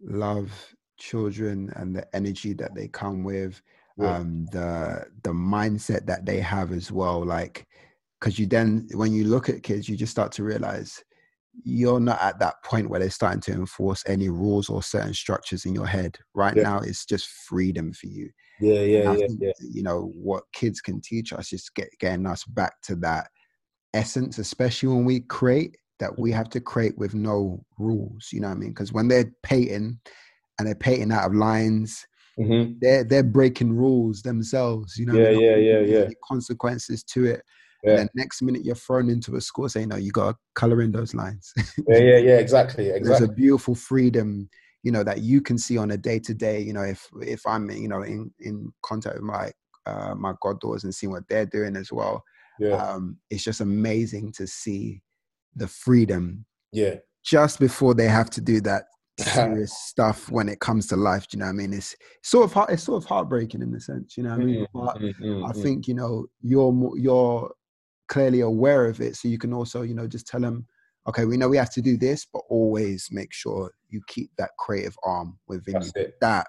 love 0.00 0.50
children 0.98 1.72
and 1.76 1.94
the 1.94 2.16
energy 2.16 2.52
that 2.54 2.74
they 2.74 2.88
come 2.88 3.22
with, 3.22 3.62
yeah. 3.96 4.16
um, 4.16 4.46
the 4.52 5.06
the 5.22 5.30
mindset 5.30 6.06
that 6.06 6.26
they 6.26 6.40
have 6.40 6.72
as 6.72 6.90
well. 6.90 7.24
Like, 7.24 7.66
because 8.18 8.38
you 8.38 8.46
then 8.46 8.88
when 8.94 9.12
you 9.12 9.24
look 9.24 9.48
at 9.48 9.62
kids, 9.62 9.88
you 9.88 9.96
just 9.96 10.12
start 10.12 10.32
to 10.32 10.44
realize 10.44 11.02
you're 11.64 12.00
not 12.00 12.20
at 12.20 12.38
that 12.38 12.62
point 12.62 12.88
where 12.88 13.00
they're 13.00 13.10
starting 13.10 13.40
to 13.40 13.52
enforce 13.52 14.04
any 14.06 14.28
rules 14.28 14.68
or 14.68 14.82
certain 14.82 15.14
structures 15.14 15.64
in 15.64 15.74
your 15.74 15.86
head. 15.86 16.16
Right 16.34 16.56
yeah. 16.56 16.62
now, 16.64 16.78
it's 16.80 17.04
just 17.04 17.28
freedom 17.28 17.92
for 17.92 18.06
you. 18.06 18.30
Yeah, 18.60 18.80
yeah, 18.80 19.12
yeah, 19.14 19.26
yeah. 19.38 19.52
You 19.60 19.82
know 19.82 20.12
what 20.14 20.44
kids 20.52 20.80
can 20.80 21.00
teach 21.00 21.32
us 21.32 21.52
is 21.52 21.68
get, 21.70 21.88
getting 22.00 22.26
us 22.26 22.44
back 22.44 22.80
to 22.82 22.96
that 22.96 23.28
essence, 23.94 24.38
especially 24.38 24.88
when 24.88 25.04
we 25.04 25.20
create. 25.20 25.76
That 26.00 26.16
we 26.16 26.30
have 26.30 26.48
to 26.50 26.60
create 26.60 26.96
with 26.96 27.14
no 27.14 27.64
rules. 27.76 28.28
You 28.32 28.40
know 28.40 28.48
what 28.48 28.56
I 28.56 28.60
mean? 28.60 28.68
Because 28.70 28.92
when 28.92 29.08
they're 29.08 29.32
painting 29.42 29.98
and 30.58 30.68
they're 30.68 30.76
painting 30.76 31.10
out 31.10 31.26
of 31.26 31.34
lines, 31.34 32.06
mm-hmm. 32.38 32.74
they're 32.80 33.02
they're 33.02 33.24
breaking 33.24 33.72
rules 33.72 34.22
themselves. 34.22 34.96
You 34.96 35.06
know? 35.06 35.14
Yeah, 35.14 35.30
yeah, 35.30 35.56
yeah, 35.56 35.80
yeah. 35.80 36.08
Consequences 36.28 37.02
to 37.02 37.24
it. 37.26 37.42
Yeah. 37.82 37.90
And 37.90 37.98
then 38.00 38.08
next 38.14 38.42
minute 38.42 38.64
you're 38.64 38.74
thrown 38.74 39.08
into 39.08 39.36
a 39.36 39.40
school 39.40 39.68
saying, 39.68 39.88
"No, 39.88 39.96
you 39.96 40.10
got 40.10 40.32
to 40.32 40.38
color 40.54 40.82
in 40.82 40.92
those 40.92 41.14
lines." 41.14 41.52
yeah, 41.88 41.98
yeah, 41.98 42.18
yeah, 42.18 42.38
exactly, 42.38 42.88
exactly. 42.90 43.08
There's 43.08 43.30
a 43.30 43.32
beautiful 43.32 43.74
freedom, 43.74 44.48
you 44.82 44.92
know, 44.92 45.04
that 45.04 45.20
you 45.20 45.40
can 45.40 45.58
see 45.58 45.76
on 45.76 45.90
a 45.90 45.96
day 45.96 46.18
to 46.20 46.34
day. 46.34 46.60
You 46.60 46.72
know, 46.72 46.82
if 46.82 47.08
if 47.20 47.46
I'm, 47.46 47.70
you 47.70 47.88
know, 47.88 48.02
in 48.02 48.30
in 48.40 48.72
contact 48.82 49.16
with 49.16 49.24
my 49.24 49.52
uh, 49.86 50.14
my 50.14 50.34
goddaughters 50.40 50.84
and 50.84 50.94
seeing 50.94 51.12
what 51.12 51.28
they're 51.28 51.46
doing 51.46 51.76
as 51.76 51.90
well, 51.92 52.22
yeah. 52.58 52.74
um, 52.74 53.18
it's 53.30 53.44
just 53.44 53.60
amazing 53.60 54.32
to 54.32 54.46
see 54.46 55.00
the 55.56 55.68
freedom. 55.68 56.44
Yeah. 56.72 56.96
Just 57.24 57.58
before 57.58 57.94
they 57.94 58.08
have 58.08 58.30
to 58.30 58.40
do 58.40 58.60
that 58.62 58.84
serious 59.18 59.72
stuff 59.72 60.30
when 60.30 60.48
it 60.48 60.60
comes 60.60 60.86
to 60.88 60.96
life. 60.96 61.26
Do 61.28 61.36
you 61.36 61.40
know 61.40 61.46
what 61.46 61.52
I 61.52 61.56
mean? 61.56 61.72
It's 61.72 61.96
sort 62.22 62.44
of 62.44 62.52
heart, 62.52 62.70
it's 62.70 62.84
sort 62.84 63.02
of 63.02 63.08
heartbreaking 63.08 63.62
in 63.62 63.72
the 63.72 63.80
sense, 63.80 64.16
you 64.16 64.22
know 64.22 64.30
what 64.30 64.40
I 64.40 64.44
mean? 64.44 64.66
Mm-hmm, 64.66 64.78
but 64.78 64.98
mm-hmm, 64.98 65.44
I 65.44 65.50
mm-hmm. 65.50 65.62
think 65.62 65.88
you 65.88 65.94
know 65.94 66.26
you're 66.40 66.72
more, 66.72 66.96
you're 66.96 67.50
clearly 68.08 68.40
aware 68.40 68.86
of 68.86 69.00
it 69.00 69.16
so 69.16 69.28
you 69.28 69.36
can 69.36 69.52
also 69.52 69.82
you 69.82 69.94
know 69.94 70.06
just 70.06 70.26
tell 70.26 70.40
them 70.40 70.66
okay 71.08 71.24
we 71.24 71.36
know 71.36 71.48
we 71.48 71.56
have 71.56 71.72
to 71.72 71.82
do 71.82 71.96
this 71.96 72.26
but 72.32 72.42
always 72.48 73.08
make 73.10 73.32
sure 73.32 73.72
you 73.88 74.00
keep 74.06 74.30
that 74.36 74.50
creative 74.58 74.96
arm 75.02 75.38
within 75.48 75.74
That's 75.74 75.92
you 75.96 76.02
it. 76.02 76.14
that 76.20 76.46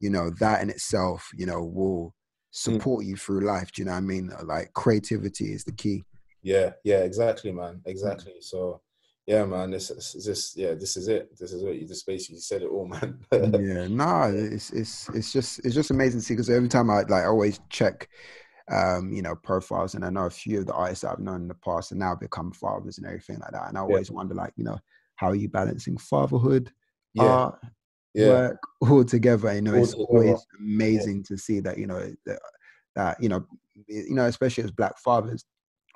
you 0.00 0.10
know 0.10 0.30
that 0.40 0.62
in 0.62 0.70
itself 0.70 1.28
you 1.36 1.46
know 1.46 1.62
will 1.62 2.06
mm. 2.06 2.12
support 2.50 3.04
mm. 3.04 3.08
you 3.08 3.16
through 3.16 3.46
life 3.46 3.70
do 3.72 3.82
you 3.82 3.86
know 3.86 3.92
what 3.92 3.98
i 3.98 4.00
mean 4.00 4.32
like 4.44 4.72
creativity 4.72 5.52
is 5.52 5.64
the 5.64 5.72
key 5.72 6.04
yeah 6.42 6.70
yeah 6.84 7.00
exactly 7.00 7.52
man 7.52 7.80
exactly 7.84 8.34
so 8.40 8.80
yeah 9.26 9.44
man 9.44 9.70
this 9.70 9.90
is 9.90 10.24
just 10.24 10.56
yeah 10.56 10.72
this 10.72 10.96
is 10.96 11.08
it 11.08 11.28
this 11.38 11.52
is 11.52 11.62
what 11.62 11.76
you 11.76 11.86
just 11.86 12.06
basically 12.06 12.40
said 12.40 12.62
it 12.62 12.70
all 12.70 12.86
man 12.88 13.18
yeah 13.32 13.86
nah 13.88 14.28
it's 14.28 14.70
it's 14.70 15.08
it's 15.10 15.32
just 15.32 15.58
it's 15.64 15.74
just 15.74 15.90
amazing 15.90 16.20
to 16.20 16.24
see 16.24 16.34
because 16.34 16.48
every 16.48 16.68
time 16.68 16.88
i 16.90 17.00
like 17.02 17.24
I 17.24 17.26
always 17.26 17.60
check 17.68 18.08
um, 18.70 19.12
you 19.12 19.22
know, 19.22 19.34
profiles. 19.34 19.94
And 19.94 20.04
I 20.04 20.10
know 20.10 20.26
a 20.26 20.30
few 20.30 20.58
of 20.58 20.66
the 20.66 20.74
artists 20.74 21.04
I've 21.04 21.18
known 21.18 21.42
in 21.42 21.48
the 21.48 21.54
past 21.54 21.90
and 21.90 22.00
now 22.00 22.14
become 22.14 22.52
fathers 22.52 22.98
and 22.98 23.06
everything 23.06 23.38
like 23.40 23.52
that. 23.52 23.68
And 23.68 23.78
I 23.78 23.80
always 23.80 24.10
yeah. 24.10 24.16
wonder, 24.16 24.34
like, 24.34 24.52
you 24.56 24.64
know, 24.64 24.78
how 25.16 25.28
are 25.28 25.34
you 25.34 25.48
balancing 25.48 25.96
fatherhood, 25.96 26.70
yeah. 27.14 27.24
art, 27.24 27.58
yeah. 28.14 28.28
work 28.28 28.58
all 28.82 29.04
together? 29.04 29.54
You 29.54 29.62
know, 29.62 29.74
all 29.74 29.82
it's 29.82 29.92
together. 29.92 30.08
always 30.10 30.46
amazing 30.58 31.24
to 31.24 31.38
see 31.38 31.60
that, 31.60 31.78
you 31.78 31.86
know, 31.86 32.12
that, 32.26 32.40
that, 32.96 33.22
you 33.22 33.28
know, 33.28 33.44
you 33.86 34.14
know, 34.14 34.26
especially 34.26 34.64
as 34.64 34.70
black 34.70 34.98
fathers, 34.98 35.44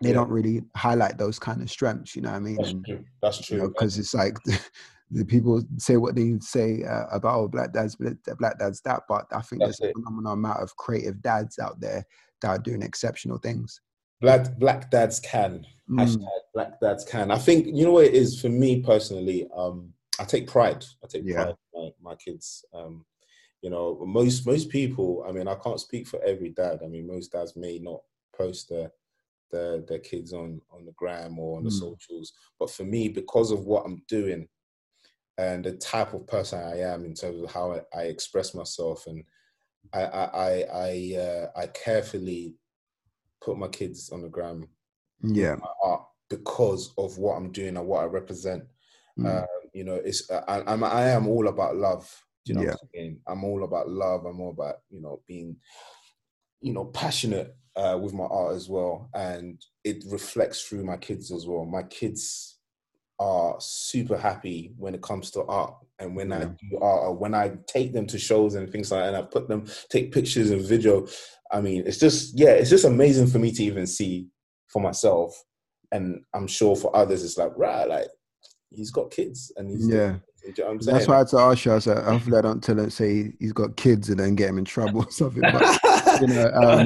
they 0.03 0.13
don't 0.13 0.31
really 0.31 0.63
highlight 0.77 1.17
those 1.17 1.39
kind 1.39 1.63
of 1.63 1.71
strengths. 1.71 2.17
You 2.17 2.23
know 2.23 2.31
what 2.31 2.37
I 2.37 2.41
mean? 2.41 2.57
That's 2.57 2.73
true. 2.73 3.05
That's 3.23 3.47
true. 3.47 3.69
Because 3.69 3.97
you 3.97 4.01
know, 4.01 4.03
it's 4.03 4.15
like 4.15 4.37
the 5.11 5.25
people 5.25 5.63
say 5.77 5.97
what 5.97 6.17
they 6.17 6.35
say 6.41 6.83
uh, 6.83 7.05
about 7.13 7.39
oh, 7.39 7.49
black 7.49 7.73
dads, 7.73 7.97
black 7.97 8.59
dads 8.59 8.81
that, 8.81 9.03
but 9.09 9.27
I 9.31 9.43
think 9.43 9.63
That's 9.63 9.79
there's 9.79 9.91
a 9.91 9.93
phenomenal 9.93 10.33
amount 10.33 10.61
of 10.61 10.75
creative 10.77 11.23
dads 11.23 11.59
out 11.59 11.81
there 11.81 12.05
that 12.43 12.49
are 12.49 12.59
doing 12.59 12.83
exceptional 12.83 13.39
things. 13.39 13.81
Black 14.21 14.57
black 14.59 14.91
dads 14.91 15.19
can 15.19 15.67
mm. 15.91 15.99
hashtag 15.99 16.27
black 16.55 16.81
dads 16.81 17.05
can. 17.05 17.31
I 17.31 17.39
think 17.39 17.67
you 17.67 17.85
know 17.85 17.93
what 17.93 18.05
it 18.05 18.15
is 18.15 18.41
for 18.41 18.49
me 18.49 18.81
personally. 18.81 19.49
Um, 19.55 19.93
I 20.21 20.25
take 20.25 20.47
pride. 20.47 20.85
I 21.03 21.07
take 21.07 21.23
yeah. 21.25 21.45
pride 21.45 21.57
in 21.75 21.83
my, 22.03 22.11
my 22.11 22.15
kids. 22.15 22.65
Um, 22.73 23.05
you 23.63 23.71
know, 23.71 24.05
most 24.07 24.47
most 24.47 24.69
people. 24.69 25.25
I 25.27 25.33
mean, 25.33 25.49
I 25.49 25.55
can't 25.57 25.81
speak 25.81 26.07
for 26.07 26.23
every 26.23 26.51
dad. 26.51 26.81
I 26.85 26.89
mean, 26.89 27.07
most 27.07 27.33
dads 27.33 27.57
may 27.57 27.79
not 27.79 28.03
post 28.37 28.69
their 28.69 28.91
their, 29.51 29.81
their 29.81 29.99
kids 29.99 30.33
on 30.33 30.61
on 30.71 30.85
the 30.85 30.93
gram 30.93 31.39
or 31.39 31.59
on 31.59 31.65
the 31.65 31.71
mm. 31.71 31.79
socials, 31.79 32.33
but 32.59 32.71
for 32.71 32.85
me, 32.85 33.09
because 33.09 33.51
of 33.51 33.65
what 33.67 33.85
I'm 33.85 34.03
doing 34.09 34.49
and 35.39 35.65
the 35.65 35.73
type 35.73 36.13
of 36.13 36.27
person 36.27 36.61
I 36.61 36.81
am 36.81 37.05
in 37.05 37.15
terms 37.15 37.43
of 37.43 37.51
how 37.51 37.73
I, 37.73 37.99
I 37.99 38.03
express 38.05 38.55
myself, 38.55 39.07
and 39.07 39.25
I 39.93 40.05
I 40.05 40.65
I 40.73 41.17
uh, 41.19 41.47
I 41.57 41.67
carefully 41.69 42.55
put 43.41 43.59
my 43.59 43.69
kids 43.69 44.11
on 44.11 44.23
the 44.23 44.29
gram, 44.29 44.69
yeah, 45.23 45.57
because 46.29 46.93
of 46.97 47.19
what 47.19 47.35
I'm 47.35 47.53
doing 47.53 47.77
and 47.77 47.87
what 47.87 48.03
I 48.03 48.07
represent. 48.07 48.65
Mm. 49.19 49.43
Uh, 49.43 49.47
you 49.75 49.85
know, 49.85 49.95
it's 49.95 50.31
I, 50.31 50.63
I'm 50.67 50.83
I 50.85 51.09
am 51.11 51.29
all 51.29 51.49
about 51.49 51.77
love. 51.77 52.11
you 52.45 52.55
know 52.55 52.63
yeah. 52.63 52.71
I'm 52.73 52.89
saying? 52.95 53.21
I'm 53.27 53.45
all 53.45 53.65
about 53.65 53.89
love. 53.89 54.25
I'm 54.25 54.41
all 54.41 54.51
about 54.51 54.77
you 54.91 55.01
know 55.03 55.21
being, 55.27 55.57
you 56.61 56.73
know, 56.73 56.87
passionate 56.87 57.55
uh, 57.77 57.99
with 58.01 58.15
my 58.15 58.25
art 58.25 58.55
as 58.55 58.69
well, 58.69 59.11
and 59.15 59.61
it 59.85 60.05
reflects 60.11 60.63
through 60.63 60.85
my 60.85 60.97
kids 60.97 61.31
as 61.33 61.47
well. 61.47 61.65
My 61.65 61.83
kids 61.83 62.52
are 63.23 63.57
super 63.61 64.19
happy 64.19 64.73
when 64.77 64.95
it 64.95 65.03
comes 65.03 65.31
to 65.31 65.45
art, 65.45 65.75
and 66.01 66.17
when 66.17 66.31
yeah. 66.31 66.39
I 66.39 66.45
do 66.45 66.79
art, 66.81 67.03
or 67.03 67.15
when 67.15 67.35
I 67.35 67.53
take 67.69 67.93
them 67.93 68.07
to 68.09 68.19
shows 68.19 68.57
and 68.57 68.69
things 68.69 68.91
like 68.91 69.03
that, 69.03 69.09
and 69.09 69.17
I 69.17 69.23
put 69.23 69.49
them 69.49 69.67
take 69.91 70.13
pictures 70.13 70.51
and 70.51 70.61
video. 70.61 71.07
I 71.53 71.61
mean, 71.61 71.85
it's 71.87 71.99
just 71.99 72.39
yeah, 72.39 72.51
it's 72.51 72.71
just 72.71 72.85
amazing 72.85 73.29
for 73.29 73.39
me 73.39 73.53
to 73.53 73.63
even 73.63 73.87
see 73.87 74.29
for 74.69 74.83
myself, 74.83 75.33
and 75.93 76.23
I'm 76.35 76.49
sure 76.49 76.75
for 76.75 76.95
others, 76.97 77.25
it's 77.25 77.39
like 77.39 77.53
right, 77.57 77.89
like 77.89 78.09
he's 78.71 78.91
got 78.91 79.13
kids, 79.13 79.53
and 79.57 79.71
he's 79.71 79.89
yeah. 79.89 80.17
You 80.45 80.53
know 80.59 80.77
That's 80.81 81.07
why 81.07 81.15
I 81.15 81.19
had 81.19 81.29
to 81.29 81.39
ask 81.39 81.65
you. 81.65 81.73
I 81.73 81.79
said, 81.79 82.03
hopefully, 82.03 82.37
I 82.37 82.41
don't 82.41 82.61
tell 82.61 82.77
him 82.77 82.91
say 82.91 83.33
he's 83.39 83.53
got 83.53 83.77
kids 83.77 84.09
and 84.09 84.19
then 84.19 84.35
get 84.35 84.49
him 84.49 84.59
in 84.59 84.65
trouble 84.65 85.05
or 85.05 85.11
something. 85.13 85.41
But 85.53 85.79
um, 86.55 86.85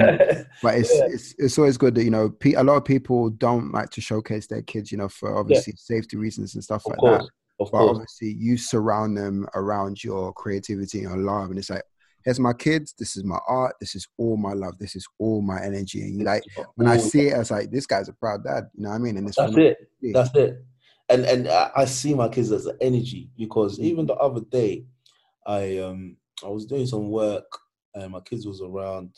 but 0.62 0.74
it's, 0.74 0.94
yeah. 0.94 1.06
it's 1.08 1.34
it's 1.38 1.58
always 1.58 1.76
good 1.76 1.94
that 1.94 2.04
you 2.04 2.10
know 2.10 2.34
a 2.56 2.64
lot 2.64 2.76
of 2.76 2.84
people 2.84 3.30
don't 3.30 3.72
like 3.72 3.90
to 3.90 4.00
showcase 4.00 4.46
their 4.46 4.62
kids, 4.62 4.90
you 4.90 4.98
know, 4.98 5.08
for 5.08 5.36
obviously 5.38 5.72
yeah. 5.72 5.96
safety 5.96 6.16
reasons 6.16 6.54
and 6.54 6.64
stuff 6.64 6.82
of 6.86 6.90
like 6.90 6.98
course. 6.98 7.22
that. 7.22 7.30
Of 7.58 7.70
but 7.72 7.78
course. 7.78 7.90
obviously, 7.90 8.36
you 8.38 8.56
surround 8.56 9.16
them 9.16 9.46
around 9.54 10.04
your 10.04 10.32
creativity 10.32 11.04
and 11.04 11.24
love, 11.24 11.50
and 11.50 11.58
it's 11.58 11.70
like, 11.70 11.82
here's 12.26 12.40
my 12.40 12.52
kids. 12.52 12.94
This 12.98 13.16
is 13.16 13.24
my 13.24 13.38
art. 13.48 13.76
This 13.80 13.94
is 13.94 14.06
all 14.18 14.36
my 14.36 14.52
love. 14.52 14.76
This 14.78 14.96
is 14.96 15.06
all 15.18 15.40
my 15.40 15.62
energy. 15.62 16.02
And 16.02 16.18
you 16.18 16.24
like 16.24 16.44
when 16.74 16.88
I 16.88 16.98
see 16.98 17.28
it, 17.28 17.34
I 17.34 17.38
was 17.38 17.50
like, 17.50 17.70
this 17.70 17.86
guy's 17.86 18.08
a 18.08 18.12
proud 18.12 18.44
dad. 18.44 18.68
You 18.74 18.82
know 18.82 18.90
what 18.90 18.96
I 18.96 18.98
mean? 18.98 19.16
And 19.16 19.28
it's 19.28 19.38
that's 19.38 19.56
it. 19.56 19.78
That's 20.12 20.34
it. 20.34 20.62
And 21.08 21.24
and 21.24 21.48
I 21.48 21.84
see 21.86 22.12
my 22.14 22.28
kids 22.28 22.52
as 22.52 22.66
an 22.66 22.76
energy 22.80 23.30
because 23.38 23.78
even 23.78 24.06
the 24.06 24.14
other 24.14 24.40
day, 24.40 24.84
I 25.46 25.78
um 25.78 26.16
I 26.44 26.48
was 26.48 26.66
doing 26.66 26.86
some 26.86 27.08
work 27.10 27.46
and 27.94 28.12
my 28.12 28.20
kids 28.20 28.46
was 28.46 28.60
around 28.60 29.10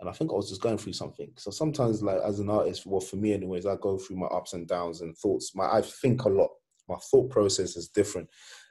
and 0.00 0.08
I 0.08 0.12
think 0.12 0.32
I 0.32 0.34
was 0.34 0.48
just 0.48 0.62
going 0.62 0.78
through 0.78 0.94
something. 0.94 1.30
So 1.36 1.50
sometimes, 1.50 2.02
like 2.02 2.20
as 2.24 2.40
an 2.40 2.50
artist, 2.50 2.86
well, 2.86 3.00
for 3.00 3.16
me, 3.16 3.34
anyways, 3.34 3.66
I 3.66 3.76
go 3.76 3.98
through 3.98 4.16
my 4.16 4.26
ups 4.26 4.54
and 4.54 4.66
downs 4.66 5.02
and 5.02 5.16
thoughts. 5.16 5.54
My 5.54 5.66
I 5.66 5.82
think 5.82 6.24
a 6.24 6.28
lot. 6.28 6.50
My 6.88 6.96
thought 7.10 7.30
process 7.30 7.76
is 7.76 7.88
different, 7.88 8.28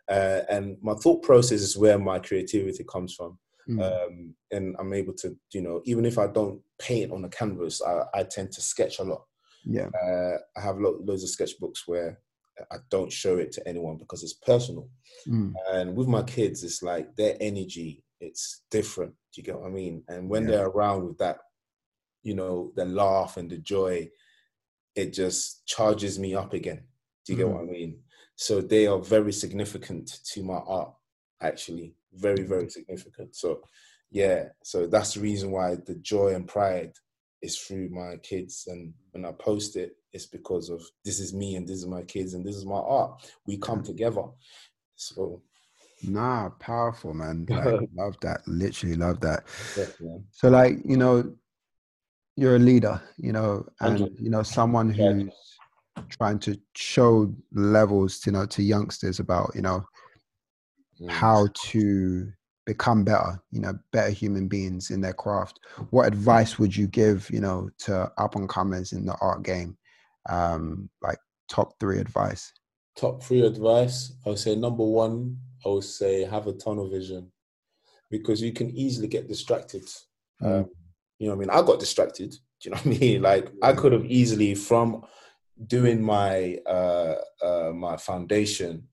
uh, 0.09 0.41
and 0.49 0.77
my 0.81 0.93
thought 0.95 1.23
process 1.23 1.61
is 1.61 1.77
where 1.77 1.97
my 1.97 2.19
creativity 2.19 2.83
comes 2.83 3.13
from. 3.13 3.37
Mm. 3.69 3.81
Um, 3.81 4.35
and 4.51 4.75
I'm 4.79 4.93
able 4.93 5.13
to, 5.13 5.37
you 5.53 5.61
know, 5.61 5.81
even 5.85 6.03
if 6.05 6.17
I 6.17 6.27
don't 6.27 6.59
paint 6.79 7.11
on 7.11 7.23
a 7.23 7.29
canvas, 7.29 7.81
I, 7.81 8.01
I 8.13 8.23
tend 8.23 8.51
to 8.53 8.61
sketch 8.61 8.99
a 8.99 9.03
lot. 9.03 9.23
Yeah, 9.63 9.87
uh, 10.03 10.37
I 10.57 10.61
have 10.61 10.79
lo- 10.79 10.99
loads 11.03 11.23
of 11.23 11.29
sketchbooks 11.29 11.81
where 11.85 12.19
I 12.71 12.77
don't 12.89 13.11
show 13.11 13.37
it 13.37 13.51
to 13.53 13.67
anyone 13.67 13.97
because 13.97 14.23
it's 14.23 14.33
personal. 14.33 14.89
Mm. 15.27 15.53
And 15.71 15.95
with 15.95 16.07
my 16.07 16.23
kids, 16.23 16.63
it's 16.63 16.81
like 16.81 17.15
their 17.15 17.37
energy 17.39 18.03
it's 18.19 18.61
different. 18.71 19.13
Do 19.33 19.41
you 19.41 19.43
get 19.45 19.59
what 19.59 19.67
I 19.67 19.71
mean? 19.71 20.03
And 20.07 20.29
when 20.29 20.43
yeah. 20.43 20.51
they're 20.51 20.67
around 20.67 21.05
with 21.05 21.17
that, 21.19 21.37
you 22.23 22.35
know, 22.35 22.71
the 22.75 22.85
laugh 22.85 23.37
and 23.37 23.49
the 23.49 23.57
joy, 23.57 24.09
it 24.95 25.13
just 25.13 25.65
charges 25.65 26.19
me 26.19 26.35
up 26.35 26.53
again. 26.53 26.83
Do 27.25 27.33
you 27.33 27.37
mm. 27.37 27.41
get 27.41 27.49
what 27.49 27.63
I 27.63 27.65
mean? 27.65 27.99
So 28.35 28.61
they 28.61 28.87
are 28.87 28.99
very 28.99 29.33
significant 29.33 30.19
to 30.31 30.43
my 30.43 30.59
art, 30.65 30.93
actually. 31.41 31.95
Very, 32.13 32.43
very 32.43 32.69
significant. 32.69 33.35
So 33.35 33.61
yeah, 34.11 34.45
so 34.63 34.87
that's 34.87 35.13
the 35.13 35.21
reason 35.21 35.51
why 35.51 35.75
the 35.75 35.95
joy 35.95 36.33
and 36.33 36.47
pride 36.47 36.93
is 37.41 37.57
through 37.57 37.89
my 37.89 38.17
kids. 38.17 38.65
And 38.67 38.93
when 39.11 39.25
I 39.25 39.31
post 39.31 39.75
it, 39.75 39.95
it's 40.11 40.25
because 40.25 40.69
of 40.69 40.81
this 41.05 41.19
is 41.19 41.33
me 41.33 41.55
and 41.55 41.67
this 41.67 41.77
is 41.77 41.87
my 41.87 42.01
kids 42.01 42.33
and 42.33 42.45
this 42.45 42.55
is 42.55 42.65
my 42.65 42.79
art. 42.79 43.21
We 43.45 43.57
come 43.57 43.83
together. 43.83 44.23
So 44.95 45.41
Nah, 46.03 46.49
powerful 46.59 47.13
man. 47.13 47.45
Like, 47.49 47.89
love 47.95 48.17
that. 48.21 48.41
Literally 48.47 48.95
love 48.95 49.19
that. 49.21 49.43
so 50.31 50.49
like, 50.49 50.77
you 50.85 50.97
know, 50.97 51.33
you're 52.35 52.55
a 52.55 52.59
leader, 52.59 53.01
you 53.17 53.33
know, 53.33 53.65
and 53.81 53.99
you 54.17 54.29
know, 54.29 54.43
someone 54.43 54.89
who's 54.89 55.29
trying 56.09 56.39
to 56.39 56.57
show 56.75 57.33
levels, 57.53 58.25
you 58.25 58.31
know, 58.31 58.45
to 58.45 58.63
youngsters 58.63 59.19
about, 59.19 59.51
you 59.53 59.61
know, 59.61 59.83
mm. 61.01 61.09
how 61.09 61.47
to 61.65 62.31
become 62.65 63.03
better, 63.03 63.41
you 63.51 63.59
know, 63.59 63.73
better 63.91 64.11
human 64.11 64.47
beings 64.47 64.91
in 64.91 65.01
their 65.01 65.13
craft. 65.13 65.59
What 65.89 66.07
advice 66.07 66.59
would 66.59 66.75
you 66.75 66.87
give, 66.87 67.29
you 67.31 67.41
know, 67.41 67.69
to 67.79 68.11
up 68.17 68.35
and 68.35 68.47
comers 68.47 68.93
in 68.93 69.05
the 69.05 69.17
art 69.21 69.43
game? 69.43 69.77
Um, 70.29 70.89
like 71.01 71.17
top 71.49 71.73
three 71.79 71.99
advice. 71.99 72.53
Top 72.95 73.23
three 73.23 73.41
advice. 73.41 74.13
I 74.25 74.29
would 74.29 74.39
say 74.39 74.55
number 74.55 74.83
one, 74.85 75.39
I 75.65 75.69
would 75.69 75.83
say 75.83 76.23
have 76.23 76.47
a 76.47 76.53
tunnel 76.53 76.89
vision 76.89 77.31
because 78.09 78.41
you 78.41 78.53
can 78.53 78.69
easily 78.71 79.07
get 79.07 79.27
distracted. 79.27 79.83
Mm. 80.41 80.61
Um, 80.61 80.69
you 81.19 81.27
know 81.27 81.35
what 81.35 81.47
I 81.47 81.47
mean? 81.47 81.63
I 81.63 81.65
got 81.65 81.79
distracted. 81.79 82.31
Do 82.61 82.69
you 82.69 82.71
know 82.71 82.77
what 82.81 82.95
I 82.95 82.99
mean? 82.99 83.21
Like 83.21 83.51
I 83.63 83.73
could 83.73 83.93
have 83.93 84.05
easily 84.05 84.53
from 84.53 85.03
doing 85.67 86.01
my 86.01 86.57
uh, 86.65 87.15
uh, 87.41 87.71
my 87.73 87.95
foundation 87.97 88.87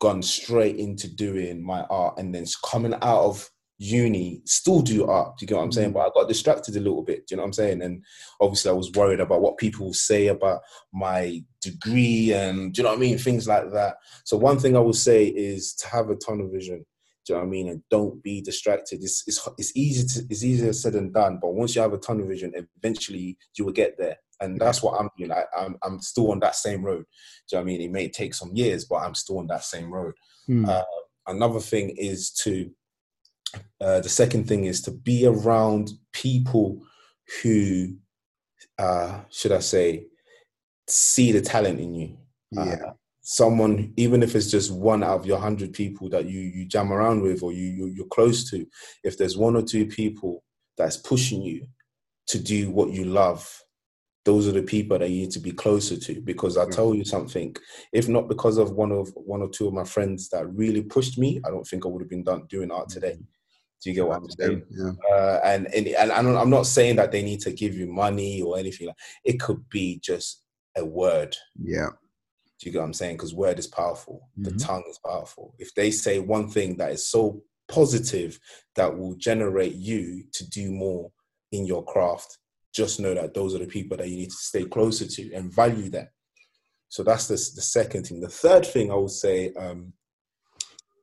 gone 0.00 0.22
straight 0.22 0.76
into 0.76 1.08
doing 1.08 1.62
my 1.62 1.82
art 1.82 2.18
and 2.18 2.34
then 2.34 2.44
coming 2.64 2.94
out 2.94 3.24
of 3.24 3.50
uni 3.78 4.40
still 4.44 4.80
do 4.80 5.06
art. 5.06 5.36
Do 5.36 5.42
you 5.42 5.48
get 5.48 5.56
what 5.56 5.64
I'm 5.64 5.72
saying? 5.72 5.90
Mm. 5.90 5.94
But 5.94 6.00
I 6.00 6.10
got 6.14 6.28
distracted 6.28 6.76
a 6.76 6.80
little 6.80 7.02
bit. 7.02 7.26
Do 7.26 7.32
you 7.32 7.36
know 7.36 7.42
what 7.42 7.48
I'm 7.48 7.52
saying? 7.54 7.82
And 7.82 8.04
obviously, 8.40 8.70
I 8.70 8.74
was 8.74 8.92
worried 8.92 9.20
about 9.20 9.40
what 9.40 9.58
people 9.58 9.86
will 9.86 9.94
say 9.94 10.28
about 10.28 10.60
my 10.92 11.42
degree 11.60 12.32
and 12.32 12.72
do 12.72 12.80
you 12.80 12.84
know 12.84 12.90
what 12.90 12.98
I 12.98 13.00
mean? 13.00 13.18
Things 13.18 13.48
like 13.48 13.72
that. 13.72 13.96
So 14.24 14.36
one 14.36 14.58
thing 14.58 14.76
I 14.76 14.80
would 14.80 14.96
say 14.96 15.26
is 15.26 15.74
to 15.76 15.88
have 15.88 16.10
a 16.10 16.16
tunnel 16.16 16.50
vision. 16.50 16.84
Do 17.26 17.32
you 17.32 17.34
know 17.36 17.40
what 17.40 17.46
I 17.46 17.50
mean? 17.50 17.68
And 17.70 17.82
don't 17.90 18.22
be 18.22 18.42
distracted. 18.42 19.02
It's 19.02 19.24
it's 19.26 19.48
it's 19.56 19.74
easy 19.74 20.06
to 20.06 20.26
it's 20.28 20.44
easier 20.44 20.72
said 20.72 20.92
than 20.92 21.10
done. 21.10 21.38
But 21.40 21.54
once 21.54 21.74
you 21.74 21.80
have 21.80 21.94
a 21.94 21.98
tunnel 21.98 22.26
vision, 22.26 22.52
eventually 22.78 23.38
you 23.56 23.64
will 23.64 23.72
get 23.72 23.96
there. 23.98 24.16
And 24.40 24.60
that's 24.60 24.82
what 24.82 25.00
I'm 25.00 25.08
doing. 25.16 25.32
I, 25.32 25.44
I'm 25.56 25.76
I'm 25.82 26.00
still 26.00 26.32
on 26.32 26.40
that 26.40 26.54
same 26.54 26.84
road. 26.84 27.04
Do 27.48 27.56
you 27.56 27.58
know 27.58 27.62
what 27.62 27.62
I 27.62 27.64
mean? 27.64 27.80
It 27.80 27.90
may 27.90 28.08
take 28.08 28.34
some 28.34 28.54
years, 28.54 28.84
but 28.84 28.96
I'm 28.96 29.14
still 29.14 29.38
on 29.38 29.46
that 29.46 29.64
same 29.64 29.90
road. 29.90 30.14
Mm. 30.48 30.68
Uh, 30.68 30.84
another 31.26 31.60
thing 31.60 31.94
is 31.96 32.30
to 32.42 32.70
uh, 33.80 34.00
the 34.00 34.08
second 34.08 34.48
thing 34.48 34.64
is 34.64 34.80
to 34.82 34.90
be 34.90 35.26
around 35.26 35.90
people 36.12 36.82
who, 37.42 37.96
uh, 38.78 39.20
should 39.30 39.52
I 39.52 39.60
say, 39.60 40.06
see 40.88 41.32
the 41.32 41.40
talent 41.40 41.80
in 41.80 41.94
you. 41.94 42.18
Uh, 42.56 42.64
yeah. 42.64 42.74
Uh, 42.74 42.92
someone, 43.22 43.92
even 43.96 44.22
if 44.22 44.34
it's 44.34 44.50
just 44.50 44.72
one 44.72 45.02
out 45.02 45.20
of 45.20 45.26
your 45.26 45.38
hundred 45.38 45.72
people 45.72 46.08
that 46.10 46.26
you 46.26 46.40
you 46.40 46.66
jam 46.66 46.92
around 46.92 47.22
with 47.22 47.42
or 47.42 47.52
you, 47.52 47.66
you 47.66 47.86
you're 47.86 48.06
close 48.06 48.48
to, 48.50 48.66
if 49.02 49.16
there's 49.16 49.36
one 49.36 49.56
or 49.56 49.62
two 49.62 49.86
people 49.86 50.44
that's 50.76 50.96
pushing 50.96 51.42
you 51.42 51.66
to 52.26 52.38
do 52.38 52.70
what 52.70 52.90
you 52.90 53.04
love, 53.04 53.64
those 54.24 54.48
are 54.48 54.52
the 54.52 54.62
people 54.62 54.98
that 54.98 55.08
you 55.10 55.22
need 55.22 55.30
to 55.30 55.40
be 55.40 55.52
closer 55.52 55.96
to 55.96 56.20
because 56.22 56.56
i 56.56 56.68
tell 56.68 56.94
you 56.94 57.04
something 57.04 57.54
if 57.92 58.08
not 58.08 58.28
because 58.28 58.58
of 58.58 58.72
one 58.72 58.92
of 58.92 59.10
one 59.14 59.42
or 59.42 59.48
two 59.48 59.66
of 59.66 59.74
my 59.74 59.84
friends 59.84 60.28
that 60.28 60.46
really 60.54 60.82
pushed 60.82 61.18
me 61.18 61.40
i 61.46 61.50
don't 61.50 61.66
think 61.66 61.84
i 61.84 61.88
would 61.88 62.02
have 62.02 62.10
been 62.10 62.24
done 62.24 62.44
doing 62.48 62.70
art 62.70 62.88
today 62.88 63.12
mm-hmm. 63.12 63.22
Do 63.84 63.90
you 63.90 63.96
get 63.96 64.06
what 64.06 64.16
I'm 64.16 64.30
saying? 64.30 64.62
Yeah. 64.70 64.92
Uh, 65.14 65.40
and, 65.44 65.66
and 65.74 65.88
and 65.88 66.10
I'm 66.10 66.48
not 66.48 66.66
saying 66.66 66.96
that 66.96 67.12
they 67.12 67.22
need 67.22 67.40
to 67.40 67.52
give 67.52 67.74
you 67.74 67.86
money 67.86 68.40
or 68.40 68.58
anything. 68.58 68.86
Like 68.86 68.96
it 69.24 69.38
could 69.38 69.68
be 69.68 70.00
just 70.02 70.42
a 70.74 70.82
word. 70.82 71.36
Yeah. 71.62 71.90
Do 72.58 72.66
you 72.66 72.72
get 72.72 72.78
what 72.78 72.86
I'm 72.86 72.94
saying? 72.94 73.16
Because 73.16 73.34
word 73.34 73.58
is 73.58 73.66
powerful. 73.66 74.30
Mm-hmm. 74.38 74.44
The 74.44 74.64
tongue 74.64 74.84
is 74.88 74.98
powerful. 75.04 75.54
If 75.58 75.74
they 75.74 75.90
say 75.90 76.18
one 76.18 76.48
thing 76.48 76.78
that 76.78 76.92
is 76.92 77.06
so 77.06 77.42
positive 77.68 78.40
that 78.74 78.96
will 78.96 79.16
generate 79.16 79.74
you 79.74 80.24
to 80.32 80.48
do 80.48 80.70
more 80.70 81.10
in 81.52 81.66
your 81.66 81.84
craft, 81.84 82.38
just 82.72 83.00
know 83.00 83.12
that 83.12 83.34
those 83.34 83.54
are 83.54 83.58
the 83.58 83.66
people 83.66 83.98
that 83.98 84.08
you 84.08 84.16
need 84.16 84.30
to 84.30 84.36
stay 84.36 84.64
closer 84.64 85.06
to 85.06 85.32
and 85.34 85.54
value 85.54 85.90
them. 85.90 86.08
So 86.88 87.02
that's 87.02 87.28
the, 87.28 87.34
the 87.34 87.62
second 87.62 88.04
thing. 88.06 88.20
The 88.20 88.28
third 88.28 88.64
thing 88.64 88.90
I 88.90 88.94
would 88.94 89.10
say, 89.10 89.52
um, 89.54 89.92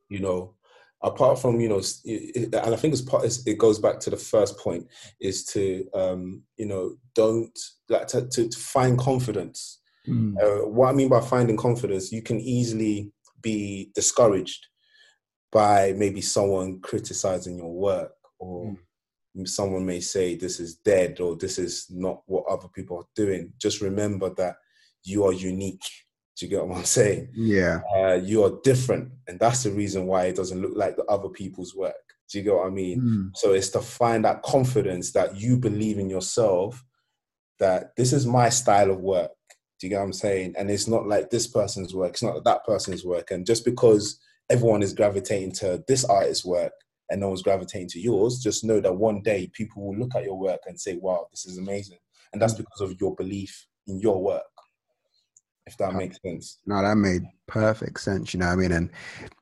you 0.08 0.18
know, 0.18 0.56
apart 1.02 1.38
from 1.38 1.60
you 1.60 1.68
know, 1.68 1.82
and 2.04 2.54
I 2.54 2.76
think 2.76 2.92
it's 2.92 3.02
part. 3.02 3.24
It 3.46 3.58
goes 3.58 3.78
back 3.78 4.00
to 4.00 4.10
the 4.10 4.16
first 4.16 4.58
point: 4.58 4.86
is 5.20 5.44
to 5.46 5.86
um, 5.94 6.42
you 6.56 6.66
know, 6.66 6.96
don't 7.14 7.58
like 7.88 8.06
to, 8.08 8.28
to, 8.28 8.48
to 8.48 8.58
find 8.58 8.98
confidence. 8.98 9.80
Mm. 10.08 10.34
Uh, 10.42 10.68
what 10.68 10.88
I 10.88 10.92
mean 10.92 11.08
by 11.08 11.20
finding 11.20 11.56
confidence, 11.56 12.12
you 12.12 12.22
can 12.22 12.40
easily 12.40 13.12
be 13.40 13.90
discouraged 13.94 14.66
by 15.52 15.92
maybe 15.96 16.20
someone 16.20 16.80
criticizing 16.80 17.58
your 17.58 17.72
work 17.72 18.12
or 18.38 18.74
mm. 19.36 19.48
someone 19.48 19.84
may 19.84 20.00
say 20.00 20.34
this 20.34 20.58
is 20.58 20.76
dead 20.76 21.20
or 21.20 21.36
this 21.36 21.58
is 21.58 21.86
not 21.90 22.22
what 22.26 22.46
other 22.48 22.68
people 22.68 22.96
are 22.96 23.08
doing 23.14 23.52
just 23.60 23.80
remember 23.80 24.30
that 24.34 24.56
you 25.04 25.24
are 25.24 25.32
unique 25.32 25.84
do 26.36 26.46
you 26.46 26.50
get 26.50 26.66
what 26.66 26.78
i'm 26.78 26.84
saying? 26.84 27.28
Yeah. 27.34 27.80
Uh, 27.94 28.14
you 28.14 28.44
are 28.44 28.60
different 28.62 29.10
and 29.28 29.38
that's 29.38 29.62
the 29.62 29.70
reason 29.70 30.06
why 30.06 30.26
it 30.26 30.36
doesn't 30.36 30.60
look 30.60 30.72
like 30.74 30.96
the 30.96 31.04
other 31.04 31.28
people's 31.28 31.74
work. 31.74 31.94
Do 32.30 32.38
you 32.38 32.44
get 32.44 32.54
what 32.54 32.66
i 32.66 32.70
mean? 32.70 33.00
Mm. 33.00 33.36
so 33.36 33.52
it's 33.52 33.70
to 33.70 33.80
find 33.80 34.24
that 34.24 34.42
confidence 34.42 35.12
that 35.12 35.36
you 35.36 35.56
believe 35.56 35.98
in 35.98 36.08
yourself 36.08 36.84
that 37.58 37.94
this 37.96 38.12
is 38.12 38.26
my 38.26 38.48
style 38.48 38.90
of 38.90 39.00
work. 39.00 39.30
Do 39.78 39.86
you 39.86 39.90
get 39.90 39.98
what 39.98 40.04
i'm 40.04 40.12
saying? 40.12 40.54
And 40.58 40.70
it's 40.70 40.88
not 40.88 41.06
like 41.06 41.30
this 41.30 41.46
person's 41.46 41.94
work 41.94 42.12
it's 42.12 42.22
not 42.22 42.44
that 42.44 42.64
person's 42.64 43.04
work. 43.04 43.30
And 43.30 43.46
just 43.46 43.64
because 43.64 44.18
everyone 44.50 44.82
is 44.82 44.92
gravitating 44.92 45.52
to 45.52 45.82
this 45.88 46.04
artist's 46.04 46.44
work 46.44 46.72
and 47.10 47.20
no 47.20 47.28
one's 47.28 47.42
gravitating 47.42 47.88
to 47.88 48.00
yours, 48.00 48.40
just 48.42 48.64
know 48.64 48.80
that 48.80 48.94
one 48.94 49.22
day 49.22 49.50
people 49.52 49.84
will 49.84 49.96
look 49.96 50.14
at 50.14 50.24
your 50.24 50.38
work 50.38 50.60
and 50.66 50.80
say, 50.80 50.96
wow, 50.96 51.26
this 51.30 51.46
is 51.46 51.58
amazing. 51.58 51.98
And 52.32 52.40
that's 52.40 52.54
mm. 52.54 52.58
because 52.58 52.80
of 52.80 52.98
your 53.00 53.14
belief 53.14 53.66
in 53.86 53.98
your 54.00 54.22
work, 54.22 54.51
if 55.66 55.76
that 55.78 55.94
makes 55.94 56.20
sense. 56.22 56.58
No, 56.66 56.82
that 56.82 56.96
made 56.96 57.22
perfect 57.46 58.00
sense. 58.00 58.34
You 58.34 58.40
know 58.40 58.46
I 58.46 58.56
mean? 58.56 58.72
And 58.72 58.90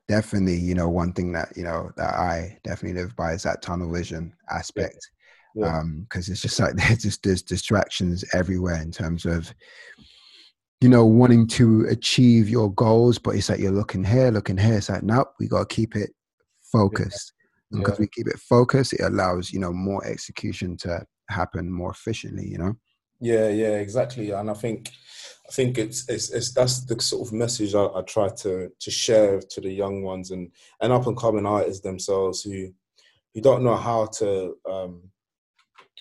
definitely, 0.09 0.57
you 0.57 0.75
know, 0.75 0.89
one 0.89 1.13
thing 1.13 1.33
that, 1.33 1.57
you 1.57 1.65
know, 1.65 1.91
that 1.97 2.15
I 2.15 2.59
definitely 2.65 3.01
live 3.01 3.17
by 3.17 3.33
is 3.33 3.43
that 3.45 3.63
tunnel 3.63 3.93
vision 3.93 4.33
aspect. 4.51 4.99
Yeah. 5.55 5.65
Yeah. 5.67 5.79
Um, 5.79 6.07
cause 6.11 6.29
it's 6.29 6.43
just 6.43 6.61
like, 6.61 6.75
there's 6.77 7.03
just, 7.03 7.23
there's 7.23 7.43
distractions 7.43 8.25
everywhere 8.35 8.81
in 8.81 8.93
terms 8.93 9.25
of, 9.25 9.53
you 10.81 10.89
know, 10.89 11.05
wanting 11.05 11.47
to 11.47 11.87
achieve 11.91 12.49
your 12.49 12.73
goals, 12.73 13.19
but 13.19 13.35
it's 13.35 13.49
like 13.49 13.61
you're 13.61 13.73
looking 13.73 14.05
here, 14.05 14.31
looking 14.31 14.57
here. 14.57 14.75
It's 14.75 14.89
like, 14.89 15.03
nope, 15.03 15.33
we 15.39 15.49
got 15.49 15.69
to 15.69 15.75
keep 15.75 15.97
it 15.97 16.11
focused. 16.73 17.33
Yeah. 17.71 17.81
Because 17.81 17.99
we 17.99 18.09
keep 18.09 18.27
it 18.27 18.39
focused, 18.39 18.95
it 18.95 19.03
allows, 19.03 19.53
you 19.53 19.61
know, 19.61 19.73
more 19.73 20.05
execution 20.07 20.77
to 20.79 21.05
happen 21.29 21.71
more 21.71 21.91
efficiently, 21.91 22.47
you 22.47 22.59
know? 22.59 22.75
Yeah, 23.21 23.49
yeah, 23.49 23.77
exactly. 23.77 24.31
And 24.31 24.51
I 24.51 24.55
think, 24.55 24.91
I 25.49 25.53
think 25.53 25.79
it's, 25.79 26.09
it's, 26.09 26.31
it's 26.31 26.53
that's 26.53 26.85
the 26.85 27.01
sort 27.01 27.27
of 27.27 27.33
message 27.33 27.75
I, 27.75 27.85
I 27.85 28.03
try 28.03 28.29
to, 28.29 28.71
to 28.79 28.91
share 28.91 29.41
to 29.41 29.61
the 29.61 29.71
young 29.71 30.03
ones 30.03 30.31
and, 30.31 30.51
and 30.81 30.93
up 30.93 31.07
and 31.07 31.17
coming 31.17 31.47
artists 31.47 31.83
themselves 31.83 32.43
who, 32.43 32.73
who 33.35 33.41
don't 33.41 33.63
know 33.63 33.77
how 33.77 34.07
to, 34.19 34.55
um, 34.69 35.11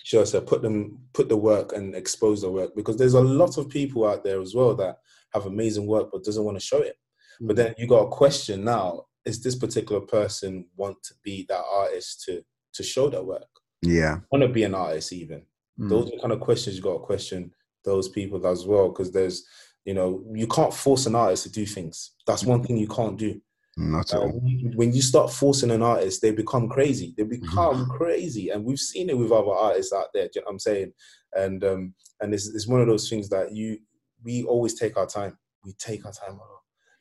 sure 0.04 0.26
so 0.26 0.40
put 0.40 0.62
them 0.62 0.98
put 1.12 1.28
the 1.28 1.36
work 1.36 1.72
and 1.72 1.94
expose 1.94 2.40
the 2.42 2.50
work 2.50 2.74
because 2.74 2.96
there's 2.96 3.14
a 3.14 3.20
lot 3.20 3.58
of 3.58 3.68
people 3.68 4.06
out 4.06 4.24
there 4.24 4.40
as 4.40 4.54
well 4.54 4.74
that 4.74 4.98
have 5.32 5.46
amazing 5.46 5.86
work 5.86 6.08
but 6.12 6.24
doesn't 6.24 6.44
want 6.44 6.56
to 6.58 6.64
show 6.64 6.78
it 6.78 6.96
mm-hmm. 6.96 7.46
but 7.46 7.56
then 7.56 7.74
you 7.78 7.86
got 7.86 8.04
a 8.04 8.10
question 8.10 8.64
now 8.64 9.04
is 9.24 9.42
this 9.42 9.56
particular 9.56 10.00
person 10.00 10.66
want 10.76 10.96
to 11.02 11.14
be 11.22 11.44
that 11.48 11.62
artist 11.72 12.22
to 12.24 12.42
to 12.72 12.82
show 12.82 13.08
their 13.08 13.22
work 13.22 13.48
yeah 13.82 14.18
want 14.32 14.42
to 14.42 14.48
be 14.48 14.64
an 14.64 14.74
artist 14.74 15.12
even 15.12 15.42
mm-hmm. 15.80 15.88
those 15.88 16.10
are 16.12 16.20
kind 16.20 16.32
of 16.32 16.40
questions 16.40 16.76
you 16.76 16.82
got 16.82 16.94
to 16.94 16.98
question 16.98 17.50
those 17.84 18.08
people 18.08 18.44
as 18.46 18.66
well 18.66 18.88
because 18.88 19.10
there's 19.10 19.44
you 19.84 19.94
know 19.94 20.22
you 20.32 20.46
can't 20.46 20.74
force 20.74 21.06
an 21.06 21.14
artist 21.14 21.44
to 21.44 21.50
do 21.50 21.64
things 21.64 22.12
that's 22.26 22.44
one 22.44 22.62
thing 22.62 22.76
you 22.76 22.88
can't 22.88 23.16
do 23.18 23.40
not 23.76 24.12
at 24.12 24.18
uh, 24.18 24.22
all. 24.22 24.42
When 24.74 24.92
you 24.92 25.00
start 25.00 25.32
forcing 25.32 25.70
an 25.70 25.80
artist, 25.80 26.20
they 26.20 26.32
become 26.32 26.68
crazy. 26.68 27.14
They 27.16 27.22
become 27.22 27.84
mm-hmm. 27.84 27.90
crazy, 27.92 28.50
and 28.50 28.64
we've 28.64 28.80
seen 28.80 29.08
it 29.08 29.16
with 29.16 29.30
other 29.30 29.52
artists 29.52 29.92
out 29.92 30.08
there. 30.12 30.28
You 30.34 30.42
know 30.42 30.48
I'm 30.50 30.58
saying? 30.58 30.92
And 31.34 31.64
um, 31.64 31.94
and 32.20 32.34
it's, 32.34 32.48
it's 32.48 32.66
one 32.66 32.80
of 32.80 32.88
those 32.88 33.08
things 33.08 33.28
that 33.30 33.54
you 33.54 33.78
we 34.24 34.42
always 34.42 34.74
take 34.74 34.96
our 34.96 35.06
time. 35.06 35.38
We 35.64 35.72
take 35.74 36.04
our 36.04 36.12
time 36.12 36.40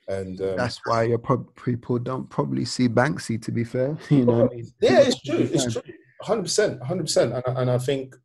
and 0.10 0.42
um, 0.42 0.58
that's 0.58 0.82
why 0.86 1.04
your 1.04 1.20
people 1.20 2.00
don't 2.00 2.28
probably 2.30 2.66
see 2.66 2.90
Banksy. 2.90 3.42
To 3.44 3.52
be 3.52 3.64
fair, 3.64 3.96
you 4.10 4.26
know, 4.26 4.50
I 4.50 4.56
mean? 4.56 4.68
yeah, 4.82 5.02
it's 5.02 5.22
true. 5.22 5.38
It's 5.38 5.72
true. 5.72 5.82
Hundred 6.24 6.44
percent, 6.44 6.84
hundred 6.84 7.04
percent. 7.04 7.34
And 7.34 7.58
and 7.58 7.72
I 7.72 7.78
think 7.78 8.16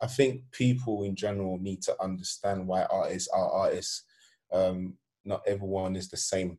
I 0.00 0.06
think 0.06 0.42
people 0.52 1.04
in 1.04 1.16
general 1.16 1.58
need 1.58 1.82
to 1.82 2.02
understand 2.02 2.66
why 2.66 2.84
artists 2.84 3.28
are 3.28 3.50
artists. 3.50 4.04
Um, 4.52 4.94
not 5.24 5.42
everyone 5.46 5.96
is 5.96 6.08
the 6.08 6.16
same 6.16 6.58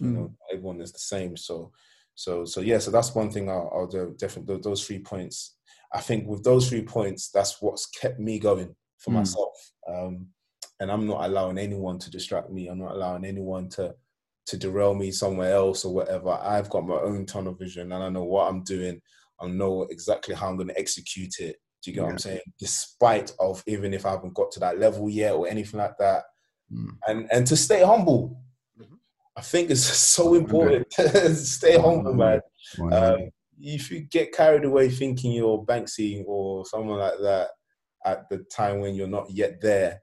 you 0.00 0.06
mm. 0.06 0.14
know, 0.14 0.34
everyone 0.52 0.80
is 0.80 0.92
the 0.92 0.98
same. 0.98 1.36
So, 1.36 1.72
so, 2.14 2.44
so 2.44 2.60
yeah. 2.60 2.78
So 2.78 2.90
that's 2.90 3.14
one 3.14 3.30
thing 3.30 3.48
I'll, 3.48 3.70
I'll 3.74 3.86
do. 3.86 4.14
Definitely 4.18 4.58
those 4.58 4.86
three 4.86 5.00
points. 5.00 5.56
I 5.92 6.00
think 6.00 6.26
with 6.26 6.44
those 6.44 6.68
three 6.68 6.82
points, 6.82 7.30
that's 7.30 7.60
what's 7.62 7.86
kept 7.86 8.18
me 8.18 8.38
going 8.38 8.74
for 8.98 9.10
mm. 9.10 9.14
myself. 9.14 9.72
Um, 9.88 10.28
and 10.80 10.90
I'm 10.90 11.06
not 11.06 11.24
allowing 11.24 11.58
anyone 11.58 11.98
to 11.98 12.10
distract 12.10 12.50
me. 12.50 12.68
I'm 12.68 12.78
not 12.78 12.92
allowing 12.92 13.24
anyone 13.24 13.68
to 13.70 13.94
to 14.46 14.56
derail 14.56 14.94
me 14.94 15.10
somewhere 15.10 15.52
else 15.52 15.84
or 15.84 15.92
whatever. 15.92 16.30
I've 16.30 16.70
got 16.70 16.86
my 16.86 16.94
own 16.94 17.26
tunnel 17.26 17.52
vision 17.52 17.92
and 17.92 18.02
I 18.02 18.08
know 18.08 18.24
what 18.24 18.48
I'm 18.48 18.62
doing. 18.62 18.98
I 19.38 19.46
know 19.46 19.82
exactly 19.90 20.34
how 20.34 20.48
I'm 20.48 20.56
going 20.56 20.68
to 20.68 20.78
execute 20.78 21.38
it. 21.40 21.56
Do 21.82 21.90
you 21.90 21.94
get 21.94 22.00
yeah. 22.00 22.04
what 22.04 22.12
I'm 22.12 22.18
saying? 22.18 22.40
Despite 22.58 23.32
of 23.38 23.62
even 23.66 23.94
if 23.94 24.04
I 24.04 24.10
haven't 24.10 24.34
got 24.34 24.50
to 24.52 24.60
that 24.60 24.78
level 24.78 25.08
yet 25.08 25.34
or 25.34 25.48
anything 25.48 25.78
like 25.78 25.96
that. 25.98 26.24
Mm. 26.72 26.88
And 27.06 27.28
and 27.32 27.46
to 27.46 27.56
stay 27.56 27.82
humble. 27.82 28.40
I 29.36 29.40
think 29.40 29.70
it's 29.70 29.84
so 29.84 30.34
important 30.34 30.90
to 30.96 31.34
stay 31.34 31.78
humble, 31.78 32.14
man. 32.14 32.40
Um, 32.92 33.30
if 33.60 33.90
you 33.90 34.00
get 34.00 34.32
carried 34.32 34.64
away 34.64 34.88
thinking 34.88 35.32
you're 35.32 35.64
Banksy 35.64 36.24
or 36.26 36.64
someone 36.66 36.98
like 36.98 37.18
that 37.22 37.48
at 38.04 38.28
the 38.28 38.38
time 38.54 38.80
when 38.80 38.94
you're 38.94 39.06
not 39.08 39.30
yet 39.30 39.60
there, 39.60 40.00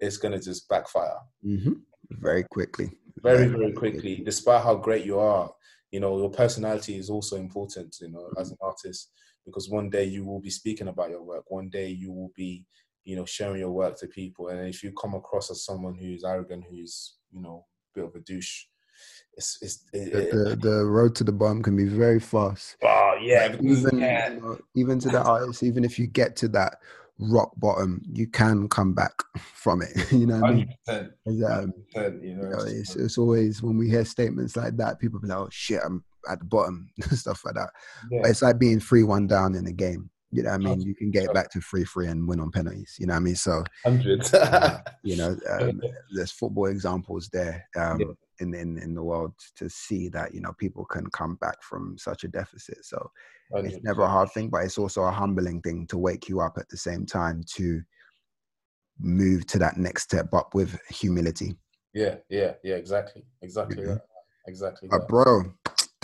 it's 0.00 0.16
gonna 0.16 0.40
just 0.40 0.68
backfire. 0.68 1.18
Mm-hmm. 1.44 1.72
Very 2.10 2.44
quickly. 2.44 2.90
Very, 3.22 3.46
very 3.46 3.72
quickly. 3.72 4.22
Despite 4.24 4.62
how 4.62 4.74
great 4.74 5.06
you 5.06 5.18
are, 5.18 5.50
you 5.90 6.00
know, 6.00 6.18
your 6.18 6.30
personality 6.30 6.96
is 6.96 7.08
also 7.08 7.36
important, 7.36 7.96
you 8.00 8.10
know, 8.10 8.28
as 8.38 8.50
an 8.50 8.58
artist, 8.60 9.10
because 9.44 9.68
one 9.68 9.90
day 9.90 10.04
you 10.04 10.24
will 10.24 10.40
be 10.40 10.50
speaking 10.50 10.88
about 10.88 11.10
your 11.10 11.22
work. 11.22 11.44
One 11.48 11.68
day 11.68 11.88
you 11.88 12.12
will 12.12 12.32
be, 12.34 12.64
you 13.04 13.16
know, 13.16 13.24
sharing 13.24 13.60
your 13.60 13.70
work 13.70 13.98
to 13.98 14.06
people. 14.06 14.48
And 14.48 14.68
if 14.68 14.82
you 14.82 14.92
come 14.92 15.14
across 15.14 15.50
as 15.50 15.64
someone 15.64 15.94
who's 15.94 16.24
arrogant, 16.24 16.64
who's, 16.68 17.14
you 17.32 17.42
know, 17.42 17.66
a 17.94 18.00
bit 18.00 18.08
of 18.08 18.14
a 18.14 18.20
douche. 18.20 18.64
It's, 19.36 19.58
it's 19.60 19.84
it, 19.92 20.30
the, 20.30 20.56
the 20.56 20.84
road 20.84 21.16
to 21.16 21.24
the 21.24 21.32
bottom 21.32 21.62
can 21.62 21.76
be 21.76 21.86
very 21.86 22.20
fast. 22.20 22.76
Oh 22.82 23.18
yeah, 23.20 23.56
even 23.60 23.98
yeah. 23.98 24.30
You 24.30 24.40
know, 24.40 24.58
even 24.76 24.98
to 25.00 25.08
the 25.08 25.20
artist, 25.20 25.64
even 25.64 25.84
if 25.84 25.98
you 25.98 26.06
get 26.06 26.36
to 26.36 26.48
that 26.48 26.76
rock 27.18 27.52
bottom, 27.56 28.02
you 28.12 28.28
can 28.28 28.68
come 28.68 28.94
back 28.94 29.12
from 29.54 29.82
it. 29.82 29.90
you 30.12 30.26
know, 30.26 30.40
I 30.44 30.52
mean? 30.52 30.74
Um, 30.88 31.10
you 31.26 31.32
know, 31.40 31.72
you 32.22 32.34
know 32.36 32.58
it's, 32.66 32.94
it's, 32.94 33.18
always 33.18 33.62
when 33.62 33.76
we 33.76 33.88
hear 33.88 34.04
statements 34.04 34.56
like 34.56 34.76
that, 34.76 35.00
people 35.00 35.18
be 35.18 35.26
like, 35.26 35.38
"Oh 35.38 35.48
shit, 35.50 35.80
I'm 35.84 36.04
at 36.28 36.38
the 36.38 36.44
bottom," 36.44 36.90
stuff 37.10 37.44
like 37.44 37.54
that. 37.54 37.70
Yeah. 38.10 38.20
But 38.22 38.30
it's 38.30 38.42
like 38.42 38.58
being 38.58 38.80
three 38.80 39.02
one 39.02 39.26
down 39.26 39.54
in 39.54 39.64
the 39.64 39.72
game. 39.72 40.10
You 40.30 40.42
know, 40.42 40.50
I 40.50 40.58
mean, 40.58 40.80
you 40.80 40.96
can 40.96 41.12
get 41.12 41.32
back 41.32 41.50
to 41.52 41.60
three 41.60 41.84
three 41.84 42.08
and 42.08 42.26
win 42.26 42.40
on 42.40 42.50
penalties. 42.50 42.96
You 42.98 43.06
know, 43.06 43.14
I 43.14 43.20
mean, 43.20 43.36
so 43.36 43.62
hundred. 43.84 44.34
uh, 44.34 44.78
you 45.04 45.16
know, 45.16 45.36
um, 45.60 45.80
there's 46.12 46.32
football 46.32 46.66
examples 46.66 47.28
there. 47.32 47.68
Um, 47.76 48.00
yeah 48.00 48.06
in, 48.40 48.54
in, 48.54 48.78
in 48.78 48.94
the 48.94 49.02
world 49.02 49.32
to 49.56 49.68
see 49.68 50.08
that 50.08 50.34
you 50.34 50.40
know 50.40 50.52
people 50.58 50.84
can 50.84 51.06
come 51.10 51.36
back 51.36 51.62
from 51.62 51.96
such 51.98 52.24
a 52.24 52.28
deficit 52.28 52.84
so 52.84 53.10
it's 53.56 53.82
never 53.84 54.02
a 54.02 54.08
hard 54.08 54.30
thing 54.32 54.48
but 54.48 54.64
it's 54.64 54.78
also 54.78 55.02
a 55.02 55.10
humbling 55.10 55.60
thing 55.60 55.86
to 55.86 55.98
wake 55.98 56.28
you 56.28 56.40
up 56.40 56.56
at 56.58 56.68
the 56.68 56.76
same 56.76 57.06
time 57.06 57.42
to 57.46 57.80
move 58.98 59.46
to 59.46 59.58
that 59.58 59.76
next 59.76 60.04
step 60.04 60.32
up 60.34 60.54
with 60.54 60.78
humility 60.88 61.54
yeah 61.92 62.16
yeah 62.28 62.52
yeah 62.62 62.74
exactly 62.74 63.24
exactly 63.42 63.84
exactly 64.46 64.88
uh, 64.92 64.98
bro 65.08 65.42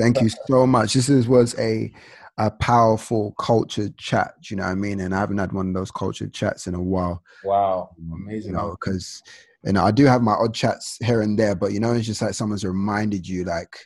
thank 0.00 0.20
you 0.20 0.28
so 0.48 0.66
much 0.66 0.94
this 0.94 1.08
is, 1.08 1.28
was 1.28 1.58
a 1.58 1.92
a 2.38 2.50
powerful 2.50 3.34
cultured 3.38 3.96
chat 3.98 4.34
you 4.48 4.56
know 4.56 4.62
what 4.62 4.70
i 4.70 4.74
mean 4.74 5.00
and 5.00 5.14
i 5.14 5.18
haven't 5.18 5.38
had 5.38 5.52
one 5.52 5.68
of 5.68 5.74
those 5.74 5.90
cultured 5.90 6.32
chats 6.32 6.66
in 6.66 6.74
a 6.74 6.82
while 6.82 7.22
wow 7.44 7.90
um, 7.98 8.22
amazing 8.24 8.50
you 8.50 8.56
know 8.56 8.76
because 8.80 9.22
you 9.64 9.72
know, 9.72 9.84
I 9.84 9.90
do 9.90 10.06
have 10.06 10.22
my 10.22 10.32
odd 10.32 10.54
chats 10.54 10.96
here 11.04 11.20
and 11.20 11.38
there, 11.38 11.54
but 11.54 11.72
you 11.72 11.80
know, 11.80 11.92
it's 11.92 12.06
just 12.06 12.22
like 12.22 12.34
someone's 12.34 12.64
reminded 12.64 13.28
you, 13.28 13.44
like 13.44 13.76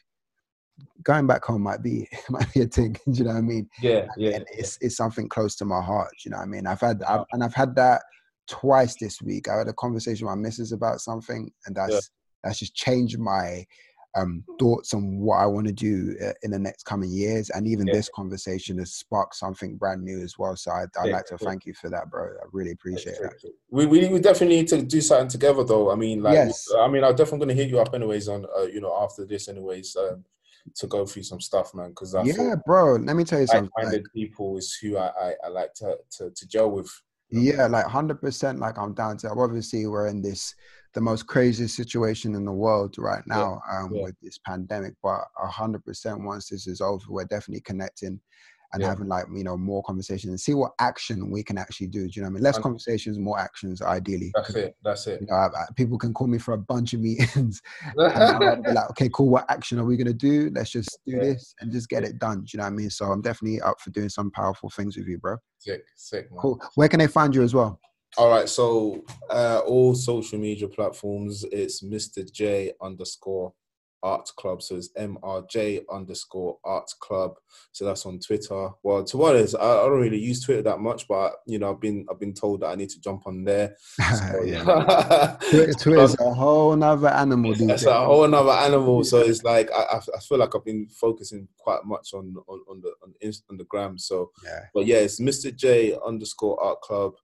going 1.03 1.27
back 1.27 1.45
home 1.45 1.63
might 1.63 1.83
be 1.83 2.09
might 2.31 2.53
be 2.55 2.63
a 2.63 2.67
thing. 2.67 2.97
you 3.07 3.25
know 3.25 3.31
what 3.31 3.39
I 3.39 3.43
mean? 3.43 3.69
Yeah, 3.83 4.07
yeah. 4.17 4.37
And 4.37 4.47
it's 4.53 4.79
it's 4.81 4.97
something 4.97 5.29
close 5.29 5.57
to 5.57 5.65
my 5.65 5.83
heart. 5.83 6.13
You 6.25 6.31
know 6.31 6.39
what 6.39 6.45
I 6.45 6.47
mean? 6.47 6.67
I've 6.67 6.81
had 6.81 7.03
I've, 7.03 7.25
and 7.33 7.43
I've 7.43 7.55
had 7.55 7.75
that 7.77 8.03
twice 8.47 8.97
this 8.97 9.21
week. 9.21 9.49
I 9.49 9.59
had 9.59 9.69
a 9.69 9.73
conversation 9.73 10.27
with 10.27 10.37
my 10.37 10.43
missus 10.43 10.73
about 10.73 11.01
something, 11.01 11.51
and 11.67 11.75
that's 11.75 11.93
yeah. 11.93 12.01
that's 12.45 12.61
just 12.61 12.75
changed 12.77 13.19
my 13.19 13.67
um, 14.17 14.45
thoughts 14.59 14.95
on 14.95 15.19
what 15.19 15.37
I 15.37 15.47
want 15.47 15.67
to 15.67 15.73
do 15.73 16.17
uh, 16.25 16.33
in 16.43 16.51
the 16.51 16.59
next 16.59 16.85
coming 16.85 17.11
years. 17.11 17.51
And 17.51 17.67
even 17.67 17.87
yeah. 17.87 17.95
this 17.95 18.09
conversation 18.15 18.79
has 18.79 18.93
sparked 18.93 19.35
something 19.35 19.77
brand 19.77 20.03
new 20.03 20.23
as 20.23 20.39
well. 20.39 20.57
So 20.57 20.71
I, 20.71 20.83
would 20.83 20.91
yeah, 21.05 21.13
like 21.17 21.27
to 21.27 21.39
yeah. 21.41 21.49
thank 21.49 21.67
you 21.67 21.75
for 21.75 21.91
that, 21.91 22.11
bro. 22.11 22.25
I 22.25 22.47
really 22.53 22.73
appreciate 22.73 23.17
it. 23.17 23.45
We, 23.71 23.87
we, 23.87 24.09
we 24.09 24.21
definitely 24.21 24.57
need 24.57 24.69
to 24.69 24.83
do 24.83 25.01
something 25.01 25.29
together, 25.29 25.65
though. 25.65 25.91
I 25.91 25.97
mean, 25.97 26.23
like, 26.23 26.35
yes. 26.35 26.67
I 26.79 26.89
mean, 26.89 27.05
I'm 27.05 27.17
definitely 27.17 27.47
going 27.47 27.57
to 27.57 27.63
hit 27.63 27.71
you 27.71 27.81
up 27.81 27.95
anyways 27.95 28.29
on, 28.29 28.47
uh, 28.57 28.63
you 28.63 28.81
know, 28.81 28.97
after 29.03 29.25
this, 29.25 29.49
anyways. 29.49 29.97
Um, 29.97 30.25
to 30.77 30.87
go 30.87 31.05
through 31.05 31.23
some 31.25 31.43
stuff, 31.43 31.75
man. 31.75 31.91
Because 31.91 32.17
yeah, 32.25 32.55
bro. 32.65 32.95
Let 32.95 33.17
me 33.17 33.25
tell 33.25 33.41
you 33.41 33.47
something. 33.47 33.71
Like, 33.83 34.05
people 34.15 34.57
is 34.57 34.75
who 34.81 34.97
I, 34.97 35.09
I, 35.09 35.35
I 35.45 35.49
like 35.49 35.75
to, 35.75 35.99
to 36.13 36.31
to 36.31 36.49
gel 36.49 36.71
with. 36.71 36.91
Yeah, 37.31 37.67
like 37.67 37.87
hundred 37.87 38.21
percent. 38.21 38.61
Like 38.61 38.79
I'm 38.79 38.95
down 38.95 39.19
to. 39.19 39.29
Obviously, 39.31 39.87
we're 39.87 40.07
in 40.07 40.23
this 40.23 40.55
the 40.95 41.01
most 41.01 41.27
craziest 41.27 41.77
situation 41.77 42.35
in 42.35 42.45
the 42.45 42.53
world 42.53 42.95
right 42.99 43.23
now 43.27 43.61
yeah. 43.69 43.81
Um, 43.81 43.95
yeah. 43.95 44.03
with 44.05 44.15
this 44.23 44.39
pandemic. 44.39 44.95
But 45.03 45.21
hundred 45.37 45.85
percent, 45.85 46.23
once 46.23 46.49
this 46.49 46.67
is 46.67 46.81
over, 46.81 47.05
we're 47.09 47.25
definitely 47.25 47.63
connecting 47.63 48.21
and 48.75 48.83
yeah. 48.83 48.89
having 48.89 49.07
like 49.07 49.27
you 49.33 49.45
know 49.45 49.57
more 49.57 49.83
conversations 49.85 50.31
and 50.31 50.41
see 50.41 50.53
what 50.53 50.73
action 50.81 51.31
we 51.31 51.43
can 51.43 51.57
actually 51.57 51.87
do. 51.87 52.09
Do 52.09 52.13
you 52.15 52.23
know 52.23 52.27
what 52.27 52.31
I 52.31 52.35
mean? 52.35 52.43
Less 52.43 52.59
conversations, 52.59 53.19
more 53.19 53.39
actions, 53.39 53.81
ideally. 53.81 54.33
That's 54.35 54.55
it. 54.55 54.77
That's 54.83 55.07
it. 55.07 55.21
You 55.21 55.29
know, 55.29 55.35
I, 55.35 55.47
I, 55.47 55.67
people 55.77 55.97
can 55.97 56.13
call 56.13 56.27
me 56.27 56.39
for 56.39 56.55
a 56.55 56.59
bunch 56.59 56.93
of 56.93 57.01
meetings, 57.01 57.63
and 57.97 58.65
be 58.65 58.73
like, 58.73 58.91
okay, 58.91 59.09
cool. 59.13 59.29
What 59.29 59.47
action 59.49 59.79
are 59.79 59.85
we 59.85 59.97
gonna 59.97 60.13
do? 60.13 60.51
Let's 60.53 60.71
just 60.71 60.99
do 61.07 61.19
this 61.19 61.55
and 61.61 61.71
just 61.71 61.89
get 61.89 62.05
it 62.05 62.19
done. 62.19 62.41
Do 62.41 62.47
you 62.53 62.59
know 62.59 62.65
what 62.65 62.73
I 62.73 62.77
mean? 62.77 62.91
So 62.91 63.07
I'm 63.07 63.23
definitely 63.23 63.61
up 63.61 63.81
for 63.81 63.91
doing 63.91 64.09
some 64.09 64.31
powerful 64.31 64.71
things 64.71 64.97
with 64.97 65.07
you, 65.07 65.19
bro. 65.19 65.37
Sick, 65.59 65.85
sick, 65.97 66.31
man. 66.31 66.41
Cool. 66.41 66.61
Where 66.75 66.89
can 66.89 66.99
they 66.99 67.07
find 67.07 67.35
you 67.35 67.43
as 67.43 67.55
well? 67.55 67.81
All 68.17 68.31
right, 68.31 68.49
so 68.49 69.05
uh, 69.31 69.61
all 69.67 69.95
social 69.95 70.39
media 70.39 70.69
platforms, 70.69 71.45
it's 71.51 71.83
Mr. 71.83 72.31
J 72.31 72.73
underscore 72.81 73.53
Art 74.05 74.31
Club. 74.37 74.63
So 74.63 74.77
it's 74.77 74.93
MRJ 74.93 75.85
underscore 75.91 76.59
Art 76.63 76.89
Club. 77.01 77.35
So 77.73 77.85
that's 77.85 78.07
on 78.07 78.21
Twitter. 78.21 78.69
Well, 78.85 79.03
to 79.03 79.17
what 79.17 79.35
is, 79.35 79.55
I, 79.55 79.65
I 79.65 79.87
don't 79.87 80.01
really 80.01 80.19
use 80.19 80.45
Twitter 80.45 80.63
that 80.63 80.79
much, 80.79 81.09
but 81.09 81.37
you 81.47 81.59
know, 81.59 81.73
I've 81.73 81.81
been 81.81 82.07
I've 82.09 82.21
been 82.21 82.35
told 82.35 82.61
that 82.61 82.69
I 82.69 82.75
need 82.77 82.91
to 82.91 83.01
jump 83.01 83.27
on 83.27 83.43
there. 83.43 83.77
So, 84.15 84.43
yeah. 84.45 85.37
Twitter, 85.51 85.97
is 86.01 86.17
a 86.21 86.35
whole 86.35 86.77
nother 86.77 87.09
animal. 87.09 87.53
It's 87.59 87.85
a 87.85 88.05
whole 88.05 88.29
nother 88.29 88.53
animal. 88.53 89.03
So 89.03 89.21
it's 89.21 89.43
like 89.43 89.71
I, 89.73 89.99
I 89.99 90.21
feel 90.21 90.39
like 90.39 90.55
I've 90.55 90.65
been 90.65 90.87
focusing 90.89 91.49
quite 91.59 91.85
much 91.85 92.15
on 92.15 92.37
on, 92.47 92.61
on 92.69 92.81
the 92.81 92.93
on, 93.03 93.33
on 93.51 93.57
the 93.57 93.65
gram. 93.65 93.99
So 93.99 94.31
yeah, 94.45 94.61
but 94.73 94.87
yeah, 94.87 94.99
it's 94.99 95.19
Mr. 95.19 95.55
J 95.55 95.97
underscore 96.07 96.63
Art 96.63 96.81
Club 96.83 97.15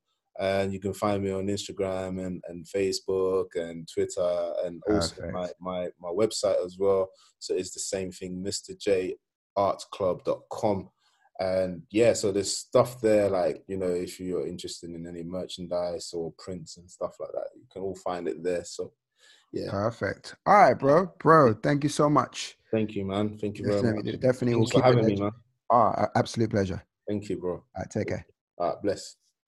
and 0.40 0.72
you 0.72 0.80
can 0.80 0.94
find 0.94 1.22
me 1.22 1.30
on 1.30 1.48
Instagram 1.48 2.24
and, 2.24 2.42
and 2.48 2.66
Facebook 2.66 3.48
and 3.54 3.86
Twitter 3.92 4.54
and 4.64 4.82
also 4.90 5.30
my, 5.30 5.50
my, 5.60 5.90
my 6.00 6.08
website 6.08 6.64
as 6.64 6.78
well. 6.78 7.10
So 7.38 7.52
it's 7.54 7.72
the 7.72 7.80
same 7.80 8.10
thing, 8.10 8.42
mrjartclub.com. 8.42 10.88
And 11.38 11.82
yeah, 11.90 12.14
so 12.14 12.32
there's 12.32 12.56
stuff 12.56 13.02
there 13.02 13.28
like, 13.28 13.62
you 13.66 13.76
know, 13.76 13.90
if 13.90 14.18
you're 14.18 14.46
interested 14.46 14.88
in 14.90 15.06
any 15.06 15.22
merchandise 15.22 16.10
or 16.14 16.32
prints 16.38 16.78
and 16.78 16.90
stuff 16.90 17.16
like 17.20 17.32
that, 17.32 17.48
you 17.54 17.66
can 17.70 17.82
all 17.82 17.96
find 17.96 18.26
it 18.26 18.42
there. 18.42 18.64
So 18.64 18.94
yeah. 19.52 19.70
Perfect. 19.70 20.36
All 20.46 20.54
right, 20.54 20.78
bro. 20.78 21.12
Bro, 21.18 21.58
thank 21.62 21.82
you 21.82 21.90
so 21.90 22.08
much. 22.08 22.56
Thank 22.70 22.94
you, 22.94 23.04
man. 23.04 23.36
Thank 23.36 23.58
you 23.58 23.66
very 23.66 23.82
definitely, 23.82 24.12
much. 24.12 24.20
Definitely. 24.20 24.54
Thanks 24.54 24.74
we'll 24.74 24.82
for 24.82 24.86
having 24.86 25.06
me, 25.06 25.16
man. 25.16 25.32
Ah, 25.70 26.08
absolute 26.14 26.50
pleasure. 26.50 26.80
Thank 27.08 27.28
you, 27.28 27.38
bro. 27.38 27.54
All 27.54 27.64
right, 27.76 27.90
take 27.90 28.08
care. 28.08 28.24
All 28.58 28.68
right, 28.68 28.82
bless. 28.82 29.16